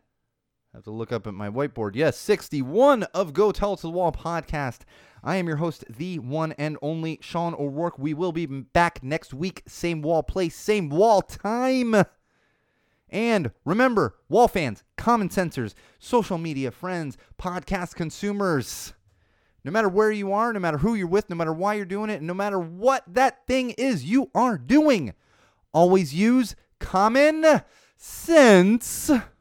have 0.74 0.84
to 0.84 0.90
look 0.90 1.12
up 1.12 1.26
at 1.26 1.34
my 1.34 1.48
whiteboard. 1.48 1.94
Yes, 1.94 2.16
61 2.18 3.04
of 3.14 3.32
Go 3.32 3.52
Tell 3.52 3.72
It 3.72 3.76
to 3.78 3.82
the 3.82 3.90
Wall 3.90 4.12
podcast. 4.12 4.80
I 5.24 5.36
am 5.36 5.48
your 5.48 5.56
host, 5.56 5.84
the 5.88 6.18
one 6.18 6.52
and 6.52 6.76
only 6.82 7.18
Sean 7.22 7.54
O'Rourke. 7.54 7.98
We 7.98 8.14
will 8.14 8.32
be 8.32 8.46
back 8.46 9.02
next 9.02 9.32
week. 9.32 9.62
Same 9.66 10.02
wall 10.02 10.22
place, 10.22 10.54
same 10.54 10.90
wall 10.90 11.22
time. 11.22 12.04
And 13.08 13.50
remember, 13.64 14.16
wall 14.28 14.46
fans, 14.46 14.84
common 14.96 15.30
sensors, 15.30 15.72
social 15.98 16.36
media 16.36 16.70
friends, 16.70 17.16
podcast 17.38 17.94
consumers. 17.94 18.92
No 19.64 19.72
matter 19.72 19.88
where 19.88 20.12
you 20.12 20.32
are, 20.32 20.52
no 20.52 20.60
matter 20.60 20.78
who 20.78 20.94
you're 20.94 21.06
with, 21.06 21.30
no 21.30 21.36
matter 21.36 21.52
why 21.52 21.74
you're 21.74 21.86
doing 21.86 22.10
it, 22.10 22.22
no 22.22 22.34
matter 22.34 22.58
what 22.58 23.02
that 23.06 23.46
thing 23.46 23.70
is 23.70 24.04
you 24.04 24.30
are 24.34 24.58
doing, 24.58 25.14
always 25.72 26.14
use 26.14 26.54
common 26.78 27.62
sense. 27.96 29.10